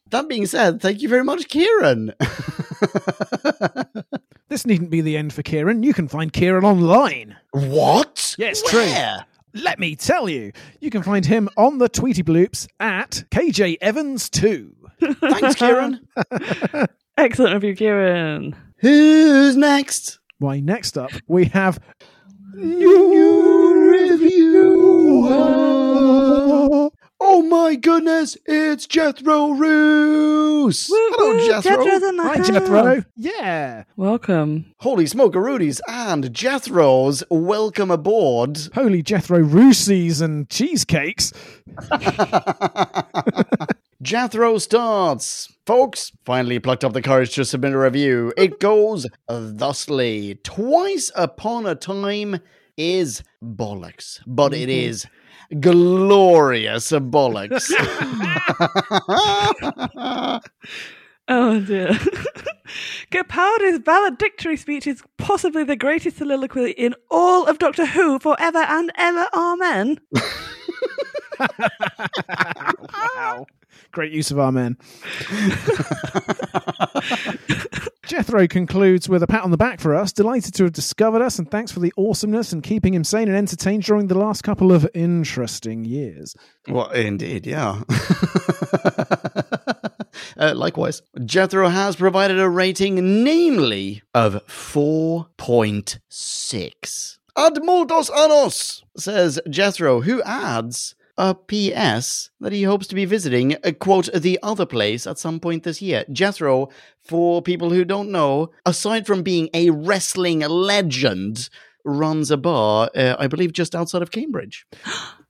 that 0.09 0.25
being 0.27 0.47
said, 0.47 0.81
thank 0.81 1.01
you 1.01 1.09
very 1.09 1.23
much, 1.23 1.47
Kieran. 1.47 2.13
This 4.49 4.65
needn't 4.65 4.89
be 4.89 5.01
the 5.01 5.15
end 5.17 5.31
for 5.33 5.43
Kieran. 5.43 5.83
You 5.83 5.93
can 5.93 6.07
find 6.07 6.33
Kieran 6.33 6.65
online. 6.65 7.35
what? 7.51 8.35
Yes, 8.39 8.61
true. 8.63 8.79
Where? 8.79 9.25
Let 9.53 9.79
me 9.79 9.95
tell 9.95 10.27
you, 10.27 10.51
you 10.81 10.89
can 10.89 11.03
find 11.03 11.25
him 11.25 11.49
on 11.57 11.77
the 11.77 11.87
Tweety 11.87 12.23
Bloops 12.23 12.67
at 12.79 13.23
KJ 13.31 13.77
Evans2. 13.79 14.71
Thanks, 15.19 15.55
Kieran. 15.55 16.07
Excellent 17.17 17.53
review, 17.53 17.75
Kieran. 17.75 18.55
Who's 18.79 19.55
next? 19.55 20.19
Why, 20.39 20.59
next 20.59 20.97
up, 20.97 21.11
we 21.27 21.45
have. 21.45 21.79
New 22.53 23.91
review. 23.91 25.25
Oh 27.21 27.41
my 27.41 27.75
goodness, 27.75 28.35
it's 28.45 28.85
Jethro 28.85 29.51
Roos. 29.51 30.89
Woo, 30.89 30.97
Hello, 31.11 31.35
woo, 31.35 31.47
Jethro. 31.47 31.85
Jethro's 31.85 32.03
in 32.03 32.17
the 32.17 32.23
Hi, 32.23 32.37
house. 32.37 32.47
Jethro. 32.49 33.03
Yeah. 33.15 33.83
Welcome. 33.95 34.73
Holy 34.79 35.05
smokerooties 35.05 35.79
and 35.87 36.33
Jethro's 36.33 37.23
welcome 37.29 37.91
aboard. 37.91 38.59
Holy 38.73 39.01
Jethro 39.01 39.39
Roosies 39.39 40.21
and 40.21 40.49
cheesecakes. 40.49 41.31
Jethro 44.05 44.59
starts. 44.59 45.51
Folks, 45.65 46.11
finally 46.25 46.59
plucked 46.59 46.83
up 46.83 46.93
the 46.93 47.01
courage 47.01 47.33
to 47.33 47.43
submit 47.43 47.73
a 47.73 47.79
review. 47.79 48.31
It 48.37 48.59
goes 48.59 49.07
thusly. 49.27 50.35
Twice 50.43 51.11
upon 51.15 51.65
a 51.65 51.73
time 51.73 52.39
is 52.77 53.23
bollocks, 53.43 54.19
but 54.27 54.53
it 54.53 54.69
mm-hmm. 54.69 54.89
is 54.89 55.07
glorious 55.59 56.91
bollocks. 56.91 57.71
Oh 61.27 61.59
dear. 61.59 61.87
Capaldi's 63.09 63.79
valedictory 63.79 64.57
speech 64.57 64.85
is 64.85 65.01
possibly 65.17 65.63
the 65.63 65.75
greatest 65.75 66.17
soliloquy 66.17 66.69
in 66.69 66.93
all 67.09 67.47
of 67.47 67.57
Doctor 67.57 67.87
Who 67.87 68.19
forever 68.19 68.59
and 68.59 68.91
ever. 68.95 69.25
Amen. 69.33 69.97
wow. 72.93 73.47
Great 73.91 74.11
use 74.11 74.31
of 74.31 74.39
our 74.39 74.51
men. 74.51 74.77
Jethro 78.05 78.47
concludes 78.47 79.09
with 79.09 79.23
a 79.23 79.27
pat 79.27 79.43
on 79.43 79.49
the 79.51 79.57
back 79.57 79.79
for 79.79 79.95
us. 79.95 80.11
Delighted 80.11 80.53
to 80.55 80.63
have 80.63 80.73
discovered 80.73 81.21
us, 81.23 81.39
and 81.39 81.49
thanks 81.49 81.71
for 81.71 81.79
the 81.79 81.93
awesomeness 81.97 82.51
and 82.53 82.63
keeping 82.63 82.93
him 82.93 83.03
sane 83.03 83.27
and 83.27 83.35
entertained 83.35 83.81
during 83.83 84.05
the 84.07 84.17
last 84.17 84.43
couple 84.43 84.71
of 84.71 84.87
interesting 84.93 85.83
years. 85.85 86.35
well, 86.67 86.91
indeed, 86.91 87.47
yeah. 87.47 87.81
uh, 90.37 90.53
likewise, 90.55 91.01
Jethro 91.25 91.69
has 91.69 91.95
provided 91.95 92.39
a 92.39 92.47
rating, 92.47 93.23
namely 93.23 94.03
of 94.13 94.35
4.6. 94.45 97.17
Ad 97.37 97.55
multos 97.55 98.09
annos, 98.11 98.83
says 98.95 99.41
Jethro, 99.49 100.01
who 100.01 100.21
adds 100.23 100.93
a 101.17 101.33
PS 101.33 102.29
that 102.41 102.51
he 102.51 102.63
hopes 102.63 102.87
to 102.87 102.95
be 102.95 103.05
visiting, 103.05 103.55
uh, 103.63 103.71
quote, 103.79 104.09
the 104.13 104.37
other 104.43 104.65
place 104.65 105.07
at 105.07 105.17
some 105.19 105.39
point 105.39 105.63
this 105.63 105.81
year. 105.81 106.03
Jethro, 106.11 106.69
for 107.03 107.41
people 107.41 107.69
who 107.69 107.85
don't 107.85 108.11
know, 108.11 108.51
aside 108.65 109.07
from 109.07 109.23
being 109.23 109.49
a 109.53 109.69
wrestling 109.69 110.39
legend, 110.39 111.49
runs 111.85 112.31
a 112.31 112.37
bar, 112.37 112.89
uh, 112.95 113.15
I 113.19 113.27
believe, 113.27 113.53
just 113.53 113.75
outside 113.75 114.01
of 114.01 114.11
Cambridge. 114.11 114.65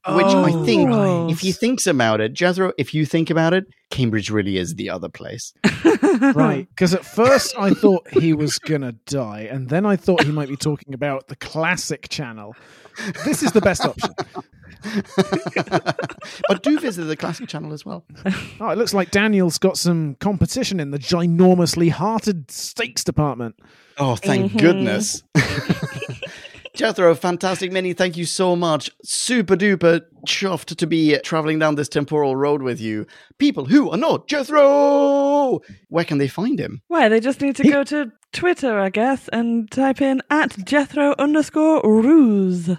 Which 0.07 0.28
I 0.28 0.52
think, 0.66 0.91
Oh. 0.91 1.28
if 1.32 1.40
he 1.40 1.52
thinks 1.52 1.88
about 1.88 2.22
it, 2.22 2.34
Jethro, 2.34 2.74
if 2.78 2.94
you 2.94 3.07
think 3.07 3.32
about 3.32 3.56
it, 3.56 3.66
Cambridge 3.90 4.30
really 4.30 4.57
is 4.57 4.76
the 4.76 4.90
other 4.90 5.10
place. 5.10 5.53
Right. 6.34 6.66
Because 6.70 6.94
at 6.94 7.03
first 7.03 7.53
I 7.60 7.72
thought 7.72 8.07
he 8.10 8.32
was 8.32 8.57
going 8.57 8.82
to 8.82 8.94
die, 9.06 9.49
and 9.52 9.68
then 9.68 9.86
I 9.86 9.98
thought 9.98 10.24
he 10.24 10.32
might 10.32 10.48
be 10.48 10.56
talking 10.56 10.94
about 10.94 11.28
the 11.28 11.36
classic 11.36 12.07
channel. 12.07 12.56
This 13.23 13.43
is 13.43 13.51
the 13.51 13.61
best 13.61 13.85
option. 13.85 14.13
but 16.47 16.63
do 16.63 16.80
visit 16.80 17.05
the 17.05 17.15
classic 17.15 17.47
channel 17.49 17.73
as 17.73 17.85
well. 17.85 18.05
Oh, 18.59 18.69
it 18.69 18.77
looks 18.77 18.93
like 18.93 19.11
Daniel's 19.11 19.57
got 19.57 19.77
some 19.77 20.15
competition 20.15 20.80
in 20.80 20.91
the 20.91 20.99
ginormously 20.99 21.89
hearted 21.89 22.51
steaks 22.51 23.03
department. 23.03 23.55
Oh, 23.97 24.15
thank 24.15 24.57
goodness. 24.57 25.23
Jethro, 26.76 27.15
fantastic 27.15 27.72
mini. 27.72 27.93
Thank 27.93 28.18
you 28.18 28.26
so 28.26 28.53
much. 28.56 28.91
Super 29.03 29.56
duper 29.56 30.02
chuffed 30.27 30.76
to 30.76 30.85
be 30.85 31.18
traveling 31.19 31.57
down 31.57 31.76
this 31.76 31.88
temporal 31.88 32.35
road 32.35 32.61
with 32.61 32.81
you. 32.81 33.07
People 33.38 33.64
who 33.65 33.89
are 33.91 33.97
not 33.97 34.27
Jethro! 34.27 35.61
Where 35.88 36.03
can 36.03 36.18
they 36.18 36.27
find 36.27 36.60
him? 36.60 36.81
Why, 36.88 37.07
they 37.07 37.22
just 37.22 37.39
need 37.39 37.56
to 37.57 37.64
go 37.64 37.85
to 37.85 38.11
Twitter, 38.34 38.77
I 38.77 38.89
guess, 38.89 39.30
and 39.30 39.72
type 39.72 40.02
in 40.02 40.22
at 40.30 40.57
Jethro 40.65 41.15
underscore 41.18 41.81
Roos. 41.84 42.68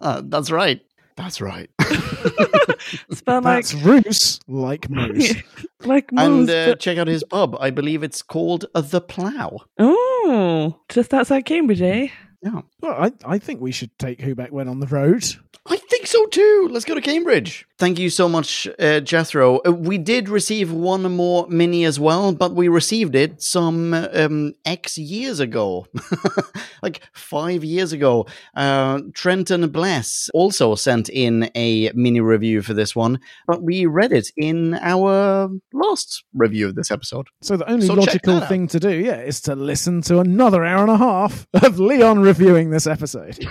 That's 0.00 0.50
right. 0.50 0.80
That's 1.16 1.40
right. 1.40 1.70
Spell 3.12 3.40
like, 3.42 3.64
That's 3.64 3.74
Roos, 3.74 4.40
like 4.48 4.88
Moose. 4.90 5.34
like 5.84 6.10
and 6.16 6.40
moose, 6.42 6.50
uh, 6.50 6.66
but- 6.70 6.80
check 6.80 6.98
out 6.98 7.06
his 7.08 7.24
pub. 7.24 7.56
I 7.60 7.70
believe 7.70 8.02
it's 8.02 8.22
called 8.22 8.66
uh, 8.74 8.80
The 8.82 9.00
Plough. 9.00 9.64
Oh, 9.78 10.78
just 10.88 11.14
outside 11.14 11.46
Cambridge, 11.46 11.80
eh? 11.82 12.08
Yeah. 12.42 12.62
Well, 12.80 12.92
I, 12.92 13.12
I 13.24 13.38
think 13.38 13.60
we 13.60 13.72
should 13.72 13.96
take 13.98 14.20
Who 14.20 14.34
Back 14.34 14.52
When 14.52 14.68
on 14.68 14.80
the 14.80 14.86
road. 14.86 15.24
I 15.68 15.76
think 15.76 16.06
so 16.06 16.26
too. 16.26 16.68
Let's 16.70 16.84
go 16.84 16.94
to 16.94 17.00
Cambridge. 17.00 17.66
Thank 17.78 17.98
you 17.98 18.08
so 18.08 18.28
much, 18.28 18.68
uh, 18.78 19.00
Jethro. 19.00 19.60
Uh, 19.66 19.72
we 19.72 19.98
did 19.98 20.28
receive 20.28 20.72
one 20.72 21.02
more 21.12 21.46
mini 21.48 21.84
as 21.84 22.00
well, 22.00 22.32
but 22.32 22.54
we 22.54 22.68
received 22.68 23.14
it 23.14 23.42
some 23.42 23.92
um, 23.92 24.54
X 24.64 24.96
years 24.96 25.40
ago, 25.40 25.86
like 26.82 27.02
five 27.12 27.64
years 27.64 27.92
ago. 27.92 28.26
Uh, 28.54 29.00
Trenton 29.12 29.68
Bless 29.70 30.30
also 30.32 30.74
sent 30.74 31.08
in 31.10 31.50
a 31.54 31.90
mini 31.94 32.20
review 32.20 32.62
for 32.62 32.72
this 32.72 32.94
one, 32.96 33.18
but 33.46 33.62
we 33.62 33.84
read 33.86 34.12
it 34.12 34.30
in 34.36 34.74
our 34.74 35.50
last 35.74 36.24
review 36.32 36.68
of 36.68 36.76
this 36.76 36.90
episode. 36.90 37.26
So 37.42 37.56
the 37.56 37.68
only 37.70 37.86
So 37.86 37.94
logical 37.94 38.40
thing 38.40 38.68
to 38.68 38.80
do, 38.80 38.90
yeah, 38.90 39.20
is 39.20 39.40
to 39.42 39.54
listen 39.56 40.00
to 40.02 40.20
another 40.20 40.64
hour 40.64 40.80
and 40.82 40.90
a 40.90 40.96
half 40.96 41.46
of 41.54 41.78
Leon 41.78 42.20
reviewing 42.26 42.70
this 42.70 42.86
episode. 42.86 43.38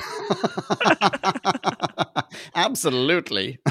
Absolutely. 2.56 3.60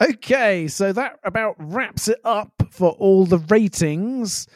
Okay, 0.00 0.68
so 0.68 0.92
that 0.92 1.18
about 1.24 1.56
wraps 1.58 2.06
it 2.06 2.20
up 2.24 2.52
for 2.70 2.92
all 2.92 3.26
the 3.26 3.38
ratings. 3.38 4.46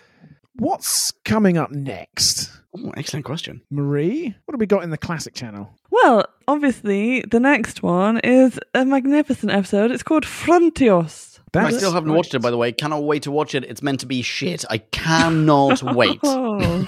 What's 0.55 1.11
coming 1.25 1.59
up 1.59 1.73
next? 1.73 2.53
Oh, 2.77 2.93
excellent 2.97 3.25
question. 3.25 3.61
Marie, 3.69 4.33
what 4.45 4.55
have 4.55 4.61
we 4.61 4.67
got 4.67 4.85
in 4.85 4.91
the 4.91 4.99
classic 4.99 5.35
channel? 5.35 5.71
Well, 5.91 6.25
obviously, 6.47 7.23
the 7.23 7.41
next 7.41 7.83
one 7.83 8.21
is 8.21 8.61
a 8.75 8.85
magnificent 8.85 9.51
episode. 9.51 9.91
It's 9.91 10.05
called 10.05 10.25
Frontios. 10.25 11.32
I 11.55 11.71
still 11.71 11.93
haven't 11.93 12.11
right. 12.11 12.17
watched 12.17 12.35
it, 12.35 12.41
by 12.41 12.51
the 12.51 12.57
way. 12.57 12.73
Cannot 12.73 13.05
wait 13.05 13.23
to 13.25 13.31
watch 13.31 13.55
it. 13.55 13.65
It's 13.65 13.83
meant 13.83 14.01
to 14.01 14.07
be 14.07 14.23
shit. 14.23 14.65
I 14.71 14.79
cannot 14.79 15.83
wait. 15.95 16.19
Oh, 16.23 16.57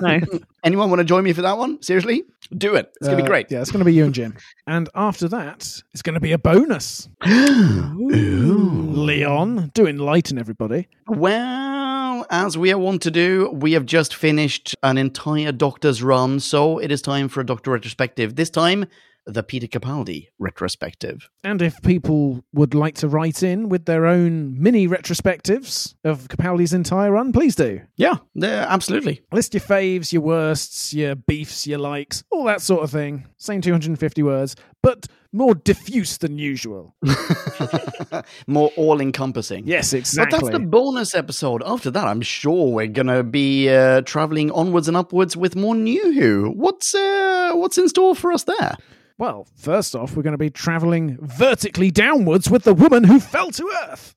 nice. 0.00 0.24
Anyone 0.64 0.90
want 0.90 0.98
to 1.00 1.04
join 1.04 1.22
me 1.24 1.32
for 1.32 1.42
that 1.42 1.56
one? 1.58 1.80
Seriously? 1.82 2.24
Do 2.56 2.74
it. 2.74 2.92
It's 2.96 3.06
going 3.08 3.16
to 3.18 3.22
Uh, 3.22 3.26
be 3.26 3.28
great. 3.28 3.50
Yeah, 3.50 3.60
it's 3.60 3.70
going 3.70 3.78
to 3.80 3.84
be 3.84 3.94
you 3.94 4.04
and 4.04 4.14
Jim. 4.14 4.34
And 4.66 4.88
after 4.94 5.28
that, 5.28 5.80
it's 5.92 6.02
going 6.02 6.14
to 6.14 6.20
be 6.20 6.32
a 6.32 6.38
bonus. 6.38 7.08
Leon, 8.44 9.70
do 9.74 9.86
enlighten 9.86 10.38
everybody. 10.38 10.88
Well, 11.06 12.26
as 12.30 12.56
we 12.58 12.72
are 12.72 12.78
wont 12.78 13.02
to 13.02 13.10
do, 13.10 13.50
we 13.52 13.72
have 13.72 13.86
just 13.86 14.14
finished 14.14 14.74
an 14.82 14.98
entire 14.98 15.52
Doctor's 15.52 16.02
run, 16.02 16.40
so 16.40 16.78
it 16.78 16.90
is 16.90 17.00
time 17.02 17.28
for 17.28 17.40
a 17.40 17.46
Doctor 17.46 17.70
retrospective. 17.72 18.36
This 18.36 18.50
time, 18.50 18.86
the 19.26 19.42
Peter 19.42 19.66
Capaldi 19.66 20.28
retrospective. 20.38 21.28
And 21.42 21.62
if 21.62 21.80
people 21.82 22.44
would 22.52 22.74
like 22.74 22.96
to 22.96 23.08
write 23.08 23.42
in 23.42 23.68
with 23.68 23.86
their 23.86 24.06
own 24.06 24.60
mini 24.60 24.86
retrospectives 24.86 25.94
of 26.04 26.28
Capaldi's 26.28 26.72
entire 26.72 27.12
run, 27.12 27.32
please 27.32 27.54
do. 27.54 27.80
Yeah, 27.96 28.16
yeah, 28.34 28.66
absolutely. 28.68 29.22
List 29.32 29.54
your 29.54 29.60
faves, 29.60 30.12
your 30.12 30.22
worsts, 30.22 30.92
your 30.92 31.14
beefs, 31.14 31.66
your 31.66 31.78
likes, 31.78 32.24
all 32.30 32.44
that 32.44 32.60
sort 32.60 32.82
of 32.84 32.90
thing. 32.90 33.26
Same 33.38 33.60
250 33.60 34.22
words, 34.22 34.56
but 34.82 35.06
more 35.34 35.54
diffuse 35.54 36.18
than 36.18 36.38
usual. 36.38 36.94
More 38.46 38.70
all 38.76 39.00
encompassing. 39.00 39.66
Yes, 39.66 39.92
exactly. 39.92 40.38
But 40.38 40.44
that's 40.46 40.58
the 40.58 40.64
bonus 40.64 41.12
episode. 41.12 41.60
After 41.66 41.90
that, 41.90 42.06
I'm 42.06 42.22
sure 42.22 42.72
we're 42.72 42.86
gonna 42.86 43.24
be 43.24 43.68
uh, 43.68 44.02
traveling 44.02 44.52
onwards 44.52 44.86
and 44.86 44.96
upwards 44.96 45.36
with 45.36 45.56
more 45.56 45.74
New 45.74 46.12
Who. 46.12 46.52
What's 46.54 46.94
uh, 46.94 47.52
what's 47.54 47.78
in 47.78 47.88
store 47.88 48.14
for 48.14 48.30
us 48.32 48.44
there? 48.44 48.76
Well, 49.16 49.46
first 49.56 49.94
off, 49.94 50.16
we're 50.16 50.22
going 50.24 50.32
to 50.32 50.38
be 50.38 50.50
traveling 50.50 51.18
vertically 51.20 51.90
downwards 51.90 52.50
with 52.50 52.64
the 52.64 52.74
woman 52.74 53.04
who 53.04 53.20
fell 53.20 53.50
to 53.52 53.70
Earth. 53.88 54.14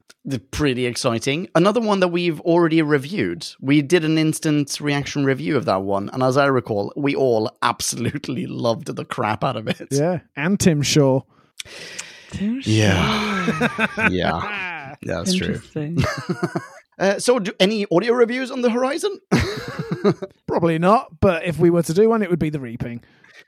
Pretty 0.51 0.85
exciting. 0.85 1.47
Another 1.55 1.79
one 1.79 1.99
that 2.01 2.09
we've 2.09 2.41
already 2.41 2.81
reviewed. 2.81 3.47
We 3.61 3.81
did 3.81 4.03
an 4.03 4.17
instant 4.17 4.81
reaction 4.81 5.23
review 5.23 5.55
of 5.55 5.65
that 5.65 5.83
one, 5.83 6.09
and 6.11 6.21
as 6.21 6.35
I 6.35 6.47
recall, 6.47 6.91
we 6.97 7.15
all 7.15 7.49
absolutely 7.61 8.45
loved 8.47 8.93
the 8.93 9.05
crap 9.05 9.43
out 9.43 9.55
of 9.55 9.67
it. 9.67 9.87
Yeah, 9.91 10.19
and 10.35 10.59
Tim 10.59 10.81
Shaw. 10.81 11.21
Tim 12.31 12.61
Yeah, 12.65 13.77
yeah, 14.09 14.31
Ah, 14.33 14.95
that's 15.01 15.33
true. 15.35 15.61
Uh, 16.99 17.19
so, 17.19 17.37
do 17.37 17.51
any 17.59 17.85
audio 17.91 18.11
reviews 18.11 18.49
on 18.49 18.61
the 18.61 18.71
horizon? 18.71 19.19
probably 20.47 20.79
not, 20.79 21.19
but 21.19 21.45
if 21.45 21.59
we 21.59 21.69
were 21.69 21.83
to 21.83 21.93
do 21.93 22.09
one, 22.09 22.23
it 22.23 22.29
would 22.31 22.39
be 22.39 22.49
The 22.49 22.59
Reaping. 22.59 23.03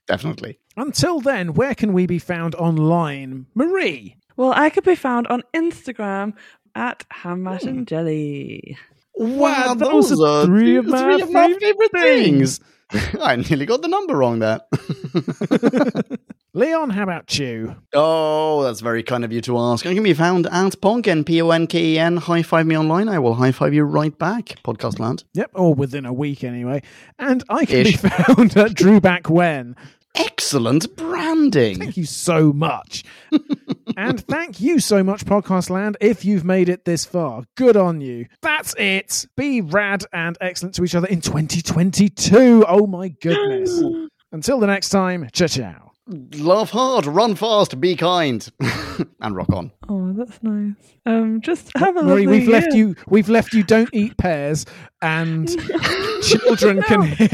Definitely. 0.10 0.57
Until 0.76 1.19
then, 1.22 1.53
where 1.53 1.76
can 1.76 1.94
we 1.94 2.07
be 2.07 2.18
found 2.18 2.56
online? 2.56 3.45
Marie. 3.53 4.15
well, 4.38 4.52
I 4.56 4.72
could 4.72 4.84
be 4.84 4.95
found 4.95 5.27
on 5.27 5.44
Instagram 5.53 6.34
at 6.73 7.06
hmm. 7.11 7.30
Hammash 7.30 7.64
and 7.68 7.88
Jelly. 7.88 8.76
Wow, 9.14 9.76
those 9.76 10.19
are 10.19 10.45
three 10.45 10.77
of 10.77 10.88
my 10.88 11.19
favorite 11.19 11.61
favorite 11.61 11.91
things. 11.91 12.60
I 13.22 13.36
nearly 13.36 13.68
got 13.68 13.84
the 13.84 13.88
number 13.88 14.18
wrong 14.18 14.40
there. 14.40 14.61
Leon, 16.53 16.90
how 16.90 17.03
about 17.03 17.38
you? 17.38 17.76
Oh, 17.94 18.64
that's 18.64 18.80
very 18.80 19.03
kind 19.03 19.23
of 19.23 19.31
you 19.31 19.41
to 19.41 19.60
ask. 19.60 19.86
I 19.86 19.94
can 19.94 20.02
be 20.02 20.15
found 20.15 20.48
at 20.48 20.73
Ponken, 20.81 21.23
P 21.23 21.40
O 21.40 21.52
N 21.52 21.68
K 21.68 21.94
E 21.94 21.99
N. 21.99 22.18
High 22.18 22.41
five 22.41 22.65
me 22.65 22.76
online. 22.76 23.07
I 23.07 23.19
will 23.19 23.36
high 23.36 23.52
five 23.52 23.76
you 23.76 23.84
right 23.84 24.18
back. 24.18 24.56
Podcast 24.64 24.98
land. 24.98 25.23
Yep, 25.36 25.52
or 25.53 25.76
within 25.76 26.07
a 26.07 26.14
week 26.14 26.44
anyway. 26.44 26.81
And 27.19 27.44
I 27.49 27.65
can 27.65 27.84
be 27.84 27.91
found 27.98 28.57
at 28.57 28.73
Drew 28.73 28.99
Back 28.99 29.30
When. 29.30 29.76
Excellent 30.15 30.95
branding. 30.95 31.80
Thank 31.80 31.98
you 31.98 32.06
so 32.06 32.52
much. 32.52 33.03
and 33.98 34.19
thank 34.26 34.60
you 34.60 34.80
so 34.80 35.03
much, 35.03 35.26
Podcast 35.26 35.69
Land, 35.69 35.98
if 36.02 36.26
you've 36.26 36.44
made 36.44 36.69
it 36.69 36.86
this 36.86 37.06
far. 37.06 37.44
Good 37.56 37.77
on 37.77 38.02
you. 38.02 38.26
That's 38.41 38.73
it. 38.77 39.27
Be 39.38 39.61
rad 39.61 40.06
and 40.11 40.38
excellent 40.41 40.76
to 40.76 40.84
each 40.84 40.95
other 40.95 41.07
in 41.07 41.22
2022. 41.22 42.65
Oh 42.68 42.88
my 42.88 43.10
goodness. 43.10 43.81
Until 44.31 44.60
the 44.60 44.68
next 44.68 44.90
time, 44.90 45.27
ciao 45.31 45.48
ciao. 45.48 45.89
Love 46.36 46.72
hard, 46.72 47.06
run 47.06 47.36
fast, 47.36 47.80
be 47.80 47.95
kind, 47.95 48.52
and 49.22 49.36
rock 49.36 49.49
on. 49.53 49.72
Oh, 49.88 50.11
that's 50.14 50.41
nice. 50.41 50.73
Um, 51.06 51.40
just 51.41 51.69
have 51.77 51.95
a 51.98 52.02
Marie, 52.02 52.26
lovely 52.26 52.40
we've 52.40 52.48
left 52.48 52.73
you. 52.73 52.95
We've 53.07 53.30
left 53.30 53.53
you. 53.53 53.61
Don't 53.64 53.90
eat 53.94 54.18
pears, 54.18 54.65
and 55.03 55.48
children 56.23 56.81
can 56.81 57.03
hear. 57.03 57.30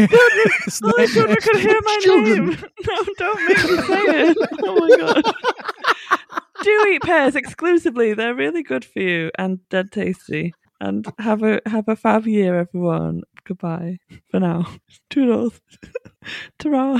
Oh, 0.83 1.07
children 1.07 1.37
can 1.37 1.59
hear 1.59 1.79
my 1.81 1.99
Children. 2.01 2.49
name. 2.49 2.63
No, 2.85 3.05
don't 3.17 3.47
make 3.47 3.57
me 3.63 3.77
say 3.83 4.01
it. 4.29 4.37
Oh 4.63 4.75
my 4.75 4.97
god. 4.97 5.33
Do 6.63 6.87
eat 6.91 7.01
pears 7.03 7.35
exclusively. 7.35 8.13
They're 8.13 8.35
really 8.35 8.63
good 8.63 8.83
for 8.83 8.99
you 8.99 9.31
and 9.37 9.59
dead 9.69 9.91
tasty. 9.91 10.53
And 10.81 11.05
have 11.19 11.43
a 11.43 11.61
have 11.65 11.87
a 11.87 11.95
fab 11.95 12.27
year, 12.27 12.59
everyone. 12.59 13.23
Goodbye 13.45 13.99
for 14.29 14.41
now. 14.41 14.65
Toodles. 15.09 15.61
Ta-ra. 16.59 16.99